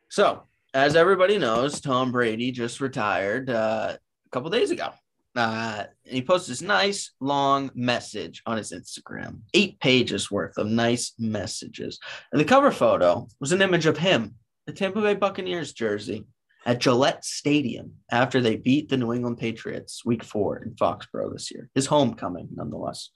So, 0.08 0.44
as 0.72 0.96
everybody 0.96 1.38
knows, 1.38 1.80
Tom 1.80 2.12
Brady 2.12 2.52
just 2.52 2.80
retired 2.80 3.50
uh, 3.50 3.96
a 3.96 4.30
couple 4.30 4.48
days 4.50 4.70
ago. 4.70 4.90
Uh, 5.36 5.84
and 6.06 6.14
he 6.14 6.22
posted 6.22 6.52
this 6.52 6.62
nice 6.62 7.10
long 7.18 7.68
message 7.74 8.40
on 8.46 8.56
his 8.56 8.70
Instagram, 8.70 9.40
eight 9.52 9.80
pages 9.80 10.30
worth 10.30 10.56
of 10.56 10.68
nice 10.68 11.12
messages. 11.18 11.98
And 12.30 12.40
the 12.40 12.44
cover 12.44 12.70
photo 12.70 13.26
was 13.40 13.50
an 13.50 13.60
image 13.60 13.86
of 13.86 13.98
him, 13.98 14.36
the 14.66 14.72
Tampa 14.72 15.02
Bay 15.02 15.14
Buccaneers 15.14 15.72
jersey. 15.72 16.24
at 16.66 16.78
Gillette 16.78 17.24
Stadium 17.24 17.94
after 18.10 18.40
they 18.40 18.56
beat 18.56 18.88
the 18.88 18.96
New 18.96 19.12
England 19.12 19.38
Patriots 19.38 20.04
week 20.04 20.22
four 20.22 20.58
in 20.58 20.74
Foxborough 20.76 21.32
this 21.32 21.50
year. 21.50 21.68
His 21.74 21.86
homecoming, 21.86 22.48
nonetheless. 22.54 23.10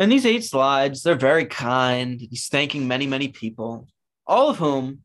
And 0.00 0.10
these 0.10 0.24
eight 0.24 0.44
slides, 0.44 1.02
they're 1.02 1.14
very 1.14 1.44
kind. 1.44 2.18
He's 2.18 2.48
thanking 2.48 2.88
many, 2.88 3.06
many 3.06 3.28
people, 3.28 3.86
all 4.26 4.48
of 4.48 4.56
whom 4.56 5.00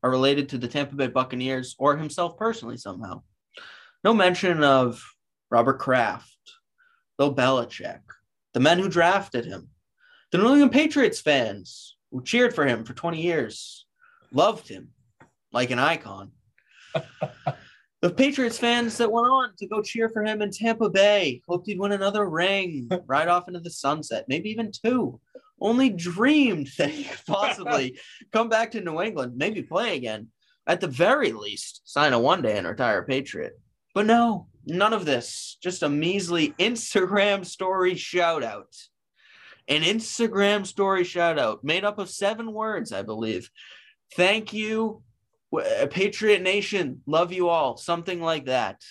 are 0.00 0.10
related 0.10 0.48
to 0.50 0.58
the 0.58 0.68
Tampa 0.68 0.94
Bay 0.94 1.08
Buccaneers 1.08 1.74
or 1.76 1.96
himself 1.96 2.38
personally 2.38 2.76
somehow. 2.76 3.22
No 4.04 4.14
mention 4.14 4.62
of 4.62 5.02
Robert 5.50 5.80
Kraft, 5.80 6.38
Bill 7.18 7.34
Belichick, 7.34 8.02
the 8.54 8.60
men 8.60 8.78
who 8.78 8.88
drafted 8.88 9.44
him, 9.44 9.70
the 10.30 10.38
New 10.38 10.52
England 10.52 10.70
Patriots 10.70 11.20
fans 11.20 11.96
who 12.12 12.22
cheered 12.22 12.54
for 12.54 12.64
him 12.64 12.84
for 12.84 12.94
20 12.94 13.20
years, 13.20 13.86
loved 14.30 14.68
him 14.68 14.90
like 15.50 15.72
an 15.72 15.80
icon. 15.80 16.30
the 18.06 18.14
Patriots 18.14 18.56
fans 18.56 18.98
that 18.98 19.10
went 19.10 19.26
on 19.26 19.50
to 19.58 19.66
go 19.66 19.82
cheer 19.82 20.08
for 20.08 20.22
him 20.22 20.40
in 20.40 20.52
Tampa 20.52 20.88
Bay, 20.88 21.42
hoped 21.48 21.66
he'd 21.66 21.80
win 21.80 21.90
another 21.90 22.28
ring 22.30 22.88
right 23.08 23.26
off 23.26 23.48
into 23.48 23.58
the 23.58 23.68
sunset, 23.68 24.26
maybe 24.28 24.48
even 24.48 24.70
two. 24.70 25.20
Only 25.60 25.90
dreamed 25.90 26.68
that 26.78 26.90
he 26.90 27.02
could 27.02 27.26
possibly 27.26 27.98
come 28.32 28.48
back 28.48 28.70
to 28.70 28.80
New 28.80 29.00
England, 29.00 29.36
maybe 29.36 29.60
play 29.64 29.96
again. 29.96 30.28
At 30.68 30.80
the 30.80 30.86
very 30.86 31.32
least, 31.32 31.80
sign 31.84 32.12
a 32.12 32.20
one 32.20 32.42
day 32.42 32.56
and 32.56 32.68
retire 32.68 33.00
a 33.00 33.04
Patriot. 33.04 33.58
But 33.92 34.06
no, 34.06 34.46
none 34.64 34.92
of 34.92 35.04
this. 35.04 35.58
Just 35.60 35.82
a 35.82 35.88
measly 35.88 36.50
Instagram 36.60 37.44
story 37.44 37.96
shout 37.96 38.44
out. 38.44 38.72
An 39.66 39.82
Instagram 39.82 40.64
story 40.64 41.02
shout 41.02 41.40
out 41.40 41.64
made 41.64 41.84
up 41.84 41.98
of 41.98 42.08
seven 42.08 42.52
words, 42.52 42.92
I 42.92 43.02
believe. 43.02 43.50
Thank 44.14 44.52
you, 44.52 45.02
Patriot 45.90 46.42
Nation. 46.42 47.02
Love 47.06 47.32
you 47.32 47.48
all. 47.48 47.76
Something 47.76 48.20
like 48.20 48.46
that. 48.46 48.82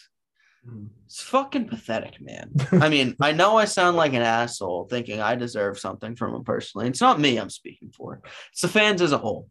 Hmm. 0.67 0.85
It's 1.05 1.21
fucking 1.21 1.67
pathetic, 1.67 2.19
man. 2.19 2.51
I 2.71 2.89
mean, 2.89 3.15
I 3.21 3.31
know 3.31 3.57
I 3.57 3.65
sound 3.65 3.97
like 3.97 4.13
an 4.13 4.21
asshole 4.21 4.87
thinking 4.89 5.21
I 5.21 5.35
deserve 5.35 5.79
something 5.79 6.15
from 6.15 6.33
him 6.33 6.43
personally. 6.43 6.87
It's 6.87 7.01
not 7.01 7.19
me 7.19 7.37
I'm 7.37 7.49
speaking 7.49 7.91
for, 7.91 8.21
it's 8.51 8.61
the 8.61 8.67
fans 8.67 9.01
as 9.01 9.11
a 9.11 9.17
whole. 9.17 9.47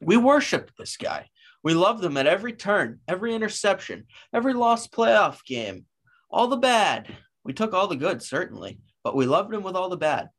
We 0.00 0.16
worshiped 0.16 0.72
this 0.78 0.96
guy. 0.96 1.28
We 1.62 1.74
loved 1.74 2.02
him 2.02 2.16
at 2.16 2.26
every 2.26 2.54
turn, 2.54 3.00
every 3.06 3.34
interception, 3.34 4.06
every 4.32 4.54
lost 4.54 4.92
playoff 4.92 5.44
game, 5.44 5.84
all 6.30 6.48
the 6.48 6.56
bad. 6.56 7.14
We 7.44 7.52
took 7.52 7.74
all 7.74 7.86
the 7.86 7.96
good, 7.96 8.22
certainly, 8.22 8.80
but 9.04 9.14
we 9.14 9.26
loved 9.26 9.52
him 9.52 9.62
with 9.62 9.76
all 9.76 9.90
the 9.90 9.96
bad. 9.96 10.30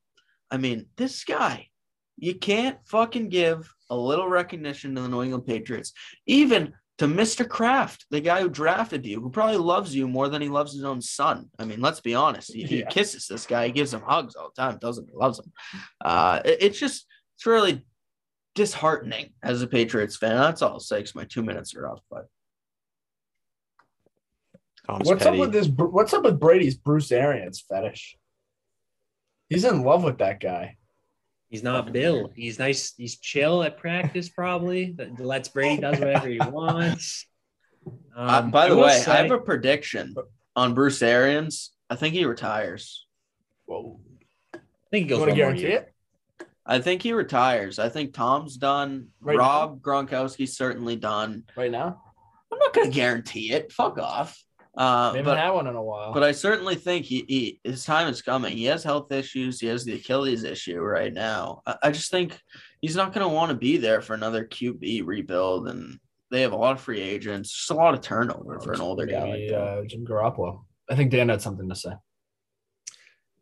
I 0.49 0.57
mean, 0.57 0.87
this 0.97 1.23
guy, 1.23 1.67
you 2.17 2.35
can't 2.35 2.77
fucking 2.85 3.29
give 3.29 3.71
a 3.91 3.95
little 3.95 4.27
recognition 4.27 4.95
to 4.95 5.01
the 5.01 5.07
New 5.09 5.21
England 5.21 5.45
Patriots, 5.45 5.93
even 6.25 6.73
to 6.97 7.07
Mr. 7.07 7.47
Kraft, 7.47 8.05
the 8.09 8.21
guy 8.21 8.41
who 8.41 8.49
drafted 8.49 9.05
you, 9.05 9.19
who 9.21 9.29
probably 9.29 9.57
loves 9.57 9.93
you 9.95 10.07
more 10.07 10.29
than 10.29 10.41
he 10.41 10.49
loves 10.49 10.73
his 10.73 10.83
own 10.83 11.01
son. 11.01 11.49
I 11.59 11.65
mean, 11.65 11.81
let's 11.81 11.99
be 11.99 12.15
honest. 12.15 12.53
He, 12.53 12.63
he 12.63 12.83
kisses 12.89 13.27
this 13.27 13.45
guy, 13.45 13.67
he 13.67 13.71
gives 13.71 13.93
him 13.93 14.01
hugs 14.01 14.35
all 14.35 14.51
the 14.55 14.61
time, 14.61 14.77
doesn't 14.79 15.09
he? 15.09 15.15
Loves 15.15 15.39
him. 15.39 15.51
Uh, 16.03 16.41
it- 16.45 16.57
it's 16.61 16.79
just, 16.79 17.05
it's 17.35 17.45
really 17.45 17.83
disheartening 18.55 19.33
as 19.43 19.61
a 19.61 19.67
Patriots 19.67 20.15
fan. 20.17 20.35
That's 20.37 20.61
all 20.61 20.73
I'll 20.73 20.79
say 20.79 21.01
'cause 21.01 21.15
my 21.15 21.25
two 21.25 21.41
minutes 21.43 21.75
are 21.75 21.87
up. 21.87 21.99
But 22.09 22.27
Tom's 24.87 25.07
What's 25.07 25.23
petty. 25.23 25.37
up 25.37 25.41
with 25.41 25.53
this? 25.53 25.67
What's 25.67 26.13
up 26.13 26.23
with 26.23 26.39
Brady's 26.39 26.75
Bruce 26.75 27.11
Arians 27.11 27.61
fetish? 27.67 28.17
He's 29.49 29.63
in 29.65 29.83
love 29.83 30.03
with 30.03 30.17
that 30.19 30.39
guy. 30.39 30.77
He's 31.51 31.63
not 31.63 31.91
Bill. 31.91 32.31
He's 32.33 32.59
nice. 32.59 32.93
He's 32.95 33.17
chill 33.17 33.61
at 33.61 33.77
practice, 33.77 34.29
probably. 34.29 34.93
That 34.93 35.19
lets 35.19 35.49
Brady 35.49 35.81
does 35.81 35.99
whatever 35.99 36.29
he 36.29 36.39
wants. 36.39 37.25
uh, 38.15 38.41
Um, 38.43 38.51
by 38.51 38.69
the 38.69 38.75
will 38.75 38.83
way, 38.83 39.03
I 39.05 39.15
have 39.17 39.31
a 39.31 39.37
prediction 39.37 40.15
on 40.55 40.73
Bruce 40.73 41.01
Arians. 41.01 41.71
I 41.89 41.97
think 41.97 42.13
he 42.13 42.23
retires. 42.23 43.05
Whoa. 43.65 43.99
I 44.53 44.59
think 44.91 45.03
he 45.03 45.09
goes 45.09 45.19
one 45.19 45.37
more 45.37 45.53
year. 45.53 45.79
it? 45.79 45.93
I 46.65 46.79
think 46.79 47.01
he 47.01 47.11
retires. 47.11 47.79
I 47.79 47.89
think 47.89 48.13
Tom's 48.13 48.55
done. 48.55 49.09
Right 49.19 49.37
Rob 49.37 49.81
Gronkowski's 49.81 50.55
certainly 50.55 50.95
done. 50.95 51.43
Right 51.57 51.71
now? 51.71 52.01
I'm 52.49 52.59
not 52.59 52.73
going 52.73 52.89
to 52.89 52.95
guarantee 52.95 53.51
it. 53.51 53.73
Fuck 53.73 53.97
off. 53.97 54.41
Uh, 54.77 55.11
They 55.11 55.17
haven't 55.17 55.33
but 55.33 55.37
had 55.37 55.49
one 55.51 55.67
in 55.67 55.75
a 55.75 55.83
while. 55.83 56.13
but 56.13 56.23
I 56.23 56.31
certainly 56.31 56.75
think 56.75 57.05
he, 57.05 57.25
he 57.27 57.59
his 57.63 57.83
time 57.83 58.07
is 58.07 58.21
coming. 58.21 58.55
He 58.55 58.65
has 58.65 58.83
health 58.83 59.11
issues. 59.11 59.59
He 59.59 59.67
has 59.67 59.83
the 59.83 59.95
Achilles 59.95 60.43
issue 60.45 60.79
right 60.79 61.13
now. 61.13 61.61
I, 61.65 61.75
I 61.83 61.91
just 61.91 62.09
think 62.09 62.39
he's 62.81 62.95
not 62.95 63.13
going 63.13 63.27
to 63.27 63.33
want 63.33 63.49
to 63.51 63.57
be 63.57 63.77
there 63.77 64.01
for 64.01 64.13
another 64.13 64.45
QB 64.45 65.05
rebuild, 65.05 65.67
and 65.67 65.99
they 66.31 66.41
have 66.41 66.53
a 66.53 66.57
lot 66.57 66.71
of 66.71 66.81
free 66.81 67.01
agents. 67.01 67.51
Just 67.51 67.71
a 67.71 67.73
lot 67.73 67.93
of 67.93 67.99
turnover 68.01 68.61
for 68.61 68.71
an 68.71 68.79
older 68.79 69.05
guy 69.05 69.25
like 69.29 69.51
uh, 69.51 69.81
Jim 69.85 70.05
Garoppolo. 70.05 70.63
I 70.89 70.95
think 70.95 71.11
Dan 71.11 71.27
had 71.29 71.41
something 71.41 71.67
to 71.67 71.75
say. 71.75 71.91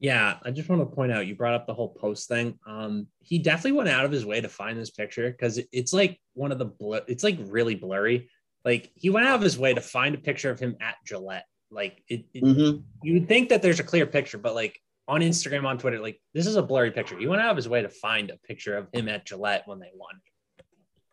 Yeah, 0.02 0.38
I 0.44 0.52
just 0.52 0.70
want 0.70 0.82
to 0.82 0.96
point 0.96 1.12
out 1.12 1.28
you 1.28 1.36
brought 1.36 1.56
up 1.56 1.68
the 1.68 1.74
whole 1.74 1.90
post 1.90 2.30
thing. 2.30 2.58
Um, 2.66 3.08
he 3.20 3.38
definitely 3.38 3.74
went 3.74 3.90
out 3.90 4.06
of 4.06 4.12
his 4.12 4.26
way 4.26 4.40
to 4.40 4.48
find 4.48 4.80
this 4.80 4.92
picture 4.92 5.30
because 5.30 5.60
it's 5.74 5.92
like 5.92 6.18
one 6.36 6.54
of 6.54 6.58
the 6.58 6.66
bl- 6.66 6.96
it's 7.08 7.24
like 7.24 7.38
really 7.48 7.76
blurry. 7.76 8.30
Like 8.66 8.92
he 8.96 9.10
went 9.10 9.28
out 9.28 9.36
of 9.36 9.42
his 9.42 9.58
way 9.58 9.74
to 9.74 9.82
find 9.82 10.16
a 10.16 10.18
picture 10.18 10.50
of 10.52 10.60
him 10.60 10.76
at 10.82 10.96
Gillette. 11.06 11.46
Like 11.72 12.04
it, 12.08 12.26
it 12.34 12.44
Mhm. 12.44 12.84
you 13.04 13.14
would 13.14 13.28
think 13.28 13.50
that 13.50 13.62
there's 13.62 13.80
a 13.80 13.84
clear 13.84 14.06
picture, 14.06 14.38
but 14.38 14.56
like 14.56 14.80
on 15.08 15.22
Instagram, 15.22 15.66
on 15.66 15.78
Twitter, 15.78 16.00
like 16.00 16.20
this 16.34 16.46
is 16.48 16.56
a 16.56 16.62
blurry 16.64 16.92
picture. 16.92 17.18
He 17.18 17.28
went 17.28 17.42
out 17.42 17.52
of 17.52 17.58
his 17.58 17.70
way 17.70 17.82
to 17.82 17.90
find 17.90 18.30
a 18.30 18.38
picture 18.38 18.76
of 18.78 18.88
him 18.94 19.08
at 19.10 19.26
Gillette 19.26 19.64
when 19.68 19.80
they 19.80 19.92
won. 19.96 20.20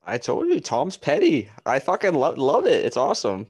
I 0.05 0.19
told 0.19 0.47
you, 0.49 0.61
Tom's 0.61 0.97
petty. 0.97 1.49
I 1.65 1.79
fucking 1.79 2.15
love 2.15 2.39
love 2.39 2.67
it. 2.67 2.85
It's 2.85 2.97
awesome. 2.97 3.49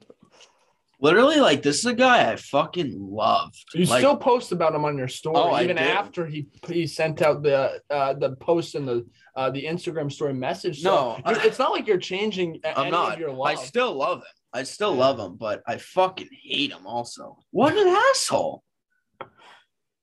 Literally, 0.99 1.39
like 1.39 1.61
this 1.61 1.77
is 1.79 1.85
a 1.85 1.93
guy 1.93 2.31
I 2.31 2.35
fucking 2.37 2.97
loved. 2.99 3.63
You 3.75 3.85
Like, 3.85 3.99
still 3.99 4.17
post 4.17 4.51
about 4.51 4.73
him 4.73 4.83
on 4.83 4.97
your 4.97 5.07
story, 5.07 5.35
Oh, 5.37 5.61
even 5.61 5.77
after 5.77 6.25
he 6.25 6.47
he 6.67 6.87
sent 6.87 7.21
out 7.21 7.43
the 7.43 7.79
uh, 7.89 8.13
the 8.13 8.35
post 8.37 8.73
and 8.73 8.87
the 8.87 9.05
uh, 9.35 9.51
the 9.51 9.63
Instagram 9.65 10.11
story 10.11 10.33
message. 10.33 10.81
So 10.81 10.89
No, 10.89 11.21
I- 11.23 11.45
it's 11.45 11.59
not 11.59 11.71
like 11.71 11.85
you're 11.87 11.99
changing 11.99 12.59
I'm 12.65 12.85
any 12.87 12.91
not. 12.91 13.13
of 13.13 13.19
your 13.19 13.45
I 13.45 13.53
still 13.55 13.93
love 13.93 14.19
him. 14.19 14.33
I 14.53 14.63
still 14.63 14.95
love 14.95 15.19
him, 15.19 15.35
but 15.35 15.61
I 15.67 15.77
fucking 15.77 16.29
hate 16.31 16.71
him 16.71 16.87
also. 16.87 17.37
What 17.51 17.77
an 17.77 17.87
asshole. 18.11 18.63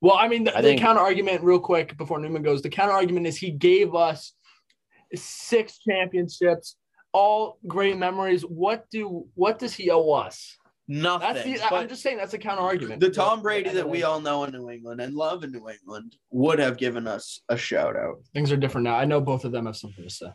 Well, 0.01 0.17
I 0.17 0.29
mean, 0.29 0.45
the, 0.45 0.57
I 0.57 0.61
the 0.61 0.69
think- 0.69 0.81
counter 0.81 1.01
argument, 1.01 1.43
real 1.43 1.59
quick, 1.59 1.97
before 1.97 2.21
Newman 2.21 2.43
goes, 2.43 2.63
the 2.63 2.69
counter 2.69 2.93
argument 2.93 3.27
is 3.27 3.37
he 3.37 3.51
gave 3.51 3.95
us 3.97 4.33
six 5.15 5.79
championships, 5.79 6.77
all 7.13 7.59
great 7.67 7.97
memories. 7.97 8.43
What 8.43 8.85
do 8.91 9.27
what 9.35 9.59
does 9.59 9.75
he 9.75 9.91
owe 9.91 10.11
us? 10.13 10.57
Nothing. 10.87 11.53
That's 11.53 11.71
the, 11.71 11.75
I'm 11.75 11.89
just 11.89 12.03
saying 12.03 12.19
that's 12.19 12.35
a 12.35 12.39
counter 12.39 12.63
argument. 12.63 13.01
the 13.01 13.11
Tom 13.11 13.41
Brady 13.41 13.71
that 13.71 13.89
we 13.89 14.03
all 14.03 14.21
know 14.21 14.45
in 14.45 14.53
New 14.53 14.69
England 14.69 15.01
and 15.01 15.15
love 15.15 15.43
in 15.43 15.51
New 15.51 15.69
England 15.69 16.17
would 16.31 16.59
have 16.59 16.77
given 16.77 17.07
us 17.07 17.41
a 17.49 17.57
shout 17.57 17.97
out. 17.97 18.19
things 18.35 18.53
are 18.53 18.57
different 18.57 18.85
now. 18.85 18.97
I 18.97 19.07
know 19.07 19.21
both 19.21 19.47
of 19.47 19.53
them 19.53 19.65
have 19.67 19.77
something 19.77 20.05
to 20.05 20.11
say. 20.11 20.29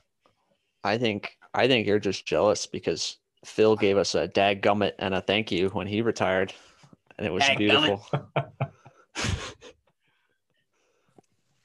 I 0.83 0.97
think 0.97 1.37
I 1.53 1.67
think 1.67 1.85
you're 1.85 1.99
just 1.99 2.25
jealous 2.25 2.65
because 2.65 3.17
Phil 3.45 3.75
gave 3.75 3.97
us 3.97 4.15
a 4.15 4.27
dag 4.27 4.63
gummit 4.63 4.93
and 4.97 5.13
a 5.13 5.21
thank 5.21 5.51
you 5.51 5.69
when 5.69 5.85
he 5.85 6.01
retired, 6.01 6.53
and 7.17 7.27
it 7.27 7.31
was 7.31 7.43
Dadgummit. 7.43 7.57
beautiful. 7.57 8.05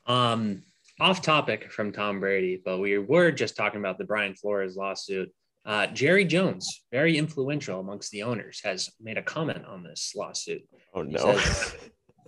Um, 0.07 0.63
off 1.01 1.23
topic 1.23 1.73
from 1.73 1.93
Tom 1.93 2.21
Brady, 2.21 2.61
but 2.65 2.79
we 2.79 2.99
were 2.99 3.33
just 3.33 3.57
talking 3.57 3.81
about 3.81 3.99
the 3.99 4.05
Brian 4.05 4.35
Flores 4.35 4.77
lawsuit. 4.77 5.33
Uh, 5.67 5.87
Jerry 5.89 6.25
Jones, 6.27 6.85
very 6.93 7.17
influential 7.17 7.81
amongst 7.81 8.11
the 8.11 8.23
owners, 8.25 8.61
has 8.65 8.91
made 9.01 9.17
a 9.17 9.23
comment 9.23 9.65
on 9.65 9.83
this 9.83 10.13
lawsuit. 10.15 10.63
Oh 10.95 11.03
He 11.05 11.11
no! 11.13 11.37
says- 11.39 11.77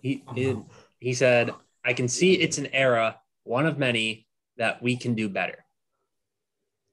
he 0.03 0.23
it, 0.37 0.57
he 1.01 1.13
said, 1.15 1.51
"I 1.85 1.93
can 1.93 2.09
see 2.09 2.35
it's 2.35 2.59
an 2.59 2.69
era, 2.73 3.19
one 3.45 3.67
of 3.67 3.79
many 3.79 4.27
that 4.57 4.83
we 4.83 4.97
can 4.97 5.15
do 5.15 5.29
better." 5.29 5.65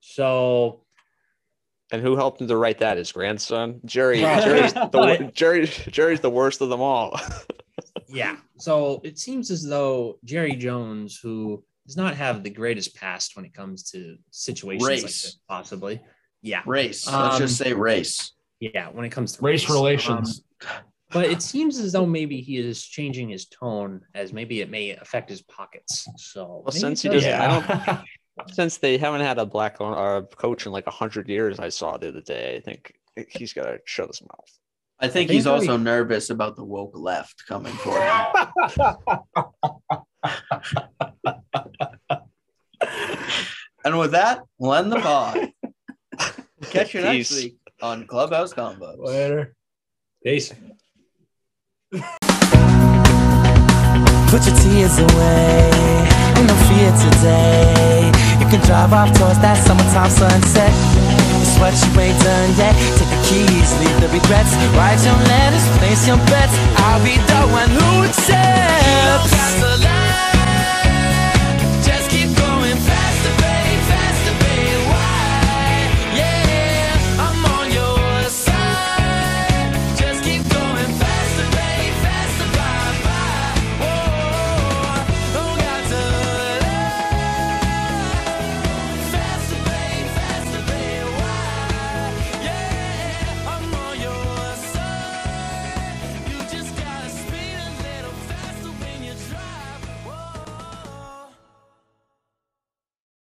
So 0.02 0.84
and 1.92 2.02
who 2.02 2.16
helped 2.16 2.42
him 2.42 2.48
to 2.48 2.58
write 2.58 2.80
that? 2.80 2.98
His 2.98 3.12
grandson, 3.12 3.80
Jerry. 3.86 4.20
Jerry's 4.20 4.74
the 4.74 4.90
But- 4.92 5.34
Jerry. 5.34 5.68
Jerry's 5.68 6.20
the 6.22 6.30
worst 6.30 6.62
of 6.62 6.70
them 6.70 6.82
all. 6.82 7.18
yeah, 8.10 8.38
so 8.58 9.00
it 9.04 9.18
seems 9.20 9.52
as 9.52 9.64
though 9.64 10.20
Jerry 10.24 10.56
Jones, 10.56 11.20
who 11.22 11.64
does 11.86 11.96
not 11.98 12.16
have 12.16 12.44
the 12.44 12.50
greatest 12.50 12.96
past 12.96 13.36
when 13.36 13.46
it 13.46 13.54
comes 13.54 13.92
to 13.92 14.18
situations 14.32 14.90
like 14.90 15.02
this, 15.02 15.38
possibly, 15.48 16.02
yeah, 16.44 16.62
Race. 16.68 17.08
Let's 17.08 17.40
just 17.40 17.60
Um, 17.62 17.66
say 17.68 17.74
race. 17.74 18.34
yeah, 18.60 18.90
when 18.90 19.06
it 19.06 19.10
comes 19.10 19.32
to 19.38 19.42
Race 19.44 19.68
relations. 19.70 20.44
Um, 20.62 20.68
but 21.12 21.26
it 21.26 21.42
seems 21.42 21.80
as 21.80 21.92
though 21.94 22.06
maybe 22.06 22.42
he 22.42 22.58
is 22.58 22.84
changing 22.84 23.30
his 23.30 23.46
tone, 23.48 24.02
as 24.16 24.32
maybe 24.34 24.62
it 24.62 24.70
may 24.70 24.92
affect 24.92 25.30
his 25.30 25.42
pockets. 25.44 26.08
So 26.18 26.64
maybe 26.68 26.80
since 26.80 27.02
he 27.02 27.10
does- 27.10 27.24
doesn't- 27.24 27.70
yeah. 27.70 28.02
Since 28.52 28.78
they 28.80 28.98
haven't 28.98 29.22
had 29.22 29.38
a 29.38 29.46
black 29.46 29.78
uh, 29.80 30.22
coach 30.36 30.66
in 30.66 30.72
like 30.72 30.88
a 30.88 30.92
hundred 30.92 31.30
years, 31.30 31.60
I 31.60 31.70
saw 31.70 31.98
the 31.98 32.08
other 32.08 32.22
day. 32.22 32.56
I 32.58 32.62
think 32.62 32.92
he's 33.30 33.54
got 33.54 33.66
to 33.66 33.78
shut 33.86 34.08
his 34.08 34.24
mouth. 34.24 34.50
I 35.00 35.06
think 35.08 35.30
think 35.30 35.32
he's 35.32 35.46
we- 35.46 35.52
also 35.52 35.78
nervous 35.78 36.32
about 36.32 36.56
the 36.56 36.64
woke 36.64 36.98
left 36.98 37.44
coming 37.48 37.74
for 37.74 37.96
him. 38.02 38.26
and 43.86 44.00
with 44.00 44.12
that, 44.12 44.42
we'll 44.58 44.74
end 44.74 44.92
the 44.92 45.00
pod. 45.00 45.53
Catch 46.72 46.94
you 46.94 47.02
next 47.02 47.30
Peace. 47.30 47.44
week. 47.44 47.58
on 47.82 48.06
Clubhouse 48.08 48.54
Combos. 48.54 48.98
Later. 49.00 49.56
Peace. 50.24 50.54
Put 54.32 54.42
your 54.48 54.58
tears 54.66 54.98
away, 54.98 55.70
ain't 56.38 56.48
no 56.50 56.56
fear 56.66 56.90
today. 57.06 58.10
You 58.40 58.48
can 58.50 58.62
drive 58.66 58.92
off 58.94 59.14
towards 59.14 59.38
that 59.46 59.58
summertime 59.62 60.10
sunset. 60.10 60.74
It's 61.44 61.54
what 61.62 61.74
you 61.78 62.02
ain't 62.02 62.18
done 62.24 62.50
yet. 62.58 62.74
Take 62.98 63.10
the 63.14 63.22
keys, 63.30 63.70
leave 63.78 63.98
the 64.02 64.10
regrets. 64.10 64.56
Write 64.74 64.98
your 65.06 65.20
letters, 65.30 65.66
place 65.78 66.08
your 66.08 66.18
bets. 66.34 66.56
I'll 66.82 67.04
be 67.06 67.14
the 67.30 67.42
one 67.54 67.70
who 67.70 68.10
accepts. 68.10 69.93